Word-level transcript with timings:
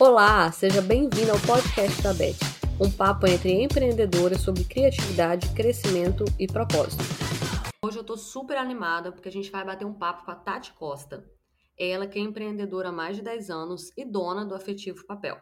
Olá, 0.00 0.50
seja 0.50 0.80
bem-vindo 0.80 1.30
ao 1.30 1.38
podcast 1.40 2.00
da 2.00 2.14
Beth, 2.14 2.38
um 2.80 2.90
papo 2.90 3.26
entre 3.26 3.52
empreendedoras 3.52 4.40
sobre 4.40 4.64
criatividade, 4.64 5.52
crescimento 5.54 6.24
e 6.38 6.46
propósito. 6.46 7.04
Hoje 7.84 7.98
eu 7.98 8.02
tô 8.02 8.16
super 8.16 8.56
animada 8.56 9.12
porque 9.12 9.28
a 9.28 9.32
gente 9.32 9.50
vai 9.50 9.62
bater 9.62 9.84
um 9.84 9.92
papo 9.92 10.24
com 10.24 10.30
a 10.30 10.34
Tati 10.34 10.72
Costa. 10.72 11.30
Ela 11.78 12.06
que 12.06 12.18
é 12.18 12.22
empreendedora 12.22 12.88
há 12.88 12.92
mais 12.92 13.14
de 13.14 13.22
10 13.22 13.50
anos 13.50 13.92
e 13.94 14.02
dona 14.06 14.42
do 14.42 14.54
Afetivo 14.54 15.04
Papel. 15.04 15.36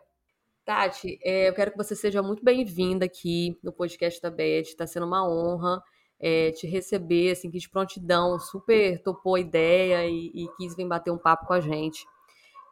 Tati, 0.65 1.21
é, 1.23 1.49
eu 1.49 1.55
quero 1.55 1.71
que 1.71 1.79
você 1.79 1.95
seja 1.95 2.21
muito 2.21 2.43
bem-vinda 2.43 3.05
aqui 3.05 3.57
no 3.63 3.73
podcast 3.73 4.21
da 4.21 4.29
Beth. 4.29 4.63
Está 4.63 4.89
sendo 4.89 5.07
uma 5.07 5.25
honra 5.25 5.81
é, 6.19 6.51
te 6.51 6.67
receber, 6.67 7.31
assim, 7.31 7.49
que 7.49 7.61
de 7.61 7.71
prontidão, 7.71 8.41
super 8.41 9.01
topou 9.05 9.37
a 9.37 9.41
ideia 9.41 10.05
e, 10.05 10.33
e 10.35 10.49
quis 10.57 10.75
vir 10.75 10.89
bater 10.89 11.13
um 11.13 11.19
papo 11.19 11.47
com 11.47 11.53
a 11.53 11.61
gente. 11.61 12.05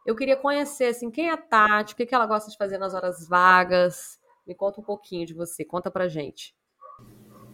Eu 0.07 0.15
queria 0.15 0.37
conhecer, 0.37 0.85
assim, 0.85 1.11
quem 1.11 1.27
é 1.27 1.33
a 1.33 1.35
Tati, 1.35 1.93
o 1.93 1.97
que, 1.97 2.05
que 2.05 2.15
ela 2.15 2.25
gosta 2.25 2.49
de 2.49 2.55
fazer 2.55 2.77
nas 2.77 2.93
horas 2.93 3.27
vagas. 3.27 4.17
Me 4.47 4.55
conta 4.55 4.79
um 4.79 4.83
pouquinho 4.83 5.25
de 5.25 5.33
você, 5.33 5.65
conta 5.65 5.91
pra 5.91 6.07
gente. 6.07 6.55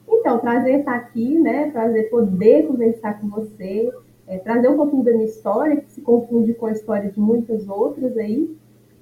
Então, 0.07 0.37
prazer 0.37 0.81
estar 0.81 0.93
aqui, 0.93 1.39
né? 1.39 1.71
Prazer 1.71 2.11
poder 2.11 2.67
conversar 2.67 3.19
com 3.19 3.27
você, 3.27 3.91
é, 4.27 4.37
trazer 4.37 4.69
um 4.69 4.77
pouquinho 4.77 5.03
da 5.03 5.13
minha 5.13 5.25
história, 5.25 5.81
que 5.81 5.91
se 5.93 6.01
confunde 6.01 6.53
com 6.53 6.67
a 6.67 6.71
história 6.71 7.11
de 7.11 7.19
muitas 7.19 7.67
outras 7.67 8.15
aí, 8.17 8.55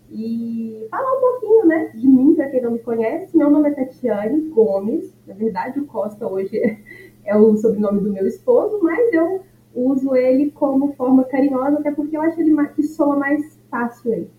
e 0.09 0.87
falar 0.89 1.17
um 1.17 1.19
pouquinho, 1.19 1.65
né, 1.65 1.91
de 1.93 2.07
mim, 2.07 2.33
para 2.35 2.49
quem 2.49 2.61
não 2.61 2.71
me 2.71 2.79
conhece. 2.79 3.35
Meu 3.35 3.49
nome 3.49 3.69
é 3.69 3.73
Tatiane 3.73 4.47
Gomes, 4.47 5.13
na 5.27 5.33
verdade, 5.33 5.77
o 5.77 5.85
Costa 5.85 6.25
hoje 6.25 6.57
é 7.25 7.35
o 7.35 7.57
sobrenome 7.57 7.99
do 7.99 8.13
meu 8.13 8.25
esposo, 8.25 8.79
mas 8.81 9.11
eu 9.11 9.41
uso 9.73 10.15
ele 10.15 10.51
como 10.51 10.93
forma 10.93 11.23
carinhosa, 11.23 11.79
até 11.79 11.91
porque 11.91 12.15
eu 12.15 12.21
acho 12.21 12.39
ele 12.39 12.55
que 12.69 12.83
soa 12.83 13.15
mais 13.15 13.59
fácil 13.69 14.13
ele. 14.13 14.29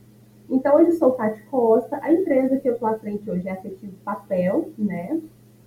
Então, 0.51 0.77
hoje 0.77 0.91
eu 0.91 0.97
sou 0.97 1.13
Tati 1.13 1.43
Costa, 1.45 1.99
a 2.03 2.13
empresa 2.13 2.59
que 2.59 2.69
eu 2.69 2.75
estou 2.75 2.89
à 2.89 2.99
frente 2.99 3.31
hoje 3.31 3.49
é 3.49 3.53
Afetivo 3.53 3.93
Papel, 4.05 4.71
né? 4.77 5.19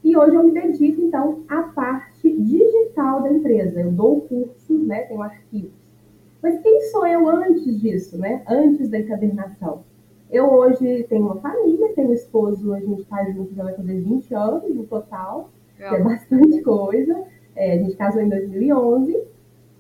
E 0.04 0.16
hoje 0.16 0.36
eu 0.36 0.44
me 0.44 0.52
dedico, 0.52 1.02
então, 1.02 1.44
à 1.48 1.64
parte 1.64 2.30
digital 2.30 3.24
da 3.24 3.32
empresa. 3.32 3.82
Eu 3.82 3.92
dou 3.92 4.22
cursos, 4.22 4.86
né? 4.86 5.02
Tenho 5.04 5.24
arquivos. 5.24 5.72
Mas 6.44 6.62
quem 6.62 6.82
sou 6.92 7.08
eu 7.08 7.28
antes 7.28 7.82
disso, 7.82 8.18
né? 8.20 8.44
Antes 8.48 8.88
da 8.90 9.00
encadernação? 9.00 9.84
Eu 10.30 10.52
hoje 10.52 11.04
tenho 11.10 11.26
uma 11.26 11.38
família, 11.38 11.94
tenho 11.96 12.10
um 12.10 12.14
esposo, 12.14 12.74
a 12.74 12.80
gente 12.80 13.02
está 13.02 13.24
junto 13.32 13.56
já 13.56 13.64
vai 13.64 13.74
fazer 13.74 14.00
20 14.00 14.36
anos 14.36 14.76
no 14.76 14.84
total, 14.84 15.50
que 15.78 15.84
é 15.84 16.00
bastante 16.00 16.62
coisa. 16.62 17.24
É, 17.56 17.74
a 17.74 17.78
gente 17.78 17.96
casou 17.96 18.22
em 18.22 18.30
2011 18.30 19.35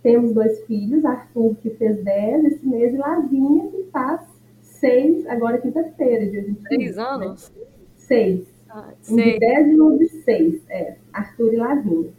temos 0.05 0.33
dois 0.33 0.63
filhos, 0.65 1.03
Arthur, 1.03 1.55
que 1.63 1.71
fez 1.71 1.97
10 2.03 2.45
esse 2.45 2.63
mês, 2.63 2.93
e 2.93 2.97
Lavinha, 2.97 3.71
que 3.71 3.85
faz 3.91 4.21
6, 4.61 5.25
agora 5.25 5.57
quinta-feira, 5.57 6.29
dia 6.29 6.43
21. 6.43 6.63
Três 6.65 6.97
anos? 6.99 7.51
Né? 7.55 7.65
Seis. 7.95 8.47
Ah, 8.69 8.93
um 9.09 9.15
de 9.15 9.39
10 9.39 9.67
e 9.67 9.81
um 9.81 9.97
de 9.97 10.07
6, 10.07 10.61
é, 10.69 10.97
Arthur 11.11 11.53
e 11.53 11.55
Lavinha. 11.55 12.09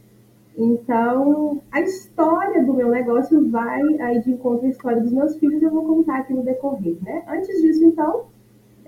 Então, 0.58 1.62
a 1.70 1.80
história 1.80 2.64
do 2.64 2.74
meu 2.74 2.88
negócio 2.88 3.48
vai 3.50 3.82
aí 4.00 4.20
de 4.20 4.32
encontro 4.32 4.66
à 4.66 4.70
história 4.70 5.00
dos 5.00 5.12
meus 5.12 5.36
filhos, 5.36 5.62
eu 5.62 5.70
vou 5.70 5.86
contar 5.86 6.18
aqui 6.18 6.34
no 6.34 6.42
decorrer, 6.42 6.96
né? 7.02 7.22
Antes 7.28 7.62
disso, 7.62 7.84
então, 7.84 8.24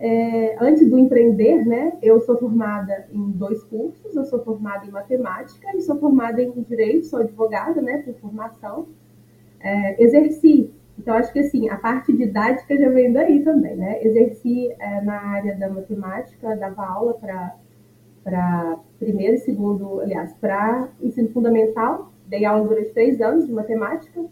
é, 0.00 0.56
antes 0.60 0.88
do 0.88 0.98
empreender, 0.98 1.66
né, 1.66 1.98
eu 2.00 2.20
sou 2.20 2.38
formada 2.38 3.08
em 3.12 3.30
dois 3.32 3.62
cursos, 3.64 4.14
eu 4.14 4.24
sou 4.24 4.42
formada 4.44 4.86
em 4.86 4.90
matemática 4.90 5.76
e 5.76 5.80
sou 5.80 5.98
formada 5.98 6.40
em 6.40 6.52
direito, 6.62 7.06
sou 7.06 7.20
advogada, 7.20 7.82
né, 7.82 7.98
por 7.98 8.14
formação. 8.14 8.86
É, 9.60 10.02
exerci, 10.02 10.72
então 10.96 11.14
acho 11.14 11.32
que 11.32 11.40
assim, 11.40 11.68
a 11.68 11.76
parte 11.76 12.12
didática 12.12 12.76
já 12.76 12.88
vem 12.88 13.12
daí 13.12 13.42
também, 13.42 13.74
né, 13.74 14.04
exerci 14.04 14.70
é, 14.78 15.00
na 15.00 15.20
área 15.20 15.56
da 15.56 15.68
matemática, 15.68 16.56
dava 16.56 16.86
aula 16.86 17.14
para 17.14 18.78
primeiro 19.00 19.34
e 19.34 19.38
segundo, 19.38 20.00
aliás, 20.00 20.32
para 20.34 20.88
ensino 21.02 21.28
fundamental, 21.30 22.12
dei 22.26 22.44
aula 22.44 22.68
durante 22.68 22.90
três 22.90 23.20
anos 23.20 23.46
de 23.46 23.52
matemática, 23.52 24.24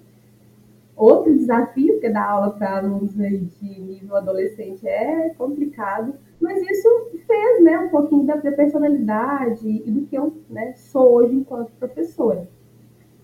Outro 0.97 1.37
desafio, 1.37 1.93
porque 1.93 2.09
dar 2.09 2.27
aula 2.27 2.51
para 2.53 2.79
alunos 2.79 3.15
de 3.15 3.81
nível 3.81 4.17
adolescente 4.17 4.89
é 4.89 5.29
complicado, 5.37 6.15
mas 6.41 6.59
isso 6.63 6.89
fez 7.27 7.63
né, 7.63 7.79
um 7.81 7.91
pouquinho 7.91 8.25
da 8.25 8.37
minha 8.37 8.53
personalidade 8.53 9.69
e 9.69 9.91
do 9.91 10.07
que 10.07 10.17
eu 10.17 10.33
né, 10.49 10.73
sou 10.75 11.17
hoje 11.17 11.35
enquanto 11.35 11.71
professora. 11.73 12.49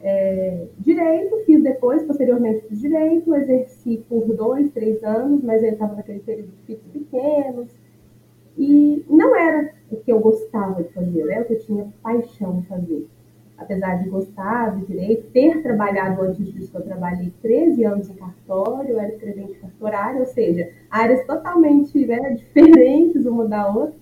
É, 0.02 0.66
direito, 0.80 1.34
fiz 1.46 1.62
depois, 1.62 2.02
posteriormente 2.02 2.66
fiz 2.68 2.78
direito, 2.78 3.34
exerci 3.34 4.04
por 4.06 4.26
dois, 4.26 4.70
três 4.72 5.02
anos, 5.02 5.42
mas 5.42 5.62
eu 5.62 5.70
estava 5.70 5.94
naquele 5.94 6.20
período 6.20 6.50
de 6.50 6.62
filhos 6.66 6.82
pequenos, 6.92 7.68
e 8.58 9.02
não 9.08 9.34
era 9.34 9.72
o 9.90 9.96
que 9.96 10.12
eu 10.12 10.20
gostava 10.20 10.82
de 10.82 10.92
fazer, 10.92 11.24
né, 11.24 11.40
o 11.40 11.44
que 11.46 11.54
eu 11.54 11.60
tinha 11.60 11.92
paixão 12.02 12.60
de 12.60 12.66
fazer 12.66 13.06
apesar 13.62 14.02
de 14.02 14.08
gostar 14.08 14.70
do 14.70 14.86
direito, 14.86 15.30
ter 15.30 15.62
trabalhado 15.62 16.22
antes 16.22 16.52
disso, 16.52 16.70
eu 16.74 16.82
trabalhei 16.82 17.32
13 17.40 17.84
anos 17.84 18.10
em 18.10 18.14
cartório, 18.14 18.98
era 18.98 19.08
escrevente 19.08 19.54
cartorário, 19.54 20.20
ou 20.20 20.26
seja, 20.26 20.70
áreas 20.90 21.24
totalmente 21.26 22.06
né, 22.06 22.34
diferentes 22.36 23.24
uma 23.26 23.46
da 23.46 23.68
outra, 23.68 23.94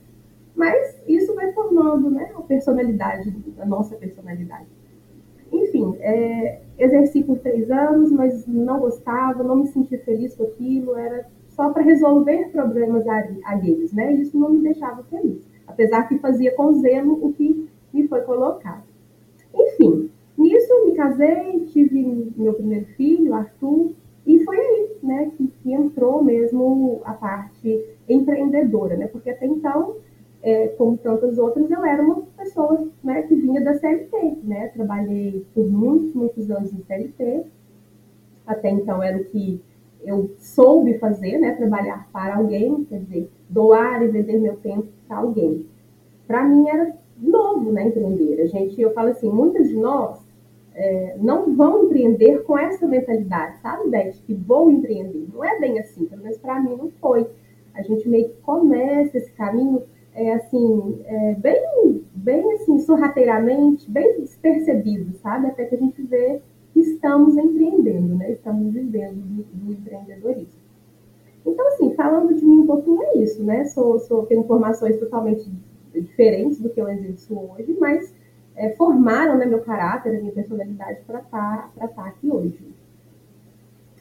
mas 0.54 1.00
isso 1.06 1.34
vai 1.34 1.52
formando 1.52 2.10
né, 2.10 2.30
a 2.36 2.42
personalidade, 2.42 3.34
a 3.58 3.64
nossa 3.64 3.96
personalidade. 3.96 4.66
Enfim, 5.52 5.96
é, 6.00 6.60
exerci 6.78 7.24
por 7.24 7.38
três 7.38 7.70
anos, 7.70 8.12
mas 8.12 8.46
não 8.46 8.78
gostava, 8.78 9.42
não 9.42 9.56
me 9.56 9.66
sentia 9.66 9.98
feliz 9.98 10.34
com 10.34 10.44
aquilo, 10.44 10.96
era 10.96 11.26
só 11.48 11.70
para 11.70 11.82
resolver 11.82 12.50
problemas 12.50 13.04
alheios, 13.44 13.92
né? 13.92 14.12
Isso 14.12 14.38
não 14.38 14.50
me 14.50 14.60
deixava 14.60 15.02
feliz, 15.04 15.46
apesar 15.66 16.08
que 16.08 16.18
fazia 16.18 16.54
com 16.54 16.72
zelo 16.74 17.18
o 17.20 17.32
que 17.32 17.68
me 17.92 18.06
foi 18.06 18.20
colocado. 18.22 18.89
Enfim, 19.60 20.10
nisso 20.36 20.86
me 20.86 20.94
casei, 20.94 21.60
tive 21.66 22.32
meu 22.36 22.54
primeiro 22.54 22.86
filho, 22.96 23.34
Arthur, 23.34 23.92
e 24.26 24.44
foi 24.44 24.56
aí, 24.56 24.90
né, 25.02 25.30
que, 25.36 25.48
que 25.62 25.72
entrou 25.72 26.22
mesmo 26.22 27.00
a 27.04 27.12
parte 27.12 27.84
empreendedora, 28.08 28.96
né, 28.96 29.06
porque 29.06 29.30
até 29.30 29.46
então, 29.46 29.96
é, 30.42 30.68
como 30.68 30.96
tantas 30.96 31.38
outras, 31.38 31.70
eu 31.70 31.84
era 31.84 32.02
uma 32.02 32.22
pessoa, 32.36 32.88
né, 33.02 33.22
que 33.22 33.34
vinha 33.34 33.60
da 33.60 33.74
CLT, 33.74 34.38
né, 34.44 34.68
trabalhei 34.68 35.44
por 35.54 35.68
muitos, 35.70 36.14
muitos 36.14 36.50
anos 36.50 36.72
em 36.72 36.82
CLT, 36.82 37.44
até 38.46 38.70
então 38.70 39.02
era 39.02 39.18
o 39.18 39.24
que 39.24 39.60
eu 40.04 40.30
soube 40.38 40.98
fazer, 40.98 41.38
né, 41.38 41.54
trabalhar 41.54 42.08
para 42.12 42.36
alguém, 42.36 42.84
quer 42.84 43.00
dizer, 43.00 43.30
doar 43.48 44.02
e 44.02 44.08
vender 44.08 44.38
meu 44.38 44.56
tempo 44.56 44.88
para 45.06 45.18
alguém. 45.18 45.66
Para 46.26 46.44
mim 46.44 46.68
era 46.68 46.94
novo, 47.20 47.70
né, 47.72 47.88
empreender. 47.88 48.40
A 48.40 48.46
gente, 48.46 48.80
eu 48.80 48.92
falo 48.92 49.10
assim, 49.10 49.30
muitas 49.30 49.68
de 49.68 49.76
nós 49.76 50.18
é, 50.74 51.16
não 51.18 51.54
vão 51.54 51.84
empreender 51.84 52.42
com 52.44 52.58
essa 52.58 52.86
mentalidade, 52.86 53.60
sabe, 53.60 53.88
Beth, 53.88 54.12
que 54.26 54.34
vou 54.34 54.70
empreender. 54.70 55.26
Não 55.32 55.44
é 55.44 55.58
bem 55.58 55.78
assim, 55.78 56.06
pelo 56.06 56.22
menos 56.22 56.38
para 56.38 56.60
mim 56.60 56.76
não 56.76 56.90
foi. 57.00 57.26
A 57.74 57.82
gente 57.82 58.08
meio 58.08 58.30
que 58.30 58.36
começa 58.42 59.18
esse 59.18 59.30
caminho, 59.32 59.82
é, 60.14 60.32
assim, 60.32 61.00
é, 61.04 61.34
bem, 61.34 62.04
bem 62.14 62.52
assim, 62.54 62.78
sorrateiramente, 62.80 63.90
bem 63.90 64.20
despercebido, 64.20 65.14
sabe, 65.18 65.48
até 65.48 65.64
que 65.64 65.74
a 65.74 65.78
gente 65.78 66.02
vê 66.02 66.40
que 66.72 66.80
estamos 66.80 67.36
empreendendo, 67.36 68.16
né, 68.16 68.32
estamos 68.32 68.72
vivendo 68.72 69.16
do, 69.16 69.42
do 69.42 69.72
empreendedorismo. 69.72 70.60
Então, 71.44 71.66
assim, 71.68 71.94
falando 71.94 72.34
de 72.34 72.44
mim 72.44 72.60
um 72.60 72.66
pouquinho 72.66 73.02
é 73.02 73.18
isso, 73.18 73.42
né? 73.42 73.64
Sou, 73.64 73.98
sou, 74.00 74.26
tenho 74.26 74.44
formações 74.44 74.98
totalmente 74.98 75.50
diferentes 75.94 76.60
do 76.60 76.70
que 76.70 76.80
eu 76.80 76.88
exerço 76.88 77.34
hoje, 77.34 77.76
mas 77.78 78.14
é, 78.56 78.70
formaram 78.70 79.38
né, 79.38 79.46
meu 79.46 79.60
caráter, 79.60 80.20
minha 80.20 80.32
personalidade 80.32 81.00
para 81.06 81.20
estar 81.20 81.72
tá, 81.78 81.88
tá 81.88 82.04
aqui 82.06 82.30
hoje. 82.30 82.58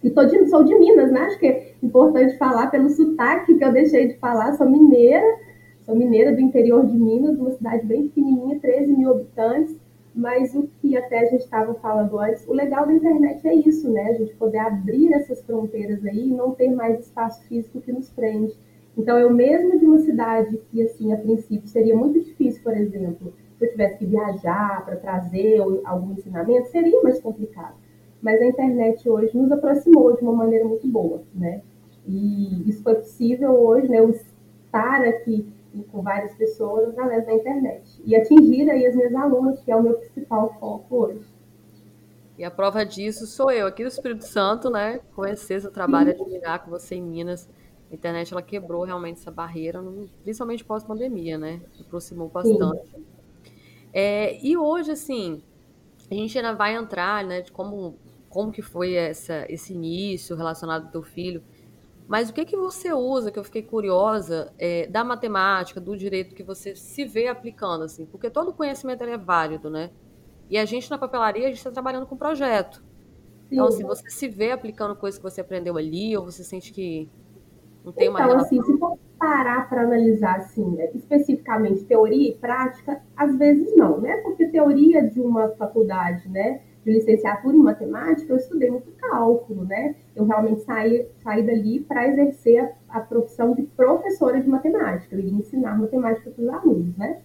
E 0.04 0.10
de, 0.10 0.50
sou 0.50 0.64
de 0.64 0.76
Minas, 0.76 1.12
né? 1.12 1.22
Acho 1.22 1.40
que 1.40 1.48
é 1.48 1.74
importante 1.84 2.38
falar 2.38 2.68
pelo 2.68 2.90
sotaque 2.90 3.56
que 3.56 3.64
eu 3.64 3.72
deixei 3.72 4.08
de 4.08 4.18
falar. 4.18 4.54
Sou 4.54 4.70
mineira, 4.70 5.38
sou 5.86 5.96
mineira 5.96 6.32
do 6.34 6.40
interior 6.40 6.86
de 6.86 6.98
Minas, 6.98 7.38
uma 7.38 7.52
cidade 7.52 7.86
bem 7.86 8.08
pequenininha, 8.08 8.60
13 8.60 8.94
mil 8.94 9.12
habitantes. 9.12 9.76
Mas 10.16 10.56
o 10.56 10.68
que 10.82 10.98
até 10.98 11.20
a 11.20 11.26
gente 11.26 11.44
estava 11.44 11.74
falando 11.76 12.18
antes, 12.18 12.48
o 12.48 12.54
legal 12.54 12.86
da 12.86 12.94
internet 12.94 13.48
é 13.48 13.54
isso, 13.54 13.90
né? 13.90 14.10
A 14.10 14.14
gente 14.14 14.34
poder 14.36 14.60
abrir 14.60 15.14
essas 15.14 15.42
fronteiras 15.44 16.04
aí 16.06 16.30
e 16.30 16.34
não 16.34 16.52
ter 16.52 16.70
mais 16.70 17.00
espaço 17.00 17.44
físico 17.44 17.80
que 17.82 17.92
nos 17.92 18.10
prende. 18.10 18.54
Então, 19.00 19.18
eu 19.18 19.30
mesmo 19.30 19.80
de 19.80 19.86
uma 19.86 20.00
cidade 20.00 20.60
que, 20.70 20.82
assim, 20.82 21.14
a 21.14 21.18
princípio 21.18 21.66
seria 21.70 21.96
muito 21.96 22.20
difícil, 22.20 22.62
por 22.62 22.76
exemplo, 22.76 23.34
se 23.58 23.66
eu 23.66 23.72
tivesse 23.72 23.98
que 23.98 24.06
viajar 24.06 24.84
para 24.84 24.98
trazer 24.98 25.62
algum 25.86 26.12
ensinamento, 26.12 26.68
seria 26.68 27.02
mais 27.02 27.22
complicado. 27.22 27.76
Mas 28.22 28.42
a 28.42 28.46
internet 28.46 29.10
hoje 29.10 29.38
nos 29.38 29.50
aproximou 29.54 30.18
de 30.18 30.22
uma 30.22 30.34
maneira 30.34 30.66
muito 30.66 30.86
boa, 30.86 31.24
né? 31.34 31.62
E 32.06 32.70
isso 32.70 32.84
foi 32.84 32.96
possível 32.96 33.52
hoje, 33.52 33.88
né? 33.88 34.02
Eu 34.02 34.10
estar 34.10 35.02
aqui 35.06 35.48
com 35.94 36.02
várias 36.02 36.34
pessoas 36.34 36.90
através 36.90 37.26
da 37.26 37.34
internet 37.34 38.02
e 38.04 38.18
atingir 38.18 38.70
aí 38.70 38.86
as 38.86 38.94
minhas 38.94 39.16
alunas, 39.16 39.62
que 39.62 39.72
é 39.72 39.76
o 39.78 39.82
meu 39.82 39.94
principal 39.94 40.54
foco 40.60 41.06
hoje. 41.06 41.26
E 42.38 42.44
a 42.44 42.52
prova 42.52 42.86
disso 42.86 43.26
sou 43.26 43.50
eu, 43.50 43.66
aqui 43.66 43.82
do 43.82 43.88
Espírito 43.88 44.26
Santo, 44.26 44.70
né? 44.70 45.00
Conhecer 45.16 45.62
seu 45.62 45.72
trabalho, 45.72 46.12
admirar 46.12 46.66
com 46.66 46.70
você 46.70 46.96
em 46.96 47.02
Minas 47.02 47.48
A 47.92 47.96
internet 47.96 48.32
ela 48.32 48.42
quebrou 48.42 48.84
realmente 48.84 49.20
essa 49.20 49.32
barreira, 49.32 49.84
principalmente 50.24 50.64
pós-pandemia, 50.64 51.38
né? 51.38 51.62
Aproximou 51.80 52.30
bastante. 52.30 52.82
É, 53.92 54.40
e 54.46 54.56
hoje, 54.56 54.92
assim, 54.92 55.42
a 56.10 56.14
gente 56.14 56.38
ainda 56.38 56.54
vai 56.54 56.76
entrar, 56.76 57.24
né, 57.24 57.42
de 57.42 57.52
como, 57.52 57.98
como 58.30 58.52
que 58.52 58.62
foi 58.62 58.94
essa, 58.94 59.46
esse 59.52 59.74
início 59.74 60.36
relacionado 60.36 60.86
ao 60.86 60.92
teu 60.92 61.04
filho. 61.04 61.44
Mas 62.08 62.30
o 62.30 62.34
que 62.34 62.46
que 62.46 62.58
você 62.58 62.92
usa, 62.92 63.32
que 63.32 63.38
eu 63.38 63.44
fiquei 63.44 63.62
curiosa, 63.62 64.52
é, 64.58 64.88
da 64.88 65.04
matemática, 65.04 65.80
do 65.80 65.96
direito 65.96 66.34
que 66.34 66.44
você 66.44 66.76
se 66.76 67.06
vê 67.06 67.28
aplicando, 67.28 67.84
assim? 67.84 68.06
Porque 68.06 68.30
todo 68.30 68.54
conhecimento 68.54 69.04
é 69.04 69.18
válido, 69.18 69.70
né? 69.70 69.92
E 70.50 70.58
a 70.58 70.66
gente 70.66 70.90
na 70.90 70.98
papelaria, 70.98 71.46
a 71.46 71.50
gente 71.50 71.58
está 71.58 71.70
trabalhando 71.70 72.08
com 72.08 72.18
projeto. 72.18 72.84
Então, 73.52 73.68
assim, 73.68 73.84
você 73.84 74.10
se 74.10 74.28
vê 74.28 74.52
aplicando 74.52 74.96
coisas 74.96 75.20
que 75.20 75.24
você 75.24 75.42
aprendeu 75.42 75.78
ali, 75.78 76.16
ou 76.18 76.26
você 76.26 76.44
sente 76.44 76.72
que 76.72 77.10
não 77.90 77.94
tem 77.94 78.10
uma 78.10 78.22
Então, 78.22 78.38
assim, 78.38 78.62
se 78.64 78.78
for 78.78 78.98
parar 79.18 79.68
para 79.68 79.82
analisar, 79.82 80.38
assim, 80.38 80.66
né, 80.76 80.90
especificamente 80.94 81.84
teoria 81.84 82.30
e 82.30 82.36
prática, 82.36 83.02
às 83.18 83.36
vezes 83.38 83.76
não, 83.76 84.00
né? 84.00 84.18
Porque 84.18 84.48
teoria 84.48 85.06
de 85.06 85.20
uma 85.20 85.50
faculdade, 85.50 86.30
né, 86.30 86.62
de 86.86 86.92
licenciatura 86.92 87.56
em 87.56 87.60
matemática, 87.60 88.32
eu 88.32 88.38
estudei 88.38 88.70
muito 88.70 88.90
cálculo, 88.98 89.66
né? 89.66 89.96
Eu 90.16 90.26
realmente 90.26 90.62
saí, 90.62 91.06
saí 91.22 91.44
dali 91.44 91.82
para 91.82 92.08
exercer 92.08 92.74
a, 92.90 92.98
a, 92.98 93.02
profissão 93.02 93.54
de 93.54 93.64
professora 93.64 94.40
de 94.40 94.48
matemática, 94.48 95.16
eu 95.16 95.20
ia 95.20 95.34
ensinar 95.34 95.78
matemática 95.78 96.30
para 96.30 96.42
os 96.42 96.50
alunos, 96.50 96.98
né? 96.98 97.20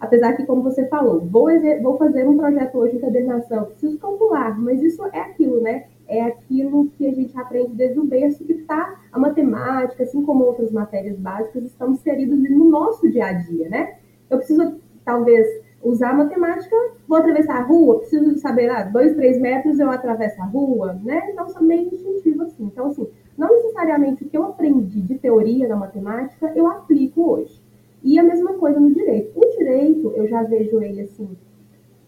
Apesar 0.00 0.32
que, 0.32 0.46
como 0.46 0.62
você 0.62 0.88
falou, 0.88 1.20
vou, 1.20 1.48
vou 1.82 1.98
fazer 1.98 2.26
um 2.26 2.36
projeto 2.36 2.78
hoje 2.78 2.94
de 2.94 3.00
cadernação, 3.00 3.66
preciso 3.66 3.98
calcular, 3.98 4.58
mas 4.58 4.82
isso 4.82 5.04
é 5.12 5.20
aquilo, 5.20 5.60
né? 5.60 5.84
É 6.10 6.22
aquilo 6.22 6.90
que 6.98 7.06
a 7.06 7.12
gente 7.14 7.38
aprende 7.38 7.72
desde 7.72 8.00
o 8.00 8.04
berço, 8.04 8.44
que 8.44 8.52
está 8.52 9.00
a 9.12 9.18
matemática, 9.18 10.02
assim 10.02 10.24
como 10.24 10.42
outras 10.44 10.72
matérias 10.72 11.16
básicas, 11.16 11.62
estão 11.62 11.92
inseridas 11.92 12.36
no 12.50 12.68
nosso 12.68 13.08
dia 13.08 13.26
a 13.26 13.32
dia, 13.32 13.68
né? 13.68 13.94
Eu 14.28 14.38
preciso, 14.38 14.74
talvez, 15.04 15.46
usar 15.80 16.10
a 16.10 16.14
matemática, 16.14 16.76
vou 17.06 17.16
atravessar 17.16 17.58
a 17.58 17.62
rua, 17.62 18.00
preciso 18.00 18.36
saber, 18.38 18.66
lá, 18.66 18.80
ah, 18.80 18.84
dois, 18.84 19.14
três 19.14 19.40
metros 19.40 19.78
eu 19.78 19.88
atravesso 19.88 20.42
a 20.42 20.46
rua, 20.46 20.98
né? 21.02 21.30
Então, 21.30 21.48
são 21.48 21.62
meio 21.62 21.94
instintivo 21.94 22.42
assim. 22.42 22.64
Então, 22.64 22.88
assim, 22.88 23.06
não 23.38 23.48
necessariamente 23.48 24.24
o 24.24 24.28
que 24.28 24.36
eu 24.36 24.44
aprendi 24.46 25.00
de 25.00 25.16
teoria 25.16 25.68
na 25.68 25.76
matemática, 25.76 26.52
eu 26.56 26.66
aplico 26.66 27.30
hoje. 27.30 27.62
E 28.02 28.18
a 28.18 28.22
mesma 28.24 28.54
coisa 28.54 28.80
no 28.80 28.92
direito. 28.92 29.30
O 29.38 29.58
direito, 29.58 30.12
eu 30.16 30.26
já 30.26 30.42
vejo 30.42 30.82
ele, 30.82 31.02
assim, 31.02 31.36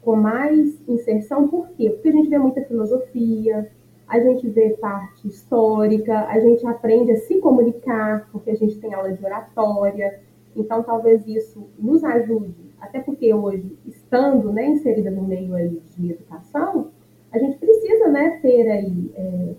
com 0.02 0.16
mais 0.16 0.76
inserção, 0.88 1.46
por 1.46 1.68
quê? 1.70 1.90
Porque 1.90 2.08
a 2.08 2.12
gente 2.12 2.28
vê 2.28 2.38
muita 2.38 2.62
filosofia, 2.62 3.70
a 4.12 4.20
gente 4.20 4.48
vê 4.48 4.70
parte 4.70 5.26
histórica, 5.26 6.26
a 6.26 6.38
gente 6.38 6.66
aprende 6.66 7.12
a 7.12 7.16
se 7.16 7.38
comunicar, 7.38 8.28
porque 8.30 8.50
a 8.50 8.54
gente 8.54 8.78
tem 8.78 8.92
aula 8.92 9.12
de 9.12 9.24
oratória, 9.24 10.20
então 10.54 10.82
talvez 10.82 11.26
isso 11.26 11.66
nos 11.78 12.04
ajude 12.04 12.72
até 12.82 12.98
porque 12.98 13.32
hoje, 13.32 13.78
estando 13.86 14.52
né, 14.52 14.66
inserida 14.66 15.08
no 15.08 15.22
meio 15.22 15.54
aí 15.54 15.80
de 15.96 16.10
educação, 16.10 16.88
a 17.30 17.38
gente 17.38 17.56
precisa 17.56 18.08
né, 18.08 18.40
ter 18.42 18.68
aí 18.68 19.10
é, 19.14 19.54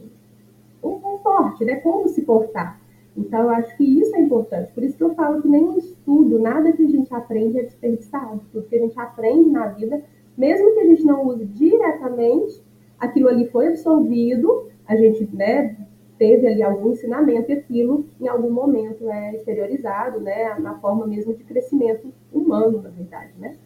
um 0.84 1.00
conforto, 1.00 1.64
né, 1.64 1.78
como 1.78 2.10
se 2.10 2.22
portar. 2.24 2.82
Então, 3.16 3.44
eu 3.44 3.50
acho 3.52 3.78
que 3.78 3.84
isso 3.84 4.14
é 4.16 4.20
importante. 4.20 4.74
Por 4.74 4.84
isso 4.84 4.98
que 4.98 5.04
eu 5.04 5.16
falo 5.16 5.42
que 5.42 5.48
nenhum 5.48 5.78
estudo, 5.78 6.38
nada 6.38 6.74
que 6.74 6.84
a 6.84 6.90
gente 6.90 7.14
aprende 7.14 7.60
é 7.60 7.64
desperdiçado. 7.64 8.42
Tudo 8.52 8.68
que 8.68 8.76
a 8.76 8.80
gente 8.80 9.00
aprende 9.00 9.50
na 9.50 9.68
vida, 9.68 10.04
mesmo 10.38 10.74
que 10.74 10.80
a 10.82 10.86
gente 10.86 11.06
não 11.06 11.26
use 11.26 11.46
diretamente, 11.46 12.62
aquilo 13.04 13.30
ali 13.30 13.48
foi 13.50 13.68
absorvido, 13.68 14.70
a 14.88 14.96
gente 14.96 15.28
né, 15.34 15.78
teve 16.18 16.48
ali 16.48 16.64
algum 16.64 16.92
ensinamento 16.92 17.52
e 17.52 17.54
aquilo 17.54 18.06
em 18.20 18.28
algum 18.28 18.52
momento 18.52 19.10
é 19.10 19.36
exteriorizado, 19.36 20.20
né, 20.20 20.58
na 20.60 20.80
forma 20.80 21.06
mesmo 21.06 21.34
de 21.34 21.44
crescimento 21.44 22.14
humano, 22.32 22.82
na 22.82 22.90
verdade, 22.90 23.34
né? 23.38 23.58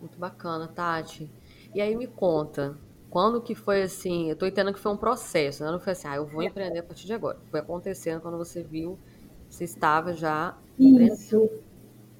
Muito 0.00 0.18
bacana, 0.18 0.68
Tati. 0.68 1.30
E 1.74 1.80
aí 1.80 1.96
me 1.96 2.06
conta, 2.06 2.76
quando 3.08 3.40
que 3.40 3.54
foi 3.54 3.82
assim, 3.82 4.28
eu 4.28 4.36
tô 4.36 4.46
entendendo 4.46 4.74
que 4.74 4.80
foi 4.80 4.92
um 4.92 4.96
processo, 4.96 5.64
né? 5.64 5.70
Não 5.70 5.80
foi 5.80 5.92
assim, 5.92 6.06
ah, 6.06 6.16
eu 6.16 6.26
vou 6.26 6.42
empreender 6.42 6.80
a 6.80 6.82
partir 6.82 7.06
de 7.06 7.14
agora. 7.14 7.38
Foi 7.50 7.60
acontecendo 7.60 8.20
quando 8.20 8.36
você 8.36 8.62
viu, 8.62 8.98
você 9.48 9.64
estava 9.64 10.12
já 10.12 10.58
Isso. 10.78 11.48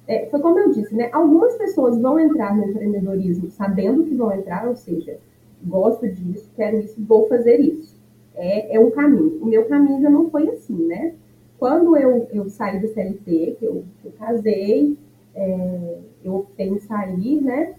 É, 0.07 0.27
foi 0.29 0.39
como 0.39 0.59
eu 0.59 0.71
disse, 0.71 0.95
né? 0.95 1.09
Algumas 1.11 1.55
pessoas 1.57 1.99
vão 1.99 2.19
entrar 2.19 2.55
no 2.55 2.63
empreendedorismo 2.63 3.49
sabendo 3.49 4.03
que 4.03 4.15
vão 4.15 4.31
entrar, 4.31 4.67
ou 4.67 4.75
seja, 4.75 5.19
gosto 5.63 6.07
disso, 6.07 6.49
quero 6.55 6.79
isso, 6.79 6.95
vou 7.03 7.27
fazer 7.27 7.59
isso 7.59 7.95
é, 8.35 8.75
é 8.75 8.79
um 8.79 8.91
caminho. 8.91 9.39
O 9.41 9.45
meu 9.45 9.65
caminho 9.65 10.01
já 10.01 10.09
não 10.09 10.29
foi 10.29 10.47
assim, 10.49 10.85
né? 10.85 11.13
Quando 11.57 11.95
eu, 11.97 12.27
eu 12.31 12.49
saí 12.49 12.79
do 12.79 12.87
CLT, 12.87 13.57
que 13.59 13.65
eu, 13.65 13.83
eu 14.03 14.11
casei, 14.19 14.97
é, 15.33 15.97
eu 16.23 16.35
optei 16.35 16.67
em 16.67 16.79
sair, 16.79 17.41
né? 17.41 17.73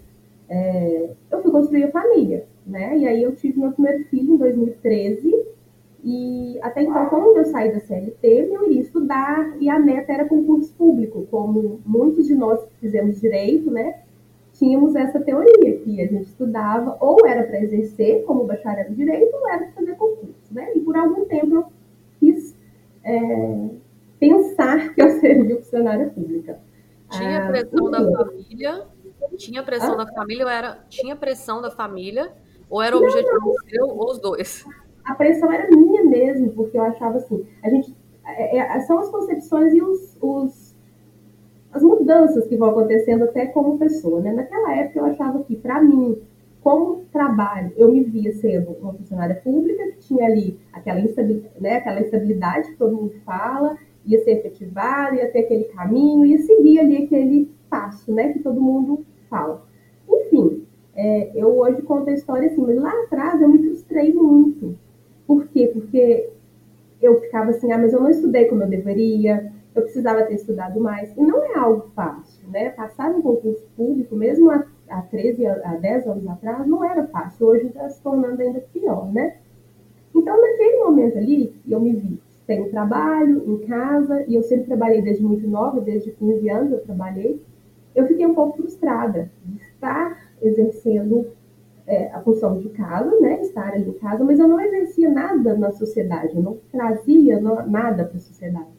É, 0.49 1.09
eu 1.31 1.41
fui 1.41 1.51
construir 1.51 1.83
a 1.83 1.91
família, 1.91 2.45
né? 2.65 2.97
E 2.97 3.07
aí 3.07 3.21
eu 3.21 3.35
tive 3.35 3.59
meu 3.59 3.71
primeiro 3.71 4.03
filho 4.05 4.33
em 4.33 4.37
2013 4.37 5.45
e 6.03 6.57
até 6.61 6.83
então, 6.83 7.07
quando 7.07 7.37
eu 7.37 7.45
saí 7.45 7.71
da 7.71 7.79
CLT, 7.79 8.49
eu 8.51 8.65
iria 8.65 8.81
estudar 8.81 9.57
e 9.59 9.69
a 9.69 9.77
meta 9.79 10.13
era 10.13 10.25
concurso 10.25 10.73
público, 10.73 11.27
como 11.29 11.81
muitos 11.85 12.25
de 12.25 12.33
nós 12.33 12.65
fizemos 12.79 13.19
direito, 13.19 13.69
né? 13.69 14.01
Tínhamos 14.57 14.95
essa 14.95 15.19
teoria 15.19 15.77
que 15.79 16.01
a 16.01 16.07
gente 16.07 16.23
estudava 16.23 16.97
ou 16.99 17.25
era 17.27 17.43
para 17.43 17.61
exercer 17.61 18.23
como 18.25 18.45
bacharel 18.45 18.89
em 18.89 18.95
direito 18.95 19.35
ou 19.35 19.49
era 19.49 19.59
para 19.59 19.71
fazer 19.73 19.95
concurso 19.95 20.37
né? 20.51 20.71
E 20.75 20.79
por 20.79 20.95
algum 20.95 21.25
tempo 21.25 21.55
eu 21.55 21.65
quis 22.19 22.55
é, 23.03 23.69
pensar 24.19 24.93
que 24.93 25.01
eu 25.01 25.09
seria 25.19 25.57
funcionária 25.57 26.07
pública. 26.09 26.59
Tinha 27.09 27.45
ah, 27.45 27.47
pressão 27.47 27.91
da 27.91 28.11
família? 28.11 28.87
Tinha 29.37 29.63
pressão 29.63 29.93
ah, 29.93 30.03
da 30.03 30.07
família 30.07 30.45
ou 30.45 30.51
era 30.51 30.85
tinha 30.89 31.15
pressão 31.15 31.61
da 31.61 31.71
família 31.71 32.31
ou 32.69 32.81
era 32.81 32.95
o 32.95 32.99
objetivo 32.99 33.53
seu 33.69 33.87
ou 33.87 34.11
os 34.11 34.19
dois? 34.19 34.65
A 35.05 35.15
pressão 35.15 35.51
era 35.51 35.69
minha 35.69 36.03
mesmo, 36.03 36.51
porque 36.51 36.77
eu 36.77 36.83
achava 36.83 37.17
assim, 37.17 37.47
a 37.63 37.69
gente 37.69 37.95
é, 38.25 38.57
é, 38.57 38.79
são 38.81 38.99
as 38.99 39.09
concepções 39.09 39.73
e 39.73 39.81
os, 39.81 40.17
os, 40.21 40.66
as 41.77 41.83
mudanças 41.83 42.47
que 42.47 42.57
vão 42.57 42.69
acontecendo 42.69 43.23
até 43.23 43.45
como 43.45 43.77
pessoa, 43.77 44.19
né? 44.19 44.33
Naquela 44.33 44.75
época 44.75 44.99
eu 44.99 45.05
achava 45.05 45.43
que 45.43 45.55
para 45.55 45.81
mim 45.81 46.19
como 46.67 47.05
trabalho, 47.13 47.71
eu 47.77 47.89
me 47.89 48.03
via 48.03 48.33
sendo 48.33 48.71
uma 48.81 48.91
funcionária 48.91 49.35
pública 49.35 49.85
que 49.91 49.99
tinha 49.99 50.25
ali 50.25 50.59
aquela 50.73 50.99
estabilidade, 50.99 51.61
né, 51.61 51.77
aquela 51.77 52.01
estabilidade 52.01 52.71
que 52.71 52.77
todo 52.77 52.93
mundo 52.93 53.13
fala, 53.23 53.77
ia 54.05 54.21
ser 54.21 54.31
efetivada, 54.31 55.15
ia 55.15 55.31
ter 55.31 55.45
aquele 55.45 55.63
caminho, 55.65 56.25
ia 56.25 56.39
seguir 56.39 56.79
ali 56.79 57.05
aquele 57.05 57.49
passo, 57.69 58.11
né, 58.11 58.33
que 58.33 58.39
todo 58.39 58.59
mundo 58.59 59.05
fala. 59.29 59.65
Enfim, 60.09 60.63
é, 60.93 61.31
eu 61.35 61.57
hoje 61.57 61.81
conto 61.83 62.09
a 62.09 62.13
história 62.13 62.47
assim, 62.47 62.61
mas 62.61 62.75
lá 62.75 62.91
atrás 63.03 63.41
eu 63.41 63.47
me 63.47 63.59
frustrei 63.59 64.13
muito. 64.13 64.77
Por 65.25 65.47
quê? 65.47 65.71
Porque 65.73 66.29
eu 67.01 67.21
ficava 67.21 67.51
assim, 67.51 67.71
ah, 67.71 67.77
mas 67.77 67.93
eu 67.93 68.01
não 68.01 68.09
estudei 68.09 68.43
como 68.43 68.63
eu 68.63 68.67
deveria, 68.67 69.53
eu 69.79 69.83
precisava 69.83 70.23
ter 70.23 70.35
estudado 70.35 70.79
mais. 70.79 71.15
E 71.15 71.21
não 71.21 71.43
é 71.43 71.57
algo 71.57 71.89
fácil, 71.95 72.49
né? 72.49 72.69
Passar 72.69 73.11
um 73.11 73.21
concurso 73.21 73.65
público, 73.75 74.15
mesmo 74.15 74.49
a 74.49 74.65
há 74.89 75.01
13, 75.01 75.45
há 75.45 75.75
10 75.75 76.07
anos 76.07 76.27
atrás, 76.27 76.65
não 76.65 76.83
era 76.83 77.05
fácil. 77.07 77.47
Hoje 77.47 77.67
está 77.67 77.89
se 77.89 78.01
tornando 78.01 78.41
ainda 78.41 78.59
pior, 78.73 79.11
né? 79.11 79.37
Então, 80.15 80.39
naquele 80.39 80.77
momento 80.77 81.17
ali, 81.17 81.55
eu 81.67 81.79
me 81.79 81.93
vi 81.93 82.19
sem 82.45 82.69
trabalho, 82.69 83.43
em 83.45 83.67
casa, 83.67 84.23
e 84.27 84.35
eu 84.35 84.41
sempre 84.41 84.67
trabalhei 84.67 85.01
desde 85.01 85.23
muito 85.23 85.47
nova, 85.47 85.81
desde 85.81 86.11
15 86.11 86.49
anos 86.49 86.71
eu 86.71 86.79
trabalhei. 86.79 87.41
Eu 87.93 88.07
fiquei 88.07 88.25
um 88.25 88.33
pouco 88.33 88.57
frustrada 88.57 89.29
de 89.43 89.57
estar 89.57 90.31
exercendo 90.41 91.27
é, 91.85 92.09
a 92.11 92.21
função 92.21 92.57
de 92.57 92.69
casa, 92.69 93.19
né? 93.19 93.41
Estar 93.41 93.73
ali 93.73 93.89
em 93.89 93.93
casa, 93.93 94.23
mas 94.23 94.39
eu 94.39 94.47
não 94.47 94.59
exercia 94.59 95.09
nada 95.09 95.55
na 95.55 95.71
sociedade, 95.71 96.35
eu 96.35 96.41
não 96.41 96.57
trazia 96.71 97.39
nada 97.39 98.05
para 98.05 98.17
a 98.17 98.21
sociedade. 98.21 98.77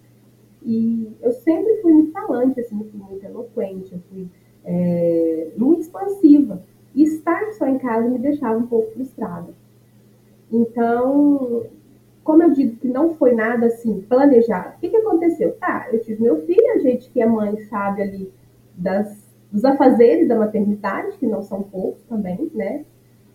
E 0.62 1.16
eu 1.22 1.32
sempre 1.32 1.80
fui 1.82 1.92
muito 1.92 2.12
falante, 2.12 2.60
assim, 2.60 2.76
fui 2.90 3.00
muito 3.00 3.24
eloquente, 3.24 3.92
eu 3.92 4.00
fui 4.10 4.28
é, 4.64 5.48
muito 5.56 5.82
expansiva. 5.82 6.62
E 6.94 7.02
estar 7.02 7.52
só 7.52 7.66
em 7.66 7.78
casa 7.78 8.08
me 8.08 8.18
deixava 8.18 8.58
um 8.58 8.66
pouco 8.66 8.92
frustrada. 8.92 9.52
Então, 10.50 11.66
como 12.24 12.42
eu 12.42 12.50
digo 12.50 12.76
que 12.76 12.88
não 12.88 13.14
foi 13.14 13.32
nada 13.34 13.66
assim 13.66 14.00
planejado, 14.00 14.76
o 14.76 14.80
que, 14.80 14.88
que 14.88 14.96
aconteceu? 14.96 15.52
Tá, 15.52 15.88
eu 15.92 16.00
tive 16.00 16.22
meu 16.22 16.44
filho, 16.44 16.72
a 16.74 16.78
gente 16.78 17.10
que 17.10 17.20
é 17.20 17.26
mãe 17.26 17.56
sabe 17.64 18.02
ali 18.02 18.32
das, 18.76 19.34
dos 19.50 19.64
afazeres 19.64 20.28
da 20.28 20.36
maternidade, 20.36 21.16
que 21.18 21.26
não 21.26 21.42
são 21.42 21.62
poucos 21.62 22.02
também, 22.04 22.50
né? 22.54 22.84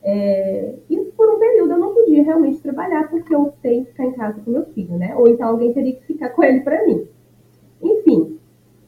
É, 0.04 0.76
e 0.90 0.98
por 1.16 1.34
um 1.34 1.40
período 1.40 1.72
eu 1.72 1.80
não 1.80 1.94
podia 1.94 2.24
realmente 2.24 2.62
trabalhar 2.62 3.10
porque 3.10 3.34
eu 3.34 3.54
tenho 3.62 3.86
que 3.86 3.92
ficar 3.92 4.06
em 4.06 4.12
casa 4.12 4.42
com 4.42 4.52
meu 4.52 4.66
filho, 4.66 4.98
né? 4.98 5.16
Ou 5.16 5.28
então 5.28 5.48
alguém 5.48 5.74
teria 5.74 5.96
que 5.96 6.06
ficar 6.06 6.30
com 6.30 6.44
ele 6.44 6.60
para 6.60 6.86
mim. 6.86 7.08
Enfim, 7.84 8.40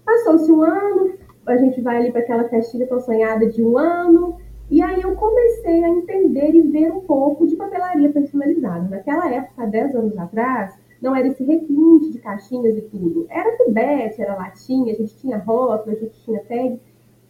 passou-se 0.05 0.51
um 0.51 0.63
ano, 0.63 1.13
a 1.45 1.57
gente 1.57 1.81
vai 1.81 1.97
ali 1.97 2.11
para 2.11 2.21
aquela 2.21 2.45
festinha 2.45 2.87
tão 2.87 2.99
sonhada 2.99 3.47
de 3.47 3.63
um 3.63 3.77
ano. 3.77 4.37
E 4.69 4.81
aí 4.81 5.01
eu 5.01 5.15
comecei 5.15 5.83
a 5.83 5.89
entender 5.89 6.55
e 6.55 6.61
ver 6.61 6.91
um 6.91 7.01
pouco 7.01 7.45
de 7.45 7.55
papelaria 7.55 8.09
personalizada. 8.09 8.87
Naquela 8.89 9.31
época, 9.31 9.67
10 9.67 9.95
anos 9.95 10.17
atrás, 10.17 10.75
não 11.01 11.15
era 11.15 11.27
esse 11.27 11.43
requinte 11.43 12.11
de 12.11 12.17
caixinhas 12.17 12.75
e 12.75 12.81
tudo. 12.81 13.27
Era 13.29 13.57
tubete, 13.57 14.21
era 14.21 14.35
latinha, 14.35 14.91
a 14.91 14.95
gente 14.95 15.15
tinha 15.17 15.37
rótulo, 15.37 15.95
a 15.95 15.99
gente 15.99 16.19
tinha 16.23 16.39
tag. 16.43 16.79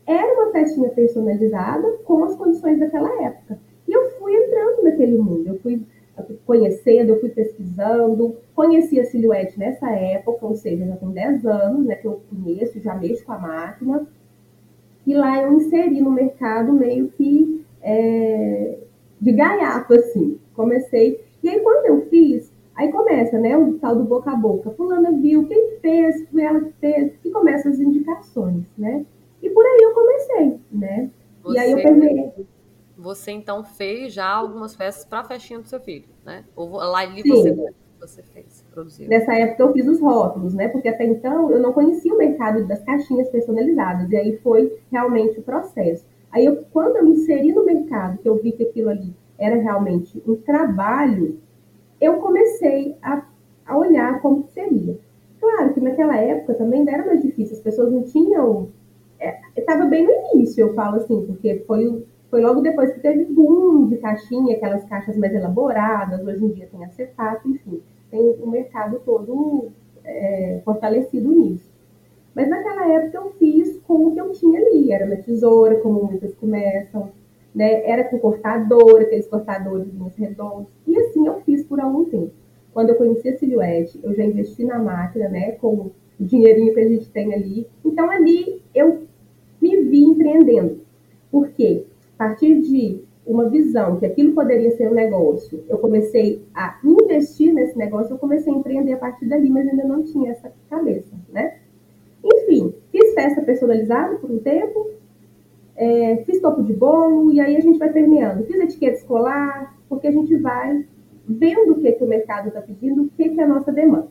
Era 0.07 0.33
uma 0.33 0.51
festinha 0.51 0.89
personalizada 0.89 1.97
com 2.05 2.23
as 2.23 2.35
condições 2.35 2.79
daquela 2.79 3.21
época. 3.21 3.59
E 3.87 3.91
eu 3.91 4.11
fui 4.11 4.33
entrando 4.33 4.83
naquele 4.83 5.17
mundo, 5.17 5.47
eu 5.47 5.59
fui 5.59 5.85
conhecendo, 6.45 7.09
eu 7.09 7.19
fui 7.19 7.29
pesquisando, 7.29 8.35
conheci 8.55 8.99
a 8.99 9.05
Silhouette 9.05 9.59
nessa 9.59 9.89
época, 9.89 10.45
ou 10.45 10.55
seja, 10.55 10.85
já 10.85 10.95
tem 10.95 11.09
10 11.09 11.45
anos 11.45 11.85
né, 11.85 11.95
que 11.95 12.07
eu 12.07 12.21
conheço, 12.29 12.79
já 12.79 12.95
mexo 12.95 13.25
com 13.25 13.33
a 13.33 13.39
máquina. 13.39 14.07
E 15.05 15.13
lá 15.13 15.41
eu 15.41 15.53
inseri 15.53 16.01
no 16.01 16.11
mercado 16.11 16.73
meio 16.73 17.09
que 17.09 17.63
é, 17.81 18.77
de 19.21 19.31
gaiato, 19.31 19.93
assim. 19.93 20.39
Comecei. 20.55 21.21
E 21.43 21.49
aí, 21.49 21.59
quando 21.59 21.85
eu 21.85 22.07
fiz, 22.09 22.51
aí 22.75 22.91
começa, 22.91 23.37
né? 23.37 23.55
O 23.55 23.73
tal 23.73 23.95
do 23.95 24.03
boca 24.03 24.31
a 24.31 24.35
boca. 24.35 24.71
Fulana 24.71 25.11
viu, 25.11 25.47
quem 25.47 25.77
fez, 25.79 26.27
foi 26.29 26.41
ela 26.41 26.61
que 26.61 26.73
fez, 26.79 27.13
e 27.23 27.29
começam 27.29 27.71
as 27.71 27.79
indicações, 27.79 28.63
né? 28.77 29.05
E 29.43 29.49
por 29.49 29.63
aí 29.63 29.79
eu 29.81 29.93
comecei, 29.93 30.59
né? 30.71 31.09
Você, 31.43 31.57
e 31.57 31.59
aí 31.59 31.71
eu 31.71 31.77
permeei. 31.77 32.31
Você 32.97 33.31
então 33.31 33.63
fez 33.63 34.13
já 34.13 34.27
algumas 34.27 34.75
festas 34.75 35.05
para 35.05 35.19
a 35.19 35.23
festinha 35.23 35.59
do 35.59 35.67
seu 35.67 35.79
filho, 35.79 36.07
né? 36.25 36.45
Ou 36.55 36.71
lá 36.71 36.99
ali 36.99 37.21
você, 37.27 37.73
você 37.99 38.23
fez, 38.23 38.63
produziu? 38.73 39.09
Nessa 39.09 39.33
época 39.33 39.63
eu 39.63 39.73
fiz 39.73 39.87
os 39.87 39.99
rótulos, 39.99 40.53
né? 40.53 40.69
Porque 40.69 40.87
até 40.87 41.05
então 41.05 41.51
eu 41.51 41.59
não 41.59 41.73
conhecia 41.73 42.13
o 42.13 42.17
mercado 42.17 42.65
das 42.65 42.81
caixinhas 42.83 43.29
personalizadas. 43.29 44.09
E 44.11 44.15
aí 44.15 44.37
foi 44.37 44.79
realmente 44.91 45.39
o 45.39 45.43
processo. 45.43 46.05
Aí, 46.35 46.45
eu, 46.45 46.65
quando 46.73 46.97
eu 46.97 47.05
me 47.05 47.11
inseri 47.11 47.53
no 47.53 47.63
mercado, 47.63 48.17
que 48.17 48.27
eu 48.27 48.35
vi 48.35 48.51
que 48.51 48.63
aquilo 48.63 48.89
ali 48.89 49.15
era 49.37 49.55
realmente 49.55 50.21
um 50.27 50.35
trabalho, 50.35 51.39
eu 51.99 52.17
comecei 52.17 52.97
a, 53.01 53.25
a 53.65 53.77
olhar 53.77 54.21
como 54.21 54.45
seria. 54.53 54.97
Claro 55.39 55.73
que 55.73 55.79
naquela 55.79 56.17
época 56.17 56.55
também 56.55 56.85
era 56.89 57.05
mais 57.05 57.21
difícil, 57.21 57.55
as 57.55 57.61
pessoas 57.61 57.89
não 57.89 58.03
tinham. 58.03 58.67
Estava 59.55 59.85
é, 59.85 59.87
bem 59.87 60.05
no 60.05 60.11
início, 60.33 60.61
eu 60.61 60.73
falo 60.73 60.97
assim, 60.97 61.25
porque 61.25 61.63
foi, 61.65 62.05
foi 62.35 62.41
logo 62.41 62.59
depois 62.59 62.91
que 62.91 62.99
teve 62.99 63.23
boom 63.23 63.87
de 63.87 63.95
caixinha, 63.95 64.57
aquelas 64.57 64.83
caixas 64.83 65.15
mais 65.15 65.33
elaboradas, 65.33 66.19
hoje 66.27 66.43
em 66.43 66.49
dia 66.49 66.67
tem 66.69 66.83
acetato, 66.83 67.47
enfim, 67.47 67.81
tem 68.11 68.35
o 68.41 68.47
mercado 68.47 68.99
todo 69.05 69.69
é, 70.03 70.59
fortalecido 70.65 71.31
nisso. 71.31 71.71
Mas 72.35 72.49
naquela 72.49 72.91
época 72.91 73.19
eu 73.19 73.31
fiz 73.39 73.79
com 73.87 74.07
o 74.07 74.13
que 74.13 74.19
eu 74.19 74.33
tinha 74.33 74.59
ali. 74.59 74.91
Era 74.91 75.05
na 75.05 75.15
tesoura, 75.15 75.79
como 75.79 76.03
muitas 76.03 76.35
começam, 76.35 77.09
né? 77.55 77.89
Era 77.89 78.03
com 78.03 78.19
cortador, 78.19 78.99
aqueles 78.99 79.27
cortadores 79.27 79.87
redondos. 80.17 80.67
E 80.85 80.99
assim 80.99 81.25
eu 81.25 81.39
fiz 81.39 81.63
por 81.63 81.79
algum 81.79 82.03
tempo. 82.03 82.33
Quando 82.73 82.89
eu 82.89 82.95
conheci 82.95 83.29
a 83.29 83.37
Silhouette, 83.37 83.97
eu 84.03 84.13
já 84.13 84.25
investi 84.25 84.65
na 84.65 84.77
máquina, 84.77 85.29
né? 85.29 85.53
Com 85.53 85.73
o 85.73 85.91
dinheirinho 86.19 86.73
que 86.73 86.81
a 86.81 86.89
gente 86.89 87.09
tem 87.11 87.33
ali. 87.33 87.65
Então 87.85 88.11
ali 88.11 88.61
eu 88.73 89.03
me 89.61 89.83
vi 89.83 90.03
empreendendo. 90.03 90.81
Por 91.31 91.47
quê? 91.51 91.85
A 92.17 92.27
partir 92.27 92.61
de 92.61 93.01
uma 93.25 93.49
visão 93.49 93.97
que 93.97 94.05
aquilo 94.05 94.33
poderia 94.33 94.71
ser 94.71 94.89
um 94.89 94.93
negócio, 94.93 95.63
eu 95.67 95.77
comecei 95.79 96.43
a 96.53 96.79
investir 96.83 97.53
nesse 97.53 97.77
negócio, 97.77 98.13
eu 98.13 98.17
comecei 98.17 98.53
a 98.53 98.55
empreender 98.55 98.93
a 98.93 98.97
partir 98.97 99.25
dali, 99.25 99.49
mas 99.49 99.67
ainda 99.67 99.83
não 99.83 100.03
tinha 100.03 100.31
essa 100.31 100.51
cabeça, 100.69 101.13
né? 101.31 101.57
Enfim, 102.23 102.73
fiz 102.91 103.13
festa 103.13 103.41
personalizada 103.41 104.15
por 104.17 104.31
um 104.31 104.39
tempo, 104.39 104.91
é, 105.75 106.17
fiz 106.25 106.39
topo 106.39 106.63
de 106.63 106.73
bolo, 106.73 107.31
e 107.33 107.39
aí 107.39 107.57
a 107.57 107.59
gente 107.59 107.77
vai 107.77 107.91
permeando. 107.91 108.45
Fiz 108.45 108.59
etiqueta 108.59 108.97
escolar, 108.97 109.75
porque 109.89 110.07
a 110.07 110.11
gente 110.11 110.35
vai 110.37 110.85
vendo 111.27 111.73
o 111.73 111.79
que, 111.79 111.91
que 111.91 112.03
o 112.03 112.07
mercado 112.07 112.47
está 112.47 112.61
pedindo, 112.61 113.03
o 113.03 113.09
que, 113.09 113.29
que 113.29 113.39
é 113.39 113.43
a 113.43 113.47
nossa 113.47 113.71
demanda. 113.71 114.07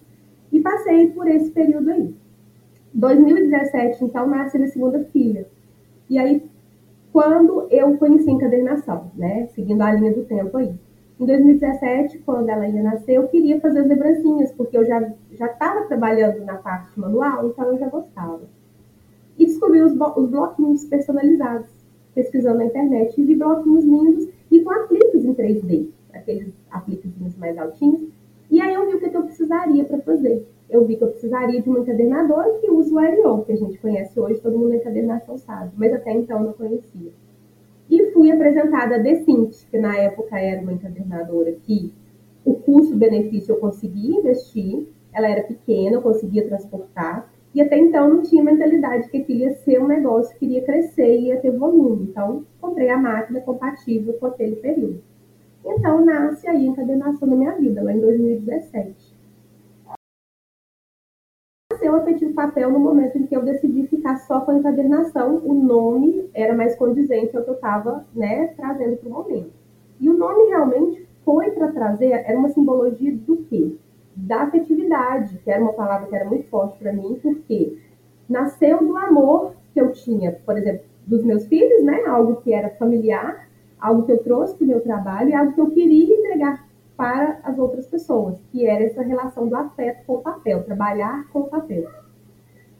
E 0.52 0.60
passei 0.60 1.10
por 1.10 1.26
esse 1.28 1.50
período 1.50 1.90
aí. 1.90 2.14
2017, 2.92 4.04
então, 4.04 4.28
nasce 4.28 4.56
a 4.56 4.66
segunda 4.68 5.02
filha. 5.12 5.46
E 6.08 6.18
aí, 6.18 6.42
quando 7.14 7.68
eu 7.70 7.96
conheci 7.96 8.28
a 8.28 8.32
encadernação, 8.32 9.12
né? 9.14 9.46
Seguindo 9.54 9.80
a 9.82 9.92
linha 9.92 10.12
do 10.12 10.24
tempo 10.24 10.56
aí. 10.56 10.74
Em 11.20 11.24
2017, 11.24 12.18
quando 12.18 12.48
ela 12.48 12.66
ia 12.66 12.82
nascer, 12.82 13.12
eu 13.12 13.28
queria 13.28 13.60
fazer 13.60 13.78
as 13.78 13.86
lembrancinhas, 13.86 14.50
porque 14.50 14.76
eu 14.76 14.84
já 14.84 15.00
estava 15.30 15.82
trabalhando 15.82 16.44
na 16.44 16.56
parte 16.56 16.98
manual, 16.98 17.46
então 17.46 17.66
eu 17.66 17.78
já 17.78 17.88
gostava. 17.88 18.42
E 19.38 19.46
descobri 19.46 19.80
os, 19.80 19.92
os 19.92 20.28
bloquinhos 20.28 20.86
personalizados, 20.86 21.68
pesquisando 22.16 22.58
na 22.58 22.64
internet, 22.64 23.14
e 23.16 23.24
vi 23.24 23.36
bloquinhos 23.36 23.84
lindos 23.84 24.28
e 24.50 24.60
com 24.62 24.72
apliques 24.72 25.24
em 25.24 25.34
3D, 25.34 25.90
aqueles 26.12 26.52
apliques 26.68 27.12
mais 27.38 27.56
altinhos. 27.56 28.08
E 28.54 28.60
aí 28.60 28.72
eu 28.72 28.86
vi 28.86 28.94
o 28.94 29.00
que, 29.00 29.10
que 29.10 29.16
eu 29.16 29.24
precisaria 29.24 29.84
para 29.84 29.98
fazer. 29.98 30.46
Eu 30.70 30.84
vi 30.84 30.94
que 30.94 31.02
eu 31.02 31.08
precisaria 31.08 31.60
de 31.60 31.68
uma 31.68 31.80
encadernadora 31.80 32.56
que 32.60 32.70
usa 32.70 32.94
o 32.94 33.00
RO, 33.00 33.44
que 33.44 33.50
a 33.50 33.56
gente 33.56 33.76
conhece 33.78 34.20
hoje, 34.20 34.40
todo 34.40 34.56
mundo 34.56 34.68
na 34.68 34.76
encadernação 34.76 35.36
sabe, 35.36 35.72
mas 35.76 35.92
até 35.92 36.12
então 36.12 36.40
não 36.40 36.52
conhecia. 36.52 37.10
E 37.90 38.12
fui 38.12 38.30
apresentada 38.30 38.94
a 38.94 38.98
Decint, 38.98 39.68
que 39.68 39.76
na 39.76 39.96
época 39.96 40.38
era 40.38 40.62
uma 40.62 40.72
encadernadora 40.72 41.50
que 41.64 41.92
o 42.44 42.54
custo-benefício 42.54 43.54
eu 43.54 43.58
conseguia 43.58 44.20
investir, 44.20 44.86
ela 45.12 45.28
era 45.28 45.42
pequena, 45.42 45.96
eu 45.96 46.02
conseguia 46.02 46.46
transportar, 46.46 47.28
e 47.52 47.60
até 47.60 47.76
então 47.76 48.08
não 48.08 48.22
tinha 48.22 48.44
mentalidade 48.44 49.08
que 49.08 49.16
aquilo 49.16 49.40
ia 49.40 49.54
ser 49.54 49.82
um 49.82 49.88
negócio 49.88 50.38
que 50.38 50.44
iria 50.44 50.62
crescer 50.62 51.18
e 51.18 51.26
ia 51.26 51.40
ter 51.40 51.50
volume. 51.50 52.04
Então, 52.04 52.44
comprei 52.60 52.88
a 52.88 52.96
máquina 52.96 53.40
compatível 53.40 54.14
com 54.14 54.26
aquele 54.26 54.54
período. 54.54 55.02
Então, 55.64 56.04
nasce 56.04 56.46
aí 56.46 56.66
a 56.66 56.70
encadenação 56.70 57.28
da 57.28 57.36
minha 57.36 57.52
vida, 57.52 57.82
lá 57.82 57.92
em 57.92 58.00
2017. 58.00 59.14
Nasceu 61.72 61.96
efetivo 61.96 62.34
papel 62.34 62.70
no 62.70 62.78
momento 62.78 63.18
em 63.18 63.26
que 63.26 63.36
eu 63.36 63.42
decidi 63.42 63.86
ficar 63.86 64.18
só 64.18 64.40
com 64.40 64.50
a 64.50 64.58
encadernação. 64.58 65.38
O 65.44 65.54
nome 65.54 66.30
era 66.34 66.54
mais 66.54 66.76
condizente 66.76 67.36
ao 67.36 67.42
que 67.42 67.50
eu 67.50 67.54
estava 67.54 68.06
né, 68.14 68.48
trazendo 68.48 68.96
para 68.98 69.08
o 69.08 69.12
momento. 69.12 69.52
E 70.00 70.08
o 70.08 70.16
nome 70.16 70.48
realmente 70.50 71.06
foi 71.24 71.50
para 71.50 71.72
trazer, 71.72 72.10
era 72.10 72.38
uma 72.38 72.50
simbologia 72.50 73.16
do 73.16 73.38
quê? 73.44 73.76
da 74.16 74.42
afetividade, 74.42 75.38
que 75.38 75.50
era 75.50 75.62
uma 75.62 75.72
palavra 75.72 76.06
que 76.06 76.14
era 76.14 76.24
muito 76.24 76.48
forte 76.48 76.78
para 76.78 76.92
mim, 76.92 77.18
porque 77.22 77.78
nasceu 78.28 78.78
do 78.78 78.96
amor 78.96 79.54
que 79.72 79.80
eu 79.80 79.92
tinha, 79.92 80.32
por 80.44 80.56
exemplo, 80.56 80.84
dos 81.06 81.24
meus 81.24 81.46
filhos, 81.46 81.82
né? 81.84 82.04
Algo 82.06 82.36
que 82.36 82.52
era 82.52 82.70
familiar, 82.70 83.48
algo 83.84 84.04
que 84.04 84.12
eu 84.12 84.22
trouxe 84.22 84.54
para 84.54 84.64
o 84.64 84.68
meu 84.68 84.80
trabalho 84.80 85.28
e 85.28 85.34
algo 85.34 85.52
que 85.52 85.60
eu 85.60 85.70
queria 85.70 86.14
entregar 86.16 86.66
para 86.96 87.38
as 87.42 87.58
outras 87.58 87.86
pessoas, 87.86 88.40
que 88.50 88.64
era 88.66 88.82
essa 88.82 89.02
relação 89.02 89.46
do 89.46 89.54
afeto 89.54 90.06
com 90.06 90.14
o 90.14 90.22
papel, 90.22 90.64
trabalhar 90.64 91.28
com 91.30 91.40
o 91.40 91.48
papel. 91.48 91.90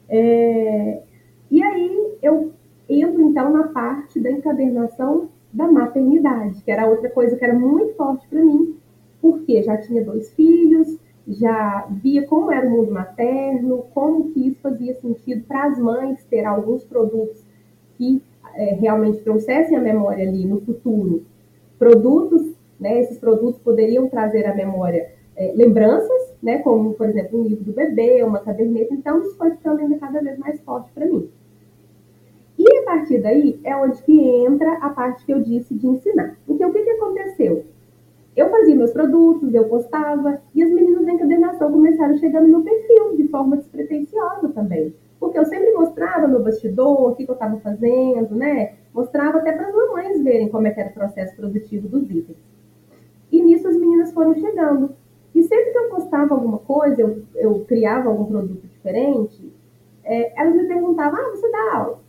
É... 0.08 1.02
E 1.50 1.62
aí 1.62 2.16
eu 2.23 2.52
entro 2.88 3.20
então 3.20 3.52
na 3.52 3.68
parte 3.68 4.18
da 4.18 4.30
encadernação 4.30 5.28
da 5.52 5.70
maternidade, 5.70 6.62
que 6.62 6.70
era 6.70 6.87
outra 6.87 7.11
coisa 7.11 7.37
que 7.37 7.44
era 7.44 7.54
muito 7.54 7.94
forte 7.96 8.26
para 8.26 8.42
mim, 8.42 8.75
porque 9.20 9.62
já 9.62 9.76
tinha 9.76 10.02
dois 10.02 10.30
filhos, 10.30 10.99
já 11.28 11.87
via 11.90 12.26
como 12.26 12.50
era 12.50 12.66
o 12.66 12.70
mundo 12.70 12.90
materno, 12.90 13.84
como 13.92 14.30
que 14.30 14.49
isso 14.49 14.61
fazia 14.62 14.94
sentido 14.94 15.44
para 15.44 15.64
as 15.64 15.78
mães 15.78 16.25
ter 16.25 16.46
alguns 16.46 16.82
produtos 16.82 17.44
que 17.99 18.23
é, 18.56 18.75
realmente 18.75 19.18
trouxessem 19.20 19.76
a 19.76 19.80
memória 19.80 20.26
ali 20.26 20.44
no 20.46 20.61
futuro. 20.61 21.25
Produtos, 21.78 22.54
né, 22.78 23.00
esses 23.00 23.18
produtos 23.18 23.61
poderiam 23.61 24.08
trazer 24.08 24.46
à 24.46 24.54
memória 24.54 25.11
é, 25.37 25.52
lembranças, 25.54 26.34
né, 26.42 26.58
como, 26.58 26.94
por 26.94 27.08
exemplo, 27.08 27.40
um 27.40 27.44
livro 27.44 27.64
do 27.64 27.73
bebê, 27.73 28.23
uma 28.23 28.38
caderneta. 28.38 28.94
Então, 28.94 29.20
isso 29.20 29.37
foi 29.37 29.50
ficando 29.50 29.80
ainda 29.80 29.99
cada 29.99 30.20
vez 30.20 30.38
mais 30.38 30.61
forte 30.61 30.90
para 30.92 31.06
mim. 31.06 31.28
E 32.58 32.78
a 32.78 32.82
partir 32.84 33.20
daí 33.20 33.58
é 33.64 33.76
onde 33.76 34.00
que 34.02 34.18
entra 34.18 34.75
a 34.75 34.90
parte 34.90 35.25
que 35.25 35.32
eu 35.32 35.42
disse 35.42 35.75
de 35.75 35.87
ensinar. 35.87 36.37
Porque 36.46 36.64
o 36.64 36.73
que, 36.73 36.82
que 36.82 36.90
aconteceu? 36.90 37.64
Eu 38.37 38.50
fazia 38.50 38.75
meus 38.75 38.92
produtos, 38.92 39.54
eu 39.54 39.68
postava, 39.68 40.40
e 40.54 40.62
as 40.62 40.70
meninas 40.70 41.04
da 41.04 41.12
encadernação 41.12 41.70
começaram 41.70 42.14
a 42.14 42.18
chegar 42.18 42.40
no 42.40 42.49
meu 42.49 42.62
perfil 42.62 43.16
de 43.16 43.28
forma 43.28 43.56
despretensiosa 43.56 44.49
também. 44.49 44.92
Porque 45.25 45.38
eu 45.38 45.47
sempre 45.47 45.73
mostrava 45.73 46.28
meu 46.28 46.43
bastidor, 46.43 47.11
o 47.11 47.14
que, 47.14 47.25
que 47.25 47.31
eu 47.31 47.35
estava 47.35 47.57
fazendo, 47.61 48.35
né? 48.35 48.75
Mostrava 48.93 49.38
até 49.38 49.52
para 49.52 49.69
as 49.69 49.75
mamães 49.75 50.23
verem 50.23 50.50
como 50.50 50.66
é 50.66 50.71
que 50.71 50.81
era 50.81 50.90
o 50.90 50.93
processo 50.93 51.35
produtivo 51.35 51.88
dos 51.88 52.11
itens. 52.11 52.37
E 53.33 53.40
nisso 53.40 53.66
as 53.66 53.75
meninas 53.75 54.12
foram 54.12 54.35
chegando. 54.35 54.90
E 55.35 55.43
sempre 55.43 55.73
que 55.73 55.78
eu 55.78 55.88
postava 55.88 56.35
alguma 56.35 56.59
coisa, 56.59 57.00
eu, 57.00 57.23
eu 57.37 57.64
criava 57.64 58.11
algum 58.11 58.26
produto 58.26 58.66
diferente, 58.66 59.50
é, 60.04 60.38
elas 60.38 60.54
me 60.54 60.64
perguntavam, 60.64 61.19
ah, 61.19 61.31
você 61.31 61.50
dá 61.50 61.73
aula? 61.73 62.00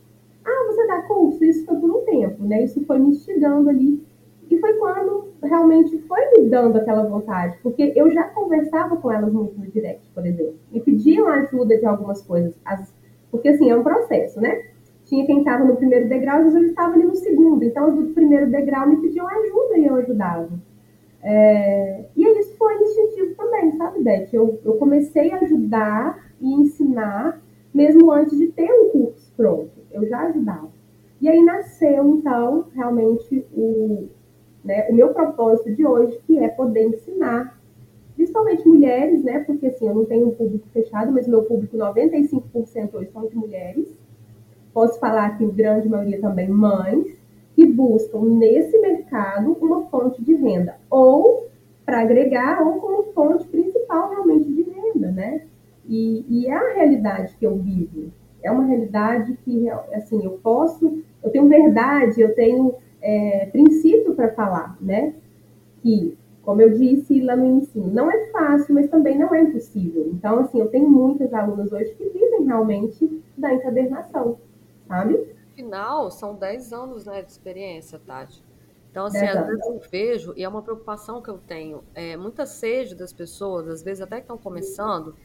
Ah, 0.44 0.64
você 0.66 0.86
dá 0.86 1.02
curso? 1.02 1.42
Isso 1.42 1.64
foi 1.64 1.76
por 1.76 1.90
um 1.90 2.04
tempo, 2.04 2.44
né? 2.44 2.64
Isso 2.64 2.84
foi 2.84 2.98
me 2.98 3.08
instigando 3.08 3.70
ali 3.70 4.04
e 4.50 4.58
foi 4.58 4.74
quando 4.74 5.28
realmente 5.42 5.98
foi 6.02 6.20
me 6.32 6.50
dando 6.50 6.76
aquela 6.76 7.04
vontade, 7.04 7.56
porque 7.62 7.92
eu 7.96 8.10
já 8.10 8.24
conversava 8.24 8.96
com 8.96 9.10
elas 9.10 9.32
muito 9.32 9.58
no 9.58 9.66
direct, 9.66 10.08
por 10.14 10.24
exemplo, 10.24 10.54
e 10.72 10.80
pediam 10.80 11.28
ajuda 11.28 11.78
de 11.78 11.86
algumas 11.86 12.22
coisas, 12.22 12.54
as, 12.64 12.94
porque 13.36 13.48
assim, 13.48 13.70
é 13.70 13.76
um 13.76 13.82
processo, 13.82 14.40
né? 14.40 14.62
Tinha 15.04 15.24
quem 15.24 15.38
estava 15.38 15.64
no 15.64 15.76
primeiro 15.76 16.08
degrau, 16.08 16.42
e 16.42 16.54
eu 16.54 16.64
estava 16.64 16.94
ali 16.94 17.04
no 17.04 17.14
segundo, 17.14 17.62
então 17.62 17.94
do 17.94 18.12
primeiro 18.12 18.50
degrau 18.50 18.88
me 18.88 18.96
pediam 18.96 19.28
ajuda 19.28 19.78
e 19.78 19.86
eu 19.86 19.94
ajudava. 19.96 20.50
É, 21.22 22.04
e 22.16 22.40
isso 22.40 22.56
foi 22.56 22.74
instintivo 22.82 23.34
também, 23.34 23.72
sabe, 23.72 24.02
Beth? 24.02 24.28
Eu, 24.32 24.60
eu 24.64 24.74
comecei 24.74 25.32
a 25.32 25.38
ajudar 25.38 26.24
e 26.40 26.52
ensinar 26.52 27.40
mesmo 27.72 28.10
antes 28.10 28.38
de 28.38 28.48
ter 28.48 28.70
um 28.72 28.90
curso 28.90 29.32
pronto. 29.36 29.70
Eu 29.90 30.08
já 30.08 30.20
ajudava. 30.22 30.70
E 31.20 31.28
aí 31.28 31.42
nasceu, 31.42 32.06
então, 32.08 32.66
realmente 32.74 33.44
o, 33.54 34.08
né, 34.64 34.86
o 34.88 34.94
meu 34.94 35.08
propósito 35.10 35.74
de 35.74 35.86
hoje, 35.86 36.18
que 36.26 36.38
é 36.38 36.48
poder 36.48 36.84
ensinar, 36.84 37.55
principalmente 38.16 38.66
mulheres, 38.66 39.22
né? 39.22 39.40
Porque 39.40 39.66
assim, 39.66 39.86
eu 39.86 39.94
não 39.94 40.04
tenho 40.04 40.28
um 40.28 40.34
público 40.34 40.66
fechado, 40.72 41.12
mas 41.12 41.28
meu 41.28 41.42
público 41.42 41.76
95% 41.76 42.94
hoje 42.94 43.10
são 43.12 43.28
de 43.28 43.36
mulheres. 43.36 43.86
Posso 44.72 44.98
falar 44.98 45.36
que 45.36 45.46
grande 45.46 45.88
maioria 45.88 46.20
também 46.20 46.48
mães 46.48 47.16
que 47.54 47.66
buscam 47.66 48.20
nesse 48.22 48.78
mercado 48.78 49.56
uma 49.60 49.86
fonte 49.86 50.22
de 50.22 50.34
renda, 50.34 50.76
ou 50.90 51.46
para 51.84 52.00
agregar, 52.00 52.62
ou 52.62 52.80
como 52.80 53.12
fonte 53.14 53.46
principal 53.46 54.10
realmente 54.10 54.52
de 54.52 54.62
renda, 54.62 55.10
né? 55.10 55.42
E, 55.88 56.24
e, 56.28 56.46
é 56.48 56.52
a 56.52 56.74
realidade 56.74 57.34
que 57.38 57.46
eu 57.46 57.56
vivo. 57.56 58.10
É 58.42 58.50
uma 58.50 58.64
realidade 58.64 59.38
que, 59.44 59.70
assim, 59.94 60.24
eu 60.24 60.32
posso, 60.42 60.98
eu 61.22 61.30
tenho 61.30 61.48
verdade, 61.48 62.20
eu 62.20 62.34
tenho 62.34 62.74
é, 63.00 63.46
princípio 63.46 64.14
para 64.14 64.32
falar, 64.34 64.76
né? 64.80 65.14
Que, 65.80 66.18
como 66.46 66.62
eu 66.62 66.70
disse 66.70 67.20
lá 67.22 67.34
no 67.34 67.58
ensino, 67.58 67.88
não 67.88 68.08
é 68.08 68.26
fácil, 68.26 68.72
mas 68.72 68.88
também 68.88 69.18
não 69.18 69.34
é 69.34 69.42
impossível. 69.42 70.08
Então, 70.14 70.38
assim, 70.38 70.60
eu 70.60 70.68
tenho 70.68 70.88
muitas 70.88 71.34
alunas 71.34 71.72
hoje 71.72 71.92
que 71.96 72.08
vivem 72.08 72.44
realmente 72.44 73.20
da 73.36 73.52
encadernação, 73.52 74.38
sabe? 74.86 75.26
Afinal, 75.52 76.08
são 76.08 76.36
10 76.36 76.72
anos 76.72 77.04
né, 77.04 77.20
de 77.20 77.32
experiência, 77.32 77.98
Tati. 77.98 78.44
Então, 78.92 79.06
assim, 79.06 79.26
às 79.26 79.44
vezes 79.44 79.66
eu 79.66 79.80
vejo, 79.90 80.32
e 80.36 80.44
é 80.44 80.48
uma 80.48 80.62
preocupação 80.62 81.20
que 81.20 81.28
eu 81.28 81.36
tenho, 81.36 81.82
é, 81.92 82.16
muita 82.16 82.46
sede 82.46 82.94
das 82.94 83.12
pessoas, 83.12 83.66
às 83.68 83.82
vezes 83.82 84.00
até 84.00 84.16
que 84.16 84.22
estão 84.22 84.38
começando, 84.38 85.16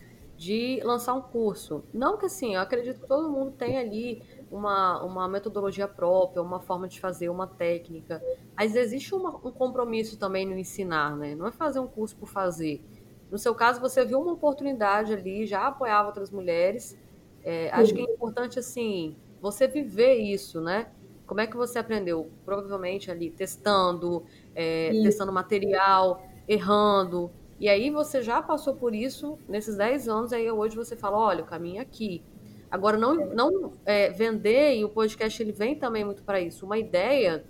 de 0.41 0.81
lançar 0.83 1.13
um 1.13 1.21
curso. 1.21 1.83
Não 1.93 2.17
que 2.17 2.25
assim, 2.25 2.55
eu 2.55 2.62
acredito 2.62 3.01
que 3.01 3.07
todo 3.07 3.29
mundo 3.29 3.51
tem 3.51 3.77
ali 3.77 4.24
uma, 4.50 5.03
uma 5.03 5.27
metodologia 5.27 5.88
própria, 5.88 6.41
uma 6.41 6.60
forma 6.60 6.88
de 6.88 7.00
fazer, 7.00 7.29
uma 7.29 7.45
técnica. 7.45 8.19
Mas 8.57 8.75
existe 8.75 9.13
uma, 9.13 9.29
um 9.36 9.51
compromisso 9.51 10.17
também 10.17 10.43
no 10.43 10.57
ensinar, 10.57 11.15
né? 11.15 11.36
Não 11.36 11.45
é 11.45 11.51
fazer 11.51 11.79
um 11.79 11.86
curso 11.86 12.15
por 12.15 12.27
fazer. 12.27 12.83
No 13.29 13.38
seu 13.38 13.53
caso, 13.53 13.79
você 13.79 14.03
viu 14.03 14.19
uma 14.19 14.33
oportunidade 14.33 15.13
ali, 15.13 15.45
já 15.45 15.67
apoiava 15.67 16.07
outras 16.07 16.31
mulheres. 16.31 16.98
É, 17.43 17.69
acho 17.71 17.93
que 17.93 18.01
é 18.01 18.03
importante, 18.03 18.57
assim, 18.57 19.15
você 19.39 19.67
viver 19.67 20.15
isso, 20.15 20.60
né? 20.60 20.88
Como 21.27 21.39
é 21.39 21.45
que 21.45 21.55
você 21.55 21.77
aprendeu? 21.77 22.31
Provavelmente 22.43 23.12
ali 23.12 23.29
testando, 23.29 24.25
é, 24.55 24.89
testando 25.03 25.31
material, 25.31 26.19
errando, 26.48 27.31
e 27.62 27.70
aí 27.70 27.91
você 27.91 28.24
já 28.24 28.41
passou 28.41 28.74
por 28.74 28.96
isso 28.96 29.38
nesses 29.48 29.77
10 29.77 30.10
anos, 30.10 30.34
aí 30.34 30.50
hoje 30.50 30.75
você 30.75 30.96
fala, 30.96 31.20
olha, 31.20 31.44
o 31.44 31.46
caminho 31.46 31.77
é 31.77 31.82
aqui. 31.82 32.24
Agora, 32.72 32.98
não, 32.98 33.13
não 33.13 33.74
é, 33.86 34.10
vender, 34.10 34.77
e 34.77 34.84
o 34.84 34.89
podcast 34.89 35.44
ele 35.44 35.51
vem 35.51 35.75
também 35.75 36.03
muito 36.03 36.24
para 36.24 36.41
isso, 36.41 36.65
uma 36.65 36.80
ideia 36.80 37.44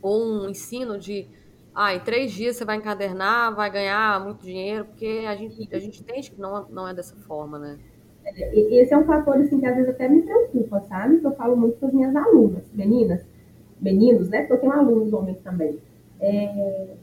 ou 0.00 0.24
um 0.24 0.48
ensino 0.48 0.96
de, 0.96 1.26
ah, 1.74 1.92
em 1.92 1.98
três 1.98 2.30
dias 2.30 2.54
você 2.54 2.64
vai 2.64 2.76
encadernar, 2.76 3.52
vai 3.52 3.68
ganhar 3.68 4.22
muito 4.22 4.44
dinheiro, 4.44 4.84
porque 4.84 5.24
a 5.26 5.34
gente, 5.34 5.74
a 5.74 5.78
gente 5.80 6.00
entende 6.00 6.30
que 6.30 6.40
não, 6.40 6.68
não 6.68 6.86
é 6.86 6.94
dessa 6.94 7.16
forma, 7.16 7.58
né? 7.58 7.80
É, 8.24 8.80
esse 8.80 8.94
é 8.94 8.96
um 8.96 9.04
fator 9.04 9.38
assim, 9.38 9.58
que 9.58 9.66
às 9.66 9.74
vezes 9.74 9.90
até 9.90 10.08
me 10.08 10.22
preocupa, 10.22 10.82
sabe? 10.82 11.18
Que 11.18 11.26
eu 11.26 11.34
falo 11.34 11.56
muito 11.56 11.80
com 11.80 11.86
as 11.86 11.92
minhas 11.92 12.14
alunas, 12.14 12.70
meninas, 12.72 13.26
meninos, 13.80 14.28
né? 14.28 14.42
Porque 14.42 14.52
eu 14.52 14.60
tenho 14.60 14.72
alunos 14.72 15.12
homens 15.12 15.40
também. 15.40 15.80
É, 16.20 16.94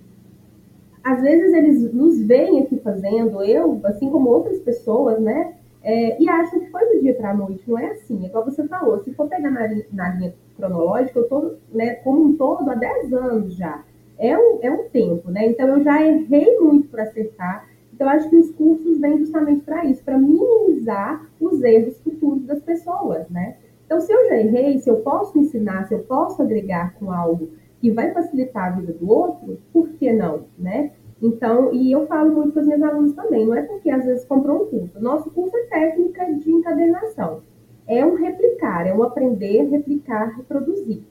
às 1.10 1.22
vezes 1.22 1.54
eles 1.54 1.92
nos 1.92 2.22
veem 2.22 2.62
aqui 2.62 2.78
fazendo, 2.78 3.42
eu, 3.42 3.80
assim 3.84 4.12
como 4.12 4.30
outras 4.30 4.60
pessoas, 4.60 5.20
né? 5.20 5.56
É, 5.82 6.22
e 6.22 6.30
acham 6.30 6.60
que 6.60 6.70
foi 6.70 6.86
do 6.94 7.02
dia 7.02 7.16
para 7.16 7.32
a 7.32 7.34
noite. 7.34 7.64
Não 7.68 7.80
é 7.80 7.92
assim. 7.92 8.24
É 8.24 8.28
igual 8.28 8.46
você 8.46 8.68
falou, 8.68 9.00
se 9.00 9.12
for 9.14 9.28
pegar 9.28 9.50
na, 9.50 9.68
na 9.92 10.10
linha 10.10 10.36
cronológica, 10.56 11.18
eu 11.18 11.24
estou, 11.24 11.58
né, 11.74 11.96
como 11.96 12.26
um 12.26 12.38
todo, 12.38 12.70
há 12.70 12.76
10 12.76 13.14
anos 13.14 13.56
já. 13.56 13.84
É 14.20 14.38
um, 14.38 14.60
é 14.62 14.70
um 14.70 14.90
tempo, 14.90 15.32
né? 15.32 15.48
Então 15.48 15.68
eu 15.68 15.84
já 15.84 16.06
errei 16.06 16.60
muito 16.60 16.90
para 16.90 17.04
acertar. 17.04 17.68
Então, 17.92 18.08
acho 18.08 18.30
que 18.30 18.36
os 18.36 18.52
cursos 18.52 19.00
vêm 19.00 19.18
justamente 19.18 19.62
para 19.64 19.84
isso, 19.86 20.04
para 20.04 20.18
minimizar 20.18 21.26
os 21.40 21.62
erros 21.64 22.00
futuros 22.00 22.46
das 22.46 22.62
pessoas, 22.62 23.28
né? 23.30 23.58
Então, 23.86 24.00
se 24.00 24.12
eu 24.12 24.28
já 24.28 24.38
errei, 24.38 24.78
se 24.78 24.90
eu 24.90 24.98
posso 24.98 25.38
ensinar, 25.38 25.88
se 25.88 25.96
eu 25.96 26.00
posso 26.00 26.42
agregar 26.42 26.94
com 26.94 27.12
algo 27.12 27.50
que 27.82 27.92
vai 27.92 28.14
facilitar 28.14 28.68
a 28.68 28.76
vida 28.76 28.94
do 28.94 29.10
outro, 29.10 29.60
por 29.74 29.90
que 29.90 30.14
não, 30.14 30.44
né? 30.58 30.92
Então, 31.22 31.74
e 31.74 31.92
eu 31.92 32.08
falo 32.08 32.34
muito 32.34 32.54
com 32.54 32.60
os 32.62 32.68
meus 32.68 32.82
alunos 32.82 33.14
também, 33.14 33.46
não 33.46 33.56
é 33.56 33.62
porque 33.64 33.90
às 33.90 34.06
vezes 34.06 34.26
comprou 34.26 34.64
um 34.64 34.66
curso. 34.68 35.02
Nosso 35.02 35.30
curso 35.32 35.56
é 35.56 35.64
técnica 35.64 36.26
de 36.34 36.52
encadernação. 36.52 37.42
É 37.88 38.06
um 38.06 38.16
replicar, 38.16 38.88
é 38.88 38.94
um 38.94 39.04
aprender, 39.04 39.64
replicar, 39.64 40.38
reproduzir. 40.38 41.02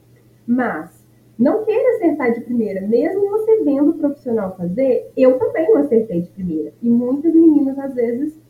Mas 0.47 1.07
não 1.39 1.65
queira 1.65 1.97
acertar 1.97 2.33
de 2.33 2.41
primeira, 2.41 2.81
mesmo 2.81 3.29
você 3.31 3.63
vendo 3.63 3.91
o 3.91 3.95
profissional 3.95 4.57
fazer, 4.57 5.11
eu 5.17 5.39
também 5.39 5.69
não 5.69 5.79
acertei 5.79 6.23
de 6.23 6.31
primeira. 6.31 6.73
E 6.83 6.89
muitas 6.89 7.35
meninas, 7.35 7.79
às 7.79 7.95
vezes, 7.95 8.41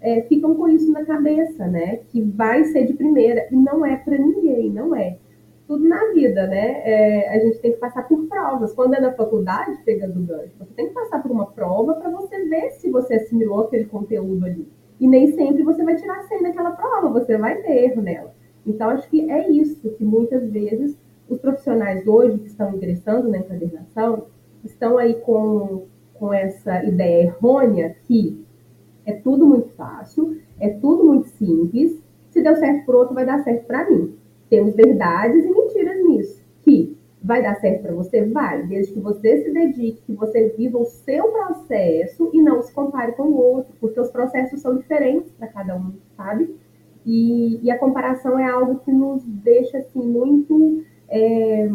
é, 0.00 0.20
ficam 0.22 0.54
com 0.54 0.68
isso 0.68 0.90
na 0.90 1.04
cabeça, 1.04 1.66
né? 1.66 2.00
Que 2.08 2.20
vai 2.20 2.64
ser 2.64 2.84
de 2.84 2.92
primeira. 2.92 3.46
E 3.50 3.56
não 3.56 3.86
é 3.86 3.96
para 3.96 4.18
ninguém, 4.18 4.70
não 4.70 4.94
é 4.94 5.16
tudo 5.66 5.88
na 5.88 6.12
vida, 6.12 6.46
né? 6.46 6.82
É, 6.84 7.36
a 7.36 7.38
gente 7.38 7.58
tem 7.58 7.72
que 7.72 7.78
passar 7.78 8.06
por 8.06 8.26
provas. 8.26 8.72
Quando 8.74 8.94
é 8.94 9.00
na 9.00 9.12
faculdade, 9.12 9.78
pegando 9.84 10.20
gancho, 10.20 10.52
você 10.58 10.72
tem 10.74 10.88
que 10.88 10.94
passar 10.94 11.22
por 11.22 11.30
uma 11.30 11.46
prova 11.46 11.94
para 11.94 12.10
você 12.10 12.44
ver 12.44 12.70
se 12.72 12.90
você 12.90 13.14
assimilou 13.14 13.62
aquele 13.62 13.86
conteúdo 13.86 14.44
ali. 14.44 14.68
E 15.00 15.08
nem 15.08 15.32
sempre 15.32 15.62
você 15.62 15.82
vai 15.82 15.96
tirar 15.96 16.22
100 16.22 16.42
naquela 16.42 16.72
prova, 16.72 17.08
você 17.08 17.36
vai 17.36 17.56
ter 17.62 17.84
erro 17.84 18.02
nela. 18.02 18.34
Então, 18.66 18.90
acho 18.90 19.08
que 19.08 19.30
é 19.30 19.50
isso 19.50 19.90
que 19.90 20.04
muitas 20.04 20.50
vezes 20.50 20.96
os 21.28 21.38
profissionais 21.38 22.06
hoje 22.06 22.38
que 22.38 22.46
estão 22.46 22.74
ingressando 22.74 23.28
na 23.28 23.38
encadernação 23.38 24.26
estão 24.62 24.98
aí 24.98 25.14
com, 25.20 25.86
com 26.14 26.32
essa 26.32 26.84
ideia 26.84 27.24
errônea 27.24 27.96
que 28.06 28.44
é 29.04 29.12
tudo 29.12 29.46
muito 29.46 29.68
fácil, 29.70 30.40
é 30.58 30.68
tudo 30.70 31.04
muito 31.04 31.28
simples, 31.28 32.02
se 32.30 32.42
deu 32.42 32.56
certo 32.56 32.86
para 32.86 32.96
outro, 32.96 33.14
vai 33.14 33.26
dar 33.26 33.42
certo 33.42 33.66
para 33.66 33.88
mim. 33.88 34.16
Temos 34.48 34.74
verdades 34.74 35.44
e 35.44 35.50
mentiras 35.50 36.04
nisso. 36.04 36.44
Que 36.62 36.96
vai 37.24 37.42
dar 37.42 37.54
certo 37.56 37.82
para 37.82 37.94
você? 37.94 38.22
Vai, 38.26 38.66
desde 38.66 38.92
que 38.92 39.00
você 39.00 39.42
se 39.42 39.50
dedique, 39.50 40.02
que 40.02 40.12
você 40.12 40.50
viva 40.50 40.78
o 40.78 40.84
seu 40.84 41.28
processo 41.28 42.30
e 42.34 42.42
não 42.42 42.62
se 42.62 42.72
compare 42.72 43.12
com 43.12 43.22
o 43.22 43.36
outro, 43.36 43.72
porque 43.80 43.98
os 43.98 44.10
processos 44.10 44.60
são 44.60 44.76
diferentes 44.76 45.32
para 45.32 45.48
cada 45.48 45.74
um, 45.74 45.94
sabe? 46.14 46.54
E, 47.06 47.60
e, 47.62 47.70
a 47.70 47.78
comparação 47.78 48.38
é 48.38 48.48
algo 48.48 48.80
que 48.80 48.92
nos 48.92 49.22
deixa 49.24 49.78
assim 49.78 50.02
muito 50.02 50.82
é, 51.08 51.68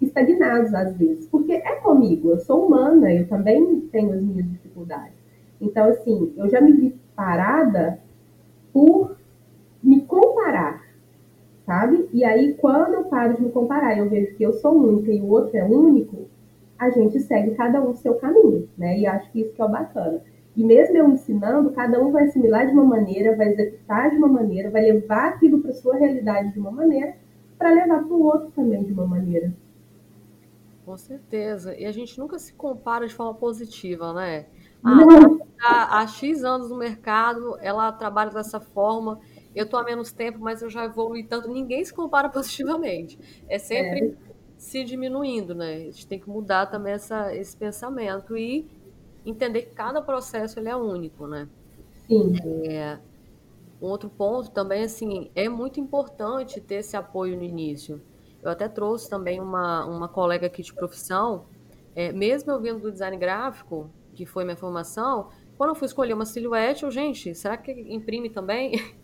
estagnados 0.00 0.74
às 0.74 0.96
vezes, 0.96 1.26
porque 1.28 1.52
é 1.52 1.76
comigo, 1.76 2.30
eu 2.30 2.38
sou 2.38 2.66
humana, 2.66 3.12
eu 3.12 3.26
também 3.26 3.80
tenho 3.92 4.12
as 4.12 4.22
minhas 4.22 4.50
dificuldades. 4.50 5.16
Então, 5.60 5.88
assim, 5.88 6.32
eu 6.36 6.48
já 6.48 6.60
me 6.60 6.72
vi 6.72 6.94
parada 7.16 7.98
por 8.72 9.16
sabe? 11.66 12.08
E 12.12 12.24
aí, 12.24 12.54
quando 12.54 12.94
eu 12.94 13.04
paro 13.04 13.34
de 13.34 13.42
me 13.42 13.50
comparar, 13.50 13.96
eu 13.98 14.08
vejo 14.08 14.34
que 14.36 14.42
eu 14.42 14.52
sou 14.52 14.72
única 14.72 15.12
e 15.12 15.20
o 15.20 15.28
outro 15.28 15.56
é 15.56 15.64
único, 15.64 16.28
a 16.78 16.90
gente 16.90 17.20
segue 17.20 17.54
cada 17.54 17.80
um 17.80 17.90
o 17.90 17.96
seu 17.96 18.14
caminho, 18.14 18.68
né? 18.76 18.98
E 18.98 19.06
acho 19.06 19.30
que 19.30 19.40
isso 19.40 19.52
que 19.52 19.62
é 19.62 19.64
o 19.64 19.68
bacana. 19.68 20.20
E 20.56 20.62
mesmo 20.62 20.96
eu 20.96 21.10
ensinando, 21.10 21.70
cada 21.70 22.00
um 22.00 22.12
vai 22.12 22.24
assimilar 22.24 22.66
de 22.66 22.72
uma 22.72 22.84
maneira, 22.84 23.36
vai 23.36 23.48
executar 23.48 24.10
de 24.10 24.16
uma 24.16 24.28
maneira, 24.28 24.70
vai 24.70 24.82
levar 24.82 25.28
aquilo 25.28 25.60
para 25.60 25.72
sua 25.72 25.96
realidade 25.96 26.52
de 26.52 26.60
uma 26.60 26.70
maneira, 26.70 27.16
para 27.58 27.70
levar 27.70 28.04
para 28.04 28.14
o 28.14 28.22
outro 28.22 28.50
também 28.54 28.82
de 28.84 28.92
uma 28.92 29.06
maneira. 29.06 29.52
Com 30.84 30.96
certeza. 30.98 31.74
E 31.76 31.86
a 31.86 31.92
gente 31.92 32.18
nunca 32.18 32.38
se 32.38 32.52
compara 32.52 33.06
de 33.06 33.14
forma 33.14 33.34
positiva, 33.34 34.12
né? 34.12 34.46
Ah, 34.84 36.00
há 36.00 36.06
X 36.06 36.44
anos 36.44 36.68
no 36.68 36.76
mercado, 36.76 37.56
ela 37.60 37.90
trabalha 37.90 38.30
dessa 38.30 38.60
forma 38.60 39.18
eu 39.54 39.64
estou 39.64 39.78
há 39.78 39.84
menos 39.84 40.12
tempo, 40.12 40.38
mas 40.38 40.62
eu 40.62 40.68
já 40.68 40.84
evolui 40.84 41.24
tanto. 41.24 41.48
Ninguém 41.48 41.84
se 41.84 41.92
compara 41.92 42.28
positivamente. 42.30 43.18
É 43.48 43.58
sempre 43.58 44.08
é. 44.08 44.14
se 44.56 44.84
diminuindo, 44.84 45.54
né? 45.54 45.74
A 45.74 45.78
gente 45.78 46.06
tem 46.06 46.18
que 46.18 46.28
mudar 46.28 46.66
também 46.66 46.92
essa, 46.92 47.34
esse 47.34 47.56
pensamento 47.56 48.36
e 48.36 48.66
entender 49.24 49.62
que 49.62 49.74
cada 49.74 50.02
processo 50.02 50.58
ele 50.58 50.68
é 50.68 50.76
único, 50.76 51.26
né? 51.26 51.48
Sim. 52.06 52.34
É, 52.66 52.98
um 53.80 53.86
outro 53.86 54.10
ponto 54.10 54.50
também, 54.50 54.82
assim, 54.82 55.30
é 55.34 55.48
muito 55.48 55.80
importante 55.80 56.60
ter 56.60 56.76
esse 56.76 56.96
apoio 56.96 57.36
no 57.36 57.42
início. 57.42 58.02
Eu 58.42 58.50
até 58.50 58.68
trouxe 58.68 59.08
também 59.08 59.40
uma, 59.40 59.86
uma 59.86 60.08
colega 60.08 60.46
aqui 60.46 60.62
de 60.62 60.74
profissão, 60.74 61.46
é, 61.94 62.12
mesmo 62.12 62.50
eu 62.50 62.60
vindo 62.60 62.80
do 62.80 62.92
design 62.92 63.16
gráfico, 63.16 63.90
que 64.14 64.26
foi 64.26 64.44
minha 64.44 64.56
formação, 64.56 65.28
quando 65.56 65.70
eu 65.70 65.74
fui 65.74 65.86
escolher 65.86 66.12
uma 66.12 66.26
silhuete, 66.26 66.84
eu, 66.84 66.90
gente, 66.90 67.34
será 67.34 67.56
que 67.56 67.72
imprime 67.72 68.28
também? 68.28 68.72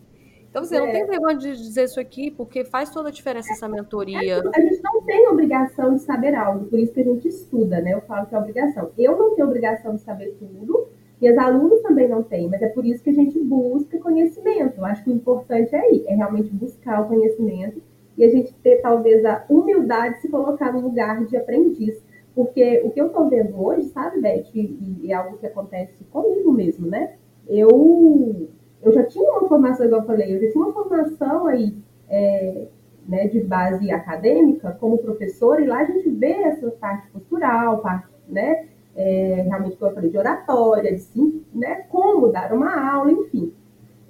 Então, 0.50 0.64
você 0.64 0.76
é. 0.76 0.80
não 0.80 0.90
tem 0.90 1.06
vergonha 1.06 1.36
de 1.36 1.56
dizer 1.56 1.84
isso 1.84 2.00
aqui, 2.00 2.30
porque 2.30 2.64
faz 2.64 2.90
toda 2.90 3.08
a 3.08 3.12
diferença 3.12 3.52
essa 3.52 3.68
mentoria. 3.68 4.18
A 4.18 4.60
gente 4.60 4.82
não 4.82 5.00
tem 5.02 5.28
obrigação 5.28 5.94
de 5.94 6.02
saber 6.02 6.34
algo, 6.34 6.66
por 6.66 6.78
isso 6.78 6.92
que 6.92 7.00
a 7.00 7.04
gente 7.04 7.28
estuda, 7.28 7.80
né? 7.80 7.94
Eu 7.94 8.00
falo 8.02 8.26
que 8.26 8.34
é 8.34 8.38
obrigação. 8.38 8.90
Eu 8.98 9.16
não 9.16 9.34
tenho 9.36 9.46
obrigação 9.46 9.94
de 9.94 10.00
saber 10.02 10.36
tudo, 10.38 10.88
E 11.20 11.28
as 11.28 11.38
alunas 11.38 11.80
também 11.82 12.08
não 12.08 12.22
têm, 12.22 12.48
mas 12.48 12.62
é 12.62 12.68
por 12.68 12.84
isso 12.84 13.02
que 13.04 13.10
a 13.10 13.14
gente 13.14 13.38
busca 13.38 13.98
conhecimento. 13.98 14.78
Eu 14.78 14.84
acho 14.84 15.04
que 15.04 15.10
o 15.10 15.14
importante 15.14 15.74
é 15.74 15.78
aí, 15.78 16.04
é 16.08 16.14
realmente 16.14 16.50
buscar 16.50 17.02
o 17.02 17.08
conhecimento 17.08 17.80
e 18.16 18.24
a 18.24 18.28
gente 18.28 18.52
ter 18.54 18.80
talvez 18.80 19.24
a 19.24 19.44
humildade 19.48 20.16
de 20.16 20.22
se 20.22 20.28
colocar 20.28 20.72
no 20.72 20.80
lugar 20.80 21.24
de 21.26 21.36
aprendiz. 21.36 22.02
Porque 22.34 22.80
o 22.84 22.90
que 22.90 23.00
eu 23.00 23.08
estou 23.08 23.28
vendo 23.28 23.62
hoje, 23.62 23.88
sabe, 23.90 24.20
Beth, 24.20 24.46
e, 24.54 24.98
e 25.02 25.12
é 25.12 25.14
algo 25.14 25.36
que 25.36 25.46
acontece 25.46 26.04
comigo 26.04 26.50
mesmo, 26.50 26.86
né? 26.86 27.14
Eu, 27.48 28.48
eu 28.82 28.92
já 28.92 29.04
tinha 29.04 29.30
uma 29.30 29.48
formação, 29.48 29.86
igual 29.86 30.00
eu 30.02 30.06
falei, 30.06 30.34
eu 30.34 30.40
já 30.40 30.50
tinha 30.50 30.64
uma 30.64 30.72
formação 30.72 31.46
aí 31.46 31.76
é, 32.08 32.66
né, 33.08 33.28
de 33.28 33.40
base 33.40 33.90
acadêmica 33.90 34.76
como 34.80 34.98
professora, 34.98 35.60
e 35.60 35.66
lá 35.66 35.80
a 35.80 35.84
gente 35.84 36.08
vê 36.10 36.32
essa 36.32 36.70
parte 36.72 37.10
postural, 37.10 37.78
parte, 37.78 38.08
né, 38.28 38.66
é, 38.96 39.44
realmente, 39.46 39.76
como 39.76 39.90
eu 39.90 39.94
falei, 39.94 40.10
de 40.10 40.18
oratória, 40.18 40.94
de 40.94 41.00
sim, 41.00 41.44
né, 41.54 41.86
como 41.90 42.28
dar 42.28 42.52
uma 42.52 42.92
aula, 42.92 43.12
enfim. 43.12 43.52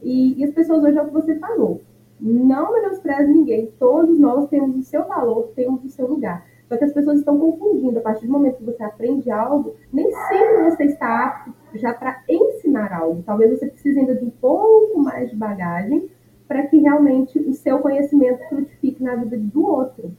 E, 0.02 0.38
e 0.40 0.44
as 0.44 0.50
pessoas 0.52 0.82
hoje 0.82 0.96
é 0.96 1.02
o 1.02 1.06
que 1.06 1.12
você 1.12 1.34
falou. 1.36 1.82
Não 2.18 2.72
menospreze 2.72 3.32
ninguém, 3.32 3.72
todos 3.78 4.18
nós 4.18 4.48
temos 4.48 4.76
o 4.76 4.82
seu 4.82 5.04
valor, 5.06 5.50
temos 5.54 5.84
o 5.84 5.88
seu 5.88 6.06
lugar. 6.06 6.44
Só 6.68 6.76
que 6.76 6.84
as 6.84 6.92
pessoas 6.92 7.18
estão 7.18 7.38
confundindo. 7.38 7.98
A 7.98 8.02
partir 8.02 8.26
do 8.26 8.32
momento 8.32 8.58
que 8.58 8.64
você 8.64 8.82
aprende 8.82 9.28
algo, 9.30 9.74
nem 9.92 10.08
sempre 10.28 10.70
você 10.70 10.84
está 10.84 11.26
apto 11.26 11.52
já 11.74 11.92
para 11.92 12.22
ensinar 12.28 12.59
algo. 12.76 13.22
Talvez 13.24 13.50
você 13.50 13.66
precise 13.66 13.98
ainda 13.98 14.14
de 14.14 14.24
um 14.24 14.30
pouco 14.30 14.98
mais 14.98 15.30
de 15.30 15.36
bagagem 15.36 16.08
para 16.46 16.66
que 16.66 16.78
realmente 16.78 17.38
o 17.38 17.52
seu 17.52 17.78
conhecimento 17.78 18.48
frutifique 18.48 19.02
na 19.02 19.14
vida 19.14 19.36
do 19.38 19.64
outro. 19.64 20.10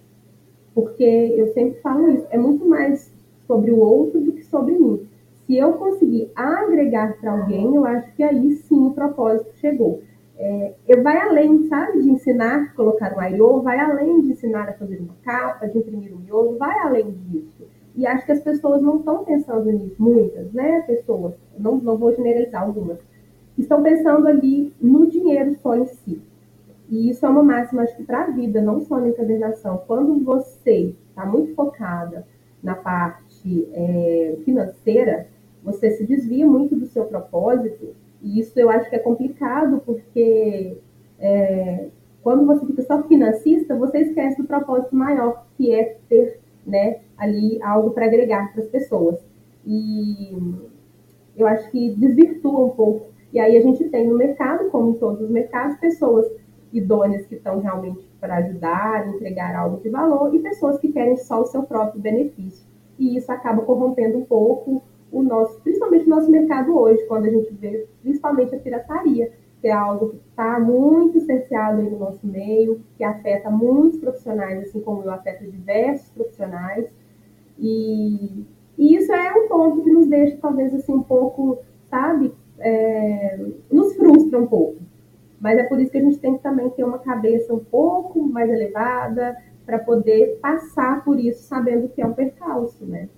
Porque 0.74 1.04
eu 1.04 1.48
sempre 1.54 1.80
falo 1.82 2.10
isso, 2.10 2.26
é 2.30 2.38
muito 2.38 2.66
mais 2.66 3.14
sobre 3.46 3.72
o 3.72 3.80
outro 3.80 4.22
do 4.22 4.32
que 4.32 4.44
sobre 4.46 4.78
mim. 4.78 5.08
Se 5.46 5.58
eu 5.58 5.74
conseguir 5.74 6.32
agregar 6.34 7.18
para 7.20 7.34
alguém, 7.34 7.76
eu 7.76 7.86
acho 7.86 8.14
que 8.14 8.24
aí 8.24 8.54
sim 8.56 8.88
o 8.88 8.94
propósito 8.94 9.54
chegou. 9.58 10.02
É, 10.38 10.74
eu 10.88 11.04
vai 11.04 11.18
além, 11.18 11.68
sabe, 11.68 12.02
de 12.02 12.10
ensinar 12.10 12.56
a 12.56 12.68
colocar 12.70 13.14
um 13.14 13.20
aiô, 13.20 13.62
vai 13.62 13.80
além 13.80 14.22
de 14.22 14.32
ensinar 14.32 14.70
a 14.70 14.74
fazer 14.74 14.98
uma 15.00 15.14
capa, 15.24 15.68
de 15.68 15.78
imprimir 15.78 16.14
um 16.14 16.20
miolo, 16.20 16.58
vai 16.58 16.80
além 16.80 17.12
disso. 17.12 17.68
E 17.96 18.06
acho 18.06 18.26
que 18.26 18.32
as 18.32 18.42
pessoas 18.42 18.82
não 18.82 19.00
estão 19.00 19.26
pensando 19.26 19.72
nisso, 19.72 19.96
muitas, 20.00 20.52
né, 20.54 20.82
pessoas, 20.82 21.34
não, 21.58 21.78
não 21.78 21.98
vou 21.98 22.16
generalizar 22.16 22.64
algumas, 22.64 23.00
estão 23.58 23.84
pensando 23.84 24.28
ali 24.28 24.74
no 24.82 25.08
dinheiro 25.08 25.56
só 25.62 25.76
em 25.76 25.86
si. 25.86 26.22
E 26.90 27.10
isso 27.10 27.26
é 27.26 27.30
uma 27.30 27.44
máxima, 27.44 27.84
acho 27.84 27.96
que 27.96 28.04
para 28.04 28.26
a 28.26 28.30
vida, 28.32 28.62
não 28.62 28.82
só 28.82 29.00
na 29.00 29.08
encadernação. 29.08 29.82
Quando 29.88 30.22
você 30.26 30.94
está 31.10 31.26
muito 31.26 31.56
focada 31.56 32.28
na 32.62 32.76
parte 32.76 33.70
é, 33.72 34.38
financeira, 34.44 35.28
você 35.64 35.92
se 35.92 36.06
desvia 36.06 36.46
muito 36.46 36.76
do 36.76 36.86
seu 36.86 37.06
propósito. 37.06 37.96
E 38.22 38.42
isso 38.42 38.60
eu 38.60 38.70
acho 38.70 38.90
que 38.90 38.96
é 38.98 39.00
complicado, 39.00 39.82
porque 39.86 40.78
é, 41.18 41.88
quando 42.22 42.46
você 42.46 42.66
fica 42.66 42.82
só 42.82 43.02
financista, 43.04 43.74
você 43.74 44.00
esquece 44.00 44.42
do 44.42 44.48
propósito 44.48 44.94
maior, 44.94 45.46
que 45.56 45.74
é 45.74 45.98
ter 46.10 46.41
né, 46.66 47.00
ali 47.18 47.62
algo 47.62 47.92
para 47.92 48.06
agregar 48.06 48.52
para 48.52 48.64
as 48.64 48.70
pessoas. 48.70 49.20
E 49.66 50.38
eu 51.36 51.48
acho 51.48 51.70
que 51.72 51.96
desvirtua 51.96 52.66
um 52.66 52.70
pouco 52.70 53.12
e 53.34 53.40
aí 53.40 53.56
a 53.56 53.62
gente 53.62 53.88
tem 53.90 54.08
no 54.08 54.18
mercado, 54.18 54.70
como 54.70 54.92
em 54.92 54.94
todos 54.96 55.22
os 55.22 55.30
mercados, 55.30 55.78
pessoas 55.78 56.26
idôneas 56.74 57.26
que 57.26 57.36
estão 57.36 57.60
realmente 57.60 58.06
para 58.20 58.38
ajudar, 58.38 59.08
entregar 59.08 59.56
algo 59.56 59.82
de 59.82 59.90
valor, 59.90 60.36
e 60.36 60.40
pessoas 60.40 60.78
que 60.80 60.92
querem 60.92 61.16
só 61.18 61.42
o 61.42 61.46
seu 61.46 61.64
próprio 61.64 62.02
benefício. 62.02 62.66
E 63.00 63.18
isso 63.18 63.32
acaba 63.32 63.62
corrompendo 63.62 64.18
um 64.18 64.26
pouco 64.26 64.84
o 65.12 65.24
nosso, 65.24 65.60
principalmente 65.62 66.06
o 66.06 66.10
nosso 66.10 66.30
mercado 66.30 66.78
hoje, 66.78 67.06
quando 67.08 67.26
a 67.26 67.30
gente 67.30 67.54
vê 67.54 67.88
principalmente 68.02 68.56
a 68.56 68.60
pirataria, 68.60 69.32
que 69.62 69.68
é 69.68 69.72
algo 69.72 70.10
que 70.10 70.18
está 70.30 70.60
muito 70.60 71.22
aí 71.80 71.90
no 71.90 72.00
nosso 72.00 72.26
meio, 72.26 72.82
que 72.98 73.04
afeta 73.04 73.50
muitos 73.50 74.00
profissionais, 74.00 74.64
assim 74.64 74.82
como 74.82 75.04
eu 75.04 75.12
afeta 75.12 75.46
diversos 75.46 76.10
profissionais. 76.10 76.88
E, 77.60 78.44
e 78.78 78.96
isso 78.96 79.14
é 79.14 79.34
um 79.34 79.48
ponto 79.48 79.84
que 79.84 79.92
nos 79.92 80.08
deixa, 80.08 80.38
talvez, 80.42 80.74
assim, 80.74 80.94
um 80.94 81.04
pouco, 81.04 81.60
sabe, 81.90 82.34
é, 82.60 83.40
nos 83.72 83.96
frustra 83.96 84.40
um 84.40 84.48
pouco. 84.48 84.78
Mas 85.40 85.58
é 85.60 85.64
por 85.64 85.80
isso 85.80 85.92
que 85.92 85.98
a 85.98 86.02
gente 86.02 86.20
tem 86.20 86.38
que 86.38 86.44
também 86.44 86.70
ter 86.72 86.84
uma 86.84 87.00
cabeça 87.00 87.54
um 87.54 87.64
pouco 87.64 88.22
mais 88.22 88.50
elevada 88.50 89.38
para 89.66 89.80
poder 89.80 90.40
passar 90.42 91.04
por 91.04 91.20
isso 91.20 91.44
sabendo 91.44 91.90
que 91.90 92.02
é 92.02 92.06
um 92.06 92.14
percalço, 92.14 92.86
né? 92.86 93.10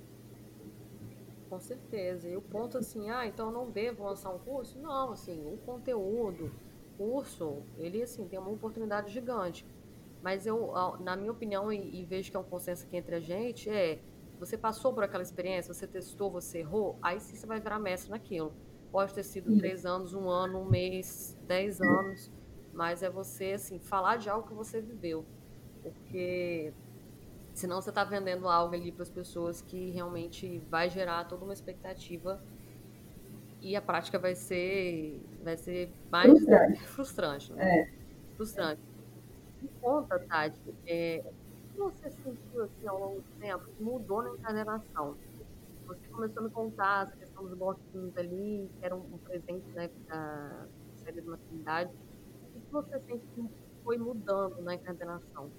Com 1.54 1.60
certeza. 1.60 2.28
E 2.28 2.36
o 2.36 2.42
ponto 2.42 2.80
assim, 2.80 3.12
ah, 3.12 3.28
então 3.28 3.50
eu 3.50 3.52
não 3.52 3.70
devo 3.70 4.04
lançar 4.04 4.32
um 4.32 4.40
curso? 4.40 4.80
Não, 4.80 5.12
assim, 5.12 5.46
o 5.46 5.56
conteúdo, 5.58 6.52
curso, 6.98 7.62
ele 7.78 8.02
assim 8.02 8.28
tem 8.28 8.40
uma 8.40 8.50
oportunidade 8.50 9.14
gigante. 9.14 9.64
Mas 10.24 10.48
eu, 10.48 10.72
na 11.00 11.16
minha 11.16 11.32
opinião, 11.32 11.72
e, 11.72 12.02
e 12.02 12.06
vejo 12.06 12.32
que 12.32 12.36
é 12.36 12.40
um 12.40 12.44
consenso 12.44 12.86
aqui 12.88 12.98
entre 12.98 13.14
a 13.14 13.20
gente, 13.20 13.70
é 13.70 14.00
você 14.40 14.58
passou 14.58 14.94
por 14.94 15.04
aquela 15.04 15.22
experiência, 15.22 15.72
você 15.72 15.86
testou, 15.86 16.32
você 16.32 16.60
errou, 16.60 16.98
aí 17.00 17.20
sim 17.20 17.36
você 17.36 17.46
vai 17.46 17.60
virar 17.60 17.78
mestre 17.78 18.10
naquilo. 18.10 18.52
Pode 18.92 19.14
ter 19.14 19.24
sido 19.24 19.56
três 19.56 19.86
anos, 19.86 20.16
um 20.16 20.28
ano, 20.32 20.58
um 20.60 20.66
mês, 20.66 21.38
dez 21.46 21.80
anos, 21.80 22.32
mas 22.74 23.04
é 23.04 23.12
você, 23.12 23.52
assim, 23.52 23.78
falar 23.78 24.18
de 24.18 24.28
algo 24.28 24.48
que 24.48 24.56
você 24.56 24.82
viveu. 24.82 25.24
Porque 25.84 26.74
senão 27.54 27.82
você 27.82 27.90
está 27.90 28.04
vendendo 28.04 28.48
algo 28.48 28.74
ali 28.74 28.92
para 28.92 29.04
as 29.04 29.10
pessoas 29.10 29.62
que 29.62 29.92
realmente 29.92 30.60
vai 30.70 30.90
gerar 30.90 31.26
toda 31.26 31.44
uma 31.44 31.54
expectativa 31.54 32.42
e 33.62 33.76
a 33.76 33.82
prática 33.82 34.20
vai 34.20 34.36
ser 34.36 35.22
vai 35.44 35.56
ser 35.56 35.92
mais 36.12 36.32
frustrante, 36.32 36.84
frustrante 36.88 37.54
né? 37.54 37.80
É. 37.80 38.04
Frustrante. 38.36 38.82
Me 39.62 39.70
conta, 39.80 40.20
Tati, 40.20 40.60
é, 40.86 41.24
o 41.26 41.72
que 41.72 41.78
você 41.78 42.10
sentiu 42.10 42.64
assim, 42.64 42.88
ao 42.88 43.00
longo 43.00 43.22
do 43.22 43.40
tempo 43.40 43.66
que 43.66 43.84
mudou 43.84 44.24
na 44.24 44.32
encadernação? 44.32 45.16
Você 45.88 46.08
começou 46.10 46.42
a 46.42 46.46
me 46.46 46.50
contar 46.52 47.08
essa 47.08 47.16
questão 47.18 47.44
dos 47.44 47.58
bloquinhos 47.58 48.18
ali, 48.18 48.70
que 48.80 48.86
era 48.86 48.96
um, 48.96 49.18
presente 49.20 49.66
né, 49.72 49.90
da 50.08 50.68
série 51.04 51.22
de 51.22 51.28
maternidade. 51.28 51.92
O 52.56 52.60
que 52.60 52.72
você 52.72 53.00
sente 53.02 53.26
que 53.36 53.50
foi 53.84 53.98
mudando 53.98 54.62
na 54.62 54.76
encadenação? 54.76 55.50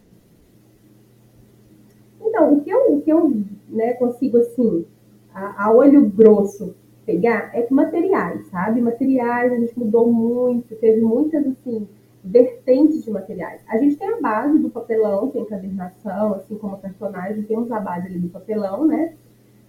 Então, 2.20 2.55
o 2.55 2.61
que 2.62 2.70
eu, 2.70 2.94
o 2.94 3.03
que 3.03 3.11
eu 3.11 3.33
né, 3.68 3.94
consigo, 3.94 4.38
assim, 4.38 4.85
a, 5.33 5.66
a 5.66 5.72
olho 5.72 6.09
grosso 6.09 6.74
pegar 7.05 7.50
é 7.55 7.62
que 7.62 7.72
materiais, 7.72 8.46
sabe? 8.46 8.81
Materiais, 8.81 9.53
a 9.53 9.57
gente 9.57 9.79
mudou 9.79 10.11
muito, 10.11 10.74
teve 10.77 11.00
muitas, 11.00 11.46
assim, 11.46 11.87
vertentes 12.24 13.05
de 13.05 13.11
materiais. 13.11 13.61
A 13.68 13.77
gente 13.77 13.96
tem 13.96 14.09
a 14.09 14.20
base 14.20 14.59
do 14.59 14.70
papelão, 14.70 15.31
que 15.31 15.38
é 15.38 15.42
encadernação, 15.42 16.35
assim 16.35 16.57
como 16.57 16.74
a 16.74 16.79
personagem, 16.79 17.42
temos 17.42 17.70
a 17.70 17.79
base 17.79 18.07
ali 18.07 18.18
do 18.18 18.29
papelão, 18.31 18.87
né? 18.87 19.14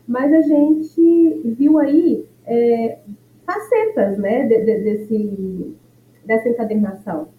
mas 0.08 0.32
a 0.32 0.42
gente 0.42 1.42
viu 1.58 1.80
aí 1.80 2.26
é, 2.46 3.00
facetas 3.46 4.18
né, 4.18 4.44
de, 4.48 4.60
de, 4.60 4.84
desse, 4.84 5.76
dessa 6.24 6.50
encadernação. 6.50 7.30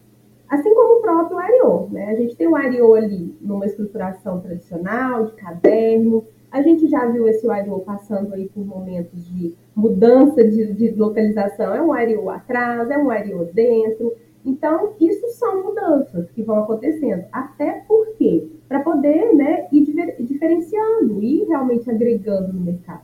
Assim 0.48 0.74
como 0.74 0.98
o 0.98 1.02
próprio 1.02 1.38
Ariô. 1.38 1.88
Né? 1.90 2.10
A 2.10 2.14
gente 2.14 2.36
tem 2.36 2.46
o 2.46 2.56
Ariô 2.56 2.94
ali 2.94 3.36
numa 3.40 3.66
estruturação 3.66 4.40
tradicional, 4.40 5.26
de 5.26 5.32
caderno. 5.32 6.24
A 6.50 6.62
gente 6.62 6.86
já 6.86 7.06
viu 7.06 7.26
esse 7.28 7.48
Ariô 7.50 7.80
passando 7.80 8.32
aí 8.34 8.48
por 8.48 8.64
momentos 8.64 9.26
de 9.26 9.54
mudança 9.74 10.42
de, 10.44 10.72
de 10.72 10.90
localização. 10.90 11.74
É 11.74 11.82
um 11.82 11.92
Ariô 11.92 12.30
atrás, 12.30 12.90
é 12.90 12.96
um 12.96 13.10
Ariô 13.10 13.44
dentro. 13.52 14.14
Então, 14.44 14.92
isso 15.00 15.26
são 15.30 15.64
mudanças 15.64 16.30
que 16.30 16.40
vão 16.40 16.60
acontecendo. 16.60 17.24
Até 17.32 17.82
porque, 17.88 18.48
para 18.68 18.78
poder 18.78 19.34
né, 19.34 19.66
ir 19.72 19.84
diferenciando, 20.20 21.20
ir 21.20 21.46
realmente 21.48 21.90
agregando 21.90 22.52
no 22.52 22.60
mercado. 22.60 23.02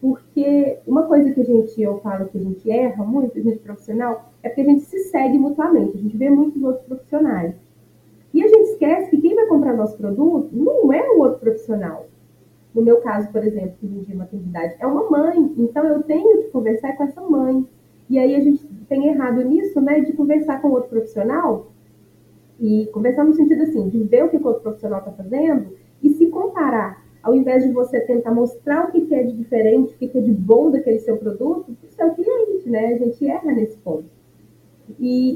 Porque 0.00 0.78
uma 0.84 1.04
coisa 1.04 1.30
que 1.30 1.40
a 1.40 1.44
gente, 1.44 1.80
eu 1.80 1.98
falo 2.00 2.26
que 2.26 2.36
a 2.36 2.40
gente 2.40 2.68
erra 2.68 3.04
muito, 3.04 3.38
a 3.38 3.40
gente 3.40 3.60
profissional, 3.60 4.31
é 4.42 4.48
porque 4.48 4.62
a 4.62 4.64
gente 4.64 4.82
se 4.82 4.98
segue 5.04 5.38
mutuamente, 5.38 5.96
a 5.96 6.00
gente 6.00 6.16
vê 6.16 6.28
muitos 6.28 6.62
outros 6.62 6.84
profissionais. 6.86 7.54
E 8.34 8.42
a 8.42 8.48
gente 8.48 8.70
esquece 8.70 9.10
que 9.10 9.20
quem 9.20 9.34
vai 9.34 9.46
comprar 9.46 9.76
nosso 9.76 9.96
produto 9.96 10.48
não 10.52 10.92
é 10.92 11.02
o 11.10 11.18
outro 11.18 11.38
profissional. 11.38 12.06
No 12.74 12.82
meu 12.82 13.00
caso, 13.02 13.30
por 13.30 13.44
exemplo, 13.44 13.74
que 13.78 13.86
vendi 13.86 14.14
maternidade, 14.14 14.74
é 14.80 14.86
uma 14.86 15.08
mãe. 15.10 15.52
Então 15.58 15.84
eu 15.86 16.02
tenho 16.02 16.42
que 16.42 16.48
conversar 16.48 16.96
com 16.96 17.04
essa 17.04 17.20
mãe. 17.20 17.66
E 18.08 18.18
aí 18.18 18.34
a 18.34 18.40
gente 18.40 18.66
tem 18.88 19.08
errado 19.08 19.42
nisso, 19.42 19.80
né, 19.80 20.00
de 20.00 20.12
conversar 20.14 20.60
com 20.60 20.70
outro 20.70 20.88
profissional 20.88 21.70
e 22.58 22.86
conversar 22.92 23.24
no 23.24 23.34
sentido 23.34 23.62
assim, 23.62 23.88
de 23.88 24.02
ver 24.04 24.24
o 24.24 24.28
que 24.28 24.36
o 24.36 24.46
outro 24.46 24.62
profissional 24.62 25.00
está 25.00 25.12
fazendo 25.12 25.76
e 26.02 26.10
se 26.10 26.26
comparar. 26.26 27.02
Ao 27.22 27.34
invés 27.34 27.62
de 27.62 27.72
você 27.72 28.00
tentar 28.00 28.32
mostrar 28.32 28.88
o 28.88 28.90
que 28.90 29.14
é 29.14 29.22
de 29.22 29.36
diferente, 29.36 29.94
o 29.94 29.98
que 29.98 30.18
é 30.18 30.20
de 30.20 30.32
bom 30.32 30.70
daquele 30.70 30.98
seu 30.98 31.16
produto, 31.16 31.76
para 31.80 31.88
o 31.88 31.92
seu 31.92 32.14
cliente, 32.14 32.68
né? 32.68 32.94
A 32.94 32.98
gente 32.98 33.26
erra 33.26 33.52
nesse 33.52 33.76
ponto. 33.78 34.21
E, 34.98 35.34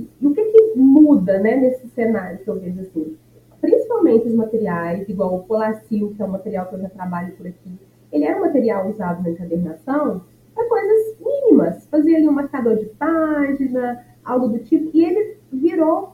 e, 0.00 0.08
e, 0.20 0.26
o 0.26 0.34
que, 0.34 0.44
que 0.44 0.78
muda 0.78 1.38
né, 1.38 1.56
nesse 1.56 1.88
cenário 1.88 2.38
que 2.38 2.48
eu 2.48 2.58
vejo 2.58 2.80
assim? 2.80 3.16
Principalmente 3.60 4.28
os 4.28 4.34
materiais, 4.34 5.08
igual 5.08 5.34
o 5.34 5.42
Polacil, 5.44 6.12
que 6.14 6.22
é 6.22 6.24
um 6.24 6.30
material 6.30 6.66
que 6.66 6.74
eu 6.74 6.80
já 6.80 6.88
trabalho 6.88 7.32
por 7.36 7.46
aqui, 7.46 7.78
ele 8.12 8.24
é 8.24 8.36
um 8.36 8.40
material 8.40 8.88
usado 8.88 9.22
na 9.22 9.30
encadernação 9.30 10.22
para 10.54 10.68
coisas 10.68 11.16
mínimas. 11.18 11.86
Fazia 11.88 12.16
ali 12.16 12.28
um 12.28 12.32
marcador 12.32 12.76
de 12.76 12.86
página, 12.86 14.04
algo 14.24 14.48
do 14.48 14.58
tipo, 14.60 14.90
e 14.94 15.04
ele 15.04 15.36
virou, 15.52 16.12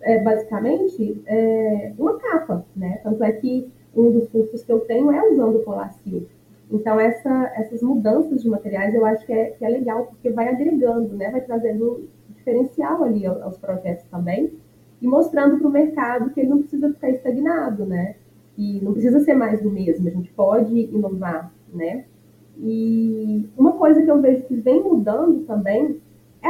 é, 0.00 0.18
basicamente, 0.22 1.22
é, 1.26 1.92
uma 1.98 2.18
capa, 2.18 2.64
né? 2.74 3.00
Tanto 3.02 3.22
é 3.22 3.32
que 3.32 3.70
um 3.94 4.10
dos 4.10 4.28
cursos 4.28 4.64
que 4.64 4.72
eu 4.72 4.80
tenho 4.80 5.12
é 5.12 5.30
usando 5.30 5.56
o 5.56 5.62
Polacil. 5.62 6.26
Então, 6.70 6.98
essa, 6.98 7.52
essas 7.54 7.82
mudanças 7.82 8.42
de 8.42 8.48
materiais 8.48 8.94
eu 8.94 9.04
acho 9.04 9.26
que 9.26 9.32
é, 9.32 9.50
que 9.50 9.64
é 9.64 9.68
legal, 9.68 10.06
porque 10.06 10.30
vai 10.30 10.48
agregando, 10.48 11.14
né? 11.14 11.30
Vai 11.30 11.42
trazendo 11.42 12.08
diferencial 12.42 13.04
ali 13.04 13.24
aos 13.24 13.56
projetos 13.56 14.04
também 14.10 14.52
e 15.00 15.06
mostrando 15.06 15.58
para 15.58 15.68
o 15.68 15.70
mercado 15.70 16.30
que 16.30 16.40
ele 16.40 16.50
não 16.50 16.58
precisa 16.58 16.92
ficar 16.92 17.10
estagnado, 17.10 17.86
né? 17.86 18.16
E 18.58 18.80
não 18.82 18.92
precisa 18.92 19.20
ser 19.20 19.34
mais 19.34 19.62
do 19.62 19.70
mesmo, 19.70 20.06
a 20.06 20.10
gente 20.10 20.30
pode 20.32 20.74
inovar, 20.74 21.52
né? 21.72 22.04
E 22.58 23.48
uma 23.56 23.72
coisa 23.72 24.02
que 24.02 24.10
eu 24.10 24.20
vejo 24.20 24.44
que 24.44 24.54
vem 24.54 24.82
mudando 24.82 25.44
também 25.46 26.00
é 26.42 26.48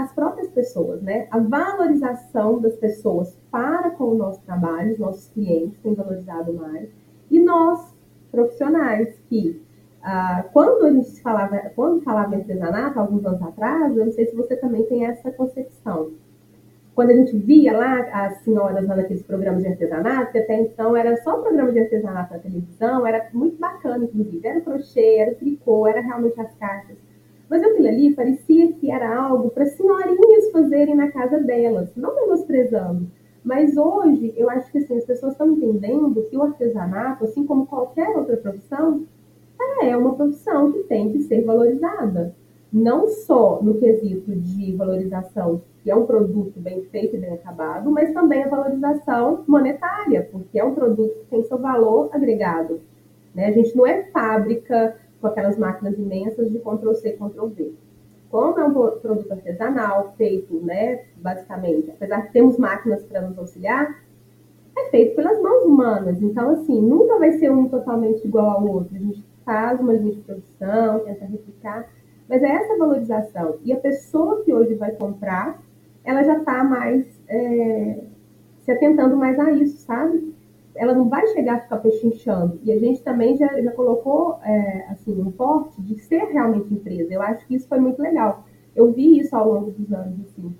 as 0.00 0.12
próprias 0.12 0.48
pessoas, 0.48 1.02
né? 1.02 1.26
A 1.30 1.38
valorização 1.38 2.60
das 2.60 2.74
pessoas 2.76 3.36
para 3.50 3.90
com 3.90 4.04
o 4.04 4.14
nosso 4.14 4.40
trabalho, 4.42 4.92
os 4.92 4.98
nossos 4.98 5.28
clientes 5.28 5.78
têm 5.82 5.94
valorizado 5.94 6.52
mais, 6.54 6.88
e 7.30 7.38
nós, 7.40 7.94
profissionais, 8.30 9.14
que 9.28 9.60
ah, 10.06 10.44
quando 10.52 10.84
a 10.84 10.92
gente 10.92 11.18
falava, 11.22 11.56
quando 11.74 12.02
falava 12.02 12.34
em 12.34 12.40
artesanato, 12.40 13.00
alguns 13.00 13.24
anos 13.24 13.40
atrás, 13.40 13.96
eu 13.96 14.04
não 14.04 14.12
sei 14.12 14.26
se 14.26 14.36
você 14.36 14.54
também 14.54 14.84
tem 14.84 15.06
essa 15.06 15.30
concepção. 15.32 16.10
Quando 16.94 17.10
a 17.10 17.14
gente 17.14 17.38
via 17.38 17.72
lá 17.76 18.00
as 18.12 18.36
senhoras 18.42 18.86
lá 18.86 18.96
naqueles 18.96 19.22
programas 19.22 19.62
de 19.62 19.68
artesanato, 19.70 20.30
que 20.30 20.38
até 20.38 20.60
então 20.60 20.94
era 20.94 21.16
só 21.22 21.38
programa 21.38 21.72
de 21.72 21.80
artesanato 21.80 22.34
na 22.34 22.38
televisão, 22.38 23.06
era 23.06 23.30
muito 23.32 23.58
bacana, 23.58 24.04
inclusive. 24.04 24.46
Era 24.46 24.60
crochê, 24.60 25.16
era 25.16 25.34
tricô, 25.36 25.86
era 25.86 26.02
realmente 26.02 26.38
as 26.38 26.54
caixas. 26.56 26.98
Mas 27.48 27.62
aquilo 27.64 27.88
ali 27.88 28.14
parecia 28.14 28.72
que 28.74 28.90
era 28.90 29.16
algo 29.16 29.48
para 29.48 29.64
senhorinhas 29.64 30.52
fazerem 30.52 30.94
na 30.94 31.10
casa 31.10 31.38
delas, 31.38 31.96
não 31.96 32.14
menosprezando. 32.14 33.10
Mas 33.42 33.74
hoje, 33.76 34.34
eu 34.36 34.50
acho 34.50 34.70
que 34.70 34.78
assim, 34.78 34.98
as 34.98 35.04
pessoas 35.06 35.32
estão 35.32 35.50
entendendo 35.50 36.22
que 36.28 36.36
o 36.36 36.42
artesanato, 36.42 37.24
assim 37.24 37.46
como 37.46 37.66
qualquer 37.66 38.14
outra 38.16 38.36
profissão, 38.36 39.06
é 39.82 39.96
uma 39.96 40.14
profissão 40.14 40.72
que 40.72 40.84
tem 40.84 41.12
que 41.12 41.20
ser 41.22 41.44
valorizada. 41.44 42.34
Não 42.72 43.06
só 43.06 43.60
no 43.62 43.74
quesito 43.74 44.34
de 44.34 44.74
valorização, 44.74 45.62
que 45.82 45.90
é 45.90 45.94
um 45.94 46.06
produto 46.06 46.58
bem 46.58 46.82
feito 46.84 47.14
e 47.14 47.18
bem 47.18 47.32
acabado, 47.32 47.90
mas 47.90 48.12
também 48.12 48.42
a 48.42 48.48
valorização 48.48 49.44
monetária, 49.46 50.28
porque 50.32 50.58
é 50.58 50.64
um 50.64 50.74
produto 50.74 51.14
que 51.20 51.26
tem 51.26 51.44
seu 51.44 51.58
valor 51.58 52.08
agregado. 52.12 52.80
Né? 53.34 53.46
A 53.46 53.52
gente 53.52 53.76
não 53.76 53.86
é 53.86 54.04
fábrica 54.04 54.96
com 55.20 55.26
aquelas 55.26 55.58
máquinas 55.58 55.98
imensas 55.98 56.50
de 56.50 56.58
Ctrl-C, 56.58 57.12
Ctrl-V. 57.12 57.72
Como 58.30 58.58
é 58.58 58.64
um 58.64 58.72
produto 58.72 59.32
artesanal, 59.32 60.12
feito, 60.16 60.54
né, 60.56 61.02
basicamente, 61.16 61.90
apesar 61.90 62.22
de 62.22 62.32
termos 62.32 62.58
máquinas 62.58 63.04
para 63.04 63.20
nos 63.20 63.38
auxiliar, 63.38 64.02
é 64.76 64.90
feito 64.90 65.14
pelas 65.14 65.40
mãos 65.40 65.64
humanas. 65.64 66.20
Então, 66.20 66.50
assim, 66.50 66.80
nunca 66.80 67.16
vai 67.18 67.32
ser 67.32 67.52
um 67.52 67.68
totalmente 67.68 68.26
igual 68.26 68.50
ao 68.50 68.66
outro. 68.66 68.96
A 68.96 68.98
gente 68.98 69.22
faz 69.44 69.80
uma 69.80 69.92
linha 69.92 70.12
de 70.12 70.20
produção, 70.20 71.00
tenta 71.00 71.24
replicar, 71.24 71.88
mas 72.28 72.42
é 72.42 72.48
essa 72.48 72.76
valorização. 72.76 73.58
E 73.64 73.72
a 73.72 73.76
pessoa 73.76 74.42
que 74.44 74.52
hoje 74.52 74.74
vai 74.74 74.92
comprar, 74.92 75.60
ela 76.04 76.22
já 76.22 76.38
está 76.38 76.64
mais 76.64 77.06
é, 77.28 78.04
se 78.60 78.72
atentando 78.72 79.16
mais 79.16 79.38
a 79.38 79.50
isso, 79.52 79.78
sabe? 79.78 80.34
ela 80.74 80.92
não 80.92 81.08
vai 81.08 81.26
chegar 81.28 81.56
a 81.56 81.60
ficar 81.60 81.78
pechinchando. 81.78 82.58
E 82.62 82.72
a 82.72 82.78
gente 82.78 83.02
também 83.02 83.36
já, 83.36 83.60
já 83.60 83.70
colocou 83.72 84.38
é, 84.42 84.86
assim, 84.90 85.20
um 85.20 85.30
porte 85.30 85.80
de 85.80 85.98
ser 85.98 86.24
realmente 86.24 86.72
empresa. 86.72 87.12
Eu 87.12 87.22
acho 87.22 87.46
que 87.46 87.54
isso 87.54 87.68
foi 87.68 87.78
muito 87.78 88.02
legal. 88.02 88.44
Eu 88.74 88.92
vi 88.92 89.20
isso 89.20 89.34
ao 89.36 89.52
longo 89.52 89.70
dos 89.70 89.92
anos. 89.92 90.20
Assim. 90.20 90.54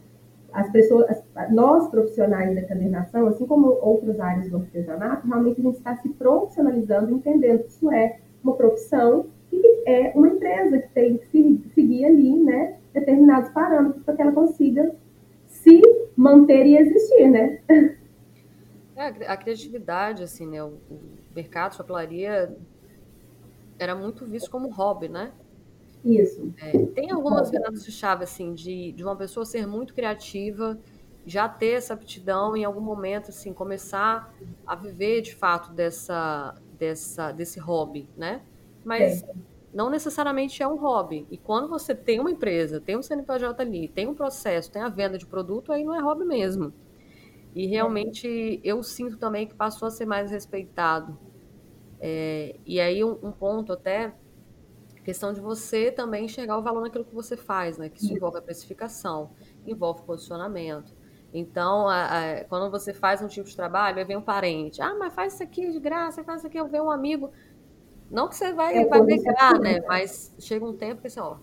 As 0.53 0.71
pessoas, 0.71 1.11
as, 1.11 1.53
nós 1.53 1.89
profissionais 1.89 2.55
da 2.55 2.61
encadernação, 2.61 3.27
assim 3.27 3.45
como 3.45 3.77
outras 3.83 4.21
áreas 4.21 4.49
do 4.49 4.59
artesanato, 4.59 5.27
realmente 5.27 5.61
a 5.61 5.65
gente 5.65 5.79
está 5.79 5.97
se 5.97 6.09
profissionalizando, 6.11 7.11
entendendo 7.11 7.65
que 7.65 7.71
isso 7.71 7.91
é 7.91 8.21
uma 8.45 8.55
profissão 8.55 9.27
e 9.51 9.59
que 9.59 9.83
é 9.87 10.13
uma 10.15 10.29
empresa 10.29 10.79
que 10.79 10.89
tem 10.91 11.17
que 11.17 11.71
seguir 11.75 12.05
ali 12.05 12.37
né, 12.43 12.79
determinados 12.93 13.51
parâmetros 13.51 14.05
para 14.05 14.15
que 14.15 14.23
ela 14.23 14.33
consiga 14.33 14.95
se 15.47 15.81
manter 16.17 16.67
e 16.67 16.77
existir, 16.77 17.29
né? 17.29 17.61
É, 18.97 19.07
a 19.27 19.37
criatividade, 19.37 20.23
assim, 20.23 20.47
né? 20.47 20.63
O, 20.63 20.79
mercado 21.35 21.73
de 21.73 21.79
papelaria 21.79 22.57
era 23.77 23.97
muito 23.97 24.25
visto 24.25 24.49
como 24.49 24.69
hobby, 24.69 25.09
né? 25.09 25.33
Isso. 26.05 26.53
É, 26.61 26.79
tem 26.95 27.11
algumas 27.11 27.51
viradas 27.51 27.85
de 27.85 27.91
chave, 27.91 28.23
assim, 28.23 28.55
de, 28.55 28.93
de 28.93 29.03
uma 29.03 29.17
pessoa 29.17 29.45
ser 29.45 29.67
muito 29.67 29.95
criativa, 29.95 30.79
já 31.27 31.49
ter 31.49 31.73
essa 31.73 31.95
aptidão 31.95 32.57
em 32.57 32.65
algum 32.65 32.81
momento, 32.81 33.31
assim, 33.31 33.53
começar 33.53 34.33
a 34.67 34.77
viver 34.77 35.23
de 35.23 35.35
fato 35.35 35.73
dessa, 35.73 36.55
dessa, 36.85 37.33
desse 37.33 37.59
hobby, 37.59 38.09
né? 38.17 38.43
Mas 38.85 39.23
é. 39.23 39.33
não 39.73 39.89
necessariamente 39.89 40.63
é 40.63 40.69
um 40.69 40.77
hobby. 40.77 41.27
E 41.31 41.39
quando 41.39 41.69
você 41.69 41.95
tem 41.95 42.21
uma 42.21 42.31
empresa, 42.31 42.81
tem 42.81 42.97
um 42.97 43.03
CNPJ 43.03 43.61
ali, 43.63 43.89
tem 43.89 44.07
um 44.07 44.15
processo, 44.15 44.71
tem 44.71 44.83
a 44.83 44.89
venda 44.89 45.17
de 45.17 45.27
produto, 45.27 45.73
aí 45.73 45.85
não 45.85 45.95
é 45.95 46.01
hobby 46.01 46.25
mesmo. 46.25 46.73
E 47.55 47.67
realmente 47.67 48.61
eu 48.63 48.83
sinto 48.83 49.17
também 49.17 49.47
que 49.47 49.55
passou 49.55 49.87
a 49.89 49.91
ser 49.91 50.05
mais 50.05 50.31
respeitado. 50.31 51.17
É, 52.01 52.57
e 52.67 52.81
aí 52.81 53.03
um, 53.03 53.13
um, 53.23 53.33
ponto 53.33 53.73
até 53.73 54.13
questão 55.05 55.33
de 55.33 55.41
você 55.41 55.91
também 55.91 56.25
enxergar 56.25 56.59
o 56.59 56.63
valor 56.63 56.83
naquilo 56.83 57.05
que 57.05 57.15
você 57.15 57.37
faz, 57.37 57.79
né? 57.79 57.89
Que 57.89 58.03
isso 58.03 58.13
envolve 58.13 58.39
a 58.39 58.43
precificação, 58.43 59.31
envolve 59.67 60.03
posicionamento. 60.03 60.93
Então, 61.35 61.89
a, 61.89 62.05
a, 62.05 62.45
quando 62.45 62.71
você 62.71 62.95
faz 62.95 63.21
um 63.21 63.27
tipo 63.27 63.49
de 63.49 63.57
trabalho, 63.57 63.99
aí 63.99 64.05
vem 64.05 64.17
um 64.17 64.23
parente, 64.23 64.81
ah, 64.81 64.95
mas 64.97 65.13
faz 65.13 65.35
isso 65.35 65.43
aqui 65.43 65.69
de 65.73 65.81
graça, 65.81 66.23
faz 66.23 66.39
isso 66.39 66.47
aqui, 66.47 66.57
eu 66.57 66.69
vejo 66.69 66.85
um 66.85 66.91
amigo. 66.93 67.29
Não 68.09 68.29
que 68.29 68.37
você 68.37 68.53
vai, 68.53 68.79
é, 68.79 68.87
vai 68.87 69.01
negar, 69.01 69.59
né? 69.59 69.81
Mas 69.85 70.33
chega 70.39 70.65
um 70.65 70.77
tempo 70.77 71.01
que 71.01 71.09
assim, 71.09 71.19
ó, 71.19 71.39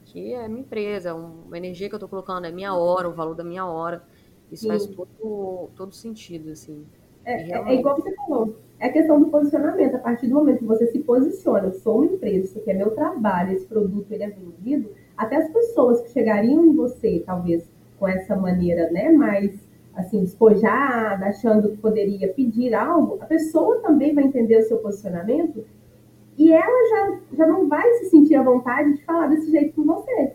aqui 0.00 0.32
é 0.32 0.48
minha 0.48 0.62
empresa, 0.62 1.14
uma 1.14 1.58
energia 1.58 1.90
que 1.90 1.94
eu 1.94 1.98
estou 1.98 2.08
colocando, 2.08 2.46
é 2.46 2.50
minha 2.50 2.74
hora, 2.74 3.06
o 3.06 3.12
valor 3.12 3.34
da 3.34 3.44
minha 3.44 3.66
hora. 3.66 4.02
Isso 4.50 4.62
Sim. 4.62 4.68
faz 4.68 4.86
todo, 4.86 5.68
todo 5.76 5.94
sentido, 5.94 6.50
assim. 6.50 6.86
É, 7.26 7.36
realmente... 7.36 7.76
é, 7.76 7.80
igual 7.80 7.96
você 7.96 8.14
falou. 8.14 8.56
É 8.78 8.86
a 8.86 8.92
questão 8.92 9.20
do 9.20 9.26
posicionamento. 9.26 9.96
A 9.96 9.98
partir 9.98 10.26
do 10.26 10.34
momento 10.34 10.60
que 10.60 10.64
você 10.64 10.86
se 10.86 11.00
posiciona, 11.00 11.66
eu 11.66 11.74
sou 11.74 11.96
uma 11.96 12.06
empresa, 12.06 12.46
isso 12.46 12.58
aqui 12.58 12.70
é 12.70 12.74
meu 12.74 12.92
trabalho, 12.92 13.52
esse 13.52 13.66
produto 13.66 14.10
ele 14.10 14.22
é 14.22 14.30
vendido, 14.30 14.90
até 15.14 15.36
as 15.36 15.50
pessoas 15.50 16.00
que 16.00 16.10
chegariam 16.10 16.64
em 16.64 16.74
você, 16.74 17.22
talvez, 17.26 17.70
com 17.98 18.08
essa 18.08 18.36
maneira, 18.36 18.90
né, 18.90 19.10
mais 19.10 19.64
assim, 19.94 20.20
despojada, 20.20 21.26
achando 21.26 21.70
que 21.70 21.76
poderia 21.76 22.32
pedir 22.32 22.74
algo, 22.74 23.18
a 23.20 23.26
pessoa 23.26 23.80
também 23.80 24.12
vai 24.12 24.24
entender 24.24 24.58
o 24.58 24.62
seu 24.62 24.78
posicionamento 24.78 25.64
e 26.36 26.52
ela 26.52 26.88
já, 26.90 27.20
já 27.36 27.46
não 27.46 27.68
vai 27.68 27.88
se 27.94 28.06
sentir 28.06 28.34
à 28.34 28.42
vontade 28.42 28.94
de 28.94 29.04
falar 29.04 29.28
desse 29.28 29.52
jeito 29.52 29.74
com 29.74 29.84
você, 29.84 30.32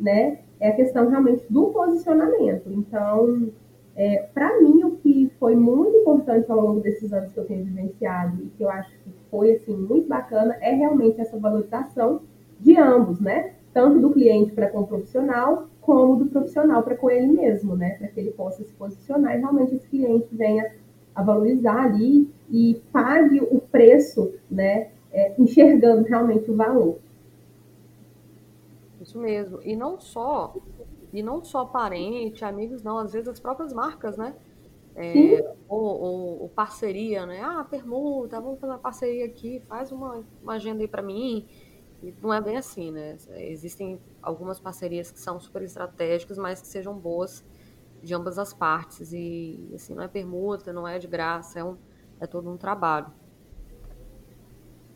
né? 0.00 0.38
é 0.60 0.68
a 0.68 0.76
questão 0.76 1.08
realmente 1.08 1.44
do 1.50 1.66
posicionamento. 1.66 2.70
Então, 2.70 3.50
é, 3.94 4.28
para 4.34 4.60
mim, 4.60 4.84
o 4.84 4.92
que 4.96 5.30
foi 5.38 5.54
muito 5.54 5.96
importante 5.96 6.50
ao 6.50 6.60
longo 6.60 6.80
desses 6.80 7.12
anos 7.12 7.32
que 7.32 7.40
eu 7.40 7.44
tenho 7.44 7.64
vivenciado 7.64 8.42
e 8.42 8.46
que 8.48 8.62
eu 8.62 8.70
acho 8.70 8.90
que 9.04 9.10
foi 9.30 9.52
assim 9.52 9.76
muito 9.76 10.08
bacana 10.08 10.56
é 10.60 10.72
realmente 10.72 11.20
essa 11.20 11.38
valorização 11.38 12.22
de 12.60 12.76
ambos, 12.76 13.20
né? 13.20 13.52
Tanto 13.72 13.98
do 13.98 14.10
cliente 14.10 14.52
para 14.52 14.68
com 14.68 14.80
o 14.80 14.86
profissional, 14.86 15.68
como 15.86 16.16
do 16.16 16.26
profissional 16.26 16.82
para 16.82 16.96
com 16.96 17.08
ele 17.08 17.28
mesmo, 17.28 17.76
né? 17.76 17.90
Para 17.90 18.08
que 18.08 18.18
ele 18.18 18.32
possa 18.32 18.64
se 18.64 18.72
posicionar 18.72 19.36
e 19.36 19.38
realmente 19.38 19.76
esse 19.76 19.86
cliente 19.86 20.26
venha 20.32 20.74
a 21.14 21.22
valorizar 21.22 21.84
ali 21.84 22.28
e 22.50 22.82
pague 22.92 23.40
o 23.40 23.60
preço, 23.60 24.34
né? 24.50 24.90
É, 25.12 25.40
enxergando 25.40 26.02
realmente 26.02 26.50
o 26.50 26.56
valor. 26.56 26.98
Isso 29.00 29.16
mesmo. 29.16 29.60
E 29.62 29.76
não 29.76 30.00
só, 30.00 30.56
e 31.12 31.22
não 31.22 31.42
só 31.44 31.64
parente, 31.64 32.44
amigos, 32.44 32.82
não, 32.82 32.98
às 32.98 33.12
vezes 33.12 33.28
as 33.28 33.38
próprias 33.38 33.72
marcas, 33.72 34.16
né? 34.16 34.34
É, 34.96 35.54
ou, 35.68 35.78
ou, 35.78 36.42
ou, 36.42 36.48
parceria, 36.48 37.24
né? 37.26 37.40
Ah, 37.42 37.62
permuta, 37.62 38.40
vamos 38.40 38.58
fazer 38.58 38.72
uma 38.72 38.78
parceria 38.78 39.26
aqui, 39.26 39.62
faz 39.68 39.92
uma, 39.92 40.24
uma 40.42 40.54
agenda 40.54 40.82
aí 40.82 40.88
para 40.88 41.02
mim. 41.02 41.46
E 42.06 42.14
não 42.22 42.32
é 42.32 42.40
bem 42.40 42.56
assim, 42.56 42.92
né? 42.92 43.16
Existem 43.36 43.98
algumas 44.22 44.60
parcerias 44.60 45.10
que 45.10 45.18
são 45.18 45.40
super 45.40 45.62
estratégicas, 45.62 46.38
mas 46.38 46.60
que 46.60 46.68
sejam 46.68 46.96
boas 46.96 47.44
de 48.00 48.14
ambas 48.14 48.38
as 48.38 48.54
partes. 48.54 49.12
E 49.12 49.72
assim, 49.74 49.92
não 49.92 50.04
é 50.04 50.08
permuta, 50.08 50.72
não 50.72 50.86
é 50.86 50.98
de 51.00 51.08
graça, 51.08 51.58
é, 51.58 51.64
um, 51.64 51.76
é 52.20 52.26
todo 52.26 52.48
um 52.48 52.56
trabalho. 52.56 53.08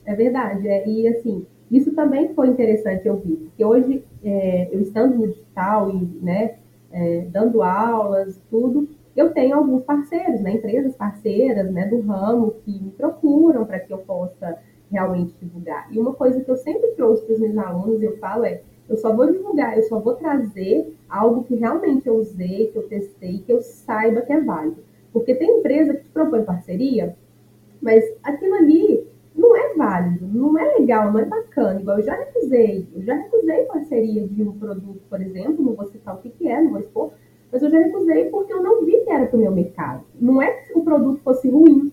É 0.04 0.14
verdade. 0.14 0.68
É, 0.68 0.88
e 0.88 1.08
assim, 1.08 1.44
isso 1.68 1.92
também 1.92 2.32
foi 2.32 2.46
interessante 2.46 3.06
eu 3.06 3.16
vi, 3.16 3.36
porque 3.36 3.64
hoje, 3.64 4.04
é, 4.22 4.68
eu 4.72 4.80
estando 4.80 5.16
no 5.16 5.26
digital 5.26 5.90
e 5.90 6.04
né, 6.22 6.58
é, 6.92 7.26
dando 7.30 7.62
aulas, 7.62 8.40
tudo, 8.48 8.88
eu 9.16 9.32
tenho 9.32 9.56
alguns 9.56 9.82
parceiros, 9.82 10.40
né, 10.40 10.52
empresas 10.52 10.94
parceiras 10.94 11.70
né, 11.72 11.86
do 11.86 12.00
ramo 12.00 12.54
que 12.64 12.70
me 12.70 12.90
procuram 12.90 13.64
para 13.64 13.80
que 13.80 13.92
eu 13.92 13.98
possa 13.98 14.58
realmente 14.90 15.34
divulgar. 15.40 15.88
E 15.90 15.98
uma 15.98 16.12
coisa 16.12 16.40
que 16.40 16.50
eu 16.50 16.56
sempre 16.56 16.88
trouxe 16.92 17.24
para 17.24 17.34
os 17.34 17.40
meus 17.40 17.56
alunos, 17.56 18.02
eu 18.02 18.16
falo 18.18 18.44
é, 18.44 18.62
Eu 18.88 18.96
só 18.96 19.14
vou 19.14 19.30
divulgar, 19.30 19.76
eu 19.76 19.84
só 19.84 20.00
vou 20.00 20.14
trazer 20.14 20.94
algo 21.08 21.44
que 21.44 21.54
realmente 21.54 22.08
eu 22.08 22.16
usei, 22.16 22.66
que 22.66 22.76
eu 22.76 22.88
testei, 22.88 23.38
que 23.38 23.52
eu 23.52 23.60
saiba 23.60 24.22
que 24.22 24.32
é 24.32 24.40
válido. 24.40 24.82
Porque 25.12 25.34
tem 25.34 25.58
empresa 25.58 25.94
que 25.94 26.04
te 26.04 26.10
propõe 26.10 26.42
parceria, 26.42 27.16
mas 27.80 28.04
aquilo 28.22 28.54
ali 28.54 29.06
não 29.34 29.56
é 29.56 29.74
válido, 29.74 30.26
não 30.26 30.58
é 30.58 30.76
legal, 30.76 31.12
não 31.12 31.20
é 31.20 31.24
bacana. 31.24 31.80
Igual 31.80 31.98
eu 31.98 32.04
já 32.04 32.14
recusei, 32.14 32.88
eu 32.94 33.02
já 33.02 33.14
recusei 33.14 33.64
parceria 33.64 34.26
de 34.26 34.42
um 34.42 34.52
produto, 34.58 35.00
por 35.08 35.20
exemplo, 35.20 35.64
não 35.64 35.74
vou 35.74 35.86
citar 35.86 36.14
o 36.14 36.18
que, 36.18 36.30
que 36.30 36.48
é, 36.48 36.60
não 36.60 36.72
vou 36.72 36.80
expor, 36.80 37.12
mas 37.50 37.62
eu 37.62 37.70
já 37.70 37.78
recusei 37.78 38.26
porque 38.26 38.52
eu 38.52 38.62
não 38.62 38.84
vi 38.84 39.00
que 39.00 39.10
era 39.10 39.26
para 39.26 39.36
o 39.36 39.40
meu 39.40 39.52
mercado. 39.52 40.04
Não 40.20 40.40
é 40.42 40.50
que 40.50 40.78
o 40.78 40.82
produto 40.82 41.20
fosse 41.22 41.48
ruim, 41.48 41.92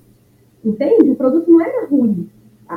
entende? 0.64 1.10
O 1.10 1.16
produto 1.16 1.50
não 1.50 1.62
era 1.62 1.88
ruim, 1.88 2.30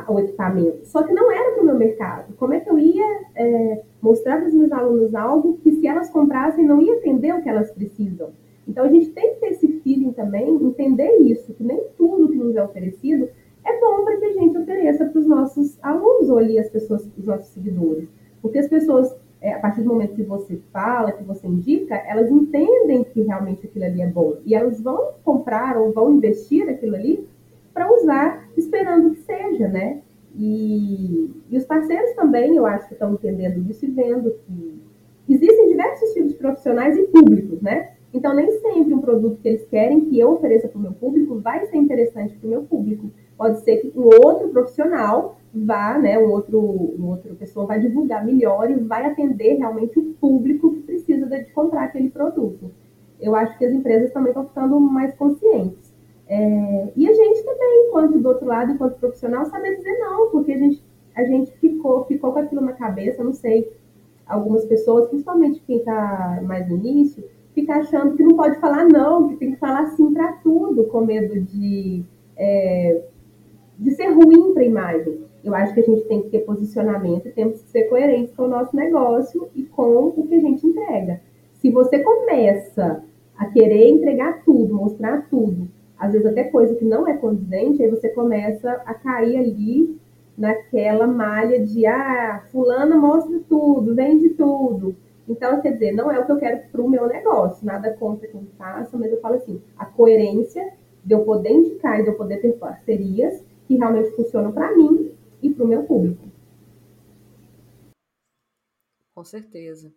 o 0.07 0.19
equipamento, 0.19 0.85
só 0.85 1.03
que 1.03 1.13
não 1.13 1.31
era 1.31 1.53
para 1.53 1.63
o 1.63 1.65
meu 1.65 1.75
mercado. 1.75 2.33
Como 2.35 2.53
é 2.53 2.59
que 2.59 2.69
eu 2.69 2.79
ia 2.79 3.21
é, 3.35 3.81
mostrar 4.01 4.37
para 4.37 4.47
os 4.47 4.53
meus 4.53 4.71
alunos 4.71 5.13
algo 5.13 5.57
que, 5.61 5.71
se 5.71 5.87
elas 5.87 6.09
comprassem, 6.09 6.65
não 6.65 6.81
ia 6.81 6.95
atender 6.95 7.33
o 7.33 7.41
que 7.41 7.49
elas 7.49 7.71
precisam? 7.71 8.29
Então, 8.67 8.85
a 8.85 8.89
gente 8.89 9.09
tem 9.09 9.33
que 9.33 9.39
ter 9.39 9.47
esse 9.47 9.67
feeling 9.79 10.11
também, 10.13 10.55
entender 10.55 11.17
isso, 11.17 11.53
que 11.53 11.63
nem 11.63 11.81
tudo 11.97 12.29
que 12.29 12.37
nos 12.37 12.55
é 12.55 12.63
oferecido 12.63 13.27
é 13.63 13.79
bom 13.79 14.03
para 14.03 14.17
que 14.17 14.25
a 14.25 14.33
gente 14.33 14.57
ofereça 14.57 15.05
para 15.05 15.19
os 15.19 15.27
nossos 15.27 15.77
alunos 15.83 16.29
ou 16.29 16.37
ali 16.37 16.57
as 16.57 16.69
pessoas, 16.69 17.07
os 17.17 17.25
nossos 17.25 17.47
seguidores. 17.47 18.07
Porque 18.41 18.57
as 18.57 18.67
pessoas 18.67 19.15
é, 19.41 19.53
a 19.53 19.59
partir 19.59 19.81
do 19.81 19.89
momento 19.89 20.13
que 20.13 20.23
você 20.23 20.61
fala, 20.71 21.11
que 21.11 21.23
você 21.23 21.47
indica, 21.47 21.95
elas 21.95 22.29
entendem 22.29 23.03
que 23.03 23.21
realmente 23.21 23.65
aquilo 23.65 23.85
ali 23.85 24.01
é 24.01 24.07
bom. 24.07 24.37
E 24.45 24.53
elas 24.53 24.79
vão 24.79 25.13
comprar 25.23 25.77
ou 25.77 25.91
vão 25.91 26.11
investir 26.11 26.69
aquilo 26.69 26.95
ali 26.95 27.27
para 27.73 27.91
usar, 27.93 28.49
esperando 28.57 29.11
que 29.11 29.19
seja, 29.19 29.67
né? 29.67 30.01
E, 30.35 31.29
e, 31.49 31.57
os 31.57 31.65
parceiros 31.65 32.13
também, 32.15 32.55
eu 32.55 32.65
acho 32.65 32.87
que 32.87 32.93
estão 32.93 33.13
entendendo 33.13 33.69
isso 33.69 33.85
e 33.85 33.89
vendo 33.89 34.33
que 34.45 34.81
existem 35.27 35.67
diversos 35.67 36.13
tipos 36.13 36.31
de 36.31 36.37
profissionais 36.37 36.97
e 36.97 37.03
públicos, 37.03 37.61
né? 37.61 37.91
Então, 38.13 38.33
nem 38.33 38.51
sempre 38.59 38.93
um 38.93 38.99
produto 38.99 39.39
que 39.41 39.47
eles 39.47 39.65
querem 39.67 40.01
que 40.01 40.19
eu 40.19 40.31
ofereça 40.31 40.67
para 40.67 40.77
o 40.77 40.81
meu 40.81 40.91
público 40.91 41.39
vai 41.39 41.65
ser 41.65 41.77
interessante 41.77 42.35
para 42.35 42.47
o 42.47 42.49
meu 42.49 42.63
público. 42.63 43.09
Pode 43.37 43.61
ser 43.61 43.77
que 43.77 43.97
um 43.97 44.03
outro 44.03 44.49
profissional 44.49 45.37
vá, 45.53 45.97
né, 45.97 46.17
um 46.17 46.29
outro, 46.29 46.59
um 46.59 47.07
outro 47.07 47.35
pessoa 47.35 47.65
vai 47.65 47.79
divulgar 47.79 48.25
melhor 48.25 48.69
e 48.69 48.75
vai 48.75 49.05
atender 49.05 49.55
realmente 49.57 49.97
o 49.99 50.13
público 50.13 50.73
que 50.73 50.81
precisa 50.81 51.25
de 51.27 51.51
comprar 51.51 51.83
aquele 51.83 52.09
produto. 52.09 52.71
Eu 53.19 53.35
acho 53.35 53.57
que 53.57 53.65
as 53.65 53.73
empresas 53.73 54.11
também 54.11 54.29
estão 54.29 54.47
ficando 54.47 54.79
mais 54.79 55.13
conscientes. 55.15 55.90
É, 56.33 56.93
e 56.95 57.09
a 57.09 57.13
gente 57.13 57.43
também, 57.43 57.87
enquanto 57.87 58.17
do 58.17 58.29
outro 58.29 58.47
lado, 58.47 58.71
enquanto 58.71 58.97
profissional, 58.97 59.45
saber 59.47 59.75
dizer 59.75 59.97
não, 59.99 60.29
porque 60.29 60.53
a 60.53 60.57
gente, 60.57 60.81
a 61.13 61.25
gente 61.25 61.51
ficou, 61.57 62.05
ficou 62.05 62.31
com 62.31 62.39
aquilo 62.39 62.61
na 62.61 62.71
cabeça, 62.71 63.21
não 63.21 63.33
sei, 63.33 63.69
algumas 64.25 64.63
pessoas, 64.63 65.09
principalmente 65.09 65.61
quem 65.67 65.79
está 65.79 66.39
mais 66.41 66.69
no 66.69 66.77
início, 66.77 67.21
fica 67.53 67.75
achando 67.75 68.15
que 68.15 68.23
não 68.23 68.37
pode 68.37 68.61
falar 68.61 68.85
não, 68.85 69.27
que 69.27 69.35
tem 69.35 69.51
que 69.51 69.57
falar 69.57 69.87
sim 69.87 70.13
para 70.13 70.31
tudo, 70.37 70.85
com 70.85 71.01
medo 71.01 71.37
de, 71.37 72.05
é, 72.37 73.01
de 73.77 73.91
ser 73.91 74.07
ruim 74.13 74.53
para 74.53 74.63
a 74.63 74.65
imagem. 74.65 75.25
Eu 75.43 75.53
acho 75.53 75.73
que 75.73 75.81
a 75.81 75.83
gente 75.83 76.05
tem 76.05 76.21
que 76.21 76.29
ter 76.29 76.45
posicionamento 76.45 77.27
e 77.27 77.31
temos 77.31 77.61
que 77.61 77.67
ser 77.71 77.89
coerentes 77.89 78.33
com 78.33 78.43
o 78.43 78.47
nosso 78.47 78.73
negócio 78.73 79.49
e 79.53 79.63
com 79.63 80.13
o 80.15 80.27
que 80.29 80.35
a 80.35 80.39
gente 80.39 80.65
entrega. 80.65 81.19
Se 81.55 81.69
você 81.69 81.99
começa 81.99 83.03
a 83.35 83.47
querer 83.47 83.89
entregar 83.89 84.45
tudo, 84.45 84.73
mostrar 84.73 85.27
tudo, 85.29 85.67
às 86.01 86.13
vezes 86.13 86.25
até 86.25 86.45
coisa 86.45 86.73
que 86.73 86.83
não 86.83 87.07
é 87.07 87.15
condizente, 87.15 87.83
aí 87.83 87.87
você 87.87 88.09
começa 88.09 88.71
a 88.87 88.93
cair 88.95 89.37
ali 89.37 90.01
naquela 90.35 91.05
malha 91.05 91.63
de 91.63 91.85
ah, 91.85 92.43
fulana 92.51 92.95
mostra 92.95 93.39
tudo, 93.47 93.93
vende 93.93 94.29
tudo. 94.29 94.95
Então, 95.29 95.61
quer 95.61 95.73
dizer, 95.73 95.91
não 95.91 96.11
é 96.11 96.17
o 96.17 96.25
que 96.25 96.31
eu 96.31 96.39
quero 96.39 96.67
para 96.71 96.81
o 96.81 96.89
meu 96.89 97.07
negócio, 97.07 97.63
nada 97.63 97.93
contra 97.93 98.27
quem 98.27 98.47
faça, 98.57 98.97
mas 98.97 99.11
eu 99.11 99.21
falo 99.21 99.35
assim, 99.35 99.61
a 99.77 99.85
coerência 99.85 100.73
de 101.05 101.13
eu 101.13 101.23
poder 101.23 101.51
indicar 101.51 101.99
e 101.99 102.03
de 102.03 102.09
eu 102.09 102.17
poder 102.17 102.41
ter 102.41 102.53
parcerias 102.53 103.45
que 103.67 103.77
realmente 103.77 104.09
funcionam 104.15 104.51
para 104.51 104.75
mim 104.75 105.11
e 105.39 105.51
para 105.51 105.63
o 105.63 105.67
meu 105.67 105.83
público. 105.83 106.27
Com 109.13 109.23
certeza. 109.23 109.93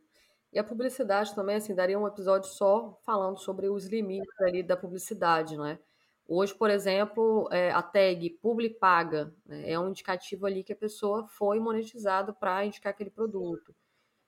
E 0.52 0.58
a 0.58 0.64
publicidade 0.64 1.34
também, 1.34 1.56
assim, 1.56 1.74
daria 1.74 1.98
um 1.98 2.06
episódio 2.06 2.50
só 2.50 3.00
falando 3.06 3.38
sobre 3.38 3.70
os 3.70 3.86
limites 3.86 4.38
ali 4.42 4.62
da 4.62 4.76
publicidade, 4.76 5.56
né? 5.56 5.78
Hoje, 6.26 6.54
por 6.54 6.70
exemplo, 6.70 7.48
é, 7.52 7.70
a 7.70 7.82
tag 7.82 8.30
public 8.42 8.76
paga 8.78 9.34
né, 9.44 9.70
é 9.70 9.78
um 9.78 9.90
indicativo 9.90 10.46
ali 10.46 10.64
que 10.64 10.72
a 10.72 10.76
pessoa 10.76 11.26
foi 11.28 11.60
monetizada 11.60 12.32
para 12.32 12.64
indicar 12.64 12.92
aquele 12.92 13.10
produto. 13.10 13.74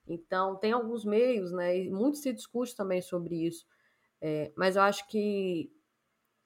Então, 0.06 0.56
tem 0.56 0.72
alguns 0.72 1.04
meios, 1.04 1.52
né? 1.52 1.78
E 1.78 1.90
muito 1.90 2.18
se 2.18 2.32
discute 2.32 2.76
também 2.76 3.02
sobre 3.02 3.46
isso. 3.46 3.66
É, 4.20 4.52
mas 4.56 4.76
eu 4.76 4.82
acho 4.82 5.06
que 5.08 5.72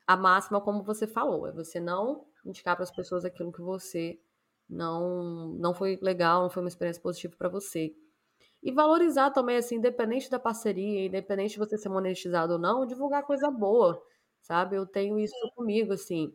a 0.06 0.16
máxima, 0.16 0.60
como 0.60 0.82
você 0.82 1.06
falou, 1.06 1.46
é 1.46 1.52
você 1.52 1.80
não 1.80 2.26
indicar 2.44 2.76
para 2.76 2.84
as 2.84 2.90
pessoas 2.90 3.24
aquilo 3.24 3.52
que 3.52 3.60
você 3.62 4.20
não 4.68 5.48
não 5.58 5.74
foi 5.74 5.98
legal, 6.02 6.42
não 6.42 6.50
foi 6.50 6.62
uma 6.62 6.68
experiência 6.68 7.02
positiva 7.02 7.34
para 7.36 7.48
você. 7.48 7.94
E 8.62 8.72
valorizar 8.72 9.30
também, 9.30 9.56
assim, 9.56 9.76
independente 9.76 10.30
da 10.30 10.38
parceria, 10.38 11.06
independente 11.06 11.52
de 11.52 11.58
você 11.58 11.78
ser 11.78 11.88
monetizado 11.88 12.54
ou 12.54 12.58
não, 12.58 12.86
divulgar 12.86 13.24
coisa 13.24 13.50
boa, 13.50 14.02
sabe? 14.40 14.76
Eu 14.76 14.86
tenho 14.86 15.18
isso 15.18 15.34
comigo, 15.54 15.92
assim, 15.92 16.32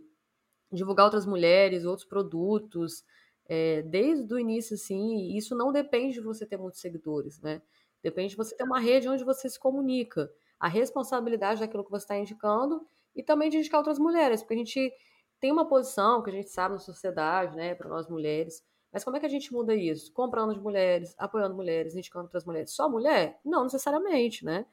divulgar 0.72 1.06
outras 1.06 1.26
mulheres, 1.26 1.86
outros 1.86 2.08
produtos, 2.08 3.04
é, 3.48 3.82
desde 3.84 4.34
o 4.34 4.40
início, 4.40 4.76
assim, 4.76 5.36
isso 5.38 5.56
não 5.56 5.72
depende 5.72 6.16
de 6.16 6.22
você 6.22 6.46
ter 6.46 6.58
muitos 6.58 6.82
seguidores, 6.82 7.40
né? 7.42 7.62
Depende 8.04 8.32
de 8.32 8.38
você 8.38 8.56
ter 8.56 8.64
uma 8.64 8.80
rede 8.80 9.08
onde 9.10 9.24
você 9.24 9.50
se 9.50 9.60
comunica. 9.60 10.32
A 10.60 10.68
responsabilidade 10.68 11.60
daquilo 11.60 11.84
que 11.84 11.92
você 11.92 12.06
está 12.06 12.18
indicando 12.18 12.86
e 13.16 13.24
também 13.24 13.50
de 13.50 13.58
indicar 13.58 13.80
outras 13.80 14.00
mulheres, 14.00 14.42
porque 14.42 14.54
a 14.56 14.58
gente 14.58 14.94
tem 15.40 15.52
uma 15.52 15.68
posição 15.68 16.24
que 16.24 16.30
a 16.30 16.34
gente 16.34 16.50
sabe 16.50 16.74
na 16.76 16.80
sociedade, 16.80 17.56
né, 17.56 17.76
para 17.76 17.90
nós 17.90 18.08
mulheres. 18.08 18.64
Mas 18.92 19.04
como 19.04 19.18
é 19.18 19.20
que 19.20 19.26
a 19.26 19.30
gente 19.30 19.52
muda 19.52 19.76
isso? 19.76 20.12
Comprando 20.14 20.54
de 20.54 20.60
mulheres, 20.60 21.14
apoiando 21.18 21.56
mulheres, 21.56 21.96
indicando 21.96 22.26
outras 22.26 22.46
mulheres. 22.46 22.72
Só 22.72 22.90
mulher? 22.90 23.40
Não 23.44 23.64
necessariamente, 23.64 24.46
né? 24.46 24.66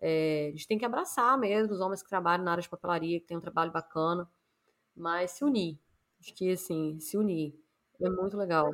É, 0.00 0.48
a 0.48 0.50
gente 0.52 0.68
tem 0.68 0.78
que 0.78 0.84
abraçar 0.84 1.38
mesmo 1.38 1.72
os 1.72 1.80
homens 1.80 2.02
que 2.02 2.08
trabalham 2.08 2.44
na 2.44 2.52
área 2.52 2.62
de 2.62 2.68
papelaria, 2.68 3.20
que 3.20 3.26
tem 3.26 3.36
um 3.36 3.40
trabalho 3.40 3.72
bacana, 3.72 4.28
mas 4.96 5.32
se 5.32 5.44
unir. 5.44 5.78
Acho 6.20 6.34
que, 6.34 6.52
assim, 6.52 6.98
se 7.00 7.16
unir. 7.16 7.54
É 8.00 8.08
muito 8.10 8.36
legal. 8.36 8.70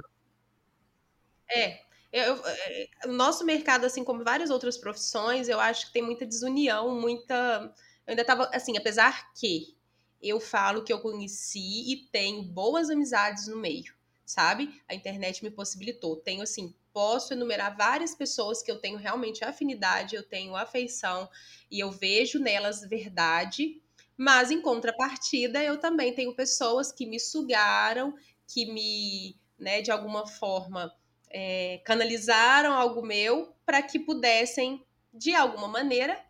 É, 1.51 1.81
eu, 2.13 2.37
é, 2.47 2.89
o 3.07 3.13
nosso 3.13 3.45
mercado, 3.45 3.85
assim 3.85 4.05
como 4.05 4.25
várias 4.25 4.51
outras 4.51 4.77
profissões, 4.77 5.49
eu 5.49 5.61
acho 5.61 5.87
que 5.87 5.93
tem 5.93 6.03
muita 6.03 6.27
desunião, 6.27 6.99
muita. 7.01 7.73
Eu 8.07 8.13
ainda 8.13 8.25
tava, 8.25 8.51
assim, 8.53 8.77
apesar 8.77 9.33
que 9.35 9.77
eu 10.21 10.41
falo 10.41 10.85
que 10.85 10.93
eu 10.93 11.01
conheci 11.01 11.93
e 11.93 12.09
tenho 12.11 12.43
boas 12.43 12.91
amizades 12.91 13.49
no 13.49 13.57
meio, 13.57 13.95
sabe? 14.25 14.83
A 14.89 14.95
internet 14.95 15.43
me 15.43 15.51
possibilitou. 15.51 16.17
Tenho, 16.17 16.43
assim, 16.43 16.75
posso 16.93 17.33
enumerar 17.33 17.77
várias 17.77 18.15
pessoas 18.15 18.63
que 18.63 18.71
eu 18.71 18.79
tenho 18.79 18.99
realmente 18.99 19.45
afinidade, 19.45 20.15
eu 20.15 20.23
tenho 20.23 20.55
afeição 20.57 21.29
e 21.71 21.81
eu 21.81 21.91
vejo 21.91 22.39
nelas 22.39 22.83
verdade, 22.83 23.81
mas 24.17 24.51
em 24.51 24.61
contrapartida 24.61 25.63
eu 25.63 25.79
também 25.79 26.15
tenho 26.15 26.35
pessoas 26.35 26.93
que 26.93 27.07
me 27.07 27.19
sugaram, 27.19 28.15
que 28.47 28.67
me, 28.67 29.37
né, 29.59 29.81
de 29.81 29.91
alguma 29.91 30.27
forma, 30.27 30.95
é, 31.31 31.81
canalizaram 31.85 32.75
algo 32.75 33.03
meu 33.03 33.55
para 33.65 33.83
que 33.83 33.99
pudessem, 33.99 34.85
de 35.13 35.35
alguma 35.35 35.69
maneira, 35.69 36.23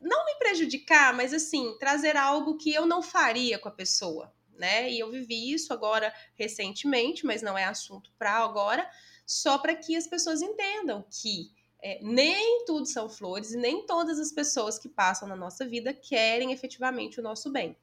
não 0.00 0.24
me 0.24 0.34
prejudicar, 0.36 1.12
mas 1.12 1.34
assim, 1.34 1.76
trazer 1.78 2.16
algo 2.16 2.56
que 2.56 2.72
eu 2.72 2.86
não 2.86 3.02
faria 3.02 3.58
com 3.58 3.68
a 3.68 3.72
pessoa, 3.72 4.32
né? 4.56 4.90
E 4.90 4.98
eu 4.98 5.10
vivi 5.10 5.52
isso 5.52 5.72
agora 5.72 6.12
recentemente, 6.34 7.26
mas 7.26 7.42
não 7.42 7.56
é 7.56 7.64
assunto 7.64 8.10
para 8.18 8.32
agora, 8.38 8.88
só 9.30 9.58
para 9.58 9.76
que 9.76 9.94
as 9.94 10.08
pessoas 10.08 10.42
entendam 10.42 11.04
que 11.08 11.52
é, 11.80 12.00
nem 12.02 12.64
tudo 12.64 12.84
são 12.84 13.08
flores 13.08 13.52
e 13.52 13.56
nem 13.56 13.86
todas 13.86 14.18
as 14.18 14.32
pessoas 14.32 14.76
que 14.76 14.88
passam 14.88 15.28
na 15.28 15.36
nossa 15.36 15.64
vida 15.64 15.94
querem 15.94 16.50
efetivamente 16.50 17.20
o 17.20 17.22
nosso 17.22 17.48
bem. 17.52 17.76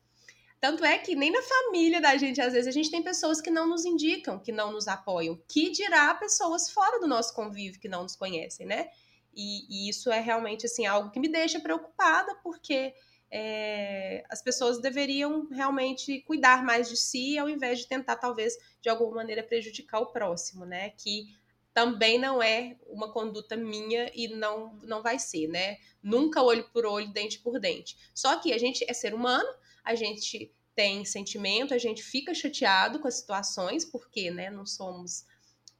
Tanto 0.60 0.84
é 0.84 0.98
que 0.98 1.16
nem 1.16 1.32
na 1.32 1.42
família 1.42 2.02
da 2.02 2.18
gente, 2.18 2.42
às 2.42 2.52
vezes, 2.52 2.68
a 2.68 2.72
gente 2.72 2.92
tem 2.92 3.02
pessoas 3.02 3.40
que 3.40 3.50
não 3.50 3.66
nos 3.66 3.86
indicam, 3.86 4.38
que 4.38 4.52
não 4.52 4.74
nos 4.74 4.90
apoiam, 4.90 5.42
que 5.48 5.70
dirá 5.70 6.14
pessoas 6.16 6.70
fora 6.70 7.00
do 7.00 7.08
nosso 7.08 7.34
convívio 7.34 7.80
que 7.80 7.88
não 7.88 8.04
nos 8.04 8.18
conhecem, 8.18 8.66
né? 8.66 8.90
E, 9.34 9.86
e 9.86 9.90
isso 9.90 10.12
é 10.12 10.20
realmente 10.20 10.66
assim 10.66 10.86
algo 10.86 11.12
que 11.12 11.20
me 11.20 11.30
deixa 11.30 11.62
preocupada, 11.62 12.36
porque 12.44 12.94
é, 13.30 14.24
as 14.30 14.42
pessoas 14.42 14.80
deveriam 14.80 15.48
realmente 15.50 16.22
cuidar 16.22 16.64
mais 16.64 16.90
de 16.90 16.96
si, 16.96 17.38
ao 17.38 17.50
invés 17.50 17.80
de 17.80 17.88
tentar, 17.88 18.16
talvez, 18.16 18.58
de 18.82 18.90
alguma 18.90 19.16
maneira, 19.18 19.44
prejudicar 19.44 20.00
o 20.00 20.08
próximo, 20.08 20.66
né? 20.66 20.92
Que 20.92 21.36
também 21.74 22.18
não 22.18 22.42
é 22.42 22.76
uma 22.88 23.12
conduta 23.12 23.56
minha 23.56 24.12
e 24.16 24.30
não, 24.30 24.74
não 24.82 25.02
vai 25.02 25.20
ser, 25.20 25.48
né? 25.48 25.78
Nunca 26.02 26.42
olho 26.42 26.68
por 26.72 26.86
olho, 26.86 27.12
dente 27.12 27.40
por 27.40 27.60
dente. 27.60 27.98
Só 28.16 28.38
que 28.38 28.54
a 28.54 28.58
gente 28.58 28.86
é 28.90 28.94
ser 28.94 29.14
humano, 29.14 29.48
a 29.84 29.94
gente 29.94 30.52
tem 30.74 31.04
sentimento, 31.06 31.74
a 31.74 31.78
gente 31.78 32.04
fica 32.04 32.34
chateado 32.34 33.00
com 33.00 33.08
as 33.08 33.16
situações, 33.16 33.84
porque, 33.84 34.30
né, 34.30 34.50
não 34.50 34.66
somos 34.66 35.26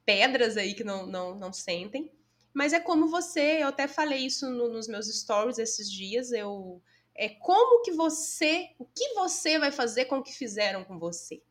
pedras 0.04 0.56
aí 0.56 0.74
que 0.74 0.82
não, 0.82 1.06
não, 1.06 1.34
não 1.34 1.52
sentem. 1.52 2.10
mas 2.52 2.72
é 2.72 2.80
como 2.80 3.08
você, 3.08 3.62
eu 3.62 3.68
até 3.68 3.86
falei 3.86 4.26
isso 4.26 4.50
no, 4.50 4.68
nos 4.68 4.88
meus 4.88 5.06
stories 5.06 5.58
esses 5.58 5.90
dias, 5.90 6.32
eu 6.32 6.82
é 7.18 7.28
como 7.28 7.82
que 7.82 7.90
você, 7.90 8.70
o 8.78 8.84
que 8.84 9.12
você 9.14 9.58
vai 9.58 9.72
fazer 9.72 10.04
com 10.04 10.18
o 10.18 10.22
que 10.22 10.32
fizeram 10.32 10.84
com 10.84 11.00
você. 11.00 11.42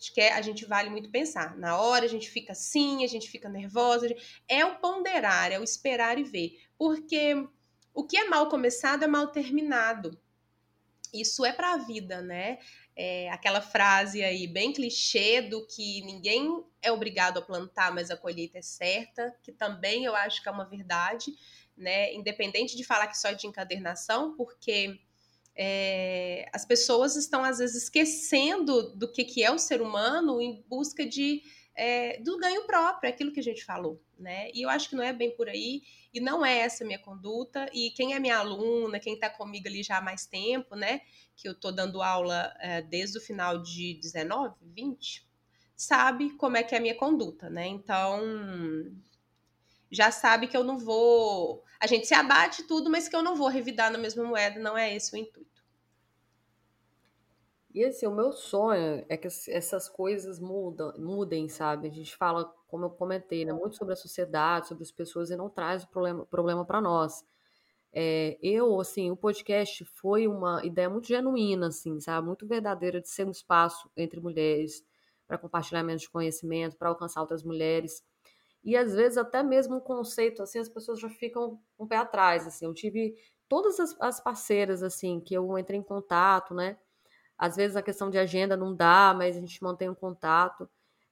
Acho 0.00 0.14
que 0.14 0.20
é, 0.20 0.32
a 0.32 0.40
gente 0.40 0.64
vale 0.64 0.88
muito 0.88 1.10
pensar. 1.10 1.58
Na 1.58 1.78
hora 1.78 2.06
a 2.06 2.08
gente 2.08 2.30
fica 2.30 2.52
assim, 2.52 3.04
a 3.04 3.06
gente 3.06 3.28
fica 3.28 3.50
nervosa. 3.50 4.08
Gente, 4.08 4.42
é 4.48 4.64
o 4.64 4.76
ponderar, 4.76 5.52
é 5.52 5.60
o 5.60 5.64
esperar 5.64 6.18
e 6.18 6.24
ver. 6.24 6.58
Porque 6.78 7.34
o 7.92 8.02
que 8.04 8.16
é 8.16 8.28
mal 8.28 8.48
começado 8.48 9.02
é 9.02 9.06
mal 9.06 9.26
terminado. 9.26 10.18
Isso 11.12 11.44
é 11.44 11.52
para 11.52 11.74
a 11.74 11.78
vida, 11.78 12.22
né? 12.22 12.58
É 12.96 13.28
aquela 13.30 13.60
frase 13.60 14.24
aí 14.24 14.46
bem 14.46 14.72
clichê 14.72 15.42
do 15.42 15.66
que 15.66 16.00
ninguém 16.02 16.64
é 16.80 16.90
obrigado 16.90 17.38
a 17.38 17.42
plantar, 17.42 17.94
mas 17.94 18.10
a 18.10 18.16
colheita 18.16 18.58
é 18.58 18.62
certa, 18.62 19.36
que 19.42 19.52
também 19.52 20.04
eu 20.04 20.16
acho 20.16 20.42
que 20.42 20.48
é 20.48 20.52
uma 20.52 20.64
verdade, 20.64 21.32
né? 21.78 22.12
Independente 22.14 22.76
de 22.76 22.84
falar 22.84 23.06
que 23.06 23.18
só 23.18 23.28
é 23.28 23.34
de 23.34 23.46
encadernação, 23.46 24.34
porque 24.36 24.98
é, 25.56 26.48
as 26.52 26.64
pessoas 26.64 27.16
estão 27.16 27.44
às 27.44 27.58
vezes 27.58 27.84
esquecendo 27.84 28.94
do 28.94 29.10
que, 29.10 29.24
que 29.24 29.42
é 29.42 29.50
o 29.50 29.58
ser 29.58 29.80
humano 29.80 30.40
em 30.40 30.62
busca 30.68 31.06
de 31.06 31.42
é, 31.74 32.20
do 32.20 32.36
ganho 32.38 32.66
próprio, 32.66 33.06
é 33.06 33.12
aquilo 33.12 33.32
que 33.32 33.38
a 33.38 33.42
gente 33.42 33.64
falou, 33.64 34.02
né? 34.18 34.50
E 34.52 34.62
eu 34.62 34.68
acho 34.68 34.88
que 34.88 34.96
não 34.96 35.04
é 35.04 35.12
bem 35.12 35.30
por 35.36 35.48
aí, 35.48 35.82
e 36.12 36.20
não 36.20 36.44
é 36.44 36.58
essa 36.58 36.82
a 36.82 36.86
minha 36.86 36.98
conduta. 36.98 37.68
E 37.72 37.92
quem 37.92 38.14
é 38.14 38.18
minha 38.18 38.38
aluna, 38.38 38.98
quem 38.98 39.14
está 39.14 39.30
comigo 39.30 39.68
ali 39.68 39.82
já 39.84 39.98
há 39.98 40.00
mais 40.00 40.26
tempo, 40.26 40.74
né? 40.74 41.02
Que 41.36 41.48
eu 41.48 41.52
estou 41.52 41.70
dando 41.70 42.02
aula 42.02 42.52
é, 42.58 42.82
desde 42.82 43.18
o 43.18 43.20
final 43.20 43.62
de 43.62 43.94
19, 44.02 44.56
20, 44.60 45.24
sabe 45.76 46.30
como 46.30 46.56
é 46.56 46.64
que 46.64 46.74
é 46.74 46.78
a 46.78 46.80
minha 46.80 46.96
conduta, 46.96 47.48
né? 47.48 47.66
Então, 47.68 48.20
já 49.90 50.10
sabe 50.10 50.48
que 50.48 50.56
eu 50.56 50.64
não 50.64 50.78
vou. 50.78 51.64
A 51.80 51.86
gente 51.86 52.06
se 52.06 52.14
abate 52.14 52.64
tudo, 52.64 52.90
mas 52.90 53.08
que 53.08 53.14
eu 53.14 53.22
não 53.22 53.36
vou 53.36 53.48
revidar 53.48 53.90
na 53.90 53.98
mesma 53.98 54.24
moeda, 54.24 54.58
não 54.58 54.76
é 54.76 54.94
esse 54.94 55.14
o 55.14 55.18
intuito. 55.18 55.58
E 57.74 57.84
assim, 57.84 58.06
o 58.06 58.14
meu 58.14 58.32
sonho 58.32 59.04
é 59.08 59.16
que 59.16 59.28
essas 59.28 59.88
coisas 59.88 60.40
mudam, 60.40 60.92
mudem, 60.98 61.48
sabe? 61.48 61.86
A 61.86 61.90
gente 61.92 62.16
fala, 62.16 62.44
como 62.66 62.86
eu 62.86 62.90
comentei, 62.90 63.44
né, 63.44 63.52
muito 63.52 63.76
sobre 63.76 63.92
a 63.92 63.96
sociedade, 63.96 64.68
sobre 64.68 64.82
as 64.82 64.90
pessoas 64.90 65.30
e 65.30 65.36
não 65.36 65.48
traz 65.48 65.84
o 65.84 65.88
problema, 65.88 66.64
para 66.64 66.80
nós. 66.80 67.24
É, 67.92 68.38
eu, 68.42 68.80
assim, 68.80 69.10
o 69.10 69.16
podcast 69.16 69.84
foi 69.84 70.26
uma 70.26 70.64
ideia 70.64 70.90
muito 70.90 71.06
genuína, 71.06 71.68
assim, 71.68 72.00
sabe? 72.00 72.26
Muito 72.26 72.46
verdadeira 72.46 73.00
de 73.00 73.08
ser 73.08 73.26
um 73.26 73.30
espaço 73.30 73.90
entre 73.96 74.18
mulheres 74.18 74.84
para 75.26 75.38
compartilhamento 75.38 76.00
de 76.00 76.10
conhecimento, 76.10 76.76
para 76.76 76.88
alcançar 76.88 77.20
outras 77.20 77.42
mulheres. 77.42 78.02
E 78.64 78.76
às 78.76 78.94
vezes 78.94 79.18
até 79.18 79.42
mesmo 79.42 79.76
um 79.76 79.80
conceito, 79.80 80.42
assim, 80.42 80.58
as 80.58 80.68
pessoas 80.68 81.00
já 81.00 81.08
ficam 81.08 81.60
um 81.78 81.86
pé 81.86 81.96
atrás, 81.96 82.46
assim. 82.46 82.64
Eu 82.66 82.74
tive 82.74 83.16
todas 83.48 83.80
as, 83.80 83.96
as 84.00 84.20
parceiras, 84.20 84.82
assim, 84.82 85.20
que 85.20 85.34
eu 85.34 85.58
entrei 85.58 85.78
em 85.78 85.82
contato, 85.82 86.54
né? 86.54 86.76
Às 87.38 87.56
vezes 87.56 87.76
a 87.76 87.82
questão 87.82 88.10
de 88.10 88.18
agenda 88.18 88.56
não 88.56 88.74
dá, 88.74 89.14
mas 89.16 89.36
a 89.36 89.40
gente 89.40 89.62
mantém 89.62 89.88
um 89.88 89.94
contato. 89.94 90.68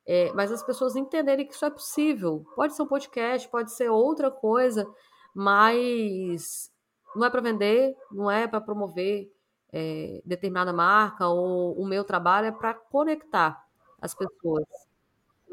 É, 0.07 0.33
mas 0.35 0.53
as 0.53 0.63
pessoas 0.63 0.97
entenderem 0.97 1.47
que 1.47 1.55
isso 1.55 1.65
é 1.65 1.71
possível. 1.71 2.45
Pode 2.57 2.75
ser 2.75 2.83
um 2.83 2.87
podcast, 2.87 3.49
pode 3.49 3.73
ser 3.73 3.91
outra 3.91 4.31
coisa, 4.31 4.87
mas 5.35 6.71
não 7.15 7.27
é 7.27 7.31
para 7.31 7.41
vender, 7.41 7.97
não 8.13 8.31
é 8.31 8.47
para 8.47 8.61
promover 8.61 9.31
é, 9.73 10.23
determinada 10.25 10.73
marca, 10.73 11.27
ou 11.29 11.79
o 11.81 11.87
meu 11.87 12.05
trabalho 12.05 12.49
é 12.49 12.53
para 12.53 12.75
conectar 12.75 13.65
as 14.01 14.15
pessoas. 14.15 14.86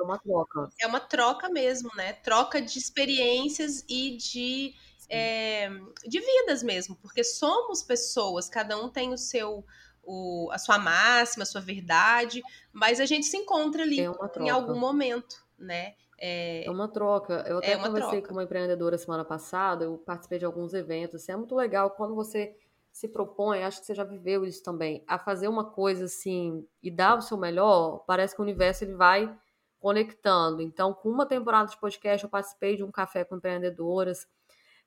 É 0.04 0.06
uma 0.06 0.20
troca. 0.20 0.70
É 0.82 0.88
uma 0.88 1.00
troca 1.00 1.50
mesmo, 1.50 1.90
né? 1.96 2.14
Troca 2.14 2.62
de 2.62 2.78
experiências 2.78 3.84
e 3.88 4.18
de, 4.18 4.74
é, 5.10 5.70
de 6.08 6.20
vidas 6.20 6.62
mesmo, 6.62 6.96
porque 6.98 7.24
somos 7.24 7.82
pessoas, 7.82 8.50
cada 8.50 8.78
um 8.78 8.90
tem 8.90 9.14
o 9.14 9.18
seu 9.18 9.66
o, 10.06 10.50
a 10.52 10.58
sua 10.58 10.78
máxima, 10.78 11.44
a 11.44 11.46
sua 11.46 11.62
verdade, 11.62 12.42
mas 12.74 13.00
a 13.00 13.06
gente 13.06 13.26
se 13.26 13.38
encontra 13.38 13.84
ali 13.84 14.02
é 14.02 14.12
em 14.40 14.50
algum 14.50 14.78
momento, 14.78 15.46
né? 15.58 15.96
É, 16.20 16.66
é 16.66 16.72
uma 16.72 16.88
troca. 16.88 17.44
Eu 17.48 17.58
até 17.58 17.72
é 17.72 17.78
conversei 17.78 18.20
troca. 18.20 18.28
com 18.28 18.34
uma 18.34 18.44
empreendedora 18.44 18.98
semana 18.98 19.26
passada, 19.26 19.86
eu 19.86 19.98
participei 19.98 20.40
de 20.40 20.46
alguns 20.46 20.74
eventos. 20.74 21.22
Assim, 21.22 21.32
é 21.32 21.38
muito 21.38 21.56
legal 21.56 21.92
quando 21.92 22.16
você 22.16 22.56
se 22.94 23.08
propõe, 23.08 23.64
acho 23.64 23.80
que 23.80 23.88
você 23.88 23.96
já 23.96 24.04
viveu 24.04 24.46
isso 24.46 24.62
também, 24.62 25.04
a 25.08 25.18
fazer 25.18 25.48
uma 25.48 25.66
coisa 25.72 26.06
assim 26.06 26.64
e 26.82 26.92
dar 26.92 27.18
o 27.18 27.22
seu 27.22 27.36
melhor, 27.36 28.04
parece 28.06 28.36
que 28.36 28.42
o 28.42 28.44
universo 28.44 28.84
ele 28.84 28.94
vai 28.94 29.36
conectando. 29.84 30.62
Então, 30.62 30.94
com 30.94 31.10
uma 31.10 31.26
temporada 31.26 31.70
de 31.70 31.78
podcast, 31.78 32.24
eu 32.24 32.30
participei 32.30 32.78
de 32.78 32.84
um 32.86 32.90
café 32.90 33.26
com 33.26 33.36
empreendedoras. 33.36 34.26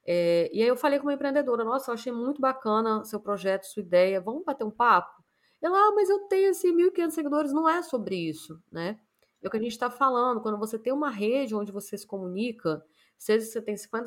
É, 0.07 0.49
e 0.55 0.63
aí 0.63 0.69
eu 0.69 0.77
falei 0.77 0.99
com 0.99 1.05
uma 1.05 1.13
empreendedora, 1.13 1.65
nossa, 1.65 1.91
eu 1.91 1.95
achei 1.95 2.11
muito 2.11 2.41
bacana 2.41 3.05
seu 3.05 3.21
projeto, 3.21 3.65
sua 3.65 3.83
ideia, 3.83 4.23
vamos 4.23 4.43
bater 4.43 4.65
um 4.65 4.71
papo? 4.71 5.23
Ela, 5.61 5.77
ah, 5.77 5.93
mas 5.95 6.09
eu 6.09 6.21
tenho 6.29 6.49
assim 6.51 6.73
1.500 6.75 7.11
seguidores, 7.11 7.53
não 7.53 7.69
é 7.69 7.83
sobre 7.83 8.17
isso, 8.17 8.59
né? 8.73 8.99
É 9.43 9.49
o 9.49 9.51
que 9.51 9.59
a 9.59 9.61
gente 9.61 9.73
está 9.73 9.91
falando, 9.91 10.41
quando 10.41 10.59
você 10.59 10.79
tem 10.79 10.95
uma 10.95 11.11
rede 11.11 11.55
onde 11.55 11.71
você 11.71 11.99
se 11.99 12.07
comunica, 12.07 12.83
seja 13.19 13.45
você 13.45 13.61
tem 13.61 13.77
50 13.77 14.07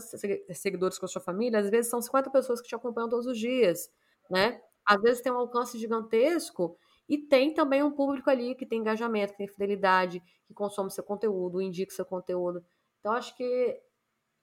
seguidores 0.56 0.98
com 0.98 1.06
a 1.06 1.10
sua 1.10 1.22
família, 1.22 1.60
às 1.60 1.70
vezes 1.70 1.92
são 1.92 2.02
50 2.02 2.32
pessoas 2.32 2.62
que 2.62 2.68
te 2.68 2.74
acompanham 2.76 3.10
todos 3.10 3.28
os 3.28 3.38
dias, 3.38 3.92
né? 4.28 4.60
Às 4.88 5.00
vezes 5.04 5.22
tem 5.22 5.32
um 5.32 5.38
alcance 5.38 5.78
gigantesco 5.78 6.76
e 7.10 7.18
tem 7.18 7.53
também 7.53 7.84
um 7.84 7.91
público 7.91 8.30
ali 8.30 8.55
que 8.55 8.66
tem 8.66 8.80
engajamento, 8.80 9.34
que 9.34 9.39
tem 9.39 9.47
fidelidade, 9.47 10.22
que 10.45 10.53
consome 10.53 10.91
seu 10.91 11.03
conteúdo, 11.03 11.62
indica 11.62 11.91
seu 11.91 12.05
conteúdo. 12.05 12.64
Então, 12.99 13.12
acho 13.12 13.36
que 13.36 13.82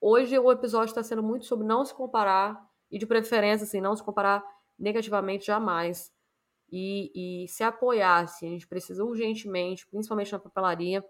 Hoje 0.00 0.38
o 0.38 0.52
episódio 0.52 0.90
está 0.90 1.02
sendo 1.02 1.22
muito 1.22 1.46
sobre 1.46 1.66
não 1.66 1.84
se 1.84 1.94
comparar 1.94 2.64
e 2.90 2.98
de 2.98 3.06
preferência, 3.06 3.64
assim, 3.64 3.80
não 3.80 3.96
se 3.96 4.02
comparar 4.02 4.44
negativamente 4.78 5.46
jamais 5.46 6.12
e, 6.70 7.44
e 7.44 7.48
se 7.48 7.64
apoiar, 7.64 8.24
assim, 8.24 8.48
a 8.48 8.50
gente 8.50 8.68
precisa 8.68 9.04
urgentemente, 9.04 9.86
principalmente 9.86 10.32
na 10.32 10.38
papelaria, 10.38 11.04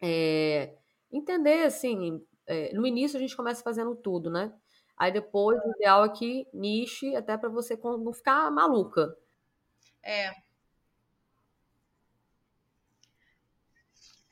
é, 0.00 0.76
entender, 1.12 1.64
assim, 1.64 2.24
é, 2.46 2.72
no 2.74 2.86
início 2.86 3.16
a 3.16 3.20
gente 3.20 3.36
começa 3.36 3.62
fazendo 3.62 3.94
tudo, 3.94 4.30
né? 4.30 4.52
Aí 4.96 5.12
depois 5.12 5.58
o 5.62 5.70
ideal 5.72 6.04
é 6.04 6.08
que 6.08 6.48
niche 6.54 7.14
até 7.14 7.36
para 7.36 7.50
você 7.50 7.78
não 7.82 8.12
ficar 8.14 8.50
maluca. 8.50 9.14
É, 10.02 10.30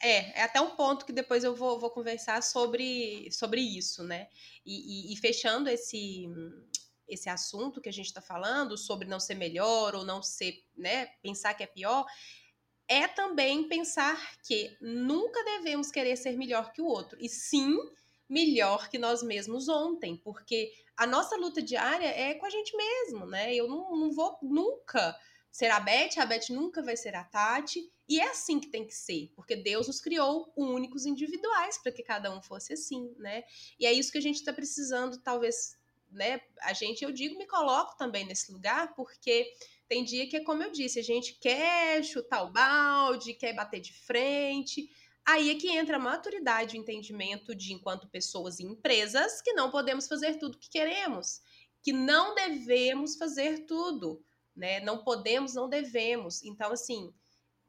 É, 0.07 0.39
é 0.39 0.43
até 0.43 0.61
um 0.61 0.77
ponto 0.77 1.07
que 1.07 1.15
depois 1.15 1.45
eu 1.45 1.57
vou, 1.57 1.81
vou 1.81 1.89
conversar 1.89 2.43
sobre, 2.43 3.27
sobre 3.33 3.63
isso, 3.63 4.05
né? 4.05 4.29
E, 4.67 5.11
e, 5.11 5.15
e 5.15 5.17
fechando 5.17 5.71
esse, 5.71 6.29
esse 7.09 7.31
assunto 7.31 7.81
que 7.81 7.89
a 7.89 7.93
gente 7.93 8.09
está 8.09 8.21
falando 8.21 8.77
sobre 8.77 9.09
não 9.09 9.19
ser 9.19 9.35
melhor 9.35 9.95
ou 9.95 10.05
não 10.05 10.23
ser, 10.23 10.63
né, 10.77 11.07
pensar 11.23 11.55
que 11.55 11.63
é 11.63 11.67
pior, 11.67 12.05
é 12.87 13.09
também 13.09 13.67
pensar 13.67 14.37
que 14.43 14.77
nunca 14.79 15.43
devemos 15.43 15.91
querer 15.91 16.17
ser 16.17 16.37
melhor 16.37 16.71
que 16.75 16.83
o 16.83 16.87
outro, 16.87 17.17
e 17.19 17.27
sim 17.27 17.75
melhor 18.29 18.91
que 18.91 18.99
nós 18.99 19.23
mesmos 19.23 19.71
ontem, 19.71 20.19
porque 20.19 20.71
a 20.99 21.07
nossa 21.07 21.35
luta 21.35 21.63
diária 21.63 22.09
é 22.09 22.35
com 22.35 22.45
a 22.45 22.51
gente 22.51 22.77
mesmo, 22.77 23.25
né? 23.25 23.55
Eu 23.55 23.69
não, 23.69 23.97
não 23.97 24.13
vou 24.13 24.37
nunca 24.43 25.19
ser 25.51 25.71
a 25.71 25.81
Beth, 25.81 26.19
a 26.19 26.27
Beth 26.27 26.51
nunca 26.51 26.83
vai 26.83 26.95
ser 26.95 27.15
a 27.15 27.25
Tati, 27.25 27.91
e 28.09 28.21
é 28.21 28.31
assim 28.31 28.61
que 28.61 28.69
tem 28.69 28.87
que 28.87 28.95
ser, 28.95 29.33
porque 29.35 29.57
Deus 29.57 29.87
nos 29.87 30.01
criou 30.01 30.53
únicos 30.57 31.07
individuais 31.07 31.79
para 31.79 31.93
que 31.93 32.03
cada 32.03 32.37
um 32.37 32.43
fosse 32.43 32.75
assim, 32.75 33.15
né? 33.19 33.45
E 33.79 33.87
é 33.87 33.93
isso 33.93 34.13
que 34.13 34.19
a 34.19 34.23
gente 34.23 34.37
está 34.37 34.53
precisando, 34.53 35.19
talvez, 35.23 35.79
né? 36.11 36.41
A 36.63 36.73
gente, 36.73 37.03
eu 37.03 37.11
digo, 37.11 37.39
me 37.39 37.47
coloco 37.47 37.97
também 37.97 38.27
nesse 38.27 38.53
lugar, 38.53 38.95
porque 38.95 39.51
tem 39.89 40.05
dia 40.05 40.29
que 40.29 40.37
é 40.37 40.45
como 40.45 40.63
eu 40.63 40.71
disse, 40.71 40.99
a 40.99 41.03
gente 41.03 41.35
quer 41.41 42.05
chutar 42.05 42.43
o 42.45 42.53
balde, 42.53 43.35
quer 43.35 43.55
bater 43.55 43.81
de 43.81 43.93
frente. 43.93 44.91
Aí 45.25 45.51
é 45.51 45.55
que 45.55 45.71
entra 45.71 45.97
a 45.97 46.01
maturidade, 46.01 46.77
o 46.77 46.81
entendimento 46.81 47.55
de, 47.55 47.73
enquanto 47.73 48.09
pessoas 48.09 48.59
e 48.59 48.65
empresas, 48.65 49.41
que 49.41 49.55
não 49.55 49.71
podemos 49.71 50.07
fazer 50.07 50.39
tudo 50.39 50.57
o 50.57 50.59
que 50.59 50.69
queremos, 50.69 51.41
que 51.83 51.93
não 51.93 52.35
devemos 52.35 53.17
fazer 53.17 53.65
tudo 53.65 54.23
né? 54.55 54.81
Não 54.81 55.03
podemos, 55.03 55.55
não 55.55 55.69
devemos. 55.69 56.43
Então, 56.45 56.73
assim, 56.73 57.13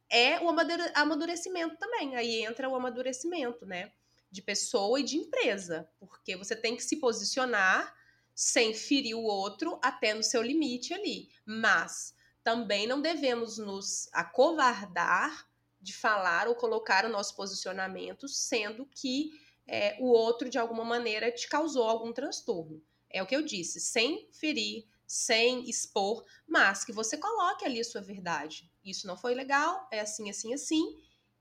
é 0.09 0.39
o 0.39 0.49
amadurecimento 0.95 1.77
também. 1.77 2.15
Aí 2.15 2.43
entra 2.43 2.69
o 2.69 2.75
amadurecimento, 2.75 3.65
né? 3.65 3.91
De 4.31 4.41
pessoa 4.41 4.99
e 4.99 5.03
de 5.03 5.17
empresa, 5.17 5.89
porque 5.99 6.35
você 6.35 6.55
tem 6.55 6.75
que 6.75 6.83
se 6.83 6.97
posicionar 6.97 7.93
sem 8.33 8.73
ferir 8.73 9.15
o 9.15 9.23
outro 9.23 9.79
até 9.81 10.13
no 10.13 10.23
seu 10.23 10.41
limite 10.41 10.93
ali. 10.93 11.29
Mas 11.45 12.13
também 12.43 12.85
não 12.85 13.01
devemos 13.01 13.57
nos 13.57 14.09
acovardar 14.11 15.49
de 15.81 15.93
falar 15.93 16.47
ou 16.47 16.55
colocar 16.55 17.05
o 17.05 17.09
nosso 17.09 17.35
posicionamento, 17.35 18.27
sendo 18.27 18.85
que 18.87 19.31
é, 19.67 19.97
o 19.99 20.07
outro, 20.07 20.49
de 20.49 20.57
alguma 20.57 20.83
maneira, 20.83 21.31
te 21.31 21.47
causou 21.47 21.83
algum 21.83 22.11
transtorno. 22.11 22.83
É 23.09 23.21
o 23.23 23.25
que 23.25 23.35
eu 23.35 23.41
disse, 23.41 23.79
sem 23.79 24.29
ferir, 24.31 24.85
sem 25.07 25.67
expor, 25.69 26.25
mas 26.47 26.83
que 26.83 26.91
você 26.91 27.17
coloque 27.17 27.65
ali 27.65 27.79
a 27.79 27.83
sua 27.83 28.01
verdade. 28.01 28.69
Isso 28.85 29.07
não 29.07 29.17
foi 29.17 29.33
legal, 29.33 29.87
é 29.91 29.99
assim, 29.99 30.29
assim, 30.29 30.53
assim. 30.53 30.97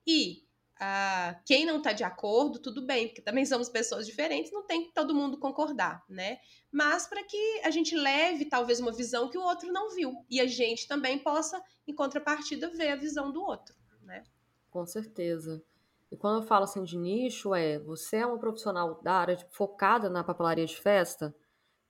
E 0.06 0.44
ah, 0.80 1.40
quem 1.46 1.64
não 1.64 1.78
está 1.78 1.92
de 1.92 2.02
acordo, 2.02 2.58
tudo 2.58 2.84
bem, 2.84 3.06
porque 3.06 3.22
também 3.22 3.46
somos 3.46 3.68
pessoas 3.68 4.06
diferentes, 4.06 4.50
não 4.50 4.66
tem 4.66 4.84
que 4.84 4.92
todo 4.92 5.14
mundo 5.14 5.38
concordar, 5.38 6.02
né? 6.08 6.38
Mas 6.72 7.06
para 7.06 7.22
que 7.22 7.60
a 7.62 7.70
gente 7.70 7.94
leve 7.94 8.46
talvez 8.46 8.80
uma 8.80 8.92
visão 8.92 9.28
que 9.28 9.38
o 9.38 9.42
outro 9.42 9.72
não 9.72 9.94
viu 9.94 10.12
e 10.28 10.40
a 10.40 10.46
gente 10.46 10.88
também 10.88 11.18
possa, 11.18 11.62
em 11.86 11.94
contrapartida, 11.94 12.70
ver 12.70 12.88
a 12.88 12.96
visão 12.96 13.30
do 13.30 13.42
outro, 13.42 13.74
né? 14.02 14.24
Com 14.70 14.84
certeza. 14.84 15.62
E 16.10 16.16
quando 16.16 16.42
eu 16.42 16.46
falo 16.46 16.64
assim 16.64 16.82
de 16.82 16.96
nicho, 16.96 17.54
é 17.54 17.78
você 17.78 18.16
é 18.16 18.26
uma 18.26 18.38
profissional 18.38 19.00
da 19.02 19.14
área 19.14 19.36
de, 19.36 19.46
focada 19.50 20.10
na 20.10 20.24
papelaria 20.24 20.66
de 20.66 20.76
festa, 20.76 21.34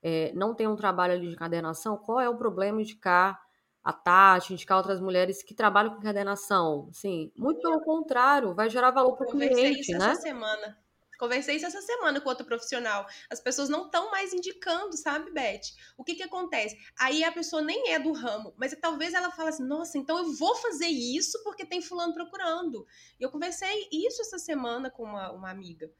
é, 0.03 0.31
não 0.35 0.55
tem 0.55 0.69
um 0.69 0.77
trabalho 0.77 1.15
ali 1.15 1.29
de 1.29 1.33
encadernação, 1.33 1.97
qual 1.97 2.21
é 2.21 2.29
o 2.29 2.37
problema 2.37 2.77
de 2.79 2.93
indicar 2.93 3.44
a 3.85 3.93
Tati, 3.93 4.55
indicar 4.55 4.79
outras 4.79 4.99
mulheres 4.99 5.43
que 5.43 5.55
trabalham 5.55 5.93
com 5.93 5.99
encadernação. 5.99 6.89
Sim, 6.91 7.31
muito 7.37 7.61
pelo 7.61 7.81
contrário, 7.83 8.55
vai 8.55 8.71
gerar 8.71 8.91
valor 8.91 9.15
para 9.15 9.27
o 9.27 9.31
cliente, 9.31 9.81
isso 9.81 9.99
né? 9.99 10.13
Essa 10.13 10.23
semana. 10.23 10.79
Conversei 11.19 11.57
isso 11.57 11.67
essa 11.67 11.81
semana 11.81 12.21
com 12.21 12.29
outro 12.29 12.45
profissional. 12.45 13.07
As 13.31 13.41
pessoas 13.41 13.69
não 13.69 13.87
estão 13.87 14.11
mais 14.11 14.33
indicando, 14.33 14.97
sabe, 14.97 15.31
Beth? 15.31 15.61
O 15.97 16.03
que 16.03 16.15
que 16.15 16.23
acontece? 16.23 16.77
Aí 16.99 17.23
a 17.23 17.31
pessoa 17.31 17.63
nem 17.63 17.93
é 17.93 17.99
do 17.99 18.13
ramo, 18.13 18.53
mas 18.57 18.75
talvez 18.81 19.15
ela 19.15 19.31
fale 19.31 19.51
assim: 19.51 19.65
nossa, 19.65 19.97
então 19.97 20.19
eu 20.19 20.33
vou 20.33 20.57
fazer 20.57 20.89
isso 20.89 21.41
porque 21.45 21.65
tem 21.65 21.81
fulano 21.81 22.15
procurando. 22.15 22.85
E 23.21 23.23
eu 23.23 23.31
conversei 23.31 23.89
isso 23.93 24.23
essa 24.23 24.39
semana 24.39 24.91
com 24.91 25.05
uma, 25.05 25.31
uma 25.31 25.51
amiga 25.51 25.91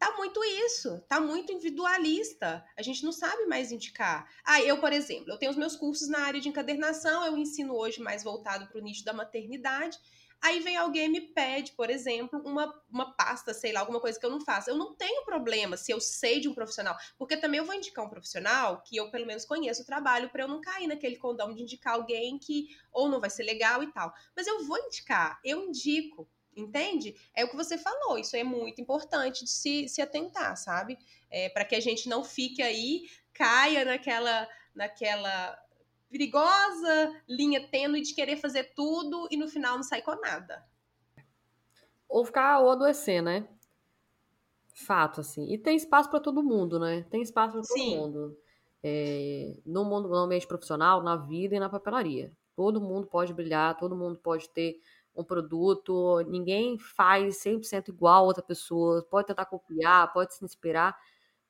tá 0.00 0.16
muito 0.16 0.42
isso, 0.42 0.98
tá 1.06 1.20
muito 1.20 1.52
individualista. 1.52 2.64
A 2.74 2.80
gente 2.80 3.04
não 3.04 3.12
sabe 3.12 3.44
mais 3.44 3.70
indicar. 3.70 4.26
Ah, 4.42 4.58
eu, 4.62 4.80
por 4.80 4.94
exemplo, 4.94 5.30
eu 5.30 5.36
tenho 5.36 5.52
os 5.52 5.58
meus 5.58 5.76
cursos 5.76 6.08
na 6.08 6.20
área 6.20 6.40
de 6.40 6.48
encadernação, 6.48 7.22
eu 7.26 7.36
ensino 7.36 7.76
hoje 7.76 8.00
mais 8.00 8.24
voltado 8.24 8.66
para 8.66 8.78
o 8.78 8.82
nicho 8.82 9.04
da 9.04 9.12
maternidade. 9.12 9.98
Aí 10.40 10.60
vem 10.60 10.74
alguém 10.74 11.06
me 11.06 11.20
pede, 11.20 11.72
por 11.72 11.90
exemplo, 11.90 12.40
uma, 12.46 12.74
uma 12.90 13.14
pasta, 13.14 13.52
sei 13.52 13.72
lá, 13.72 13.80
alguma 13.80 14.00
coisa 14.00 14.18
que 14.18 14.24
eu 14.24 14.30
não 14.30 14.40
faço. 14.40 14.70
Eu 14.70 14.78
não 14.78 14.94
tenho 14.94 15.22
problema 15.26 15.76
se 15.76 15.92
eu 15.92 16.00
sei 16.00 16.40
de 16.40 16.48
um 16.48 16.54
profissional, 16.54 16.96
porque 17.18 17.36
também 17.36 17.58
eu 17.58 17.66
vou 17.66 17.74
indicar 17.74 18.02
um 18.02 18.08
profissional 18.08 18.82
que 18.82 18.96
eu 18.96 19.10
pelo 19.10 19.26
menos 19.26 19.44
conheço 19.44 19.82
o 19.82 19.86
trabalho 19.86 20.30
para 20.30 20.44
eu 20.44 20.48
não 20.48 20.62
cair 20.62 20.86
naquele 20.86 21.16
condão 21.16 21.54
de 21.54 21.60
indicar 21.60 21.92
alguém 21.92 22.38
que 22.38 22.68
ou 22.90 23.06
não 23.06 23.20
vai 23.20 23.28
ser 23.28 23.42
legal 23.42 23.82
e 23.82 23.92
tal. 23.92 24.14
Mas 24.34 24.46
eu 24.46 24.64
vou 24.64 24.78
indicar, 24.78 25.38
eu 25.44 25.68
indico. 25.68 26.26
Entende? 26.56 27.14
É 27.34 27.44
o 27.44 27.48
que 27.48 27.56
você 27.56 27.78
falou, 27.78 28.18
isso 28.18 28.36
é 28.36 28.42
muito 28.42 28.80
importante 28.80 29.44
de 29.44 29.50
se, 29.50 29.88
se 29.88 30.02
atentar, 30.02 30.56
sabe? 30.56 30.98
É, 31.30 31.48
para 31.48 31.64
que 31.64 31.76
a 31.76 31.80
gente 31.80 32.08
não 32.08 32.24
fique 32.24 32.60
aí, 32.60 33.08
caia 33.32 33.84
naquela, 33.84 34.48
naquela 34.74 35.58
perigosa 36.10 37.22
linha 37.28 37.68
tênue 37.68 38.02
de 38.02 38.14
querer 38.14 38.36
fazer 38.36 38.74
tudo 38.74 39.28
e 39.30 39.36
no 39.36 39.48
final 39.48 39.76
não 39.76 39.82
sair 39.82 40.02
com 40.02 40.16
nada. 40.16 40.66
Ou 42.08 42.24
ficar 42.24 42.58
ou 42.58 42.70
adoecer, 42.70 43.22
né? 43.22 43.48
Fato, 44.74 45.20
assim. 45.20 45.52
E 45.52 45.56
tem 45.56 45.76
espaço 45.76 46.10
para 46.10 46.18
todo 46.18 46.42
mundo, 46.42 46.78
né? 46.80 47.06
Tem 47.10 47.22
espaço 47.22 47.52
para 47.52 47.62
todo 47.62 47.78
Sim. 47.78 47.96
mundo. 47.96 48.36
É, 48.82 49.56
no 49.64 49.84
mundo 49.84 50.08
no 50.08 50.16
ambiente 50.16 50.46
profissional, 50.46 51.02
na 51.02 51.16
vida 51.16 51.54
e 51.54 51.60
na 51.60 51.68
papelaria. 51.68 52.32
Todo 52.56 52.80
mundo 52.80 53.06
pode 53.06 53.32
brilhar, 53.32 53.76
todo 53.76 53.94
mundo 53.94 54.18
pode 54.18 54.48
ter 54.50 54.80
um 55.14 55.24
produto, 55.24 56.20
ninguém 56.28 56.78
faz 56.78 57.36
100% 57.42 57.88
igual 57.88 58.24
a 58.24 58.26
outra 58.26 58.42
pessoa, 58.42 59.06
pode 59.10 59.26
tentar 59.26 59.46
copiar, 59.46 60.12
pode 60.12 60.34
se 60.34 60.44
inspirar, 60.44 60.96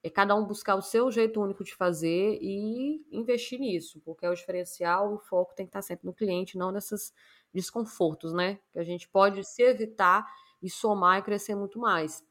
é 0.02 0.08
cada 0.08 0.34
um 0.34 0.46
buscar 0.46 0.76
o 0.76 0.82
seu 0.82 1.11
jeito 1.11 1.40
único 1.40 1.62
de 1.62 1.74
fazer 1.74 2.38
e 2.40 3.04
investir 3.12 3.61
nisso, 3.61 4.00
porque 4.00 4.24
é 4.24 4.30
o 4.30 4.34
diferencial, 4.34 5.12
o 5.12 5.18
foco 5.18 5.54
tem 5.54 5.66
que 5.66 5.70
estar 5.70 5.82
sempre 5.82 6.06
no 6.06 6.14
cliente, 6.14 6.56
não 6.56 6.72
nesses 6.72 7.12
desconfortos, 7.52 8.32
né? 8.32 8.58
Que 8.72 8.78
a 8.78 8.84
gente 8.84 9.08
pode 9.08 9.44
se 9.44 9.62
evitar 9.62 10.26
e 10.62 10.70
somar 10.70 11.18
e 11.18 11.22
crescer 11.22 11.54
muito 11.54 11.78
mais. 11.78 12.24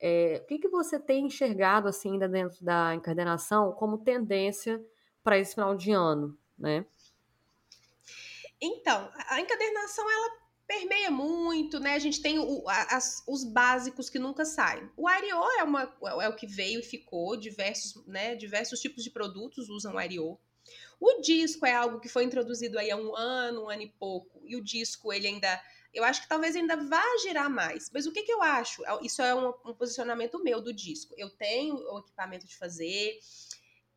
É, 0.00 0.40
o 0.42 0.46
que, 0.46 0.58
que 0.58 0.68
você 0.68 0.98
tem 0.98 1.26
enxergado 1.26 1.88
assim 1.88 2.12
ainda 2.12 2.28
dentro 2.28 2.62
da 2.64 2.94
encadernação 2.94 3.72
como 3.72 3.98
tendência 3.98 4.84
para 5.22 5.38
esse 5.38 5.54
final 5.54 5.76
de 5.76 5.92
ano, 5.92 6.36
né? 6.58 6.84
Então, 8.60 9.10
a 9.28 9.40
encadernação 9.40 10.10
ela 10.10 10.45
permeia 10.66 11.10
muito, 11.10 11.78
né? 11.78 11.94
A 11.94 11.98
gente 11.98 12.20
tem 12.20 12.38
o, 12.38 12.64
as, 12.68 13.22
os 13.26 13.44
básicos 13.44 14.10
que 14.10 14.18
nunca 14.18 14.44
saem. 14.44 14.90
O 14.96 15.06
Ario 15.06 15.36
é, 15.58 16.24
é 16.24 16.28
o 16.28 16.36
que 16.36 16.46
veio 16.46 16.80
e 16.80 16.82
ficou, 16.82 17.36
diversos, 17.36 18.04
né, 18.06 18.34
diversos 18.34 18.80
tipos 18.80 19.04
de 19.04 19.10
produtos 19.10 19.68
usam 19.68 19.94
o 19.94 19.98
Ario. 19.98 20.38
O 20.98 21.20
disco 21.20 21.64
é 21.64 21.74
algo 21.74 22.00
que 22.00 22.08
foi 22.08 22.24
introduzido 22.24 22.78
aí 22.78 22.90
há 22.90 22.96
um 22.96 23.14
ano, 23.14 23.64
um 23.64 23.70
ano 23.70 23.82
e 23.82 23.88
pouco, 23.98 24.40
e 24.44 24.56
o 24.56 24.64
disco 24.64 25.12
ele 25.12 25.28
ainda, 25.28 25.62
eu 25.92 26.02
acho 26.02 26.22
que 26.22 26.28
talvez 26.28 26.56
ainda 26.56 26.76
vá 26.76 27.04
girar 27.22 27.48
mais. 27.48 27.90
Mas 27.92 28.06
o 28.06 28.12
que, 28.12 28.22
que 28.22 28.32
eu 28.32 28.42
acho? 28.42 28.82
Isso 29.02 29.22
é 29.22 29.34
um, 29.34 29.52
um 29.64 29.74
posicionamento 29.74 30.42
meu 30.42 30.60
do 30.60 30.72
disco. 30.72 31.14
Eu 31.16 31.30
tenho 31.30 31.76
o 31.76 31.98
equipamento 32.00 32.46
de 32.46 32.56
fazer, 32.56 33.18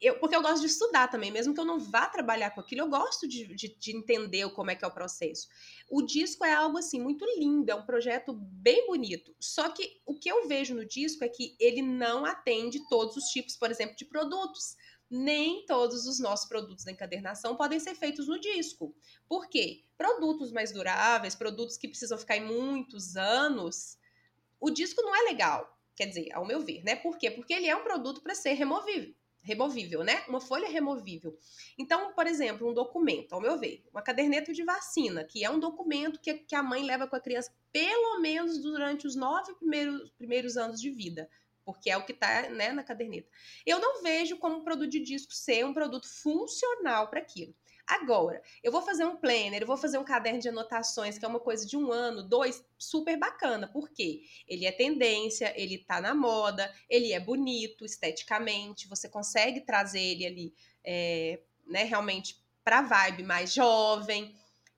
eu, 0.01 0.17
porque 0.17 0.35
eu 0.35 0.41
gosto 0.41 0.61
de 0.61 0.67
estudar 0.67 1.09
também, 1.09 1.29
mesmo 1.29 1.53
que 1.53 1.59
eu 1.59 1.65
não 1.65 1.77
vá 1.77 2.07
trabalhar 2.07 2.51
com 2.51 2.61
aquilo, 2.61 2.81
eu 2.81 2.89
gosto 2.89 3.27
de, 3.27 3.53
de, 3.53 3.75
de, 3.77 3.95
entender 3.95 4.49
como 4.51 4.71
é 4.71 4.75
que 4.75 4.85
é 4.85 4.87
o 4.87 4.93
processo. 4.93 5.49
O 5.89 6.01
disco 6.01 6.45
é 6.45 6.53
algo 6.53 6.77
assim 6.77 7.01
muito 7.01 7.25
lindo, 7.37 7.69
é 7.69 7.75
um 7.75 7.85
projeto 7.85 8.33
bem 8.33 8.87
bonito. 8.87 9.35
Só 9.39 9.69
que 9.69 9.99
o 10.05 10.17
que 10.17 10.31
eu 10.31 10.47
vejo 10.47 10.73
no 10.73 10.85
disco 10.85 11.23
é 11.25 11.27
que 11.27 11.55
ele 11.59 11.81
não 11.81 12.25
atende 12.25 12.87
todos 12.87 13.17
os 13.17 13.25
tipos, 13.25 13.57
por 13.57 13.69
exemplo, 13.69 13.95
de 13.97 14.05
produtos. 14.05 14.77
Nem 15.11 15.65
todos 15.65 16.05
os 16.05 16.19
nossos 16.19 16.47
produtos 16.47 16.85
da 16.85 16.91
encadernação 16.91 17.57
podem 17.57 17.79
ser 17.79 17.95
feitos 17.95 18.27
no 18.27 18.39
disco. 18.39 18.95
Por 19.27 19.49
quê? 19.49 19.83
Produtos 19.97 20.51
mais 20.51 20.71
duráveis, 20.71 21.35
produtos 21.35 21.77
que 21.77 21.87
precisam 21.87 22.17
ficar 22.17 22.37
em 22.37 22.45
muitos 22.45 23.17
anos, 23.17 23.97
o 24.61 24.69
disco 24.69 25.01
não 25.01 25.13
é 25.15 25.29
legal. 25.29 25.77
Quer 25.95 26.05
dizer, 26.05 26.31
ao 26.31 26.45
meu 26.45 26.61
ver, 26.61 26.83
né? 26.83 26.95
Por 26.95 27.17
quê? 27.17 27.29
Porque 27.29 27.53
ele 27.53 27.67
é 27.67 27.75
um 27.75 27.83
produto 27.83 28.21
para 28.21 28.35
ser 28.35 28.53
removível 28.53 29.18
removível, 29.41 30.03
né? 30.03 30.23
Uma 30.27 30.41
folha 30.41 30.67
removível. 30.67 31.37
Então, 31.77 32.13
por 32.13 32.27
exemplo, 32.27 32.69
um 32.69 32.73
documento, 32.73 33.33
ao 33.33 33.41
meu 33.41 33.57
ver, 33.57 33.83
uma 33.91 34.01
caderneta 34.01 34.53
de 34.53 34.63
vacina, 34.63 35.23
que 35.23 35.43
é 35.43 35.49
um 35.49 35.59
documento 35.59 36.19
que, 36.19 36.33
que 36.33 36.55
a 36.55 36.63
mãe 36.63 36.83
leva 36.83 37.07
com 37.07 37.15
a 37.15 37.19
criança 37.19 37.53
pelo 37.71 38.19
menos 38.19 38.59
durante 38.59 39.07
os 39.07 39.15
nove 39.15 39.53
primeiros, 39.55 40.09
primeiros 40.11 40.57
anos 40.57 40.81
de 40.81 40.89
vida, 40.89 41.29
porque 41.63 41.89
é 41.89 41.97
o 41.97 42.03
que 42.03 42.11
está 42.11 42.49
né, 42.49 42.71
na 42.71 42.83
caderneta. 42.83 43.29
Eu 43.65 43.79
não 43.79 44.01
vejo 44.01 44.37
como 44.37 44.63
produto 44.63 44.89
de 44.89 44.99
disco 44.99 45.33
ser 45.33 45.65
um 45.65 45.73
produto 45.73 46.07
funcional 46.07 47.09
para 47.09 47.19
aquilo. 47.19 47.53
Agora, 47.89 48.39
eu 48.63 48.71
vou 48.71 48.83
fazer 48.83 49.03
um 49.03 49.17
planner, 49.17 49.61
eu 49.63 49.67
vou 49.67 49.75
fazer 49.75 49.97
um 49.97 50.03
caderno 50.03 50.39
de 50.39 50.47
anotações, 50.47 51.17
que 51.17 51.25
é 51.25 51.27
uma 51.27 51.39
coisa 51.39 51.65
de 51.65 51.75
um 51.75 51.91
ano, 51.91 52.21
dois, 52.21 52.63
super 52.77 53.17
bacana. 53.17 53.67
Por 53.67 53.89
quê? 53.89 54.21
Ele 54.47 54.67
é 54.67 54.71
tendência, 54.71 55.51
ele 55.59 55.79
tá 55.79 55.99
na 55.99 56.13
moda, 56.13 56.71
ele 56.87 57.11
é 57.13 57.19
bonito 57.19 57.83
esteticamente, 57.83 58.87
você 58.87 59.09
consegue 59.09 59.61
trazer 59.61 60.01
ele 60.01 60.25
ali, 60.27 60.53
é, 60.85 61.39
né, 61.65 61.83
realmente 61.83 62.39
para 62.63 62.83
vibe 62.83 63.23
mais 63.23 63.51
jovem. 63.51 64.35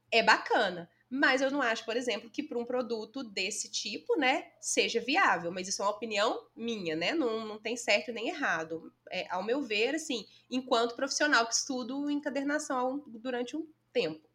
É 0.09 0.24
bacana. 0.24 0.89
Mas 1.14 1.41
eu 1.41 1.51
não 1.51 1.62
acho, 1.62 1.84
por 1.84 1.97
exemplo, 1.97 2.30
que 2.30 2.41
para 2.41 2.57
um 2.57 2.64
produto 2.64 3.22
desse 3.22 3.70
tipo, 3.70 4.18
né, 4.18 4.49
seja 4.62 5.01
viável. 5.01 5.51
Mas 5.51 5.68
isso 5.68 5.82
é 5.82 5.86
uma 5.86 5.91
opinião 5.91 6.47
minha, 6.55 6.95
né? 6.95 7.14
Não, 7.14 7.45
não 7.45 7.59
tem 7.59 7.76
certo 7.76 8.14
nem 8.14 8.30
errado. 8.30 8.93
É, 9.09 9.28
ao 9.30 9.43
meu 9.43 9.62
ver, 9.62 9.93
assim, 9.93 10.26
enquanto 10.49 10.95
profissional 10.95 11.45
que 11.45 11.53
estudo 11.53 12.09
encadernação 12.09 13.03
durante 13.07 13.57
um 13.57 13.68
tempo. 13.91 14.26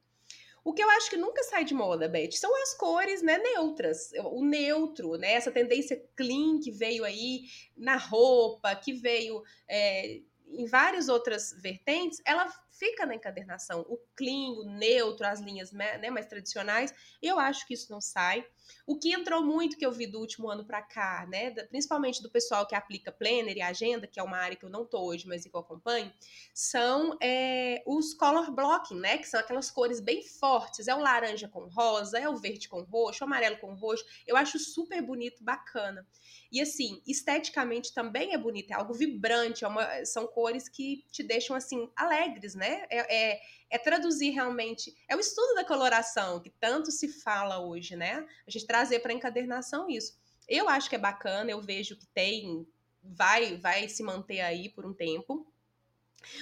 O 0.62 0.74
que 0.74 0.83
eu 0.83 0.91
acho 0.91 1.09
que 1.09 1.16
nunca 1.16 1.43
sai 1.45 1.64
de 1.64 1.72
moda, 1.72 2.09
Beth, 2.09 2.33
são 2.33 2.55
as 2.62 2.74
cores 2.74 3.22
né, 3.22 3.39
neutras. 3.39 4.11
O 4.24 4.45
neutro, 4.45 5.16
né? 5.16 5.33
Essa 5.33 5.51
tendência 5.51 6.05
clean 6.14 6.61
que 6.62 6.70
veio 6.70 7.05
aí 7.05 7.45
na 7.74 7.97
roupa, 7.97 8.77
que 8.77 8.93
veio 8.93 9.43
é, 9.66 10.20
em 10.47 10.66
várias 10.66 11.09
outras 11.09 11.57
vertentes, 11.59 12.20
ela 12.24 12.53
fica 12.79 13.07
na 13.07 13.14
encadernação. 13.14 13.81
O 13.89 13.99
clean, 14.16 14.51
o 14.51 14.64
neutro, 14.64 15.27
as 15.27 15.41
linhas 15.41 15.72
né, 15.72 16.11
mais 16.11 16.27
tradicionais, 16.27 16.95
eu 17.22 17.39
acho 17.39 17.66
que 17.66 17.74
isso 17.74 17.91
não 17.91 18.01
sai. 18.01 18.47
O 18.86 18.98
que 18.98 19.12
entrou 19.12 19.42
muito 19.44 19.76
que 19.76 19.84
eu 19.84 19.92
vi 19.92 20.06
do 20.06 20.20
último 20.20 20.48
ano 20.48 20.64
para 20.64 20.82
cá, 20.82 21.26
né, 21.28 21.50
principalmente 21.66 22.22
do 22.22 22.30
pessoal 22.30 22.66
que 22.66 22.74
aplica 22.74 23.12
planner 23.12 23.56
e 23.56 23.62
agenda, 23.62 24.06
que 24.06 24.20
é 24.20 24.22
uma 24.22 24.38
área 24.38 24.56
que 24.56 24.64
eu 24.64 24.70
não 24.70 24.84
tô 24.84 25.00
hoje, 25.04 25.26
mas 25.26 25.44
que 25.44 25.54
eu 25.54 25.60
acompanho, 25.60 26.12
são 26.54 27.16
é, 27.22 27.82
os 27.86 28.14
color 28.14 28.50
blocking, 28.50 28.98
né, 28.98 29.18
que 29.18 29.28
são 29.28 29.40
aquelas 29.40 29.70
cores 29.70 30.00
bem 30.00 30.22
fortes. 30.22 30.88
É 30.88 30.94
o 30.94 31.00
laranja 31.00 31.48
com 31.48 31.68
rosa, 31.68 32.18
é 32.18 32.28
o 32.28 32.36
verde 32.36 32.68
com 32.68 32.82
roxo, 32.82 33.24
o 33.24 33.26
amarelo 33.26 33.58
com 33.58 33.74
roxo. 33.74 34.04
Eu 34.26 34.36
acho 34.36 34.58
super 34.58 35.02
bonito, 35.02 35.42
bacana. 35.42 36.06
E 36.50 36.60
assim, 36.60 37.02
esteticamente 37.06 37.92
também 37.92 38.32
é 38.32 38.38
bonito, 38.38 38.70
é 38.70 38.74
algo 38.74 38.94
vibrante, 38.94 39.64
é 39.64 39.68
uma, 39.68 40.04
são 40.04 40.26
cores 40.26 40.68
que 40.68 41.04
te 41.10 41.22
deixam 41.22 41.56
assim 41.56 41.90
alegres, 41.96 42.54
né? 42.54 42.86
É, 42.90 43.32
é, 43.32 43.40
é, 43.70 43.78
traduzir 43.78 44.30
realmente, 44.30 44.94
é 45.08 45.16
o 45.16 45.20
estudo 45.20 45.54
da 45.54 45.64
coloração 45.64 46.40
que 46.40 46.50
tanto 46.50 46.90
se 46.90 47.08
fala 47.08 47.58
hoje, 47.58 47.96
né? 47.96 48.26
A 48.46 48.50
gente 48.50 48.66
trazer 48.66 49.00
para 49.00 49.12
encadernação 49.12 49.88
isso. 49.88 50.18
Eu 50.48 50.68
acho 50.68 50.88
que 50.88 50.96
é 50.96 50.98
bacana, 50.98 51.50
eu 51.50 51.60
vejo 51.60 51.96
que 51.96 52.06
tem, 52.06 52.66
vai, 53.02 53.56
vai 53.56 53.88
se 53.88 54.02
manter 54.02 54.40
aí 54.40 54.68
por 54.68 54.86
um 54.86 54.94
tempo. 54.94 55.46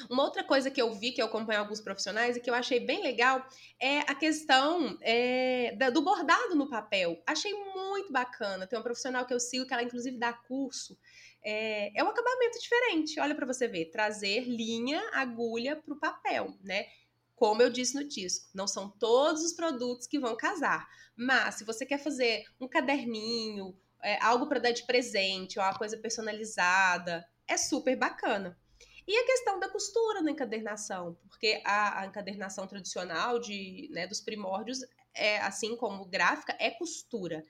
Uma 0.09 0.25
outra 0.25 0.43
coisa 0.43 0.71
que 0.71 0.81
eu 0.81 0.93
vi, 0.95 1.13
que 1.13 1.21
eu 1.21 1.27
acompanho 1.27 1.61
alguns 1.61 1.81
profissionais 1.81 2.37
e 2.37 2.41
que 2.41 2.49
eu 2.49 2.55
achei 2.55 2.81
bem 2.81 3.03
legal, 3.03 3.47
é 3.79 3.99
a 4.01 4.15
questão 4.15 4.97
é, 5.03 5.77
do 5.91 6.03
bordado 6.03 6.55
no 6.55 6.69
papel. 6.69 7.23
Achei 7.27 7.53
muito 7.53 8.13
bacana. 8.13 8.67
Tem 8.67 8.79
uma 8.79 8.83
profissional 8.83 9.27
que 9.27 9.35
eu 9.35 9.41
sigo, 9.41 9.67
que 9.67 9.75
ela 9.75 9.83
inclusive 9.83 10.17
dá 10.17 10.33
curso. 10.33 10.99
É, 11.43 11.99
é 11.99 12.03
um 12.03 12.09
acabamento 12.09 12.59
diferente, 12.59 13.21
olha 13.21 13.35
para 13.35 13.47
você 13.47 13.69
ver. 13.69 13.87
Trazer 13.87 14.45
linha, 14.45 15.03
agulha 15.13 15.77
para 15.77 15.95
o 15.95 15.99
papel, 15.99 16.55
né? 16.63 16.87
Como 17.35 17.63
eu 17.63 17.71
disse 17.71 17.95
no 17.95 18.07
disco, 18.07 18.49
não 18.55 18.67
são 18.67 18.89
todos 18.91 19.43
os 19.43 19.53
produtos 19.53 20.07
que 20.07 20.19
vão 20.19 20.37
casar. 20.37 20.89
Mas 21.17 21.57
se 21.57 21.65
você 21.65 21.85
quer 21.85 21.99
fazer 21.99 22.45
um 22.61 22.69
caderninho, 22.69 23.77
é, 24.03 24.23
algo 24.23 24.47
para 24.47 24.61
dar 24.61 24.73
de 24.73 24.85
presente, 24.85 25.59
ou 25.59 25.65
uma 25.65 25.77
coisa 25.77 25.97
personalizada, 25.97 27.27
é 27.49 27.57
super 27.57 27.97
bacana. 27.97 28.59
E 29.07 29.17
a 29.17 29.27
questão 29.27 29.61
da 29.61 29.69
costura 29.69 30.23
na 30.23 30.31
encadernação, 30.31 31.17
porque 31.29 31.61
a, 31.65 32.01
a 32.01 32.07
encadernação 32.07 32.67
tradicional 32.67 33.39
de, 33.39 33.89
né, 33.91 34.07
dos 34.07 34.21
primórdios, 34.21 34.81
é, 35.13 35.39
assim 35.41 35.77
como 35.77 36.07
gráfica, 36.07 36.57
é 36.59 36.71
costura. 36.71 37.45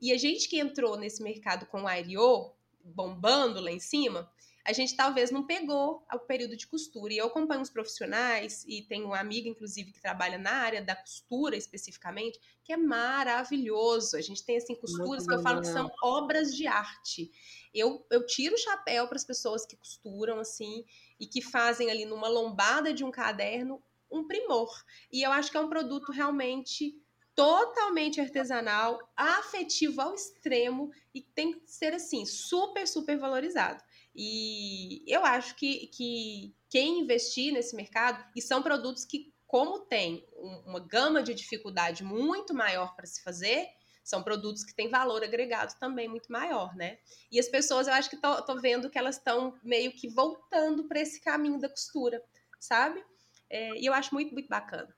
E 0.00 0.12
a 0.12 0.18
gente 0.18 0.48
que 0.48 0.58
entrou 0.58 0.96
nesse 0.96 1.22
mercado 1.22 1.66
com 1.66 1.82
o 1.82 1.86
Aeriô, 1.86 2.52
bombando 2.84 3.60
lá 3.60 3.70
em 3.70 3.80
cima, 3.80 4.30
a 4.66 4.72
gente 4.72 4.96
talvez 4.96 5.30
não 5.30 5.46
pegou 5.46 6.04
o 6.12 6.18
período 6.18 6.56
de 6.56 6.66
costura. 6.66 7.12
E 7.12 7.18
eu 7.18 7.26
acompanho 7.26 7.62
os 7.62 7.70
profissionais, 7.70 8.64
e 8.66 8.82
tenho 8.82 9.06
uma 9.06 9.20
amiga, 9.20 9.48
inclusive, 9.48 9.92
que 9.92 10.00
trabalha 10.00 10.38
na 10.38 10.50
área 10.50 10.82
da 10.82 10.96
costura 10.96 11.56
especificamente, 11.56 12.40
que 12.64 12.72
é 12.72 12.76
maravilhoso. 12.76 14.16
A 14.16 14.20
gente 14.20 14.44
tem, 14.44 14.56
assim, 14.56 14.74
costuras 14.74 15.24
Muito 15.24 15.28
que 15.28 15.34
eu 15.34 15.42
falo 15.42 15.60
que 15.60 15.68
são 15.68 15.88
obras 16.02 16.52
de 16.52 16.66
arte. 16.66 17.30
Eu, 17.72 18.04
eu 18.10 18.26
tiro 18.26 18.56
o 18.56 18.58
chapéu 18.58 19.06
para 19.06 19.16
as 19.16 19.24
pessoas 19.24 19.64
que 19.64 19.76
costuram, 19.76 20.40
assim, 20.40 20.84
e 21.20 21.26
que 21.28 21.40
fazem 21.40 21.88
ali 21.88 22.04
numa 22.04 22.28
lombada 22.28 22.92
de 22.92 23.04
um 23.04 23.10
caderno 23.12 23.80
um 24.10 24.26
primor. 24.26 24.70
E 25.12 25.22
eu 25.22 25.32
acho 25.32 25.50
que 25.50 25.56
é 25.56 25.60
um 25.60 25.68
produto 25.68 26.12
realmente 26.12 26.94
totalmente 27.36 28.18
artesanal, 28.18 28.98
afetivo 29.14 30.00
ao 30.00 30.14
extremo 30.14 30.90
e 31.14 31.20
tem 31.20 31.52
que 31.52 31.70
ser 31.70 31.92
assim, 31.92 32.24
super, 32.24 32.88
super 32.88 33.18
valorizado. 33.18 33.84
E 34.14 35.04
eu 35.06 35.24
acho 35.24 35.54
que, 35.54 35.86
que 35.88 36.56
quem 36.70 37.00
investir 37.00 37.52
nesse 37.52 37.76
mercado, 37.76 38.24
e 38.34 38.40
são 38.40 38.62
produtos 38.62 39.04
que, 39.04 39.32
como 39.46 39.80
tem 39.80 40.26
uma 40.32 40.80
gama 40.80 41.22
de 41.22 41.34
dificuldade 41.34 42.02
muito 42.02 42.54
maior 42.54 42.96
para 42.96 43.04
se 43.04 43.22
fazer, 43.22 43.68
são 44.02 44.22
produtos 44.22 44.64
que 44.64 44.74
têm 44.74 44.88
valor 44.88 45.22
agregado 45.22 45.78
também 45.78 46.08
muito 46.08 46.32
maior, 46.32 46.74
né? 46.74 46.98
E 47.30 47.38
as 47.38 47.48
pessoas, 47.48 47.86
eu 47.86 47.92
acho 47.92 48.08
que 48.08 48.16
tô, 48.16 48.60
vendo 48.60 48.88
que 48.88 48.96
elas 48.96 49.16
estão 49.16 49.58
meio 49.62 49.92
que 49.92 50.08
voltando 50.08 50.84
para 50.84 51.00
esse 51.00 51.20
caminho 51.20 51.58
da 51.58 51.68
costura, 51.68 52.22
sabe? 52.58 53.04
É, 53.50 53.76
e 53.76 53.84
eu 53.84 53.92
acho 53.92 54.14
muito, 54.14 54.32
muito 54.32 54.48
bacana. 54.48 54.96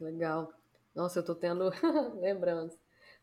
Legal. 0.00 0.52
Nossa, 0.96 1.18
eu 1.18 1.22
tô 1.22 1.34
tendo 1.34 1.70
lembrança. 2.18 2.78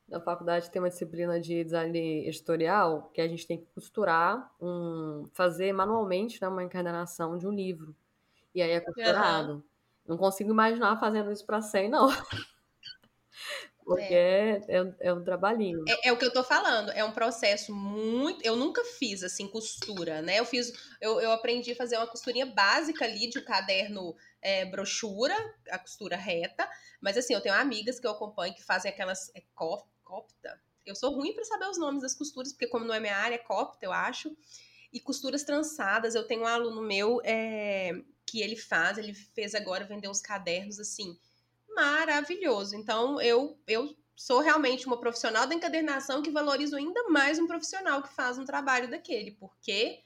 Na 0.07 0.21
faculdade 0.21 0.69
tem 0.69 0.79
uma 0.79 0.89
disciplina 0.89 1.39
de 1.41 1.63
design 1.63 2.27
editorial 2.27 3.09
que 3.11 3.19
a 3.19 3.27
gente 3.27 3.47
tem 3.47 3.57
que 3.57 3.65
costurar, 3.73 4.53
um, 4.61 5.25
fazer 5.33 5.73
manualmente 5.73 6.39
né, 6.39 6.47
uma 6.47 6.63
encadernação 6.63 7.35
de 7.35 7.47
um 7.47 7.51
livro. 7.51 7.95
E 8.53 8.61
aí 8.61 8.71
é 8.71 8.79
costurado. 8.79 9.53
Uhum. 9.53 9.63
Não 10.05 10.17
consigo 10.17 10.51
imaginar 10.51 10.99
fazendo 10.99 11.31
isso 11.31 11.45
para 11.45 11.61
100, 11.61 11.89
não. 11.89 12.09
Porque 13.83 14.13
é, 14.13 14.61
é, 14.67 14.93
é 14.99 15.13
um 15.13 15.23
trabalhinho. 15.23 15.83
É, 15.87 16.09
é, 16.09 16.11
o 16.13 16.17
que 16.17 16.25
eu 16.25 16.31
tô 16.31 16.43
falando, 16.43 16.91
é 16.91 17.03
um 17.03 17.11
processo 17.11 17.73
muito. 17.73 18.45
Eu 18.45 18.55
nunca 18.55 18.83
fiz 18.85 19.23
assim 19.23 19.47
costura, 19.47 20.21
né? 20.21 20.39
Eu 20.39 20.45
fiz, 20.45 20.71
eu, 21.01 21.19
eu 21.19 21.31
aprendi 21.31 21.71
a 21.71 21.75
fazer 21.75 21.97
uma 21.97 22.07
costurinha 22.07 22.45
básica 22.45 23.03
ali 23.03 23.29
de 23.29 23.39
um 23.39 23.43
caderno 23.43 24.15
é, 24.43 24.65
brochura, 24.65 25.35
a 25.69 25.79
costura 25.79 26.15
reta. 26.15 26.69
Mas 27.01 27.17
assim, 27.17 27.33
eu 27.33 27.41
tenho 27.41 27.55
amigas 27.55 27.99
que 27.99 28.05
eu 28.05 28.11
acompanho 28.11 28.53
que 28.53 28.63
fazem 28.63 28.91
aquelas 28.91 29.31
é, 29.33 29.41
copta. 29.55 30.61
Eu 30.85 30.95
sou 30.95 31.15
ruim 31.15 31.33
para 31.33 31.45
saber 31.45 31.65
os 31.69 31.77
nomes 31.77 32.01
das 32.01 32.13
costuras, 32.13 32.51
porque 32.51 32.67
como 32.67 32.85
não 32.85 32.93
é 32.93 32.99
minha 32.99 33.15
área, 33.15 33.35
é 33.35 33.39
copta, 33.39 33.85
eu 33.85 33.93
acho. 33.93 34.35
E 34.91 34.99
costuras 34.99 35.43
trançadas, 35.43 36.13
eu 36.13 36.27
tenho 36.27 36.41
um 36.41 36.47
aluno 36.47 36.81
meu 36.81 37.21
é, 37.23 37.93
que 38.25 38.41
ele 38.41 38.57
faz, 38.57 38.97
ele 38.97 39.13
fez 39.13 39.55
agora 39.55 39.85
vender 39.85 40.09
uns 40.09 40.21
cadernos 40.21 40.79
assim 40.79 41.17
maravilhoso. 41.69 42.75
Então, 42.75 43.19
eu, 43.21 43.57
eu 43.65 43.95
sou 44.15 44.41
realmente 44.41 44.85
uma 44.85 44.99
profissional 44.99 45.47
da 45.47 45.55
encadernação 45.55 46.21
que 46.21 46.29
valorizo 46.29 46.75
ainda 46.75 47.09
mais 47.09 47.39
um 47.39 47.47
profissional 47.47 48.03
que 48.03 48.13
faz 48.13 48.37
um 48.37 48.45
trabalho 48.45 48.89
daquele, 48.89 49.31
porque 49.31 50.01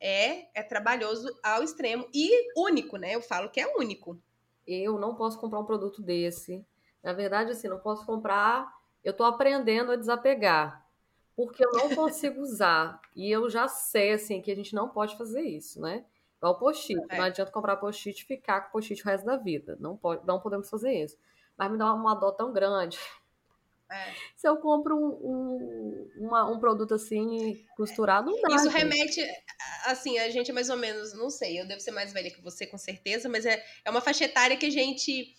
é, 0.00 0.48
é 0.58 0.62
trabalhoso 0.62 1.28
ao 1.42 1.62
extremo 1.62 2.08
e 2.14 2.52
único, 2.56 2.96
né? 2.96 3.14
Eu 3.14 3.22
falo 3.22 3.50
que 3.50 3.60
é 3.60 3.76
único. 3.76 4.20
Eu 4.66 4.98
não 4.98 5.14
posso 5.14 5.38
comprar 5.38 5.60
um 5.60 5.64
produto 5.64 6.02
desse. 6.02 6.64
Na 7.02 7.12
verdade, 7.12 7.52
assim, 7.52 7.68
não 7.68 7.78
posso 7.78 8.04
comprar. 8.04 8.72
Eu 9.02 9.12
estou 9.12 9.26
aprendendo 9.26 9.92
a 9.92 9.96
desapegar, 9.96 10.86
porque 11.34 11.64
eu 11.64 11.72
não 11.72 11.88
consigo 11.96 12.40
usar. 12.40 13.00
E 13.16 13.30
eu 13.30 13.48
já 13.48 13.66
sei, 13.66 14.12
assim, 14.12 14.40
que 14.40 14.50
a 14.50 14.56
gente 14.56 14.74
não 14.74 14.88
pode 14.88 15.16
fazer 15.16 15.42
isso, 15.42 15.80
né? 15.80 16.04
Igual 16.38 16.58
post-it. 16.58 17.04
É. 17.08 17.18
Não 17.18 17.24
adianta 17.24 17.50
comprar 17.50 17.76
post-it 17.76 18.22
e 18.22 18.26
ficar 18.26 18.62
com 18.62 18.72
post-it 18.72 19.02
o 19.02 19.06
resto 19.06 19.24
da 19.24 19.36
vida. 19.36 19.76
Não, 19.80 19.96
pode, 19.96 20.26
não 20.26 20.40
podemos 20.40 20.70
fazer 20.70 20.92
isso. 20.92 21.16
Mas 21.56 21.70
me 21.70 21.76
dá 21.76 21.92
uma, 21.92 22.14
dó 22.14 22.30
tão 22.30 22.52
grande. 22.52 22.98
É. 23.90 24.12
Se 24.36 24.46
eu 24.46 24.56
compro 24.58 24.96
um, 24.96 25.08
um, 25.08 26.10
uma, 26.26 26.50
um 26.50 26.58
produto 26.58 26.94
assim, 26.94 27.64
costurado, 27.76 28.30
não 28.30 28.42
dá. 28.42 28.56
Isso 28.56 28.70
gente. 28.70 28.76
remete, 28.76 29.26
assim, 29.86 30.18
a 30.18 30.28
gente 30.30 30.50
é 30.50 30.54
mais 30.54 30.68
ou 30.68 30.76
menos, 30.76 31.14
não 31.14 31.30
sei, 31.30 31.60
eu 31.60 31.66
devo 31.66 31.80
ser 31.80 31.92
mais 31.92 32.12
velha 32.12 32.30
que 32.30 32.42
você, 32.42 32.66
com 32.66 32.76
certeza, 32.76 33.28
mas 33.28 33.46
é, 33.46 33.64
é 33.84 33.90
uma 33.90 34.00
faixa 34.00 34.24
etária 34.24 34.56
que 34.56 34.66
a 34.66 34.70
gente 34.70 35.34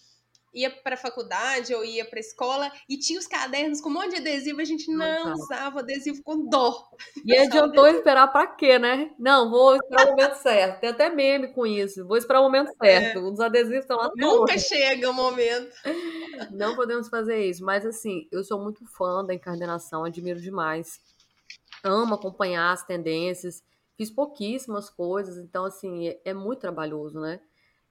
ia 0.53 0.69
para 0.69 0.95
a 0.95 0.97
faculdade 0.97 1.73
ou 1.73 1.83
ia 1.83 2.05
para 2.05 2.19
a 2.19 2.21
escola 2.21 2.71
e 2.87 2.97
tinha 2.97 3.19
os 3.19 3.27
cadernos 3.27 3.81
com 3.81 3.89
um 3.89 3.93
monte 3.93 4.11
de 4.11 4.17
adesivo, 4.17 4.61
a 4.61 4.65
gente 4.65 4.91
não, 4.91 5.25
não 5.25 5.33
usava 5.33 5.79
adesivo 5.79 6.21
com 6.23 6.47
dó. 6.49 6.89
E 7.25 7.35
adiantou 7.37 7.87
esperar 7.87 8.27
para 8.27 8.47
quê, 8.47 8.79
né? 8.79 9.11
Não, 9.19 9.49
vou 9.49 9.75
esperar 9.75 10.07
o 10.07 10.09
momento 10.11 10.35
certo. 10.35 10.79
Tem 10.79 10.89
até 10.89 11.09
meme 11.09 11.53
com 11.53 11.65
isso. 11.65 12.07
Vou 12.07 12.17
esperar 12.17 12.41
o 12.41 12.43
momento 12.43 12.71
certo. 12.81 13.19
É. 13.19 13.21
Os 13.21 13.39
adesivos 13.39 13.81
estão 13.81 13.97
lá 13.97 14.09
Nunca 14.15 14.57
chega 14.57 15.09
o 15.09 15.13
momento. 15.13 15.73
Não 16.51 16.75
podemos 16.75 17.07
fazer 17.09 17.45
isso, 17.45 17.63
mas 17.63 17.85
assim, 17.85 18.27
eu 18.31 18.43
sou 18.43 18.59
muito 18.61 18.85
fã 18.97 19.23
da 19.23 19.33
encarnação, 19.33 20.03
admiro 20.03 20.41
demais. 20.41 20.99
Amo 21.83 22.15
acompanhar 22.15 22.71
as 22.71 22.83
tendências. 22.83 23.63
Fiz 23.97 24.09
pouquíssimas 24.09 24.89
coisas, 24.89 25.37
então 25.37 25.65
assim, 25.65 26.07
é, 26.07 26.21
é 26.25 26.33
muito 26.33 26.59
trabalhoso, 26.59 27.19
né? 27.19 27.39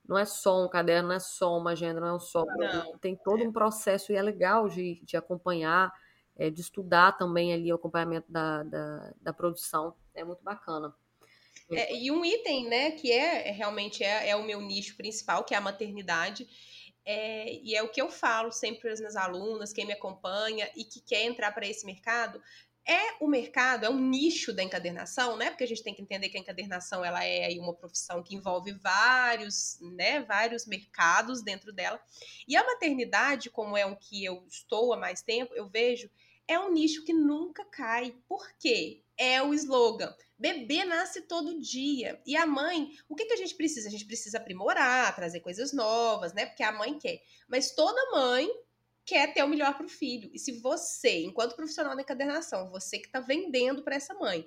Não 0.08 0.16
é 0.16 0.24
só 0.24 0.64
um 0.64 0.68
caderno, 0.68 1.08
não 1.08 1.16
é 1.16 1.20
só 1.20 1.58
uma 1.58 1.72
agenda, 1.72 2.00
não 2.00 2.16
é 2.16 2.18
só. 2.18 2.44
Tem 2.98 3.14
todo 3.14 3.44
um 3.44 3.52
processo 3.52 4.10
e 4.10 4.16
é 4.16 4.22
legal 4.22 4.66
de, 4.66 5.00
de 5.04 5.18
acompanhar, 5.18 5.92
é, 6.34 6.48
de 6.48 6.62
estudar 6.62 7.12
também 7.12 7.52
ali 7.52 7.70
o 7.70 7.76
acompanhamento 7.76 8.32
da, 8.32 8.62
da, 8.62 9.12
da 9.20 9.32
produção. 9.34 9.94
É 10.14 10.24
muito 10.24 10.42
bacana. 10.42 10.94
É, 11.70 11.94
e 11.94 12.10
um 12.10 12.24
item, 12.24 12.66
né, 12.66 12.92
que 12.92 13.12
é, 13.12 13.48
é 13.48 13.50
realmente 13.50 14.02
é, 14.02 14.30
é, 14.30 14.36
o 14.36 14.42
meu 14.42 14.62
nicho 14.62 14.96
principal, 14.96 15.44
que 15.44 15.52
é 15.52 15.58
a 15.58 15.60
maternidade. 15.60 16.48
É, 17.04 17.52
e 17.62 17.74
é 17.74 17.82
o 17.82 17.88
que 17.88 18.00
eu 18.00 18.10
falo 18.10 18.50
sempre 18.50 18.80
para 18.80 18.92
as 18.92 19.00
minhas 19.00 19.16
alunas, 19.16 19.72
quem 19.72 19.86
me 19.86 19.92
acompanha 19.92 20.70
e 20.76 20.84
que 20.84 21.00
quer 21.00 21.24
entrar 21.24 21.52
para 21.52 21.66
esse 21.66 21.84
mercado, 21.86 22.40
é 22.88 23.16
o 23.20 23.28
mercado, 23.28 23.84
é 23.84 23.90
um 23.90 24.00
nicho 24.00 24.50
da 24.50 24.62
encadernação, 24.62 25.36
né? 25.36 25.50
Porque 25.50 25.64
a 25.64 25.66
gente 25.66 25.82
tem 25.82 25.94
que 25.94 26.00
entender 26.00 26.30
que 26.30 26.38
a 26.38 26.40
encadernação 26.40 27.04
ela 27.04 27.22
é 27.22 27.50
uma 27.60 27.74
profissão 27.74 28.22
que 28.22 28.34
envolve 28.34 28.72
vários, 28.72 29.78
né, 29.80 30.22
vários 30.22 30.66
mercados 30.66 31.42
dentro 31.42 31.70
dela. 31.70 32.00
E 32.48 32.56
a 32.56 32.64
maternidade, 32.64 33.50
como 33.50 33.76
é 33.76 33.84
o 33.84 33.94
que 33.94 34.24
eu 34.24 34.42
estou 34.48 34.94
há 34.94 34.96
mais 34.96 35.20
tempo, 35.20 35.54
eu 35.54 35.68
vejo, 35.68 36.10
é 36.48 36.58
um 36.58 36.72
nicho 36.72 37.04
que 37.04 37.12
nunca 37.12 37.62
cai. 37.66 38.16
Por 38.26 38.50
quê? 38.58 39.02
É 39.18 39.42
o 39.42 39.52
slogan. 39.52 40.14
Bebê 40.38 40.84
nasce 40.86 41.20
todo 41.22 41.60
dia. 41.60 42.22
E 42.24 42.36
a 42.36 42.46
mãe, 42.46 42.92
o 43.06 43.14
que, 43.14 43.26
que 43.26 43.34
a 43.34 43.36
gente 43.36 43.54
precisa? 43.54 43.88
A 43.88 43.90
gente 43.90 44.06
precisa 44.06 44.38
aprimorar, 44.38 45.14
trazer 45.14 45.40
coisas 45.40 45.74
novas, 45.74 46.32
né? 46.32 46.46
Porque 46.46 46.62
a 46.62 46.72
mãe 46.72 46.98
quer. 46.98 47.20
Mas 47.46 47.72
toda 47.72 48.12
mãe 48.12 48.48
quer 49.08 49.32
ter 49.32 49.42
o 49.42 49.48
melhor 49.48 49.74
para 49.74 49.86
o 49.86 49.88
filho. 49.88 50.30
E 50.34 50.38
se 50.38 50.52
você, 50.52 51.22
enquanto 51.22 51.56
profissional 51.56 51.96
da 51.96 52.02
encadernação, 52.02 52.70
você 52.70 52.98
que 52.98 53.06
está 53.06 53.20
vendendo 53.20 53.82
para 53.82 53.96
essa 53.96 54.12
mãe, 54.12 54.46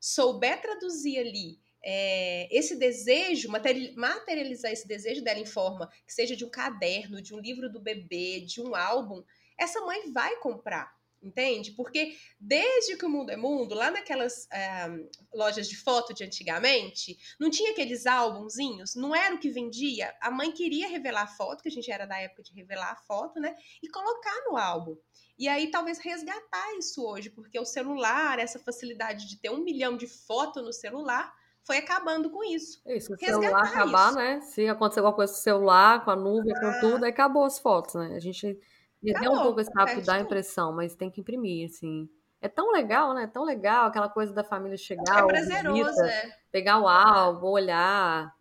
souber 0.00 0.60
traduzir 0.60 1.18
ali 1.18 1.60
é, 1.82 2.48
esse 2.50 2.76
desejo, 2.76 3.48
materializar 3.96 4.72
esse 4.72 4.88
desejo 4.88 5.22
dela 5.22 5.38
em 5.38 5.46
forma 5.46 5.88
que 6.04 6.12
seja 6.12 6.34
de 6.34 6.44
um 6.44 6.50
caderno, 6.50 7.22
de 7.22 7.32
um 7.32 7.38
livro 7.38 7.70
do 7.70 7.80
bebê, 7.80 8.40
de 8.40 8.60
um 8.60 8.74
álbum, 8.74 9.22
essa 9.56 9.80
mãe 9.82 10.10
vai 10.10 10.36
comprar 10.40 10.92
entende? 11.22 11.72
Porque 11.72 12.16
desde 12.38 12.96
que 12.96 13.04
o 13.04 13.08
mundo 13.08 13.30
é 13.30 13.36
mundo, 13.36 13.74
lá 13.74 13.90
naquelas 13.90 14.48
é, 14.50 14.88
lojas 15.34 15.68
de 15.68 15.76
foto 15.76 16.14
de 16.14 16.24
antigamente, 16.24 17.18
não 17.38 17.50
tinha 17.50 17.72
aqueles 17.72 18.06
álbumzinhos, 18.06 18.94
não 18.94 19.14
era 19.14 19.34
o 19.34 19.38
que 19.38 19.50
vendia. 19.50 20.14
A 20.20 20.30
mãe 20.30 20.52
queria 20.52 20.88
revelar 20.88 21.22
a 21.22 21.26
foto, 21.26 21.62
que 21.62 21.68
a 21.68 21.72
gente 21.72 21.90
era 21.90 22.06
da 22.06 22.18
época 22.18 22.42
de 22.42 22.54
revelar 22.54 22.92
a 22.92 22.96
foto, 22.96 23.38
né? 23.38 23.54
E 23.82 23.88
colocar 23.88 24.34
no 24.48 24.56
álbum. 24.56 24.96
E 25.38 25.48
aí 25.48 25.70
talvez 25.70 25.98
resgatar 25.98 26.76
isso 26.78 27.04
hoje, 27.04 27.30
porque 27.30 27.58
o 27.58 27.64
celular, 27.64 28.38
essa 28.38 28.58
facilidade 28.58 29.28
de 29.28 29.38
ter 29.38 29.50
um 29.50 29.64
milhão 29.64 29.96
de 29.96 30.06
fotos 30.06 30.62
no 30.62 30.72
celular, 30.72 31.32
foi 31.62 31.78
acabando 31.78 32.30
com 32.30 32.42
isso. 32.42 32.82
Isso, 32.86 33.14
se 33.16 33.24
o 33.24 33.28
celular 33.28 33.64
acabar, 33.64 34.08
isso. 34.08 34.18
né? 34.18 34.40
Se 34.40 34.68
acontecer 34.68 35.00
alguma 35.00 35.14
coisa 35.14 35.32
com 35.32 35.38
o 35.38 35.42
celular, 35.42 36.04
com 36.04 36.10
a 36.10 36.16
nuvem, 36.16 36.52
ah. 36.56 36.60
com 36.60 36.80
tudo, 36.80 37.04
aí 37.04 37.10
acabou 37.10 37.44
as 37.44 37.58
fotos, 37.58 37.94
né? 37.94 38.14
A 38.16 38.18
gente 38.18 38.58
perdeu 39.00 39.32
um 39.32 39.42
pouco 39.42 39.60
esse 39.60 39.70
hábito 39.76 40.02
da 40.02 40.20
impressão, 40.20 40.72
mas 40.72 40.94
tem 40.94 41.10
que 41.10 41.20
imprimir, 41.20 41.68
assim. 41.68 42.08
É 42.40 42.48
tão 42.48 42.72
legal, 42.72 43.12
né? 43.14 43.24
É 43.24 43.26
tão 43.26 43.44
legal 43.44 43.86
aquela 43.86 44.08
coisa 44.08 44.32
da 44.32 44.42
família 44.42 44.76
chegar, 44.76 45.24
é 45.24 45.26
prazeroso, 45.26 46.02
é. 46.02 46.36
pegar 46.50 46.78
o 46.78 46.88
álbum, 46.88 47.48
olhar. 47.48 48.34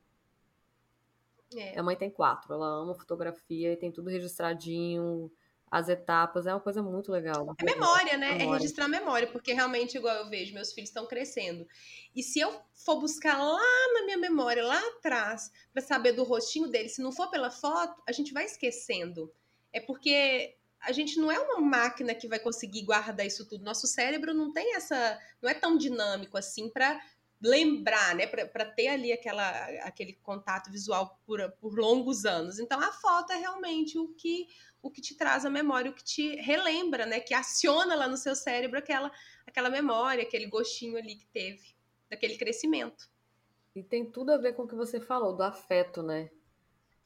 É. 1.56 1.72
Minha 1.72 1.84
mãe 1.84 1.96
tem 1.96 2.10
quatro, 2.10 2.54
ela 2.54 2.66
ama 2.66 2.94
fotografia 2.94 3.74
e 3.74 3.78
tem 3.78 3.92
tudo 3.92 4.10
registradinho, 4.10 5.32
as 5.72 5.88
etapas, 5.88 6.48
é 6.48 6.54
uma 6.54 6.60
coisa 6.60 6.82
muito 6.82 7.12
legal. 7.12 7.56
É 7.60 7.64
memória, 7.64 8.18
né? 8.18 8.32
É 8.32 8.38
memória. 8.38 8.58
É 8.58 8.60
registrar 8.60 8.88
memória, 8.88 9.28
porque 9.28 9.54
realmente, 9.54 9.98
igual 9.98 10.16
eu 10.16 10.30
vejo, 10.30 10.54
meus 10.54 10.74
filhos 10.74 10.90
estão 10.90 11.06
crescendo. 11.06 11.68
E 12.16 12.24
se 12.24 12.40
eu 12.40 12.60
for 12.74 13.00
buscar 13.00 13.38
lá 13.38 13.94
na 13.94 14.04
minha 14.04 14.18
memória, 14.18 14.66
lá 14.66 14.80
atrás, 14.98 15.52
para 15.72 15.82
saber 15.82 16.14
do 16.14 16.24
rostinho 16.24 16.68
dele, 16.68 16.90
se 16.90 17.02
não 17.02 17.12
for 17.12 17.30
pela 17.30 17.52
foto, 17.52 18.02
a 18.08 18.12
gente 18.12 18.34
vai 18.34 18.46
esquecendo. 18.46 19.32
É 19.72 19.80
porque 19.80 20.56
a 20.82 20.92
gente 20.92 21.20
não 21.20 21.32
é 21.32 21.40
uma 21.40 21.60
máquina 21.60 22.16
que 22.16 22.28
vai 22.28 22.40
conseguir 22.40 22.84
guardar 22.84 23.26
isso 23.26 23.48
tudo. 23.48 23.64
Nosso 23.64 23.88
cérebro 23.88 24.34
não 24.34 24.52
tem 24.54 24.76
essa. 24.76 25.20
não 25.42 25.50
é 25.50 25.54
tão 25.54 25.78
dinâmico 25.78 26.38
assim 26.38 26.70
para 26.70 27.00
lembrar, 27.42 28.16
né, 28.16 28.28
para 28.28 28.66
ter 28.66 28.90
ali 28.90 29.14
aquela, 29.14 29.50
aquele 29.84 30.14
contato 30.14 30.70
visual 30.70 31.18
por, 31.26 31.50
por 31.54 31.78
longos 31.78 32.26
anos. 32.26 32.60
Então 32.60 32.80
a 32.80 32.92
foto 32.92 33.32
é 33.32 33.38
realmente 33.38 33.98
o 33.98 34.10
que 34.10 34.48
o 34.82 34.90
que 34.90 35.02
te 35.02 35.14
traz 35.14 35.46
a 35.46 35.50
memória, 35.50 35.92
o 35.92 35.94
que 35.94 36.04
te 36.04 36.38
relembra, 36.38 37.06
né, 37.06 37.20
que 37.20 37.34
aciona 37.34 37.96
lá 37.96 38.08
no 38.08 38.16
seu 38.16 38.34
cérebro 38.34 38.80
aquela 38.80 39.12
aquela 39.46 39.70
memória, 39.70 40.24
aquele 40.24 40.48
gostinho 40.48 40.98
ali 40.98 41.16
que 41.16 41.28
teve 41.28 41.76
daquele 42.10 42.38
crescimento. 42.38 43.10
E 43.76 43.84
tem 43.84 44.10
tudo 44.10 44.32
a 44.32 44.38
ver 44.38 44.54
com 44.54 44.64
o 44.64 44.68
que 44.68 44.76
você 44.76 45.00
falou 45.00 45.36
do 45.36 45.44
afeto, 45.44 46.02
né? 46.02 46.30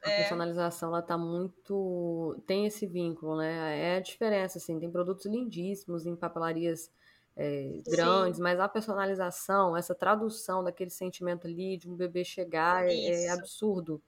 A 0.04 0.10
é. 0.10 0.16
personalização 0.18 0.90
ela 0.90 1.00
tá 1.00 1.16
muito 1.16 2.36
tem 2.46 2.66
esse 2.66 2.86
vínculo, 2.86 3.38
né? 3.38 3.78
É 3.78 3.96
a 3.96 4.00
diferença 4.00 4.58
assim, 4.58 4.78
tem 4.78 4.90
produtos 4.90 5.24
lindíssimos 5.26 6.04
em 6.04 6.14
papelarias 6.14 6.90
é, 7.36 7.80
grandes, 7.86 8.36
Sim. 8.36 8.42
mas 8.42 8.60
a 8.60 8.68
personalização, 8.68 9.76
essa 9.76 9.94
tradução 9.94 10.62
daquele 10.62 10.90
sentimento 10.90 11.46
ali 11.46 11.76
de 11.76 11.90
um 11.90 11.96
bebê 11.96 12.24
chegar 12.24 12.86
é, 12.86 13.24
é, 13.24 13.30
absurdo. 13.30 14.00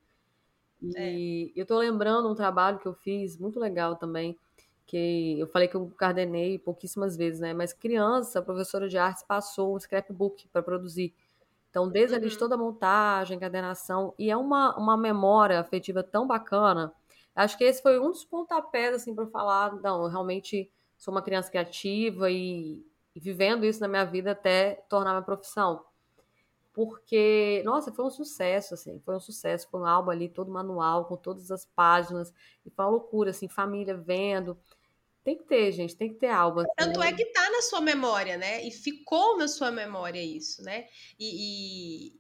E 0.80 1.52
é. 1.56 1.60
eu 1.60 1.66
tô 1.66 1.78
lembrando 1.78 2.30
um 2.30 2.34
trabalho 2.34 2.78
que 2.78 2.86
eu 2.86 2.94
fiz, 2.94 3.36
muito 3.38 3.58
legal 3.58 3.96
também, 3.96 4.38
que 4.86 5.40
eu 5.40 5.48
falei 5.48 5.66
que 5.66 5.74
eu 5.74 5.90
coordenei 5.98 6.58
pouquíssimas 6.58 7.16
vezes, 7.16 7.40
né? 7.40 7.52
Mas 7.52 7.72
criança, 7.72 8.38
a 8.38 8.42
professora 8.42 8.88
de 8.88 8.96
artes 8.96 9.24
passou 9.24 9.74
um 9.74 9.80
scrapbook 9.80 10.46
para 10.48 10.62
produzir. 10.62 11.12
Então, 11.76 11.90
desde 11.90 12.14
uhum. 12.14 12.22
ali 12.22 12.30
de 12.30 12.38
toda 12.38 12.54
a 12.54 12.58
montagem, 12.58 13.36
encadernação, 13.36 14.14
e 14.18 14.30
é 14.30 14.36
uma, 14.36 14.74
uma 14.78 14.96
memória 14.96 15.60
afetiva 15.60 16.02
tão 16.02 16.26
bacana. 16.26 16.90
Acho 17.34 17.58
que 17.58 17.64
esse 17.64 17.82
foi 17.82 18.00
um 18.00 18.10
dos 18.10 18.24
pontapés, 18.24 18.94
assim, 18.94 19.14
para 19.14 19.26
falar, 19.26 19.76
não, 19.82 20.04
eu 20.04 20.08
realmente 20.08 20.72
sou 20.96 21.12
uma 21.12 21.20
criança 21.20 21.50
criativa 21.50 22.30
e, 22.30 22.82
e 23.14 23.20
vivendo 23.20 23.66
isso 23.66 23.78
na 23.80 23.88
minha 23.88 24.06
vida 24.06 24.30
até 24.30 24.86
tornar 24.88 25.10
minha 25.10 25.22
profissão. 25.22 25.84
Porque, 26.72 27.60
nossa, 27.62 27.92
foi 27.92 28.06
um 28.06 28.10
sucesso, 28.10 28.72
assim, 28.72 28.98
foi 29.04 29.14
um 29.14 29.20
sucesso, 29.20 29.68
foi 29.70 29.80
um 29.80 29.86
álbum 29.86 30.10
ali, 30.10 30.30
todo 30.30 30.50
manual, 30.50 31.04
com 31.04 31.14
todas 31.14 31.50
as 31.50 31.66
páginas, 31.66 32.32
e 32.64 32.70
foi 32.70 32.86
uma 32.86 32.92
loucura, 32.92 33.32
assim, 33.32 33.48
família 33.48 33.94
vendo. 33.94 34.56
Tem 35.26 35.36
que 35.36 35.42
ter, 35.42 35.72
gente, 35.72 35.96
tem 35.96 36.08
que 36.12 36.20
ter 36.20 36.28
álbum. 36.28 36.60
Assim, 36.60 36.70
Tanto 36.76 37.00
né? 37.00 37.08
é 37.08 37.12
que 37.12 37.24
tá 37.24 37.50
na 37.50 37.60
sua 37.60 37.80
memória, 37.80 38.36
né? 38.36 38.62
E 38.64 38.70
ficou 38.70 39.36
na 39.36 39.48
sua 39.48 39.72
memória 39.72 40.22
isso, 40.22 40.62
né? 40.62 40.86
E, 41.18 42.12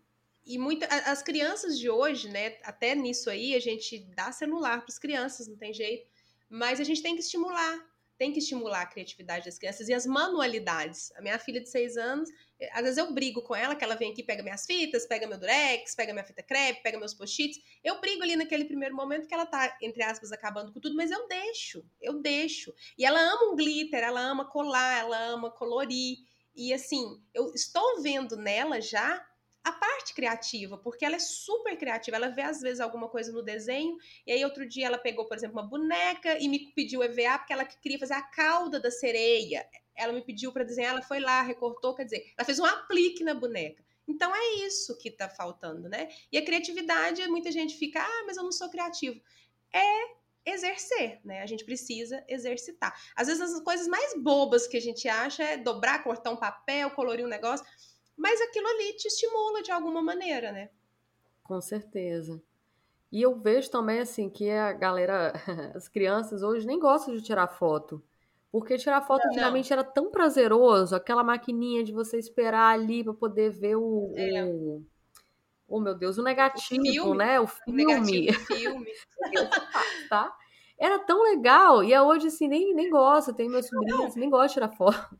e, 0.44 0.54
e 0.54 0.58
muita, 0.58 0.86
as 1.08 1.22
crianças 1.22 1.78
de 1.78 1.88
hoje, 1.88 2.28
né? 2.28 2.56
Até 2.64 2.96
nisso 2.96 3.30
aí, 3.30 3.54
a 3.54 3.60
gente 3.60 4.00
dá 4.16 4.32
celular 4.32 4.78
para 4.78 4.88
as 4.88 4.98
crianças, 4.98 5.46
não 5.46 5.56
tem 5.56 5.72
jeito. 5.72 6.10
Mas 6.50 6.80
a 6.80 6.82
gente 6.82 7.00
tem 7.00 7.14
que 7.14 7.20
estimular, 7.20 7.78
tem 8.18 8.32
que 8.32 8.38
estimular 8.38 8.82
a 8.82 8.86
criatividade 8.86 9.44
das 9.44 9.58
crianças 9.58 9.88
e 9.88 9.94
as 9.94 10.06
manualidades. 10.06 11.12
A 11.16 11.22
minha 11.22 11.38
filha 11.38 11.60
de 11.60 11.68
seis 11.68 11.96
anos, 11.96 12.28
eh, 12.58 12.70
às 12.72 12.82
vezes 12.82 12.98
eu 12.98 13.12
brigo 13.12 13.42
com 13.42 13.54
ela, 13.54 13.74
que 13.74 13.84
ela 13.84 13.94
vem 13.94 14.12
aqui, 14.12 14.22
pega 14.22 14.42
minhas 14.42 14.64
fitas, 14.64 15.06
pega 15.06 15.26
meu 15.26 15.38
durex, 15.38 15.94
pega 15.94 16.12
minha 16.12 16.24
fita 16.24 16.42
crepe, 16.42 16.82
pega 16.82 16.98
meus 16.98 17.14
post-its. 17.14 17.58
Eu 17.84 18.00
brigo 18.00 18.22
ali 18.22 18.36
naquele 18.36 18.64
primeiro 18.64 18.94
momento 18.94 19.28
que 19.28 19.34
ela 19.34 19.46
tá, 19.46 19.76
entre 19.82 20.02
aspas, 20.02 20.32
acabando 20.32 20.72
com 20.72 20.80
tudo, 20.80 20.96
mas 20.96 21.10
eu 21.10 21.28
deixo, 21.28 21.84
eu 22.00 22.20
deixo. 22.20 22.72
E 22.98 23.04
ela 23.04 23.20
ama 23.20 23.52
um 23.52 23.56
glitter, 23.56 24.02
ela 24.02 24.20
ama 24.20 24.44
colar, 24.44 25.00
ela 25.00 25.18
ama 25.26 25.50
colorir. 25.50 26.18
E 26.54 26.72
assim, 26.72 27.22
eu 27.34 27.52
estou 27.52 28.02
vendo 28.02 28.36
nela 28.36 28.80
já 28.80 29.22
a 29.66 29.72
parte 29.72 30.14
criativa, 30.14 30.78
porque 30.78 31.04
ela 31.04 31.16
é 31.16 31.18
super 31.18 31.76
criativa. 31.76 32.16
Ela 32.16 32.28
vê, 32.28 32.42
às 32.42 32.60
vezes, 32.60 32.78
alguma 32.78 33.08
coisa 33.08 33.32
no 33.32 33.42
desenho, 33.42 33.98
e 34.24 34.30
aí 34.30 34.44
outro 34.44 34.64
dia 34.64 34.86
ela 34.86 34.96
pegou, 34.96 35.26
por 35.26 35.36
exemplo, 35.36 35.58
uma 35.58 35.66
boneca 35.66 36.38
e 36.38 36.48
me 36.48 36.70
pediu 36.72 37.02
EVA 37.02 37.36
porque 37.38 37.52
ela 37.52 37.64
queria 37.64 37.98
fazer 37.98 38.14
a 38.14 38.22
cauda 38.22 38.78
da 38.78 38.92
sereia. 38.92 39.68
Ela 39.96 40.12
me 40.12 40.22
pediu 40.22 40.52
para 40.52 40.62
desenhar, 40.62 40.92
ela 40.92 41.02
foi 41.02 41.18
lá, 41.18 41.42
recortou, 41.42 41.96
quer 41.96 42.04
dizer, 42.04 42.32
ela 42.38 42.46
fez 42.46 42.60
um 42.60 42.64
aplique 42.64 43.24
na 43.24 43.34
boneca. 43.34 43.84
Então 44.06 44.32
é 44.36 44.66
isso 44.66 44.96
que 44.98 45.08
está 45.08 45.28
faltando, 45.28 45.88
né? 45.88 46.10
E 46.30 46.38
a 46.38 46.44
criatividade, 46.44 47.26
muita 47.26 47.50
gente 47.50 47.76
fica, 47.76 48.00
ah, 48.00 48.24
mas 48.24 48.36
eu 48.36 48.44
não 48.44 48.52
sou 48.52 48.70
criativo. 48.70 49.20
É 49.74 50.16
exercer, 50.48 51.18
né? 51.24 51.42
A 51.42 51.46
gente 51.46 51.64
precisa 51.64 52.24
exercitar. 52.28 52.96
Às 53.16 53.26
vezes 53.26 53.42
as 53.42 53.60
coisas 53.62 53.88
mais 53.88 54.14
bobas 54.22 54.68
que 54.68 54.76
a 54.76 54.80
gente 54.80 55.08
acha 55.08 55.42
é 55.42 55.56
dobrar, 55.56 56.04
cortar 56.04 56.30
um 56.30 56.36
papel, 56.36 56.88
colorir 56.92 57.26
um 57.26 57.28
negócio 57.28 57.66
mas 58.16 58.40
aquilo 58.40 58.66
ali 58.66 58.94
te 58.94 59.08
estimula 59.08 59.62
de 59.62 59.70
alguma 59.70 60.02
maneira, 60.02 60.52
né? 60.52 60.70
Com 61.42 61.60
certeza. 61.60 62.42
E 63.12 63.22
eu 63.22 63.36
vejo 63.36 63.70
também 63.70 64.00
assim 64.00 64.28
que 64.28 64.50
a 64.50 64.72
galera, 64.72 65.32
as 65.74 65.88
crianças 65.88 66.42
hoje 66.42 66.66
nem 66.66 66.78
gostam 66.78 67.14
de 67.14 67.22
tirar 67.22 67.46
foto. 67.46 68.02
Porque 68.50 68.78
tirar 68.78 69.02
foto 69.02 69.22
não, 69.24 69.30
antigamente 69.30 69.70
não. 69.70 69.78
era 69.78 69.84
tão 69.84 70.10
prazeroso, 70.10 70.96
aquela 70.96 71.22
maquininha 71.22 71.84
de 71.84 71.92
você 71.92 72.18
esperar 72.18 72.72
ali 72.72 73.04
para 73.04 73.12
poder 73.12 73.50
ver 73.50 73.76
o, 73.76 74.12
é. 74.16 74.44
o, 74.44 74.82
Oh, 75.68 75.80
meu 75.80 75.94
Deus, 75.94 76.16
o 76.16 76.22
negativo, 76.22 76.80
o 76.80 76.86
filme, 76.86 77.18
né? 77.18 77.40
O 77.40 77.46
filme. 77.46 77.84
O 77.84 77.86
negativo, 77.86 78.38
filme. 78.46 78.92
tá? 80.08 80.32
Era 80.78 80.98
tão 81.00 81.22
legal. 81.22 81.82
E 81.82 81.98
hoje, 81.98 82.28
assim, 82.28 82.46
nem, 82.46 82.72
nem 82.74 82.88
gosta. 82.88 83.34
Tem 83.34 83.48
meus 83.48 83.66
sobrinhos, 83.66 84.14
nem 84.14 84.30
gosta 84.30 84.48
de 84.48 84.54
tirar 84.54 84.68
foto. 84.70 85.18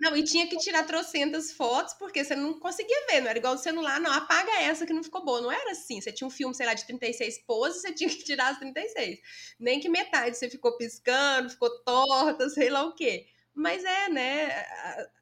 Não, 0.00 0.16
e 0.16 0.22
tinha 0.22 0.46
que 0.46 0.56
tirar 0.58 0.84
trocentas 0.84 1.52
fotos, 1.52 1.94
porque 1.94 2.24
você 2.24 2.36
não 2.36 2.58
conseguia 2.60 3.06
ver, 3.10 3.20
não 3.20 3.28
era 3.28 3.38
igual 3.38 3.54
o 3.54 3.58
celular, 3.58 4.00
não, 4.00 4.12
apaga 4.12 4.60
essa 4.62 4.86
que 4.86 4.92
não 4.92 5.02
ficou 5.02 5.24
boa. 5.24 5.40
Não 5.40 5.50
era 5.50 5.72
assim. 5.72 6.00
Você 6.00 6.12
tinha 6.12 6.26
um 6.26 6.30
filme, 6.30 6.54
sei 6.54 6.66
lá, 6.66 6.74
de 6.74 6.86
36 6.86 7.38
poses, 7.46 7.82
você 7.82 7.92
tinha 7.94 8.08
que 8.08 8.22
tirar 8.22 8.52
as 8.52 8.58
36. 8.58 9.18
Nem 9.58 9.80
que 9.80 9.88
metade 9.88 10.36
você 10.36 10.48
ficou 10.48 10.76
piscando, 10.76 11.50
ficou 11.50 11.70
torta, 11.84 12.48
sei 12.48 12.70
lá 12.70 12.84
o 12.84 12.94
quê. 12.94 13.26
Mas 13.54 13.84
é, 13.84 14.08
né? 14.08 14.66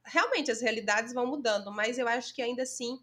Realmente 0.05 0.51
as 0.51 0.61
realidades 0.61 1.15
vão 1.15 1.27
mudando, 1.27 1.73
mas 1.73 1.99
eu 1.99 2.07
acho 2.07 2.35
que 2.35 2.43
ainda 2.43 2.63
assim 2.65 3.01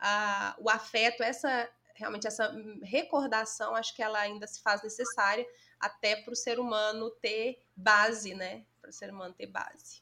a, 0.00 0.56
o 0.58 0.68
afeto, 0.68 1.22
essa 1.22 1.70
realmente 1.94 2.26
essa 2.26 2.52
recordação, 2.82 3.76
acho 3.76 3.94
que 3.94 4.02
ela 4.02 4.18
ainda 4.18 4.46
se 4.46 4.60
faz 4.60 4.82
necessária 4.82 5.46
até 5.78 6.16
para 6.16 6.32
o 6.32 6.36
ser 6.36 6.58
humano 6.58 7.10
ter 7.22 7.64
base, 7.76 8.34
né? 8.34 8.64
Para 8.80 8.90
o 8.90 8.92
ser 8.92 9.10
humano 9.10 9.34
ter 9.34 9.46
base. 9.46 10.01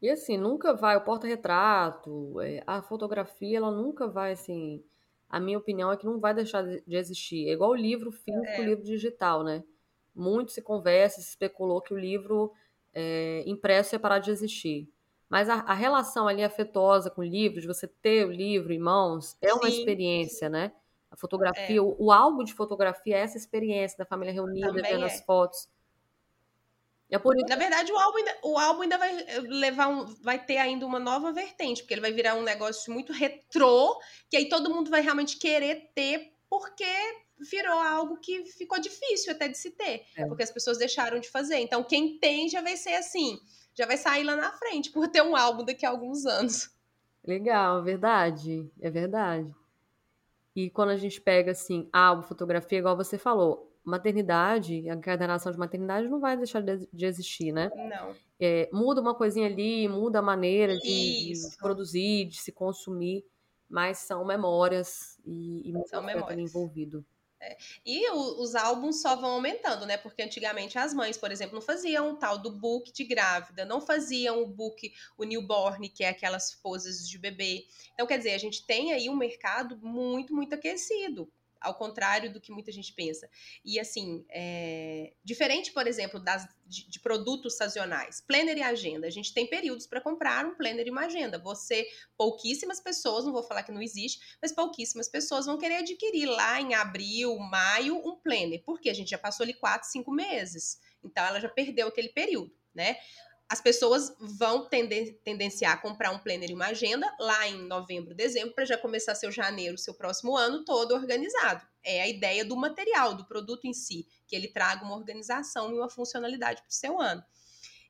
E 0.00 0.10
assim, 0.10 0.36
nunca 0.36 0.74
vai, 0.74 0.96
o 0.96 1.00
porta-retrato, 1.00 2.40
é, 2.40 2.62
a 2.66 2.82
fotografia, 2.82 3.58
ela 3.58 3.70
nunca 3.70 4.06
vai, 4.06 4.32
assim. 4.32 4.82
A 5.28 5.40
minha 5.40 5.58
opinião 5.58 5.90
é 5.90 5.96
que 5.96 6.06
não 6.06 6.20
vai 6.20 6.34
deixar 6.34 6.62
de 6.62 6.82
existir. 6.88 7.48
É 7.48 7.52
igual 7.52 7.70
o 7.70 7.74
livro 7.74 8.12
físico 8.12 8.44
o 8.44 8.62
é. 8.62 8.64
livro 8.64 8.84
digital, 8.84 9.42
né? 9.42 9.64
Muito 10.14 10.52
se 10.52 10.62
conversa, 10.62 11.20
se 11.20 11.30
especulou 11.30 11.80
que 11.80 11.92
o 11.92 11.98
livro 11.98 12.52
é, 12.94 13.42
impresso 13.46 13.94
ia 13.94 13.98
parar 13.98 14.18
de 14.18 14.30
existir. 14.30 14.88
Mas 15.28 15.48
a, 15.48 15.54
a, 15.60 15.74
relação 15.74 16.28
ali 16.28 16.44
afetuosa 16.44 17.10
com 17.10 17.20
o 17.20 17.24
livro, 17.24 17.60
de 17.60 17.66
você 17.66 17.88
ter 17.88 18.24
o 18.24 18.30
livro 18.30 18.72
em 18.72 18.78
mãos, 18.78 19.36
é 19.42 19.52
uma 19.52 19.68
sim, 19.68 19.78
experiência, 19.78 20.48
né? 20.48 20.72
A 21.10 21.16
fotografia, 21.16 21.78
é. 21.78 21.80
o, 21.80 21.96
o, 21.98 22.12
álbum 22.12 22.44
de 22.44 22.54
fotografia 22.54 23.16
é 23.16 23.20
essa 23.20 23.36
experiência 23.36 23.98
da 23.98 24.04
família 24.04 24.32
reunida, 24.32 24.68
Também 24.68 24.84
vendo 24.84 25.02
é. 25.02 25.06
as 25.06 25.20
fotos. 25.22 25.68
É 27.10 27.18
por 27.18 27.36
isso... 27.36 27.46
Na 27.48 27.56
verdade, 27.56 27.92
o 27.92 27.96
álbum, 27.96 28.18
ainda, 28.18 28.38
o 28.42 28.58
álbum 28.58 28.82
ainda 28.82 28.98
vai 28.98 29.20
eh, 29.20 29.40
levar 29.40 29.88
um, 29.88 30.06
vai 30.22 30.44
ter 30.44 30.58
ainda 30.58 30.84
uma 30.84 30.98
nova 30.98 31.32
vertente, 31.32 31.82
porque 31.82 31.94
ele 31.94 32.00
vai 32.00 32.12
virar 32.12 32.34
um 32.34 32.42
negócio 32.42 32.92
muito 32.92 33.12
retrô, 33.12 33.98
que 34.28 34.36
aí 34.36 34.48
todo 34.48 34.70
mundo 34.70 34.90
vai 34.90 35.00
realmente 35.00 35.38
querer 35.38 35.90
ter, 35.94 36.32
porque 36.50 36.84
virou 37.38 37.78
algo 37.78 38.18
que 38.18 38.46
ficou 38.46 38.80
difícil 38.80 39.32
até 39.32 39.46
de 39.46 39.58
se 39.58 39.70
ter, 39.70 40.04
é. 40.16 40.26
porque 40.26 40.42
as 40.42 40.50
pessoas 40.50 40.78
deixaram 40.78 41.20
de 41.20 41.28
fazer. 41.28 41.58
Então, 41.58 41.84
quem 41.84 42.18
tem 42.18 42.48
já 42.48 42.60
vai 42.60 42.76
ser 42.76 42.94
assim, 42.94 43.38
já 43.74 43.86
vai 43.86 43.96
sair 43.96 44.24
lá 44.24 44.34
na 44.34 44.50
frente 44.52 44.90
por 44.90 45.08
ter 45.08 45.22
um 45.22 45.36
álbum 45.36 45.64
daqui 45.64 45.84
a 45.84 45.90
alguns 45.90 46.24
anos. 46.24 46.70
Legal, 47.24 47.82
verdade, 47.82 48.70
é 48.80 48.90
verdade. 48.90 49.54
E 50.54 50.70
quando 50.70 50.90
a 50.90 50.96
gente 50.96 51.20
pega 51.20 51.50
assim, 51.50 51.88
álbum, 51.92 52.22
fotografia, 52.22 52.78
igual 52.78 52.96
você 52.96 53.18
falou, 53.18 53.65
maternidade, 53.86 54.90
a 54.90 54.94
encadernação 54.94 55.52
de 55.52 55.58
maternidade 55.58 56.08
não 56.08 56.18
vai 56.18 56.36
deixar 56.36 56.60
de, 56.60 57.06
existir, 57.06 57.52
né? 57.52 57.70
Não. 57.74 58.14
É, 58.38 58.68
muda 58.72 59.00
uma 59.00 59.14
coisinha 59.14 59.46
ali, 59.46 59.88
muda 59.88 60.18
a 60.18 60.22
maneira 60.22 60.76
de, 60.76 61.32
de, 61.32 61.56
produzir, 61.56 62.26
de 62.26 62.36
se 62.36 62.50
consumir. 62.50 63.24
mas 63.68 63.98
são 63.98 64.24
memórias 64.24 65.18
e, 65.24 65.68
e 65.68 65.72
muito 65.72 65.88
são 65.88 66.02
memórias. 66.02 66.50
envolvido. 66.50 67.06
É. 67.40 67.56
E 67.84 68.10
o, 68.10 68.42
os 68.42 68.56
álbuns 68.56 69.00
só 69.00 69.14
vão 69.14 69.32
aumentando, 69.32 69.86
né? 69.86 69.96
Porque 69.96 70.22
antigamente 70.22 70.76
as 70.78 70.92
mães, 70.92 71.16
por 71.16 71.30
exemplo, 71.30 71.54
não 71.54 71.62
faziam 71.62 72.10
o 72.10 72.16
tal 72.16 72.38
do 72.38 72.50
book 72.50 72.92
de 72.92 73.04
grávida, 73.04 73.64
não 73.64 73.80
faziam 73.80 74.42
o 74.42 74.46
book, 74.46 74.92
o 75.16 75.22
newborn, 75.22 75.88
que 75.88 76.02
é 76.02 76.08
aquelas 76.08 76.54
poses 76.54 77.08
de 77.08 77.18
bebê. 77.18 77.64
Então, 77.94 78.06
quer 78.06 78.18
dizer, 78.18 78.32
a 78.32 78.38
gente 78.38 78.66
tem 78.66 78.92
aí 78.92 79.08
um 79.08 79.16
mercado 79.16 79.78
muito, 79.80 80.34
muito 80.34 80.54
aquecido 80.54 81.30
ao 81.60 81.74
contrário 81.74 82.32
do 82.32 82.40
que 82.40 82.52
muita 82.52 82.70
gente 82.72 82.92
pensa. 82.92 83.28
E 83.64 83.78
assim, 83.78 84.24
é... 84.30 85.12
diferente, 85.24 85.72
por 85.72 85.86
exemplo, 85.86 86.20
das, 86.20 86.46
de, 86.66 86.88
de, 86.88 87.00
produtos 87.00 87.56
sazonais, 87.56 88.20
planner 88.20 88.56
e 88.56 88.62
agenda. 88.62 89.06
A 89.06 89.10
gente 89.10 89.32
tem 89.32 89.46
períodos 89.46 89.86
para 89.86 90.00
comprar 90.00 90.44
um 90.44 90.54
planner 90.54 90.86
e 90.86 90.90
uma 90.90 91.06
agenda. 91.06 91.38
Você, 91.38 91.86
pouquíssimas 92.16 92.80
pessoas, 92.80 93.24
não 93.24 93.32
vou 93.32 93.42
falar 93.42 93.62
que 93.62 93.72
não 93.72 93.82
existe, 93.82 94.20
mas 94.40 94.52
pouquíssimas 94.52 95.08
pessoas 95.08 95.46
vão 95.46 95.58
querer 95.58 95.76
adquirir 95.76 96.26
lá 96.26 96.60
em 96.60 96.74
abril, 96.74 97.38
maio, 97.38 97.96
um 97.96 98.16
planner, 98.16 98.62
porque 98.64 98.90
a 98.90 98.94
gente 98.94 99.10
já 99.10 99.18
passou 99.18 99.44
ali 99.44 99.54
quatro, 99.54 99.88
cinco 99.88 100.12
meses. 100.12 100.78
Então 101.02 101.24
ela 101.24 101.40
já 101.40 101.48
perdeu 101.48 101.88
aquele 101.88 102.08
período, 102.08 102.52
né? 102.74 102.96
As 103.48 103.60
pessoas 103.60 104.14
vão 104.18 104.68
tenden 104.68 105.12
tendenciar 105.24 105.74
a 105.74 105.76
comprar 105.76 106.10
um 106.10 106.18
planner 106.18 106.50
e 106.50 106.54
uma 106.54 106.66
agenda 106.66 107.12
lá 107.20 107.46
em 107.46 107.62
novembro, 107.66 108.14
dezembro, 108.14 108.54
para 108.54 108.64
já 108.64 108.76
começar 108.76 109.14
seu 109.14 109.30
janeiro, 109.30 109.78
seu 109.78 109.94
próximo 109.94 110.36
ano 110.36 110.64
todo 110.64 110.94
organizado. 110.94 111.64
É 111.84 112.02
a 112.02 112.08
ideia 112.08 112.44
do 112.44 112.56
material, 112.56 113.14
do 113.14 113.24
produto 113.26 113.64
em 113.64 113.72
si, 113.72 114.06
que 114.26 114.34
ele 114.34 114.48
traga 114.48 114.84
uma 114.84 114.96
organização 114.96 115.70
e 115.70 115.74
uma 115.74 115.88
funcionalidade 115.88 116.60
para 116.62 116.70
o 116.70 116.74
seu 116.74 117.00
ano. 117.00 117.22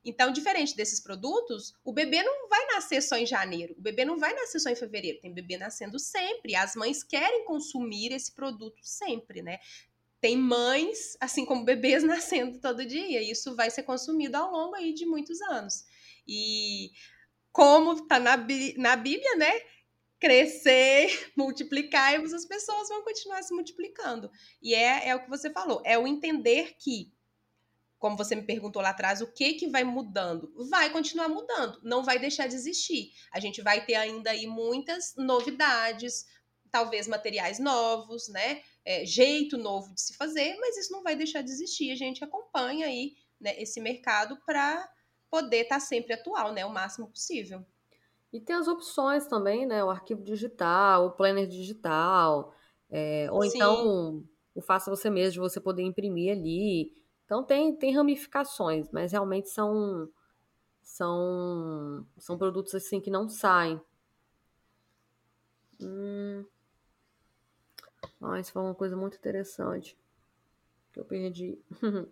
Então, 0.05 0.31
diferente 0.31 0.77
desses 0.77 1.01
produtos, 1.01 1.75
o 1.83 1.93
bebê 1.93 2.23
não 2.23 2.49
vai 2.49 2.65
nascer 2.67 3.03
só 3.03 3.17
em 3.17 3.27
janeiro, 3.27 3.75
o 3.77 3.81
bebê 3.81 4.05
não 4.05 4.19
vai 4.19 4.33
nascer 4.35 4.61
só 4.61 4.71
em 4.71 4.77
fevereiro, 4.77 5.21
tem 5.21 5.35
bebê 5.35 5.57
nascendo 5.57 5.99
sempre. 5.99 6.55
As 6.55 6.77
mães 6.77 7.03
querem 7.03 7.45
consumir 7.45 8.13
esse 8.13 8.33
produto 8.33 8.79
sempre, 8.83 9.43
né? 9.43 9.59
Tem 10.21 10.37
mães, 10.37 11.17
assim 11.21 11.45
como 11.45 11.65
bebês, 11.65 12.03
nascendo 12.05 12.61
todo 12.61 12.87
dia. 12.87 13.23
E 13.23 13.31
isso 13.31 13.55
vai 13.55 13.71
ser 13.71 13.83
consumido 13.83 14.37
ao 14.37 14.51
longo 14.51 14.75
aí 14.75 14.93
de 14.93 15.07
muitos 15.07 15.41
anos. 15.43 15.85
E 16.27 16.91
como 17.53 17.95
está 17.95 18.19
na, 18.19 18.37
na 18.77 18.97
Bíblia, 18.97 19.37
né? 19.37 19.53
Crescer, 20.19 21.33
multiplicar, 21.37 22.15
e 22.15 22.17
as 22.23 22.45
pessoas 22.47 22.89
vão 22.89 23.03
continuar 23.03 23.43
se 23.43 23.55
multiplicando. 23.55 24.31
E 24.61 24.75
é, 24.75 25.09
é 25.09 25.15
o 25.15 25.23
que 25.23 25.31
você 25.31 25.51
falou, 25.51 25.81
é 25.85 25.99
o 25.99 26.07
entender 26.07 26.75
que, 26.79 27.13
como 27.99 28.17
você 28.17 28.35
me 28.35 28.43
perguntou 28.43 28.83
lá 28.83 28.91
atrás, 28.91 29.21
o 29.21 29.33
que 29.33 29.55
que 29.55 29.69
vai 29.69 29.85
mudando? 29.85 30.53
Vai 30.69 30.91
continuar 30.91 31.29
mudando, 31.29 31.81
não 31.83 32.03
vai 32.03 32.19
deixar 32.19 32.47
de 32.47 32.55
existir. 32.55 33.13
A 33.33 33.41
gente 33.41 33.63
vai 33.63 33.85
ter 33.85 33.95
ainda 33.95 34.31
aí 34.31 34.47
muitas 34.47 35.15
novidades, 35.17 36.27
talvez 36.71 37.07
materiais 37.07 37.59
novos, 37.59 38.29
né? 38.29 38.63
É, 38.87 39.05
jeito 39.05 39.59
novo 39.59 39.93
de 39.93 40.01
se 40.01 40.17
fazer, 40.17 40.57
mas 40.61 40.77
isso 40.77 40.93
não 40.93 41.03
vai 41.03 41.17
deixar 41.17 41.43
de 41.43 41.51
existir. 41.51 41.91
A 41.91 41.97
gente 41.97 42.23
acompanha 42.23 42.87
aí 42.87 43.17
né, 43.41 43.61
esse 43.61 43.81
mercado 43.81 44.39
para 44.47 44.89
poder 45.29 45.63
estar 45.63 45.75
tá 45.77 45.81
sempre 45.81 46.15
atual, 46.15 46.53
né, 46.53 46.65
o 46.65 46.73
máximo 46.73 47.09
possível. 47.09 47.67
E 48.33 48.41
tem 48.41 48.55
as 48.55 48.69
opções 48.69 49.27
também, 49.27 49.67
né? 49.67 49.83
O 49.83 49.91
arquivo 49.91 50.23
digital, 50.23 51.07
o 51.07 51.11
planner 51.13 51.47
digital, 51.47 52.55
é, 52.91 53.29
ou 53.31 53.43
Sim. 53.43 53.57
então 53.57 54.25
o 54.55 54.61
faça 54.61 54.91
você 54.91 55.11
mesmo, 55.11 55.33
de 55.33 55.39
você 55.51 55.61
poder 55.61 55.83
imprimir 55.83 56.33
ali. 56.33 56.93
Então 57.25 57.43
tem, 57.43 57.75
tem 57.75 57.95
ramificações, 57.95 58.89
mas 58.93 59.13
realmente 59.13 59.49
são 59.49 60.09
são 60.83 62.07
são 62.19 62.39
produtos 62.39 62.75
assim 62.75 63.01
que 63.01 63.11
não 63.11 63.29
saem. 63.29 63.81
Hum, 65.81 66.45
ah, 68.21 68.41
isso 68.41 68.53
foi 68.53 68.63
uma 68.63 68.75
coisa 68.75 68.97
muito 68.97 69.17
interessante. 69.17 69.99
Que 70.93 71.01
eu 71.01 71.05
perdi. 71.05 71.59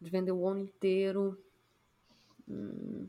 de 0.00 0.10
vender 0.10 0.32
o 0.32 0.46
ano 0.46 0.60
inteiro. 0.60 1.36
Hum, 2.48 3.08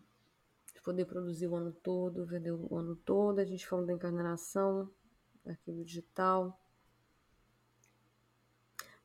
de 0.74 0.82
poder 0.82 1.06
produzir 1.06 1.48
o 1.48 1.56
ano 1.56 1.72
todo, 1.72 2.26
vender 2.26 2.52
o 2.52 2.76
ano 2.76 2.96
todo. 2.96 3.40
A 3.40 3.46
gente 3.46 3.68
falou 3.68 3.86
da 3.86 3.94
encarnação, 3.94 4.90
arquivo 5.46 5.84
digital. 5.84 6.60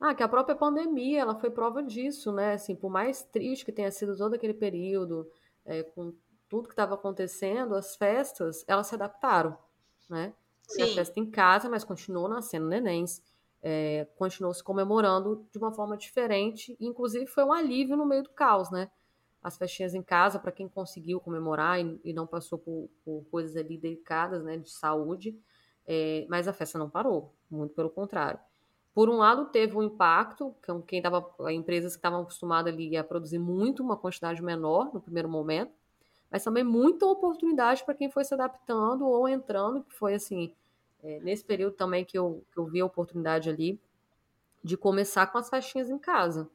Ah, 0.00 0.14
que 0.14 0.22
a 0.22 0.28
própria 0.28 0.56
pandemia, 0.56 1.20
ela 1.20 1.34
foi 1.34 1.50
prova 1.50 1.82
disso, 1.82 2.32
né? 2.32 2.54
Assim, 2.54 2.74
por 2.74 2.90
mais 2.90 3.22
triste 3.22 3.64
que 3.64 3.72
tenha 3.72 3.90
sido 3.90 4.16
todo 4.16 4.34
aquele 4.34 4.54
período, 4.54 5.30
é, 5.64 5.82
com 5.82 6.12
tudo 6.48 6.68
que 6.68 6.74
estava 6.74 6.94
acontecendo, 6.94 7.74
as 7.74 7.96
festas, 7.96 8.64
elas 8.68 8.86
se 8.86 8.94
adaptaram, 8.94 9.56
né? 10.08 10.34
Sim. 10.68 10.82
a 10.82 10.86
festa 10.88 11.20
em 11.20 11.30
casa, 11.30 11.68
mas 11.68 11.84
continuou 11.84 12.28
nascendo 12.28 12.66
nenéns, 12.66 13.22
é, 13.62 14.06
continuou 14.16 14.52
se 14.52 14.62
comemorando 14.62 15.46
de 15.50 15.58
uma 15.58 15.72
forma 15.72 15.96
diferente, 15.96 16.76
e 16.78 16.86
inclusive 16.86 17.26
foi 17.26 17.44
um 17.44 17.52
alívio 17.52 17.96
no 17.96 18.04
meio 18.04 18.22
do 18.22 18.30
caos, 18.30 18.70
né? 18.70 18.90
As 19.42 19.56
festinhas 19.56 19.94
em 19.94 20.02
casa, 20.02 20.38
para 20.38 20.52
quem 20.52 20.68
conseguiu 20.68 21.20
comemorar 21.20 21.80
e, 21.80 22.00
e 22.04 22.12
não 22.12 22.26
passou 22.26 22.58
por, 22.58 22.88
por, 23.04 23.24
coisas 23.30 23.56
ali 23.56 23.76
delicadas, 23.76 24.42
né, 24.42 24.56
de 24.56 24.70
saúde, 24.70 25.38
é, 25.86 26.26
mas 26.30 26.48
a 26.48 26.52
festa 26.52 26.78
não 26.78 26.88
parou, 26.88 27.34
muito 27.50 27.74
pelo 27.74 27.90
contrário. 27.90 28.40
Por 28.94 29.10
um 29.10 29.16
lado, 29.16 29.46
teve 29.46 29.76
um 29.76 29.82
impacto, 29.82 30.54
quem 30.86 31.02
tava, 31.02 31.26
empresas 31.50 31.92
que 31.92 31.98
estavam 31.98 32.22
acostumadas 32.22 32.72
ali 32.72 32.96
a 32.96 33.04
produzir 33.04 33.38
muito, 33.38 33.82
uma 33.82 33.96
quantidade 33.96 34.42
menor 34.42 34.94
no 34.94 35.00
primeiro 35.00 35.28
momento, 35.28 35.72
mas 36.34 36.42
também 36.42 36.64
muita 36.64 37.06
oportunidade 37.06 37.84
para 37.84 37.94
quem 37.94 38.10
foi 38.10 38.24
se 38.24 38.34
adaptando 38.34 39.06
ou 39.06 39.28
entrando, 39.28 39.84
que 39.84 39.94
foi 39.94 40.14
assim, 40.14 40.52
é, 41.00 41.20
nesse 41.20 41.44
período 41.44 41.76
também 41.76 42.04
que 42.04 42.18
eu, 42.18 42.44
que 42.52 42.58
eu 42.58 42.66
vi 42.66 42.80
a 42.80 42.84
oportunidade 42.84 43.48
ali 43.48 43.80
de 44.60 44.76
começar 44.76 45.28
com 45.28 45.38
as 45.38 45.48
festinhas 45.48 45.88
em 45.88 45.96
casa. 45.96 46.50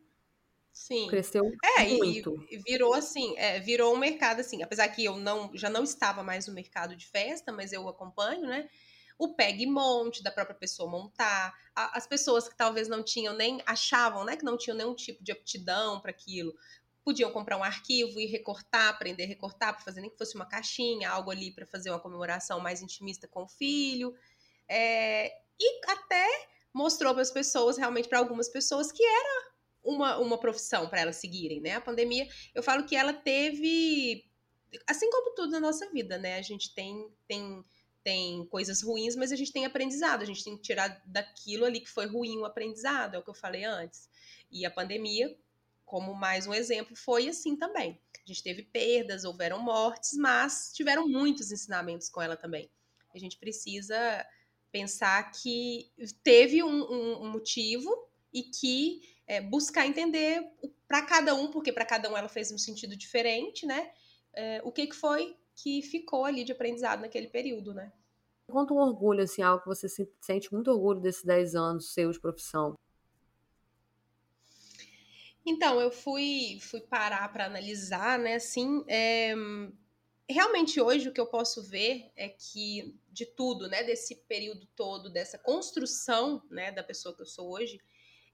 Sim. 0.74 1.08
Cresceu 1.08 1.50
é, 1.78 1.86
muito. 1.94 2.46
E, 2.52 2.58
virou 2.58 2.94
assim, 2.94 3.34
é, 3.38 3.62
virou 3.62 3.96
um 3.96 3.98
mercado 3.98 4.42
assim, 4.42 4.62
apesar 4.62 4.86
que 4.90 5.06
eu 5.06 5.16
não 5.16 5.50
já 5.54 5.70
não 5.70 5.86
estava 5.86 6.24
mais 6.24 6.46
no 6.46 6.54
mercado 6.54 6.94
de 6.94 7.08
festa, 7.08 7.50
mas 7.54 7.72
eu 7.72 7.88
acompanho, 7.88 8.48
né? 8.48 8.68
O 9.18 9.34
pegue 9.34 9.66
monte 9.66 10.22
da 10.22 10.30
própria 10.30 10.58
pessoa 10.58 10.92
montar, 10.92 11.54
a, 11.74 11.98
as 11.98 12.06
pessoas 12.06 12.50
que 12.50 12.58
talvez 12.58 12.90
não 12.90 13.02
tinham 13.02 13.34
nem 13.34 13.62
achavam, 13.66 14.26
né, 14.26 14.36
que 14.36 14.44
não 14.44 14.58
tinham 14.58 14.76
nenhum 14.76 14.94
tipo 14.94 15.24
de 15.24 15.32
aptidão 15.32 16.02
para 16.02 16.12
aquilo, 16.12 16.54
podiam 17.10 17.32
comprar 17.32 17.57
um 17.57 17.64
arquivo 17.64 18.20
e 18.20 18.28
recortar, 18.28 18.89
aprender 18.89 19.24
a 19.24 19.28
recortar, 19.28 19.74
para 19.74 19.84
fazer 19.84 19.99
nem 19.99 20.12
que 20.12 20.18
fosse 20.18 20.36
uma 20.36 20.45
caixinha, 20.45 21.10
algo 21.10 21.32
ali 21.32 21.49
para 21.49 21.66
fazer 21.66 21.89
uma 21.89 21.99
comemoração 21.99 22.60
mais 22.60 22.84
intimista 22.84 23.28
com 23.28 23.45
o 23.45 23.47
filho. 23.47 24.14
É, 24.68 25.28
e 25.60 25.82
até 25.88 26.28
mostrou 26.72 27.12
para 27.14 27.24
as 27.24 27.32
pessoas, 27.32 27.78
realmente 27.78 28.07
para 28.07 28.20
algumas 28.20 28.47
pessoas, 28.47 28.91
que 28.91 29.03
era 29.03 29.51
uma, 29.84 30.20
uma 30.20 30.38
profissão 30.38 30.88
para 30.88 31.01
elas 31.01 31.16
seguirem, 31.16 31.60
né? 31.60 31.78
A 31.78 31.82
pandemia, 31.82 32.28
eu 32.53 32.62
falo 32.62 32.86
que 32.86 32.95
ela 32.95 33.12
teve, 33.12 34.24
assim 34.86 35.10
como 35.10 35.34
tudo 35.34 35.49
na 35.49 35.60
nossa 35.60 35.89
vida, 35.89 36.16
né? 36.20 36.38
A 36.38 36.43
gente 36.43 36.76
tem, 36.76 37.12
tem, 37.28 37.66
tem 38.03 38.45
coisas 38.51 38.84
ruins, 38.84 39.16
mas 39.16 39.32
a 39.32 39.36
gente 39.36 39.51
tem 39.51 39.66
aprendizado, 39.66 40.22
a 40.22 40.26
gente 40.26 40.43
tem 40.43 40.55
que 40.55 40.62
tirar 40.62 41.01
daquilo 41.07 41.66
ali 41.66 41.80
que 41.80 41.89
foi 41.89 42.05
ruim 42.05 42.38
o 42.38 42.45
aprendizado, 42.45 43.16
é 43.16 43.18
o 43.18 43.24
que 43.24 43.32
eu 43.32 43.34
falei 43.34 43.64
antes. 43.64 44.07
E 44.51 44.64
a 44.64 44.70
pandemia 44.70 45.36
como 45.90 46.14
mais 46.14 46.46
um 46.46 46.54
exemplo, 46.54 46.96
foi 46.96 47.28
assim 47.28 47.56
também. 47.56 48.00
A 48.24 48.28
gente 48.28 48.44
teve 48.44 48.62
perdas, 48.62 49.26
houveram 49.26 49.60
mortes, 49.60 50.16
mas 50.16 50.72
tiveram 50.72 51.10
muitos 51.10 51.52
ensinamentos 51.52 52.10
com 52.10 52.22
ela 52.22 52.38
também. 52.38 52.70
A 53.12 53.18
gente 53.18 53.40
precisa 53.40 54.24
pensar 54.72 55.32
que 55.32 55.92
teve 56.24 56.62
um, 56.62 56.84
um, 56.84 57.24
um 57.24 57.32
motivo 57.32 57.90
e 58.32 58.44
que 58.44 59.02
é, 59.26 59.42
buscar 59.42 59.88
entender 59.88 60.48
para 60.88 61.02
cada 61.02 61.34
um, 61.34 61.50
porque 61.50 61.74
para 61.74 61.86
cada 61.86 62.08
um 62.08 62.16
ela 62.16 62.30
fez 62.30 62.52
um 62.52 62.58
sentido 62.60 62.96
diferente, 62.96 63.66
né? 63.66 63.92
É, 64.32 64.62
o 64.64 64.72
que, 64.72 64.86
que 64.86 64.96
foi 64.96 65.36
que 65.56 65.82
ficou 65.82 66.24
ali 66.24 66.44
de 66.44 66.52
aprendizado 66.52 67.02
naquele 67.02 67.30
período, 67.30 67.74
né? 67.74 67.92
Conta 68.48 68.76
um 68.76 68.78
orgulho, 68.78 69.24
assim, 69.24 69.42
algo 69.42 69.64
que 69.64 69.68
você 69.68 69.88
sente 70.22 70.54
muito 70.54 70.70
orgulho 70.70 71.00
desses 71.00 71.24
10 71.24 71.56
anos 71.56 71.94
seus 71.94 72.16
de 72.16 72.22
profissão. 72.22 72.76
Então, 75.50 75.82
eu 75.82 75.89
fui, 75.89 76.60
fui 76.62 76.80
parar 76.80 77.28
para 77.34 77.47
analisar, 77.47 78.20
né? 78.20 78.36
Assim, 78.36 78.86
é, 78.88 79.34
realmente 80.30 80.80
hoje 80.80 81.10
o 81.10 81.12
que 81.12 81.20
eu 81.20 81.26
posso 81.26 81.64
ver 81.64 82.12
é 82.16 82.30
que 82.30 82.95
de 83.12 83.26
tudo, 83.26 83.68
né? 83.68 83.82
Desse 83.82 84.16
período 84.28 84.68
todo, 84.76 85.10
dessa 85.10 85.39
construção, 85.39 86.43
né? 86.52 86.72
Da 86.72 86.84
pessoa 86.84 87.16
que 87.16 87.24
eu 87.24 87.26
sou 87.26 87.50
hoje, 87.50 87.82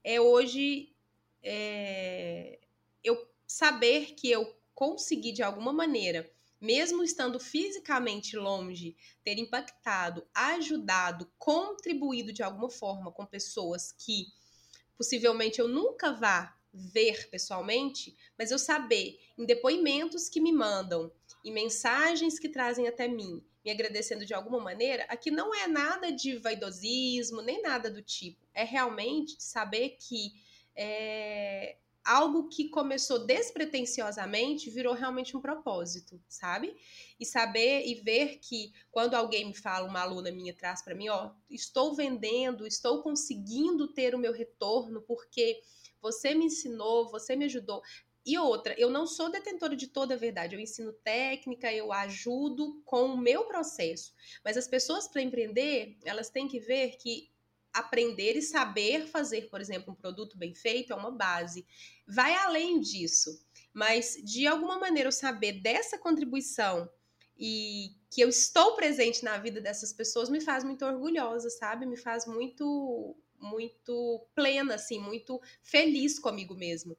é 0.04 0.20
hoje 0.20 0.94
é, 1.42 2.60
eu 3.02 3.26
saber 3.46 4.14
que 4.14 4.30
eu 4.30 4.54
consegui 4.74 5.32
de 5.32 5.42
alguma 5.42 5.72
maneira, 5.72 6.30
mesmo 6.60 7.02
estando 7.02 7.40
fisicamente 7.40 8.36
longe, 8.36 8.94
ter 9.24 9.38
impactado, 9.38 10.28
ajudado, 10.34 11.32
contribuído 11.38 12.30
de 12.30 12.42
alguma 12.42 12.68
forma 12.68 13.10
com 13.10 13.24
pessoas 13.24 13.90
que 13.90 14.26
possivelmente 14.98 15.60
eu 15.60 15.66
nunca 15.66 16.12
vá 16.12 16.55
ver 16.76 17.28
pessoalmente, 17.28 18.16
mas 18.38 18.50
eu 18.50 18.58
saber 18.58 19.18
em 19.38 19.44
depoimentos 19.44 20.28
que 20.28 20.40
me 20.40 20.52
mandam 20.52 21.10
e 21.44 21.50
mensagens 21.50 22.38
que 22.38 22.48
trazem 22.48 22.86
até 22.86 23.08
mim, 23.08 23.42
me 23.64 23.70
agradecendo 23.70 24.24
de 24.24 24.34
alguma 24.34 24.60
maneira, 24.60 25.04
aqui 25.08 25.30
não 25.30 25.54
é 25.54 25.66
nada 25.66 26.12
de 26.12 26.36
vaidosismo, 26.36 27.42
nem 27.42 27.62
nada 27.62 27.90
do 27.90 28.02
tipo. 28.02 28.46
É 28.54 28.62
realmente 28.62 29.36
saber 29.38 29.96
que 29.98 30.34
é, 30.76 31.76
algo 32.06 32.48
que 32.48 32.68
começou 32.68 33.26
despretensiosamente 33.26 34.70
virou 34.70 34.94
realmente 34.94 35.36
um 35.36 35.40
propósito, 35.40 36.22
sabe? 36.28 36.76
E 37.18 37.26
saber 37.26 37.84
e 37.84 37.96
ver 37.96 38.38
que 38.38 38.72
quando 38.92 39.14
alguém 39.14 39.46
me 39.46 39.54
fala, 39.54 39.88
uma 39.88 40.00
aluna 40.00 40.30
minha 40.30 40.54
traz 40.54 40.82
para 40.82 40.94
mim, 40.94 41.08
ó, 41.08 41.32
estou 41.50 41.94
vendendo, 41.94 42.66
estou 42.66 43.02
conseguindo 43.02 43.88
ter 43.88 44.14
o 44.14 44.18
meu 44.18 44.32
retorno 44.32 45.02
porque 45.02 45.60
você 46.00 46.34
me 46.34 46.46
ensinou, 46.46 47.08
você 47.10 47.36
me 47.36 47.44
ajudou. 47.46 47.82
E 48.24 48.36
outra, 48.36 48.74
eu 48.76 48.90
não 48.90 49.06
sou 49.06 49.30
detentora 49.30 49.76
de 49.76 49.86
toda 49.86 50.14
a 50.14 50.18
verdade, 50.18 50.56
eu 50.56 50.60
ensino 50.60 50.92
técnica, 50.92 51.72
eu 51.72 51.92
ajudo 51.92 52.82
com 52.84 53.04
o 53.06 53.16
meu 53.16 53.44
processo. 53.44 54.12
Mas 54.44 54.56
as 54.56 54.66
pessoas 54.66 55.06
para 55.06 55.22
empreender, 55.22 55.96
elas 56.04 56.28
têm 56.28 56.48
que 56.48 56.58
ver 56.58 56.96
que 56.96 57.30
aprender 57.72 58.36
e 58.36 58.42
saber 58.42 59.06
fazer, 59.06 59.50
por 59.50 59.60
exemplo, 59.60 59.92
um 59.92 59.96
produto 59.96 60.36
bem 60.36 60.54
feito 60.54 60.92
é 60.92 60.96
uma 60.96 61.10
base. 61.10 61.64
Vai 62.06 62.34
além 62.34 62.80
disso, 62.80 63.30
mas 63.72 64.16
de 64.24 64.46
alguma 64.46 64.78
maneira 64.78 65.08
eu 65.08 65.12
saber 65.12 65.60
dessa 65.60 65.98
contribuição 65.98 66.90
e 67.38 67.94
que 68.10 68.22
eu 68.22 68.28
estou 68.28 68.74
presente 68.74 69.22
na 69.22 69.36
vida 69.36 69.60
dessas 69.60 69.92
pessoas 69.92 70.30
me 70.30 70.40
faz 70.40 70.64
muito 70.64 70.84
orgulhosa, 70.84 71.50
sabe? 71.50 71.84
Me 71.84 71.96
faz 71.96 72.26
muito 72.26 73.14
muito 73.40 74.26
plena 74.34 74.74
assim, 74.74 74.98
muito 74.98 75.40
feliz 75.62 76.18
comigo 76.18 76.54
mesmo. 76.54 76.96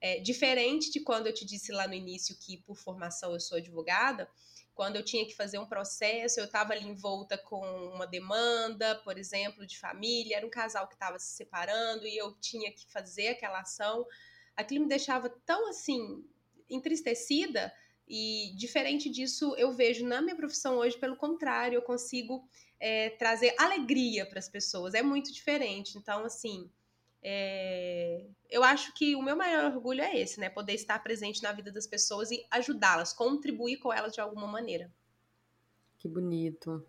É, 0.00 0.18
diferente 0.18 0.90
de 0.90 1.00
quando 1.00 1.26
eu 1.26 1.32
te 1.32 1.44
disse 1.44 1.72
lá 1.72 1.88
no 1.88 1.94
início 1.94 2.36
que 2.38 2.58
por 2.58 2.76
formação 2.76 3.32
eu 3.32 3.40
sou 3.40 3.56
advogada, 3.56 4.28
quando 4.74 4.96
eu 4.96 5.04
tinha 5.04 5.24
que 5.24 5.34
fazer 5.34 5.58
um 5.58 5.66
processo, 5.66 6.40
eu 6.40 6.46
estava 6.46 6.72
ali 6.72 6.84
envolta 6.84 7.38
com 7.38 7.64
uma 7.94 8.06
demanda, 8.06 8.96
por 8.96 9.16
exemplo, 9.16 9.64
de 9.64 9.78
família, 9.78 10.36
era 10.36 10.46
um 10.46 10.50
casal 10.50 10.88
que 10.88 10.94
estava 10.94 11.18
se 11.18 11.36
separando 11.36 12.06
e 12.06 12.16
eu 12.16 12.34
tinha 12.40 12.72
que 12.72 12.90
fazer 12.90 13.28
aquela 13.28 13.60
ação. 13.60 14.04
Aquilo 14.56 14.82
me 14.82 14.88
deixava 14.88 15.30
tão 15.46 15.68
assim 15.68 16.24
entristecida 16.68 17.72
e 18.06 18.52
diferente 18.56 19.08
disso 19.08 19.54
eu 19.56 19.72
vejo 19.72 20.04
na 20.06 20.20
minha 20.20 20.36
profissão 20.36 20.76
hoje, 20.76 20.98
pelo 20.98 21.16
contrário, 21.16 21.76
eu 21.76 21.82
consigo 21.82 22.46
é, 22.80 23.10
trazer 23.10 23.54
alegria 23.58 24.26
para 24.26 24.38
as 24.38 24.48
pessoas. 24.48 24.94
É 24.94 25.02
muito 25.02 25.32
diferente. 25.32 25.96
Então, 25.96 26.24
assim, 26.24 26.70
é, 27.22 28.26
eu 28.50 28.62
acho 28.62 28.92
que 28.94 29.16
o 29.16 29.22
meu 29.22 29.34
maior 29.34 29.72
orgulho 29.72 30.02
é 30.02 30.18
esse, 30.18 30.38
né? 30.38 30.50
Poder 30.50 30.74
estar 30.74 31.02
presente 31.02 31.42
na 31.42 31.52
vida 31.52 31.72
das 31.72 31.86
pessoas 31.86 32.30
e 32.30 32.46
ajudá-las, 32.50 33.12
contribuir 33.12 33.78
com 33.78 33.92
elas 33.92 34.12
de 34.12 34.20
alguma 34.20 34.46
maneira. 34.46 34.92
Que 35.98 36.06
bonito. 36.06 36.84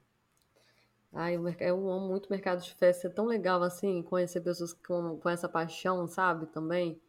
Ai, 1.14 1.38
eu 1.62 1.90
amo 1.90 2.10
muito 2.10 2.26
o 2.26 2.30
mercado 2.30 2.62
de 2.62 2.76
festa. 2.76 3.08
É 3.08 3.10
tão 3.10 3.26
legal, 3.26 3.64
assim, 3.64 4.04
conhecer 4.04 4.42
pessoas 4.42 4.74
com, 4.74 5.18
com 5.18 5.30
essa 5.30 5.48
paixão, 5.48 6.06
sabe? 6.06 6.46
Também. 6.48 7.02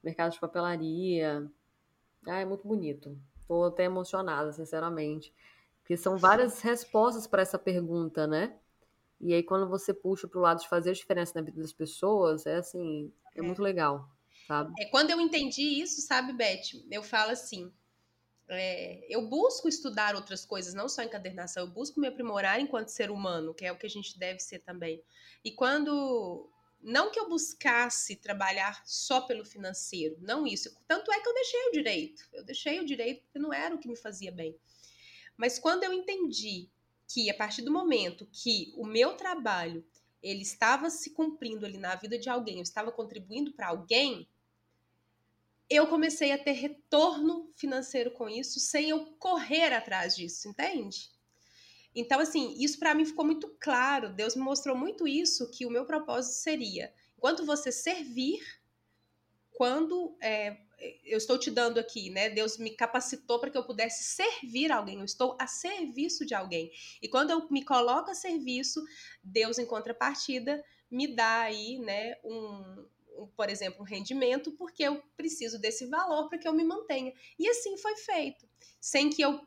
Mercado 0.00 0.32
de 0.32 0.38
papelaria. 0.38 1.50
Ai, 2.24 2.42
é 2.42 2.46
muito 2.46 2.68
bonito. 2.68 3.18
Tô 3.48 3.64
até 3.64 3.82
emocionada, 3.82 4.52
sinceramente. 4.52 5.34
Porque 5.88 5.96
são 5.96 6.18
várias 6.18 6.60
respostas 6.60 7.26
para 7.26 7.40
essa 7.40 7.58
pergunta, 7.58 8.26
né? 8.26 8.54
E 9.18 9.32
aí, 9.32 9.42
quando 9.42 9.66
você 9.66 9.94
puxa 9.94 10.28
para 10.28 10.38
o 10.38 10.42
lado 10.42 10.60
de 10.60 10.68
fazer 10.68 10.90
a 10.90 10.92
diferença 10.92 11.32
na 11.34 11.40
vida 11.40 11.62
das 11.62 11.72
pessoas, 11.72 12.44
é 12.44 12.56
assim, 12.56 13.10
é, 13.34 13.38
é. 13.38 13.42
muito 13.42 13.62
legal, 13.62 14.06
sabe? 14.46 14.70
É, 14.78 14.84
quando 14.90 15.08
eu 15.08 15.18
entendi 15.18 15.62
isso, 15.62 16.02
sabe, 16.02 16.34
Beth, 16.34 16.84
eu 16.90 17.02
falo 17.02 17.30
assim, 17.30 17.72
é, 18.50 19.00
eu 19.08 19.26
busco 19.30 19.66
estudar 19.66 20.14
outras 20.14 20.44
coisas, 20.44 20.74
não 20.74 20.90
só 20.90 21.02
encadernação, 21.02 21.64
eu 21.64 21.72
busco 21.72 21.98
me 21.98 22.06
aprimorar 22.06 22.60
enquanto 22.60 22.88
ser 22.88 23.10
humano, 23.10 23.54
que 23.54 23.64
é 23.64 23.72
o 23.72 23.78
que 23.78 23.86
a 23.86 23.90
gente 23.90 24.18
deve 24.18 24.40
ser 24.40 24.58
também. 24.58 25.02
E 25.42 25.52
quando. 25.52 26.50
Não 26.80 27.10
que 27.10 27.18
eu 27.18 27.28
buscasse 27.28 28.14
trabalhar 28.14 28.82
só 28.84 29.22
pelo 29.22 29.44
financeiro, 29.44 30.16
não 30.20 30.46
isso. 30.46 30.70
Tanto 30.86 31.10
é 31.10 31.18
que 31.18 31.28
eu 31.28 31.34
deixei 31.34 31.68
o 31.68 31.72
direito. 31.72 32.28
Eu 32.32 32.44
deixei 32.44 32.78
o 32.78 32.84
direito 32.84 33.22
porque 33.22 33.38
não 33.40 33.52
era 33.52 33.74
o 33.74 33.78
que 33.78 33.88
me 33.88 33.96
fazia 33.96 34.30
bem. 34.30 34.56
Mas 35.38 35.58
quando 35.58 35.84
eu 35.84 35.92
entendi 35.92 36.68
que 37.06 37.30
a 37.30 37.34
partir 37.34 37.62
do 37.62 37.70
momento 37.70 38.28
que 38.30 38.74
o 38.76 38.84
meu 38.84 39.14
trabalho 39.14 39.86
ele 40.20 40.42
estava 40.42 40.90
se 40.90 41.10
cumprindo 41.10 41.64
ali 41.64 41.78
na 41.78 41.94
vida 41.94 42.18
de 42.18 42.28
alguém, 42.28 42.56
eu 42.56 42.62
estava 42.62 42.90
contribuindo 42.90 43.52
para 43.52 43.68
alguém, 43.68 44.28
eu 45.70 45.86
comecei 45.86 46.32
a 46.32 46.38
ter 46.38 46.52
retorno 46.52 47.52
financeiro 47.54 48.10
com 48.10 48.28
isso 48.28 48.58
sem 48.58 48.90
eu 48.90 49.06
correr 49.18 49.72
atrás 49.72 50.16
disso, 50.16 50.48
entende? 50.48 51.08
Então, 51.94 52.20
assim, 52.20 52.56
isso 52.58 52.78
para 52.78 52.94
mim 52.94 53.04
ficou 53.04 53.24
muito 53.24 53.48
claro. 53.60 54.12
Deus 54.12 54.34
me 54.34 54.42
mostrou 54.42 54.76
muito 54.76 55.06
isso, 55.06 55.50
que 55.50 55.64
o 55.64 55.70
meu 55.70 55.84
propósito 55.84 56.34
seria, 56.34 56.92
enquanto 57.16 57.44
você 57.44 57.70
servir, 57.70 58.40
quando 59.52 60.16
é, 60.20 60.58
eu 61.04 61.18
estou 61.18 61.38
te 61.38 61.50
dando 61.50 61.78
aqui, 61.78 62.10
né? 62.10 62.30
Deus 62.30 62.56
me 62.56 62.70
capacitou 62.70 63.38
para 63.40 63.50
que 63.50 63.58
eu 63.58 63.64
pudesse 63.64 64.04
servir 64.04 64.70
alguém, 64.70 64.98
eu 64.98 65.04
estou 65.04 65.36
a 65.38 65.46
serviço 65.46 66.24
de 66.24 66.34
alguém. 66.34 66.70
E 67.02 67.08
quando 67.08 67.30
eu 67.30 67.48
me 67.50 67.64
coloco 67.64 68.10
a 68.10 68.14
serviço, 68.14 68.84
Deus, 69.22 69.58
em 69.58 69.66
contrapartida, 69.66 70.64
me 70.90 71.14
dá 71.14 71.40
aí, 71.40 71.78
né, 71.78 72.16
um, 72.24 72.86
um 73.18 73.26
por 73.36 73.50
exemplo, 73.50 73.82
um 73.82 73.84
rendimento, 73.84 74.52
porque 74.52 74.82
eu 74.82 75.02
preciso 75.16 75.58
desse 75.58 75.86
valor 75.86 76.28
para 76.28 76.38
que 76.38 76.46
eu 76.46 76.52
me 76.52 76.64
mantenha. 76.64 77.12
E 77.38 77.48
assim 77.48 77.76
foi 77.76 77.96
feito, 77.96 78.48
sem 78.80 79.10
que 79.10 79.22
eu 79.22 79.40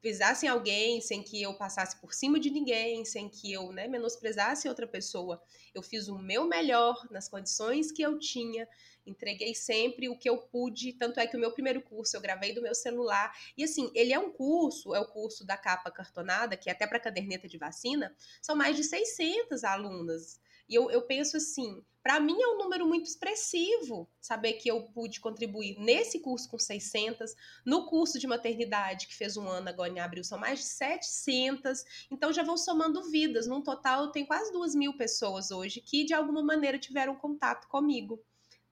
pisasse 0.00 0.46
em 0.46 0.48
alguém, 0.48 1.00
sem 1.00 1.22
que 1.22 1.42
eu 1.42 1.54
passasse 1.54 2.00
por 2.00 2.14
cima 2.14 2.40
de 2.40 2.50
ninguém, 2.50 3.04
sem 3.04 3.28
que 3.28 3.52
eu 3.52 3.70
né, 3.70 3.86
menosprezasse 3.86 4.68
outra 4.68 4.86
pessoa. 4.86 5.42
Eu 5.74 5.82
fiz 5.82 6.08
o 6.08 6.18
meu 6.18 6.46
melhor 6.46 7.06
nas 7.10 7.28
condições 7.28 7.92
que 7.92 8.02
eu 8.02 8.18
tinha, 8.18 8.66
entreguei 9.10 9.54
sempre 9.54 10.08
o 10.08 10.16
que 10.16 10.28
eu 10.28 10.38
pude, 10.38 10.92
tanto 10.92 11.20
é 11.20 11.26
que 11.26 11.36
o 11.36 11.40
meu 11.40 11.52
primeiro 11.52 11.82
curso 11.82 12.16
eu 12.16 12.20
gravei 12.20 12.52
do 12.52 12.62
meu 12.62 12.74
celular. 12.74 13.36
E 13.56 13.64
assim, 13.64 13.90
ele 13.94 14.12
é 14.12 14.18
um 14.18 14.30
curso, 14.30 14.94
é 14.94 15.00
o 15.00 15.06
curso 15.06 15.44
da 15.44 15.56
capa 15.56 15.90
cartonada, 15.90 16.56
que 16.56 16.68
é 16.68 16.72
até 16.72 16.86
para 16.86 17.00
caderneta 17.00 17.48
de 17.48 17.58
vacina, 17.58 18.14
são 18.40 18.56
mais 18.56 18.76
de 18.76 18.84
600 18.84 19.64
alunas. 19.64 20.40
E 20.68 20.74
eu, 20.76 20.88
eu 20.88 21.02
penso 21.02 21.36
assim, 21.36 21.84
para 22.00 22.20
mim 22.20 22.40
é 22.40 22.46
um 22.46 22.58
número 22.58 22.86
muito 22.86 23.06
expressivo 23.06 24.08
saber 24.20 24.54
que 24.54 24.70
eu 24.70 24.84
pude 24.84 25.20
contribuir 25.20 25.76
nesse 25.78 26.20
curso 26.20 26.48
com 26.48 26.58
600, 26.58 27.34
no 27.66 27.86
curso 27.86 28.18
de 28.20 28.26
maternidade, 28.26 29.08
que 29.08 29.14
fez 29.14 29.36
um 29.36 29.48
ano 29.48 29.68
agora 29.68 29.92
em 29.92 29.98
abril, 29.98 30.22
são 30.22 30.38
mais 30.38 30.60
de 30.60 30.66
700, 30.66 31.84
então 32.10 32.32
já 32.32 32.42
vão 32.42 32.56
somando 32.56 33.10
vidas. 33.10 33.48
Num 33.48 33.60
total, 33.60 34.12
tem 34.12 34.24
quase 34.24 34.52
duas 34.52 34.74
mil 34.74 34.96
pessoas 34.96 35.50
hoje 35.50 35.80
que 35.80 36.04
de 36.04 36.14
alguma 36.14 36.42
maneira 36.42 36.78
tiveram 36.78 37.16
contato 37.16 37.66
comigo 37.68 38.22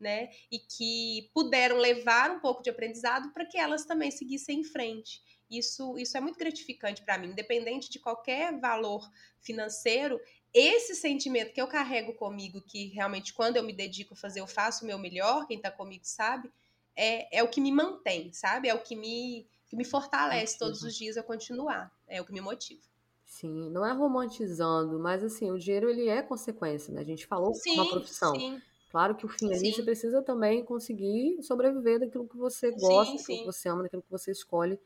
né? 0.01 0.31
E 0.51 0.59
que 0.59 1.31
puderam 1.35 1.77
levar 1.77 2.31
um 2.31 2.41
pouco 2.41 2.63
de 2.63 2.71
aprendizado 2.71 3.33
para 3.33 3.47
que 3.47 3.59
elas 3.59 3.85
também 3.85 4.11
seguissem 4.11 4.61
em 4.61 4.65
frente. 4.65 5.23
Isso, 5.51 5.97
isso 5.99 6.17
é 6.17 6.21
muito 6.21 6.39
gratificante 6.39 7.03
para 7.03 7.17
mim, 7.17 7.29
independente 7.29 7.91
de 7.91 7.99
qualquer 7.99 8.59
valor 8.61 9.11
financeiro. 9.41 10.21
Esse 10.53 10.95
sentimento 10.95 11.53
que 11.53 11.61
eu 11.61 11.67
carrego 11.67 12.13
comigo, 12.15 12.61
que 12.61 12.89
realmente 12.89 13.33
quando 13.33 13.57
eu 13.57 13.63
me 13.63 13.73
dedico 13.73 14.15
a 14.15 14.17
fazer, 14.17 14.41
eu 14.41 14.47
faço 14.47 14.85
o 14.85 14.87
meu 14.87 14.99
melhor, 14.99 15.47
quem 15.47 15.57
está 15.57 15.71
comigo 15.71 16.05
sabe, 16.05 16.51
é, 16.95 17.39
é 17.39 17.43
o 17.43 17.49
que 17.49 17.61
me 17.61 17.73
mantém, 17.73 18.33
sabe? 18.33 18.69
É 18.69 18.75
o 18.75 18.83
que 18.83 18.95
me, 18.95 19.47
que 19.69 19.77
me 19.77 19.85
fortalece 19.85 20.59
todos 20.59 20.83
os 20.83 20.95
dias 20.95 21.17
a 21.17 21.23
continuar, 21.23 21.91
é 22.07 22.21
o 22.21 22.25
que 22.25 22.33
me 22.33 22.41
motiva. 22.41 22.83
Sim, 23.25 23.71
não 23.71 23.87
é 23.87 23.93
romantizando, 23.93 24.99
mas 24.99 25.23
assim, 25.23 25.51
o 25.51 25.59
dinheiro 25.59 25.89
ele 25.89 26.09
é 26.09 26.23
consequência, 26.23 26.93
né? 26.93 27.01
A 27.01 27.05
gente 27.05 27.27
falou 27.27 27.55
sim, 27.55 27.75
uma 27.75 27.89
profissão. 27.89 28.35
Sim. 28.35 28.61
Claro 28.91 29.15
que 29.15 29.27
o 29.27 29.29
fim 29.29 29.53
ali 29.53 29.73
você 29.73 29.83
precisa 29.83 30.23
também 30.23 30.65
conseguir 30.65 31.43
sobreviver 31.43 32.01
daquilo 32.01 32.27
que 32.27 32.37
você 32.37 32.71
gosta, 32.73 33.13
sim, 33.13 33.19
daquilo 33.19 33.39
que 33.39 33.45
você 33.47 33.69
ama, 33.69 33.83
daquilo 33.83 34.03
que 34.03 34.11
você 34.11 34.31
escolhe 34.31 34.81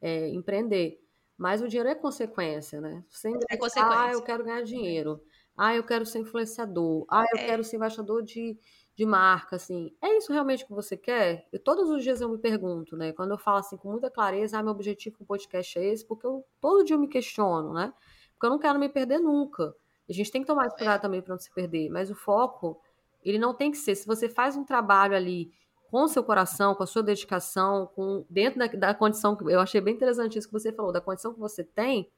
é, 0.00 0.28
empreender. 0.28 1.00
Mas 1.36 1.60
o 1.62 1.68
dinheiro 1.68 1.88
é 1.88 1.94
consequência, 1.94 2.80
né? 2.80 3.04
Você 3.08 3.28
é 3.48 3.56
consequência. 3.56 4.00
Ah, 4.00 4.12
eu 4.12 4.22
quero 4.22 4.44
ganhar 4.44 4.62
dinheiro. 4.62 5.20
Ah, 5.56 5.74
eu 5.74 5.84
quero 5.84 6.06
ser 6.06 6.20
influenciador. 6.20 7.04
Ah, 7.10 7.24
eu 7.32 7.38
é. 7.40 7.46
quero 7.46 7.64
ser 7.64 7.76
embaixador 7.76 8.22
de, 8.22 8.56
de 8.94 9.06
marca, 9.06 9.56
assim. 9.56 9.92
É 10.02 10.16
isso 10.16 10.32
realmente 10.32 10.64
que 10.64 10.72
você 10.72 10.96
quer? 10.96 11.48
E 11.52 11.58
todos 11.58 11.90
os 11.90 12.02
dias 12.02 12.20
eu 12.20 12.28
me 12.28 12.38
pergunto, 12.38 12.96
né? 12.96 13.12
Quando 13.12 13.32
eu 13.32 13.38
falo 13.38 13.58
assim 13.58 13.76
com 13.76 13.90
muita 13.90 14.10
clareza, 14.10 14.58
ah, 14.58 14.62
meu 14.62 14.72
objetivo 14.72 15.18
com 15.18 15.24
o 15.24 15.26
podcast 15.26 15.78
é 15.78 15.84
esse, 15.84 16.04
porque 16.04 16.26
eu 16.26 16.44
todo 16.60 16.84
dia 16.84 16.94
eu 16.94 17.00
me 17.00 17.08
questiono, 17.08 17.72
né? 17.72 17.92
Porque 18.32 18.46
eu 18.46 18.50
não 18.50 18.58
quero 18.58 18.78
me 18.78 18.88
perder 18.88 19.18
nunca. 19.18 19.74
A 20.08 20.12
gente 20.12 20.30
tem 20.30 20.40
que 20.42 20.46
tomar 20.46 20.70
cuidado 20.70 21.02
também 21.02 21.20
para 21.20 21.34
não 21.34 21.40
se 21.40 21.52
perder. 21.52 21.88
Mas 21.90 22.10
o 22.10 22.14
foco 22.14 22.80
ele 23.24 23.38
não 23.38 23.54
tem 23.54 23.70
que 23.70 23.78
ser. 23.78 23.94
Se 23.94 24.06
você 24.06 24.28
faz 24.28 24.56
um 24.56 24.64
trabalho 24.64 25.14
ali 25.14 25.52
com 25.90 26.02
o 26.02 26.08
seu 26.08 26.22
coração, 26.22 26.74
com 26.74 26.82
a 26.82 26.86
sua 26.86 27.02
dedicação, 27.02 27.86
com 27.94 28.24
dentro 28.28 28.58
da, 28.58 28.66
da 28.66 28.94
condição 28.94 29.34
que 29.34 29.44
eu 29.44 29.60
achei 29.60 29.80
bem 29.80 29.94
interessante 29.94 30.38
isso 30.38 30.48
que 30.48 30.52
você 30.52 30.72
falou, 30.72 30.92
da 30.92 31.00
condição 31.00 31.32
que 31.32 31.40
você 31.40 31.64
tem, 31.64 32.10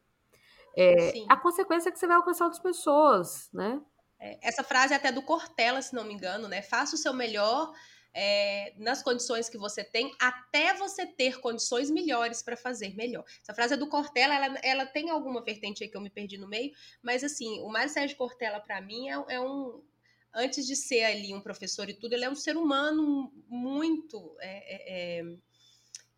é, 0.76 1.12
a 1.28 1.36
consequência 1.36 1.88
é 1.88 1.92
que 1.92 1.98
você 1.98 2.06
vai 2.06 2.16
alcançar 2.16 2.44
outras 2.44 2.62
pessoas, 2.62 3.48
né? 3.52 3.80
É, 4.18 4.38
essa 4.42 4.62
frase 4.62 4.92
é 4.92 4.96
até 4.96 5.10
do 5.10 5.22
Cortella, 5.22 5.80
se 5.82 5.94
não 5.94 6.04
me 6.04 6.12
engano, 6.12 6.46
né? 6.46 6.62
Faça 6.62 6.94
o 6.94 6.98
seu 6.98 7.12
melhor 7.12 7.72
é, 8.12 8.74
nas 8.76 9.02
condições 9.02 9.48
que 9.48 9.56
você 9.56 9.84
tem, 9.84 10.12
até 10.20 10.74
você 10.74 11.06
ter 11.06 11.40
condições 11.40 11.90
melhores 11.90 12.42
para 12.42 12.56
fazer 12.56 12.94
melhor. 12.94 13.24
Essa 13.42 13.54
frase 13.54 13.74
é 13.74 13.76
do 13.76 13.88
Cortella, 13.88 14.34
ela, 14.34 14.58
ela 14.62 14.86
tem 14.86 15.10
alguma 15.10 15.42
vertente 15.42 15.82
aí 15.82 15.90
que 15.90 15.96
eu 15.96 16.00
me 16.00 16.10
perdi 16.10 16.36
no 16.36 16.48
meio, 16.48 16.72
mas 17.02 17.24
assim, 17.24 17.60
o 17.60 17.68
Mário 17.68 17.90
Sérgio 17.90 18.16
Cortella, 18.16 18.60
para 18.60 18.80
mim, 18.80 19.08
é, 19.08 19.24
é, 19.28 19.40
um. 19.40 19.82
Antes 20.34 20.66
de 20.66 20.76
ser 20.76 21.02
ali 21.04 21.34
um 21.34 21.40
professor 21.40 21.88
e 21.88 21.94
tudo, 21.94 22.12
ele 22.12 22.24
é 22.24 22.30
um 22.30 22.36
ser 22.36 22.56
humano 22.56 23.32
muito. 23.48 24.36
É, 24.40 24.74
é, 24.74 25.20
é, 25.20 25.36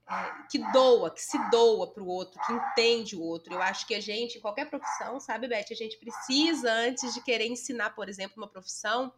é 0.08 0.32
que 0.50 0.58
doa, 0.72 1.10
que 1.10 1.22
se 1.22 1.38
doa 1.50 1.90
para 1.92 2.02
o 2.02 2.06
outro, 2.06 2.40
que 2.44 2.52
entende 2.52 3.16
o 3.16 3.22
outro. 3.22 3.54
Eu 3.54 3.62
acho 3.62 3.86
que 3.86 3.94
a 3.94 4.00
gente, 4.00 4.36
em 4.36 4.40
qualquer 4.40 4.68
profissão, 4.68 5.18
sabe, 5.18 5.48
Beth, 5.48 5.66
a 5.70 5.74
gente 5.74 5.96
precisa, 5.96 6.70
antes 6.70 7.14
de 7.14 7.22
querer 7.22 7.46
ensinar, 7.46 7.90
por 7.94 8.08
exemplo, 8.08 8.34
uma 8.36 8.48
profissão, 8.48 9.12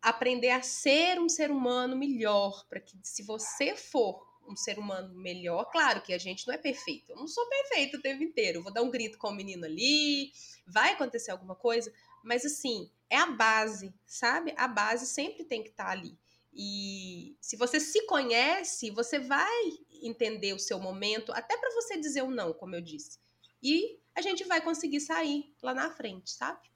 aprender 0.00 0.50
a 0.50 0.62
ser 0.62 1.18
um 1.18 1.28
ser 1.28 1.50
humano 1.50 1.96
melhor, 1.96 2.64
para 2.68 2.80
que 2.80 2.96
se 3.02 3.22
você 3.24 3.74
for 3.74 4.26
um 4.48 4.56
ser 4.56 4.78
humano 4.78 5.14
melhor, 5.14 5.64
claro 5.70 6.00
que 6.00 6.14
a 6.14 6.18
gente 6.18 6.46
não 6.46 6.54
é 6.54 6.58
perfeito. 6.58 7.12
Eu 7.12 7.16
não 7.16 7.26
sou 7.26 7.46
perfeito 7.48 7.96
o 7.96 8.00
tempo 8.00 8.22
inteiro. 8.22 8.58
Eu 8.58 8.62
vou 8.62 8.72
dar 8.72 8.82
um 8.82 8.90
grito 8.90 9.18
com 9.18 9.28
o 9.28 9.34
menino 9.34 9.64
ali, 9.64 10.32
vai 10.66 10.92
acontecer 10.92 11.30
alguma 11.30 11.54
coisa, 11.54 11.92
mas 12.24 12.44
assim, 12.44 12.90
é 13.10 13.16
a 13.16 13.26
base, 13.26 13.94
sabe? 14.06 14.54
A 14.56 14.68
base 14.68 15.06
sempre 15.06 15.44
tem 15.44 15.62
que 15.62 15.70
estar 15.70 15.86
tá 15.86 15.90
ali. 15.90 16.18
E 16.52 17.36
se 17.40 17.56
você 17.56 17.78
se 17.78 18.06
conhece, 18.06 18.90
você 18.90 19.18
vai 19.18 19.62
entender 20.02 20.52
o 20.52 20.58
seu 20.58 20.78
momento, 20.78 21.32
até 21.32 21.56
para 21.56 21.70
você 21.72 21.98
dizer 21.98 22.22
o 22.22 22.26
um 22.26 22.30
não, 22.30 22.52
como 22.52 22.74
eu 22.74 22.80
disse. 22.80 23.18
E 23.62 24.00
a 24.14 24.20
gente 24.20 24.44
vai 24.44 24.60
conseguir 24.60 25.00
sair 25.00 25.54
lá 25.62 25.74
na 25.74 25.90
frente, 25.90 26.30
sabe? 26.30 26.68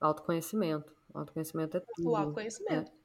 Autoconhecimento. 0.00 0.94
Autoconhecimento 1.12 1.76
é 1.76 1.80
tudo. 1.80 2.10
O 2.10 2.16
autoconhecimento. 2.16 2.90
É. 2.90 3.00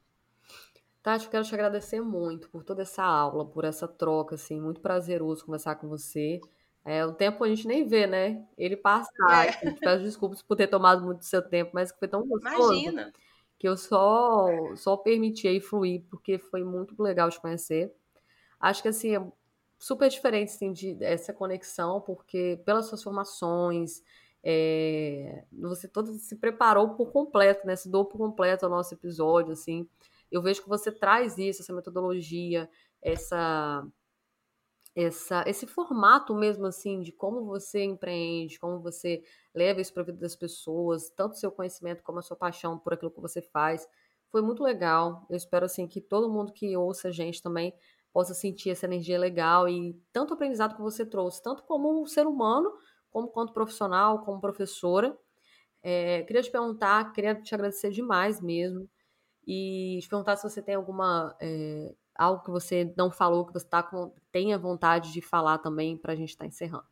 Tati, 1.02 1.26
eu 1.26 1.30
quero 1.30 1.44
te 1.44 1.54
agradecer 1.54 2.00
muito 2.00 2.50
por 2.50 2.64
toda 2.64 2.82
essa 2.82 3.04
aula, 3.04 3.46
por 3.48 3.64
essa 3.64 3.86
troca, 3.86 4.34
assim, 4.34 4.60
muito 4.60 4.80
prazeroso 4.80 5.44
conversar 5.44 5.76
com 5.76 5.88
você. 5.88 6.40
É, 6.86 7.04
o 7.04 7.12
tempo 7.12 7.42
a 7.42 7.48
gente 7.48 7.66
nem 7.66 7.84
vê, 7.84 8.06
né? 8.06 8.46
Ele 8.56 8.76
passa. 8.76 9.10
É. 9.28 9.50
Peço 9.80 10.04
desculpas 10.04 10.40
por 10.40 10.54
ter 10.54 10.68
tomado 10.68 11.04
muito 11.04 11.18
do 11.18 11.24
seu 11.24 11.42
tempo, 11.42 11.72
mas 11.74 11.90
foi 11.90 12.06
tão 12.06 12.24
gostoso. 12.24 12.72
Imagina. 12.72 13.12
Que 13.58 13.66
eu 13.66 13.76
só, 13.76 14.46
só 14.76 14.96
permiti 14.96 15.48
aí 15.48 15.60
fluir, 15.60 16.04
porque 16.08 16.38
foi 16.38 16.62
muito 16.62 16.94
legal 17.02 17.28
te 17.28 17.40
conhecer. 17.40 17.92
Acho 18.60 18.82
que, 18.82 18.88
assim, 18.88 19.16
é 19.16 19.26
super 19.76 20.08
diferente, 20.08 20.50
assim, 20.50 20.72
de, 20.72 20.96
essa 21.02 21.32
conexão, 21.32 22.00
porque 22.00 22.62
pelas 22.64 22.86
suas 22.86 23.02
formações, 23.02 24.00
é, 24.44 25.42
você 25.50 25.88
todo 25.88 26.12
se 26.12 26.36
preparou 26.36 26.90
por 26.90 27.10
completo, 27.10 27.66
né? 27.66 27.74
Se 27.74 27.90
doou 27.90 28.04
por 28.04 28.18
completo 28.18 28.64
ao 28.64 28.70
nosso 28.70 28.94
episódio, 28.94 29.52
assim. 29.52 29.88
Eu 30.30 30.40
vejo 30.40 30.62
que 30.62 30.68
você 30.68 30.92
traz 30.92 31.36
isso, 31.36 31.62
essa 31.62 31.72
metodologia, 31.72 32.70
essa, 33.02 33.84
essa, 34.96 35.44
esse 35.46 35.66
formato 35.66 36.34
mesmo, 36.34 36.66
assim, 36.66 37.02
de 37.02 37.12
como 37.12 37.44
você 37.44 37.84
empreende, 37.84 38.58
como 38.58 38.80
você 38.80 39.22
leva 39.54 39.80
isso 39.80 39.92
para 39.92 40.02
a 40.02 40.06
vida 40.06 40.18
das 40.18 40.34
pessoas, 40.34 41.10
tanto 41.10 41.36
seu 41.36 41.52
conhecimento 41.52 42.02
como 42.02 42.18
a 42.18 42.22
sua 42.22 42.36
paixão 42.36 42.78
por 42.78 42.94
aquilo 42.94 43.10
que 43.10 43.20
você 43.20 43.42
faz. 43.42 43.86
Foi 44.32 44.40
muito 44.40 44.62
legal. 44.62 45.26
Eu 45.28 45.36
espero, 45.36 45.66
assim, 45.66 45.86
que 45.86 46.00
todo 46.00 46.32
mundo 46.32 46.52
que 46.52 46.74
ouça 46.76 47.08
a 47.08 47.12
gente 47.12 47.42
também 47.42 47.74
possa 48.12 48.32
sentir 48.32 48.70
essa 48.70 48.86
energia 48.86 49.18
legal 49.18 49.68
e 49.68 49.94
tanto 50.12 50.32
aprendizado 50.32 50.74
que 50.74 50.80
você 50.80 51.04
trouxe, 51.04 51.42
tanto 51.42 51.62
como 51.64 52.00
um 52.00 52.06
ser 52.06 52.26
humano, 52.26 52.72
como 53.10 53.28
quanto 53.28 53.52
profissional, 53.52 54.24
como 54.24 54.40
professora. 54.40 55.16
É, 55.82 56.22
queria 56.22 56.42
te 56.42 56.50
perguntar, 56.50 57.12
queria 57.12 57.34
te 57.34 57.54
agradecer 57.54 57.90
demais 57.90 58.40
mesmo. 58.40 58.88
E 59.46 59.98
te 60.02 60.08
perguntar 60.08 60.36
se 60.36 60.48
você 60.48 60.62
tem 60.62 60.74
alguma. 60.74 61.36
É, 61.40 61.94
algo 62.18 62.42
que 62.42 62.50
você 62.50 62.92
não 62.96 63.10
falou, 63.10 63.46
que 63.46 63.52
você 63.52 63.66
tá 63.66 63.82
com, 63.82 64.12
tenha 64.32 64.58
vontade 64.58 65.12
de 65.12 65.20
falar 65.20 65.58
também 65.58 65.96
para 65.96 66.12
a 66.12 66.16
gente 66.16 66.30
estar 66.30 66.44
tá 66.44 66.48
encerrando. 66.48 66.86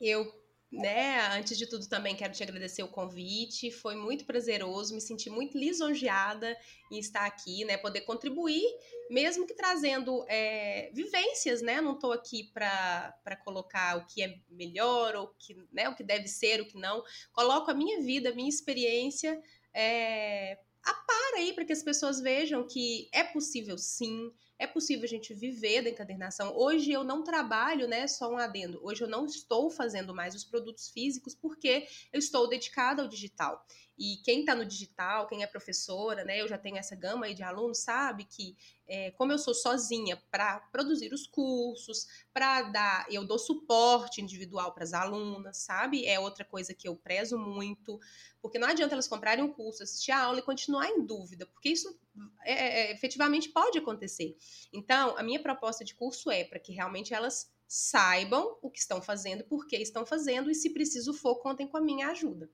Eu 0.00 0.30
né? 0.70 1.28
Antes 1.28 1.56
de 1.56 1.66
tudo, 1.66 1.88
também 1.88 2.16
quero 2.16 2.32
te 2.32 2.42
agradecer 2.42 2.82
o 2.82 2.88
convite. 2.88 3.70
Foi 3.70 3.94
muito 3.94 4.24
prazeroso, 4.24 4.94
me 4.94 5.00
senti 5.00 5.30
muito 5.30 5.56
lisonjeada 5.56 6.56
em 6.90 6.98
estar 6.98 7.24
aqui, 7.24 7.64
né? 7.64 7.76
Poder 7.76 8.02
contribuir, 8.02 8.64
mesmo 9.08 9.46
que 9.46 9.54
trazendo 9.54 10.24
é, 10.28 10.90
vivências, 10.92 11.62
né? 11.62 11.80
Não 11.80 11.94
estou 11.94 12.12
aqui 12.12 12.50
para 12.52 13.36
colocar 13.44 13.96
o 13.96 14.06
que 14.06 14.22
é 14.22 14.38
melhor, 14.50 15.14
ou 15.14 15.28
que, 15.38 15.56
né, 15.72 15.88
o 15.88 15.94
que 15.94 16.02
deve 16.02 16.28
ser, 16.28 16.60
o 16.60 16.66
que 16.66 16.78
não. 16.78 17.02
Coloco 17.32 17.70
a 17.70 17.74
minha 17.74 18.00
vida, 18.02 18.30
a 18.30 18.34
minha 18.34 18.48
experiência 18.48 19.40
é, 19.72 20.58
a 20.86 20.94
par 20.94 21.34
aí 21.36 21.52
para 21.52 21.64
que 21.64 21.72
as 21.72 21.82
pessoas 21.82 22.20
vejam 22.20 22.66
que 22.66 23.08
é 23.12 23.24
possível 23.24 23.76
sim 23.76 24.32
é 24.58 24.66
possível 24.66 25.04
a 25.04 25.08
gente 25.08 25.34
viver 25.34 25.82
da 25.82 25.90
encadernação. 25.90 26.56
Hoje 26.56 26.90
eu 26.90 27.04
não 27.04 27.22
trabalho, 27.22 27.86
né, 27.86 28.06
só 28.06 28.30
um 28.30 28.38
adendo. 28.38 28.80
Hoje 28.82 29.04
eu 29.04 29.08
não 29.08 29.26
estou 29.26 29.70
fazendo 29.70 30.14
mais 30.14 30.34
os 30.34 30.44
produtos 30.44 30.88
físicos 30.88 31.34
porque 31.34 31.86
eu 32.12 32.18
estou 32.18 32.48
dedicada 32.48 33.02
ao 33.02 33.08
digital. 33.08 33.64
E 33.98 34.18
quem 34.18 34.40
está 34.40 34.54
no 34.54 34.64
digital, 34.64 35.26
quem 35.26 35.42
é 35.42 35.46
professora, 35.46 36.24
né, 36.24 36.40
eu 36.40 36.48
já 36.48 36.58
tenho 36.58 36.76
essa 36.76 36.94
gama 36.94 37.26
aí 37.26 37.34
de 37.34 37.42
alunos, 37.42 37.78
sabe 37.78 38.24
que 38.24 38.56
é, 38.86 39.10
como 39.12 39.32
eu 39.32 39.38
sou 39.38 39.54
sozinha 39.54 40.16
para 40.30 40.60
produzir 40.70 41.12
os 41.12 41.26
cursos, 41.26 42.06
para 42.32 42.62
dar, 42.62 43.06
eu 43.10 43.26
dou 43.26 43.38
suporte 43.38 44.20
individual 44.20 44.72
para 44.72 44.84
as 44.84 44.92
alunas, 44.92 45.58
sabe? 45.58 46.06
É 46.06 46.20
outra 46.20 46.44
coisa 46.44 46.74
que 46.74 46.86
eu 46.86 46.94
prezo 46.94 47.38
muito, 47.38 47.98
porque 48.40 48.58
não 48.58 48.68
adianta 48.68 48.94
elas 48.94 49.08
comprarem 49.08 49.42
um 49.42 49.52
curso, 49.52 49.82
assistir 49.82 50.12
a 50.12 50.22
aula 50.22 50.38
e 50.38 50.42
continuar 50.42 50.88
em 50.88 51.04
dúvida, 51.04 51.46
porque 51.46 51.70
isso 51.70 51.98
é, 52.44 52.52
é, 52.52 52.92
efetivamente 52.92 53.48
pode 53.48 53.78
acontecer. 53.78 54.36
Então, 54.72 55.16
a 55.16 55.22
minha 55.22 55.40
proposta 55.42 55.84
de 55.84 55.94
curso 55.94 56.30
é 56.30 56.44
para 56.44 56.60
que 56.60 56.72
realmente 56.72 57.12
elas 57.12 57.50
saibam 57.68 58.56
o 58.62 58.70
que 58.70 58.78
estão 58.78 59.02
fazendo, 59.02 59.42
por 59.44 59.66
que 59.66 59.76
estão 59.76 60.06
fazendo 60.06 60.50
e 60.50 60.54
se 60.54 60.70
preciso 60.70 61.12
for, 61.12 61.36
contem 61.36 61.66
com 61.66 61.76
a 61.76 61.80
minha 61.80 62.08
ajuda. 62.08 62.48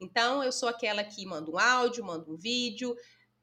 Então, 0.00 0.42
eu 0.42 0.52
sou 0.52 0.68
aquela 0.68 1.02
que 1.02 1.24
manda 1.24 1.50
um 1.50 1.58
áudio, 1.58 2.04
manda 2.04 2.30
um 2.30 2.36
vídeo, 2.36 2.96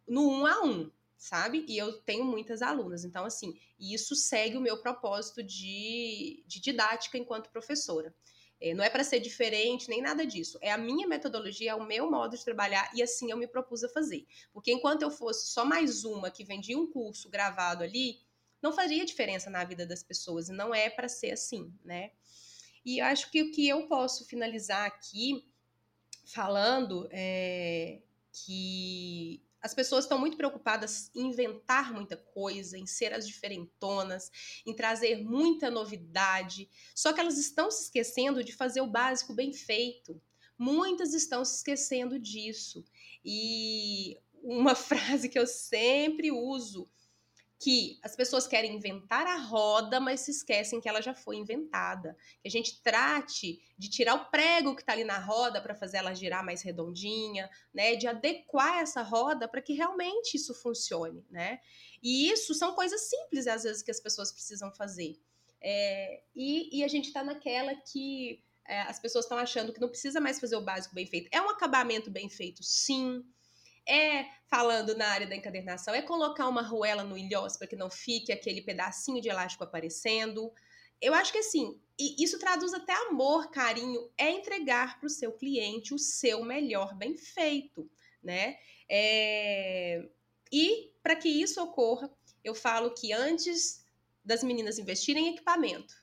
no 0.08 0.30
um 0.30 0.45
a 0.45 0.64
um, 0.64 0.91
sabe? 1.18 1.66
E 1.68 1.78
eu 1.78 1.93
tenho 2.01 2.26
muitas 2.26 2.62
alunas. 2.62 3.04
Então, 3.04 3.26
assim, 3.26 3.58
isso 3.80 4.16
segue 4.16 4.58
o 4.58 4.62
meu 4.62 4.78
propósito 4.82 5.41
de, 5.41 6.43
de 6.45 6.60
didática 6.60 7.18
enquanto 7.18 7.49
professora. 7.49 8.14
É, 8.60 8.74
não 8.74 8.84
é 8.84 8.89
para 8.89 9.04
ser 9.04 9.20
diferente, 9.20 9.89
nem 9.89 10.01
nada 10.01 10.26
disso. 10.26 10.58
É 10.62 10.72
a 10.72 10.78
minha 10.78 11.08
metodologia, 11.08 11.72
é 11.72 11.76
o 11.76 11.86
meu 11.86 12.10
modo 12.10 12.38
de 12.38 12.45
trabalhar 12.45 12.89
e 12.95 13.01
assim 13.04 13.30
eu 13.30 13.38
me 13.38 13.47
propus 13.47 13.84
a 13.84 13.89
fazer. 13.89 14.26
Porque 14.54 14.72
enquanto 14.72 15.01
eu 15.01 15.12
fosse 15.12 15.47
só 15.47 15.66
mais 15.66 16.06
uma 16.06 16.32
que 16.32 16.45
vendia 16.45 16.78
um 16.78 16.88
curso 16.88 17.30
gravado 17.30 17.84
ali, 17.84 18.22
não 18.62 18.72
faria 18.72 19.04
diferença 19.04 19.49
na 19.49 19.66
vida 19.66 19.86
das 19.86 20.01
pessoas. 20.01 20.47
E 20.47 20.54
não 20.54 20.74
é 20.74 20.89
para 20.89 21.10
ser 21.10 21.32
assim, 21.32 21.74
né? 21.84 22.12
E 22.86 22.99
eu 22.99 23.06
acho 23.06 23.30
que 23.32 23.41
o 23.41 23.51
que 23.51 23.68
eu 23.68 23.88
posso 23.88 24.26
finalizar 24.26 24.86
aqui 24.86 25.45
falando 26.26 27.08
é, 27.12 28.02
que 28.32 29.41
as 29.64 29.74
pessoas 29.74 30.04
estão 30.04 30.20
muito 30.20 30.36
preocupadas 30.36 31.10
em 31.16 31.28
inventar 31.28 31.94
muita 31.94 32.18
coisa, 32.18 32.78
em 32.78 32.86
ser 32.86 33.14
as 33.14 33.26
diferentonas, 33.26 34.30
em 34.66 34.76
trazer 34.76 35.24
muita 35.24 35.72
novidade. 35.72 36.70
Só 36.94 37.14
que 37.14 37.22
elas 37.22 37.38
estão 37.38 37.72
se 37.72 37.84
esquecendo 37.84 38.44
de 38.44 38.52
fazer 38.52 38.82
o 38.82 38.88
básico 38.88 39.34
bem 39.34 39.54
feito. 39.54 40.22
Muitas 40.58 41.14
estão 41.14 41.45
se 41.45 41.58
esquecendo 41.58 42.20
disso. 42.20 42.84
E 43.24 44.20
uma 44.44 44.76
frase 44.76 45.30
que 45.30 45.40
eu 45.40 45.48
sempre 45.48 46.30
uso 46.30 46.90
que 47.64 47.98
as 48.03 48.14
pessoas 48.14 48.45
querem 48.45 48.76
inventar 48.76 49.26
a 49.26 49.38
roda, 49.38 49.98
mas 49.98 50.19
se 50.19 50.31
esquecem 50.31 50.81
que 50.81 50.90
ela 50.90 51.02
já 51.02 51.14
foi 51.14 51.38
inventada. 51.38 52.18
Que 52.41 52.48
a 52.49 52.52
gente 52.52 52.81
trate 52.81 53.61
de 53.77 53.90
tirar 53.90 54.15
o 54.15 54.26
prego 54.30 54.76
que 54.76 54.81
está 54.81 54.91
ali 54.91 55.06
na 55.06 55.18
roda 55.18 55.61
para 55.61 55.73
fazer 55.73 55.98
ela 55.98 56.14
girar 56.14 56.44
mais 56.44 56.61
redondinha, 56.61 57.49
né? 57.73 57.95
De 57.95 58.06
adequar 58.06 58.81
essa 58.81 59.02
roda 59.02 59.48
para 59.48 59.61
que 59.61 59.72
realmente 59.72 60.35
isso 60.35 60.53
funcione, 60.53 61.26
né? 61.30 61.60
E 62.02 62.30
isso 62.30 62.53
são 62.53 62.76
coisas 62.76 62.99
simples, 63.10 63.48
às 63.48 63.64
vezes, 63.64 63.81
que 63.81 63.91
as 63.91 64.02
pessoas 64.02 64.30
precisam 64.30 64.69
fazer. 64.73 65.18
É, 65.61 66.22
e, 66.35 66.80
e, 66.80 66.84
a 66.84 66.88
gente 66.90 67.07
está 67.07 67.23
naquela 67.23 67.73
que 67.76 68.44
é, 68.68 68.81
as 68.81 68.99
pessoas 68.99 69.23
estão 69.23 69.38
achando 69.38 69.72
que 69.72 69.80
não 69.80 69.88
precisa 69.88 70.19
mais 70.19 70.38
fazer 70.38 70.57
o 70.57 70.61
básico 70.61 70.94
bem 70.94 71.07
feito. 71.07 71.30
É 71.31 71.41
um 71.41 71.49
acabamento 71.49 72.11
bem 72.11 72.27
feito, 72.27 72.61
sim 72.61 73.23
é, 73.88 74.26
falando 74.47 74.95
na 74.95 75.07
área 75.07 75.27
da 75.27 75.35
encadernação, 75.35 75.93
é 75.93 76.01
colocar 76.01 76.47
uma 76.47 76.61
arruela 76.61 77.03
no 77.03 77.18
ilhós 77.18 77.57
para 77.57 77.68
que 77.68 77.76
não 77.76 77.89
fique 77.89 78.31
aquele 78.31 78.61
pedacinho 78.61 79.22
de 79.22 79.30
elástico 79.30 79.64
aparecendo. 79.64 80.51
Eu 81.01 81.14
acho 81.14 81.31
que 81.31 81.39
assim, 81.39 81.81
isso 81.99 82.39
traduz 82.39 82.73
até 82.73 82.93
amor, 83.07 83.51
carinho, 83.51 84.10
é 84.18 84.31
entregar 84.31 84.99
para 84.99 85.07
o 85.07 85.10
seu 85.10 85.34
cliente 85.34 85.93
o 85.93 85.99
seu 85.99 86.43
melhor 86.43 86.95
bem 86.95 87.18
feito, 87.18 87.89
né? 88.22 88.57
É... 88.89 90.07
E 90.51 90.93
para 91.01 91.15
que 91.15 91.27
isso 91.27 91.61
ocorra, 91.61 92.10
eu 92.43 92.53
falo 92.53 92.93
que 92.93 93.11
antes 93.11 93.85
das 94.23 94.43
meninas 94.43 94.80
investirem 94.80 95.27
em 95.27 95.34
equipamento, 95.34 95.93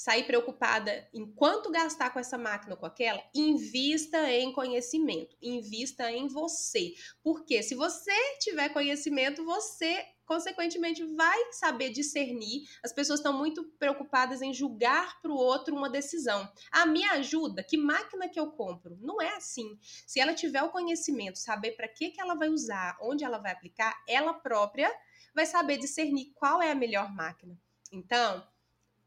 sair 0.00 0.24
preocupada 0.24 1.06
em 1.12 1.30
quanto 1.30 1.70
gastar 1.70 2.08
com 2.08 2.18
essa 2.18 2.38
máquina 2.38 2.72
ou 2.72 2.78
com 2.78 2.86
aquela, 2.86 3.22
invista 3.34 4.32
em 4.32 4.50
conhecimento, 4.50 5.36
invista 5.42 6.10
em 6.10 6.26
você. 6.26 6.94
Porque 7.22 7.62
se 7.62 7.74
você 7.74 8.10
tiver 8.38 8.70
conhecimento, 8.70 9.44
você 9.44 10.02
consequentemente 10.24 11.04
vai 11.04 11.52
saber 11.52 11.90
discernir. 11.90 12.62
As 12.82 12.94
pessoas 12.94 13.20
estão 13.20 13.36
muito 13.36 13.62
preocupadas 13.78 14.40
em 14.40 14.54
julgar 14.54 15.20
para 15.20 15.30
o 15.30 15.36
outro 15.36 15.76
uma 15.76 15.90
decisão. 15.90 16.50
Ah, 16.72 16.86
me 16.86 17.04
ajuda, 17.04 17.62
que 17.62 17.76
máquina 17.76 18.26
que 18.26 18.40
eu 18.40 18.50
compro? 18.52 18.96
Não 19.02 19.20
é 19.20 19.36
assim. 19.36 19.78
Se 20.06 20.18
ela 20.18 20.32
tiver 20.32 20.62
o 20.62 20.70
conhecimento, 20.70 21.38
saber 21.38 21.72
para 21.72 21.86
que, 21.86 22.08
que 22.08 22.22
ela 22.22 22.34
vai 22.34 22.48
usar, 22.48 22.96
onde 23.02 23.22
ela 23.22 23.36
vai 23.36 23.52
aplicar, 23.52 24.02
ela 24.08 24.32
própria 24.32 24.90
vai 25.34 25.44
saber 25.44 25.76
discernir 25.76 26.32
qual 26.34 26.62
é 26.62 26.70
a 26.70 26.74
melhor 26.74 27.12
máquina. 27.14 27.54
Então, 27.92 28.42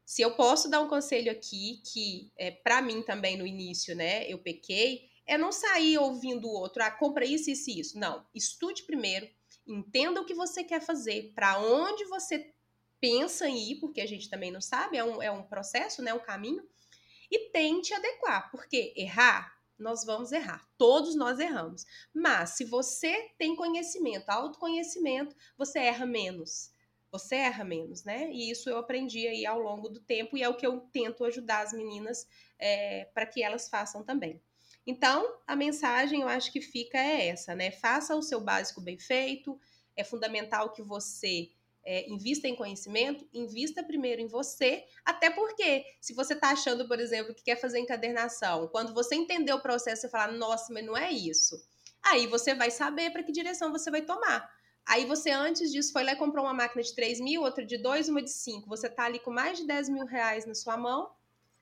se 0.04 0.22
eu 0.22 0.34
posso 0.36 0.68
dar 0.68 0.80
um 0.80 0.88
conselho 0.88 1.32
aqui, 1.32 1.80
que 1.84 2.30
é 2.36 2.50
para 2.50 2.82
mim 2.82 3.02
também 3.02 3.36
no 3.36 3.46
início, 3.46 3.94
né, 3.96 4.30
eu 4.30 4.38
pequei, 4.38 5.08
é 5.26 5.38
não 5.38 5.50
sair 5.50 5.96
ouvindo 5.98 6.46
o 6.46 6.52
outro, 6.52 6.82
ah, 6.82 6.90
compra 6.90 7.24
isso, 7.24 7.50
isso 7.50 7.70
e 7.70 7.80
isso. 7.80 7.98
Não, 7.98 8.26
estude 8.34 8.82
primeiro, 8.82 9.28
entenda 9.66 10.20
o 10.20 10.26
que 10.26 10.34
você 10.34 10.62
quer 10.62 10.80
fazer, 10.80 11.32
para 11.34 11.58
onde 11.58 12.04
você 12.04 12.52
pensa 13.00 13.48
em 13.48 13.70
ir, 13.70 13.80
porque 13.80 14.00
a 14.00 14.06
gente 14.06 14.28
também 14.28 14.50
não 14.50 14.60
sabe, 14.60 14.98
é 14.98 15.04
um, 15.04 15.22
é 15.22 15.30
um 15.30 15.42
processo, 15.42 16.02
né, 16.02 16.12
um 16.12 16.20
caminho, 16.20 16.62
e 17.30 17.50
tente 17.50 17.94
adequar, 17.94 18.50
porque 18.50 18.92
errar, 18.96 19.54
nós 19.78 20.04
vamos 20.04 20.30
errar, 20.30 20.68
todos 20.76 21.16
nós 21.16 21.38
erramos. 21.38 21.84
Mas 22.14 22.50
se 22.50 22.64
você 22.64 23.30
tem 23.38 23.56
conhecimento, 23.56 24.28
autoconhecimento, 24.28 25.34
você 25.56 25.80
erra 25.80 26.06
menos 26.06 26.73
você 27.14 27.36
erra 27.36 27.62
menos, 27.62 28.02
né? 28.02 28.28
E 28.32 28.50
isso 28.50 28.68
eu 28.68 28.76
aprendi 28.76 29.28
aí 29.28 29.46
ao 29.46 29.60
longo 29.60 29.88
do 29.88 30.00
tempo 30.00 30.36
e 30.36 30.42
é 30.42 30.48
o 30.48 30.56
que 30.56 30.66
eu 30.66 30.80
tento 30.92 31.24
ajudar 31.24 31.60
as 31.60 31.72
meninas 31.72 32.26
é, 32.58 33.04
para 33.14 33.24
que 33.24 33.40
elas 33.40 33.68
façam 33.68 34.02
também. 34.02 34.42
Então, 34.84 35.38
a 35.46 35.54
mensagem 35.54 36.22
eu 36.22 36.28
acho 36.28 36.50
que 36.50 36.60
fica 36.60 36.98
é 36.98 37.28
essa, 37.28 37.54
né? 37.54 37.70
Faça 37.70 38.16
o 38.16 38.22
seu 38.22 38.40
básico 38.40 38.80
bem 38.80 38.98
feito. 38.98 39.56
É 39.96 40.02
fundamental 40.02 40.72
que 40.72 40.82
você 40.82 41.50
é, 41.84 42.10
invista 42.10 42.48
em 42.48 42.56
conhecimento, 42.56 43.28
invista 43.32 43.84
primeiro 43.84 44.20
em 44.20 44.26
você, 44.26 44.84
até 45.04 45.30
porque 45.30 45.84
se 46.00 46.12
você 46.14 46.34
está 46.34 46.50
achando, 46.50 46.88
por 46.88 46.98
exemplo, 46.98 47.32
que 47.32 47.44
quer 47.44 47.60
fazer 47.60 47.78
encadernação, 47.78 48.66
quando 48.66 48.92
você 48.92 49.14
entender 49.14 49.52
o 49.52 49.62
processo, 49.62 50.02
você 50.02 50.08
fala, 50.08 50.32
nossa, 50.32 50.72
mas 50.72 50.84
não 50.84 50.96
é 50.96 51.12
isso. 51.12 51.56
Aí 52.02 52.26
você 52.26 52.56
vai 52.56 52.72
saber 52.72 53.12
para 53.12 53.22
que 53.22 53.30
direção 53.30 53.70
você 53.70 53.88
vai 53.88 54.02
tomar. 54.02 54.50
Aí 54.86 55.06
você, 55.06 55.30
antes 55.30 55.72
disso, 55.72 55.92
foi 55.92 56.04
lá 56.04 56.12
e 56.12 56.16
comprou 56.16 56.44
uma 56.44 56.52
máquina 56.52 56.82
de 56.82 56.94
3 56.94 57.20
mil, 57.20 57.42
outra 57.42 57.64
de 57.64 57.78
2, 57.78 58.08
uma 58.08 58.22
de 58.22 58.30
5. 58.30 58.68
Você 58.68 58.88
tá 58.88 59.04
ali 59.04 59.18
com 59.18 59.30
mais 59.30 59.58
de 59.58 59.66
10 59.66 59.88
mil 59.88 60.04
reais 60.04 60.44
na 60.44 60.54
sua 60.54 60.76
mão, 60.76 61.10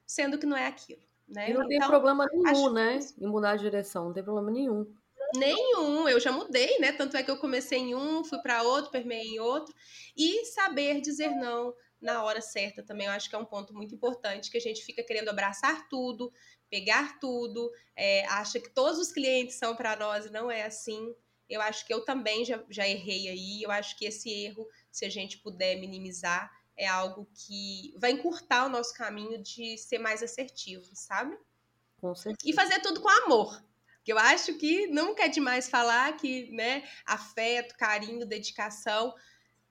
sendo 0.06 0.38
que 0.38 0.46
não 0.46 0.56
é 0.56 0.66
aquilo. 0.66 1.02
Né? 1.28 1.50
E 1.50 1.54
não 1.54 1.62
então, 1.62 1.68
tem 1.68 1.88
problema 1.88 2.26
nenhum, 2.32 2.70
né? 2.70 2.98
Em 3.18 3.26
mudar 3.26 3.56
de 3.56 3.62
direção, 3.62 4.06
não 4.06 4.12
tem 4.12 4.24
problema 4.24 4.50
nenhum. 4.50 4.92
Nenhum, 5.34 6.08
eu 6.08 6.20
já 6.20 6.30
mudei, 6.30 6.78
né? 6.78 6.92
Tanto 6.92 7.16
é 7.16 7.22
que 7.22 7.30
eu 7.30 7.38
comecei 7.38 7.78
em 7.78 7.94
um, 7.94 8.22
fui 8.22 8.38
para 8.38 8.62
outro, 8.62 8.90
permeei 8.90 9.36
em 9.36 9.40
outro. 9.40 9.74
E 10.16 10.44
saber 10.46 11.00
dizer 11.00 11.30
não 11.30 11.74
na 12.02 12.22
hora 12.24 12.40
certa 12.40 12.82
também, 12.82 13.06
eu 13.06 13.12
acho 13.12 13.30
que 13.30 13.36
é 13.36 13.38
um 13.38 13.44
ponto 13.44 13.72
muito 13.72 13.94
importante, 13.94 14.50
que 14.50 14.58
a 14.58 14.60
gente 14.60 14.84
fica 14.84 15.04
querendo 15.04 15.28
abraçar 15.28 15.88
tudo, 15.88 16.32
pegar 16.68 17.20
tudo, 17.20 17.70
é, 17.94 18.26
acha 18.26 18.58
que 18.58 18.68
todos 18.68 18.98
os 18.98 19.12
clientes 19.12 19.54
são 19.54 19.76
para 19.76 19.94
nós, 19.94 20.26
e 20.26 20.30
não 20.30 20.50
é 20.50 20.64
assim 20.64 21.14
eu 21.48 21.60
acho 21.60 21.86
que 21.86 21.92
eu 21.92 22.04
também 22.04 22.44
já, 22.44 22.62
já 22.70 22.86
errei 22.86 23.28
aí. 23.28 23.62
Eu 23.62 23.70
acho 23.70 23.96
que 23.96 24.04
esse 24.04 24.30
erro, 24.30 24.68
se 24.90 25.04
a 25.04 25.10
gente 25.10 25.38
puder 25.38 25.76
minimizar, 25.76 26.50
é 26.76 26.86
algo 26.86 27.28
que 27.34 27.94
vai 27.98 28.12
encurtar 28.12 28.66
o 28.66 28.68
nosso 28.68 28.94
caminho 28.94 29.42
de 29.42 29.76
ser 29.78 29.98
mais 29.98 30.22
assertivo, 30.22 30.88
sabe? 30.94 31.36
Com 32.00 32.14
certeza. 32.14 32.50
E 32.50 32.54
fazer 32.54 32.80
tudo 32.80 33.00
com 33.00 33.08
amor. 33.08 33.62
Que 34.04 34.12
eu 34.12 34.18
acho 34.18 34.54
que 34.54 34.88
nunca 34.88 35.24
é 35.24 35.28
demais 35.28 35.68
falar 35.68 36.16
que, 36.16 36.50
né, 36.50 36.82
afeto, 37.06 37.76
carinho, 37.76 38.26
dedicação, 38.26 39.14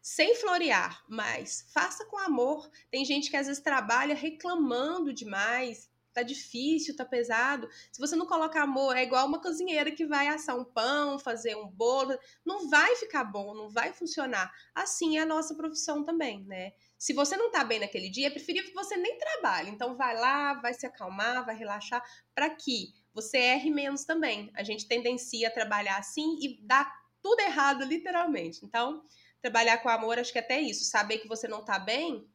sem 0.01 0.35
florear, 0.35 1.03
mas 1.09 1.69
faça 1.73 2.05
com 2.05 2.17
amor. 2.17 2.71
Tem 2.89 3.03
gente 3.03 3.29
que 3.29 3.35
às 3.35 3.47
vezes 3.47 3.61
trabalha 3.61 4.15
reclamando 4.15 5.13
demais, 5.13 5.90
tá 6.13 6.23
difícil, 6.23 6.95
tá 6.95 7.05
pesado. 7.05 7.69
Se 7.91 7.99
você 7.99 8.15
não 8.15 8.25
coloca 8.25 8.61
amor, 8.61 8.95
é 8.95 9.03
igual 9.03 9.27
uma 9.27 9.41
cozinheira 9.41 9.91
que 9.91 10.05
vai 10.05 10.27
assar 10.27 10.57
um 10.57 10.65
pão, 10.65 11.17
fazer 11.19 11.55
um 11.55 11.67
bolo, 11.67 12.17
não 12.45 12.69
vai 12.69 12.95
ficar 12.95 13.23
bom, 13.23 13.53
não 13.53 13.69
vai 13.69 13.93
funcionar. 13.93 14.51
Assim 14.75 15.17
é 15.17 15.21
a 15.21 15.25
nossa 15.25 15.55
profissão 15.55 16.03
também, 16.03 16.43
né? 16.45 16.73
Se 16.97 17.13
você 17.13 17.35
não 17.35 17.49
tá 17.49 17.63
bem 17.63 17.79
naquele 17.79 18.09
dia, 18.09 18.27
é 18.27 18.29
preferível 18.29 18.69
que 18.69 18.75
você 18.75 18.95
nem 18.95 19.17
trabalhe. 19.17 19.69
Então 19.71 19.95
vai 19.95 20.15
lá, 20.15 20.53
vai 20.55 20.73
se 20.73 20.85
acalmar, 20.85 21.45
vai 21.45 21.55
relaxar, 21.55 22.03
para 22.35 22.49
que 22.49 22.93
você 23.13 23.37
erre 23.37 23.69
menos 23.69 24.03
também. 24.03 24.51
A 24.55 24.63
gente 24.63 24.87
tendencia 24.87 25.47
a 25.47 25.51
trabalhar 25.51 25.97
assim 25.97 26.37
e 26.41 26.59
dá 26.61 26.91
tudo 27.21 27.39
errado, 27.41 27.85
literalmente. 27.85 28.65
Então, 28.65 29.03
trabalhar 29.41 29.77
com 29.79 29.89
amor, 29.89 30.19
acho 30.19 30.31
que 30.31 30.39
é 30.39 30.41
até 30.41 30.59
isso, 30.59 30.85
saber 30.85 31.19
que 31.19 31.27
você 31.27 31.47
não 31.47 31.63
tá 31.63 31.79
bem, 31.79 32.27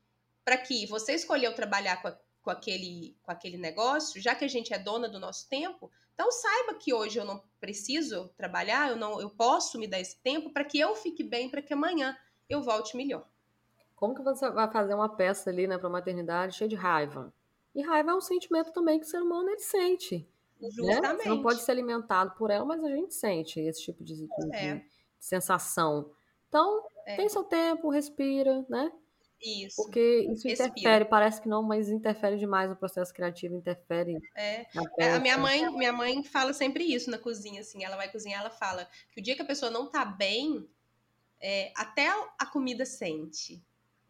para 0.45 0.57
que 0.57 0.87
você 0.87 1.15
escolheu 1.15 1.55
trabalhar 1.55 2.01
com 2.01 2.09
a 2.09 2.19
com 2.47 2.51
aquele, 2.53 3.19
com 3.25 3.33
aquele 3.33 3.59
negócio, 3.59 4.23
já 4.23 4.33
que 4.33 4.45
a 4.45 4.49
gente 4.49 4.73
é 4.73 4.79
dona 4.79 5.09
do 5.09 5.19
nosso 5.19 5.49
tempo, 5.49 5.91
então 6.15 6.31
saiba 6.31 6.75
que 6.75 6.95
hoje 6.95 7.19
eu 7.19 7.25
não 7.25 7.43
preciso 7.59 8.31
trabalhar, 8.37 8.89
eu 8.89 8.95
não 8.95 9.21
eu 9.21 9.29
posso 9.29 9.77
me 9.81 9.89
dar 9.89 9.99
esse 9.99 10.17
tempo 10.21 10.51
para 10.53 10.65
que 10.65 10.79
eu 10.79 10.95
fique 10.95 11.25
bem, 11.25 11.51
para 11.51 11.61
que 11.61 11.73
amanhã 11.73 12.17
eu 12.49 12.63
volte 12.63 12.97
melhor. 12.97 13.29
Como 13.97 14.15
que 14.15 14.23
você 14.23 14.49
vai 14.49 14.71
fazer 14.71 14.95
uma 14.95 15.09
peça 15.09 15.51
ali, 15.51 15.67
né, 15.67 15.77
para 15.77 15.89
maternidade 15.89 16.55
cheia 16.55 16.69
de 16.69 16.77
raiva? 16.77 17.35
E 17.75 17.83
raiva 17.83 18.13
é 18.13 18.15
um 18.15 18.21
sentimento 18.21 18.73
também 18.73 19.01
que 19.01 19.07
o 19.07 19.09
ser 19.09 19.21
humano 19.21 19.51
ele 19.51 19.59
sente. 19.59 20.25
Justamente. 20.61 21.03
Né? 21.03 21.17
Você 21.17 21.29
não 21.29 21.43
pode 21.43 21.61
ser 21.63 21.73
alimentado 21.73 22.31
por 22.39 22.53
ela, 22.53 22.65
mas 22.65 22.85
a 22.85 22.89
gente 22.89 23.13
sente 23.13 23.59
esse 23.59 23.83
tipo 23.83 24.05
de, 24.05 24.15
de, 24.15 24.29
é. 24.53 24.77
de 24.77 24.85
sensação. 25.19 26.13
Então, 26.47 26.87
é. 27.07 27.17
tem 27.17 27.29
seu 27.29 27.43
tempo, 27.43 27.91
respira, 27.91 28.65
né? 28.69 28.93
Isso. 29.43 29.77
Porque 29.77 30.27
isso 30.33 30.49
Respira. 30.49 30.69
interfere, 30.69 31.05
parece 31.05 31.41
que 31.41 31.49
não, 31.49 31.63
mas 31.63 31.89
interfere 31.89 32.39
demais 32.39 32.71
no 32.71 32.77
processo 32.77 33.13
criativo, 33.13 33.55
interfere. 33.55 34.19
É. 34.35 34.67
é 34.99 35.13
a 35.15 35.21
minha 35.21 35.37
mãe, 35.37 35.71
minha 35.77 35.93
mãe 35.93 36.23
fala 36.23 36.53
sempre 36.53 36.85
isso 36.85 37.11
na 37.11 37.19
cozinha, 37.19 37.61
assim, 37.61 37.85
ela 37.85 37.97
vai 37.97 38.11
cozinhar, 38.11 38.41
ela 38.41 38.51
fala 38.51 38.89
que 39.13 39.21
o 39.21 39.23
dia 39.23 39.37
que 39.37 39.43
a 39.43 39.47
pessoa 39.47 39.71
não 39.71 39.91
tá 39.91 40.05
bem, 40.05 40.67
é, 41.41 41.71
até 41.77 42.09
a 42.39 42.47
comida 42.47 42.85
sente. 42.85 43.63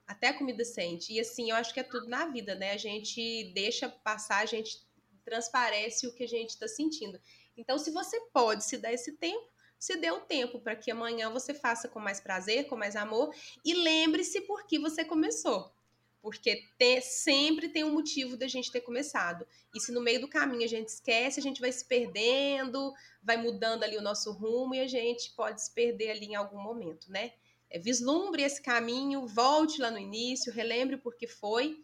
Até 0.07 0.29
a 0.29 0.39
comida 0.39 0.65
sente. 0.65 1.13
E 1.13 1.21
assim, 1.21 1.51
eu 1.51 1.57
acho 1.57 1.75
que 1.75 1.81
é 1.81 1.83
tudo 1.83 2.07
na 2.07 2.27
vida, 2.27 2.55
né? 2.55 2.73
A 2.73 2.77
gente 2.77 3.53
deixa 3.53 3.89
passar, 3.89 4.39
a 4.39 4.47
gente 4.47 4.87
transparece 5.25 6.07
o 6.07 6.15
que 6.15 6.23
a 6.23 6.29
gente 6.29 6.51
está 6.51 6.69
sentindo. 6.69 7.21
Então, 7.57 7.77
se 7.79 7.91
você 7.91 8.21
pode 8.33 8.65
se 8.65 8.79
dar 8.79 8.93
esse 8.93 9.13
tempo, 9.17 9.51
se 9.79 9.97
dê 9.97 10.11
o 10.11 10.21
tempo 10.21 10.59
para 10.59 10.77
que 10.77 10.91
amanhã 10.91 11.31
você 11.31 11.53
faça 11.53 11.89
com 11.89 12.01
mais 12.01 12.21
prazer, 12.21 12.67
com 12.67 12.77
mais 12.77 12.97
amor 12.97 13.35
e 13.65 13.75
lembre-se 13.75 14.41
por 14.43 14.67
que 14.67 14.79
você 14.79 15.05
começou. 15.05 15.73
Porque 16.21 16.65
sempre 17.03 17.69
tem 17.69 17.85
um 17.85 17.93
motivo 17.93 18.37
da 18.37 18.49
gente 18.49 18.73
ter 18.73 18.81
começado. 18.81 19.47
E 19.73 19.81
se 19.81 19.93
no 19.93 20.01
meio 20.01 20.21
do 20.21 20.29
caminho 20.29 20.65
a 20.65 20.69
gente 20.69 20.89
esquece, 20.89 21.39
a 21.39 21.43
gente 21.43 21.61
vai 21.61 21.71
se 21.71 21.85
perdendo, 21.85 22.93
vai 23.23 23.37
mudando 23.37 23.85
ali 23.85 23.97
o 23.97 24.03
nosso 24.03 24.33
rumo 24.33 24.75
e 24.75 24.81
a 24.81 24.89
gente 24.89 25.33
pode 25.37 25.63
se 25.63 25.71
perder 25.73 26.11
ali 26.11 26.27
em 26.27 26.35
algum 26.35 26.61
momento, 26.61 27.11
né? 27.13 27.33
É, 27.71 27.79
vislumbre 27.79 28.43
esse 28.43 28.61
caminho, 28.63 29.27
volte 29.27 29.81
lá 29.81 29.91
no 29.91 29.99
início, 29.99 30.53
relembre 30.53 30.97
por 30.97 31.17
que 31.17 31.27
foi, 31.27 31.81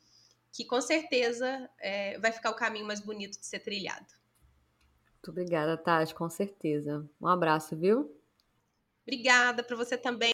que 0.53 0.65
com 0.65 0.81
certeza 0.81 1.69
é, 1.79 2.19
vai 2.19 2.33
ficar 2.33 2.51
o 2.51 2.57
caminho 2.57 2.87
mais 2.87 3.01
bonito 3.01 3.39
de 3.39 3.47
ser 3.47 3.61
trilhado. 3.61 4.22
Muito 5.23 5.31
obrigada, 5.31 5.77
Tati, 5.77 6.13
com 6.13 6.29
certeza. 6.29 7.09
Um 7.21 7.29
abraço, 7.29 7.77
viu? 7.77 8.13
Obrigada 9.07 9.63
para 9.63 9.77
você 9.77 9.97
também. 9.97 10.31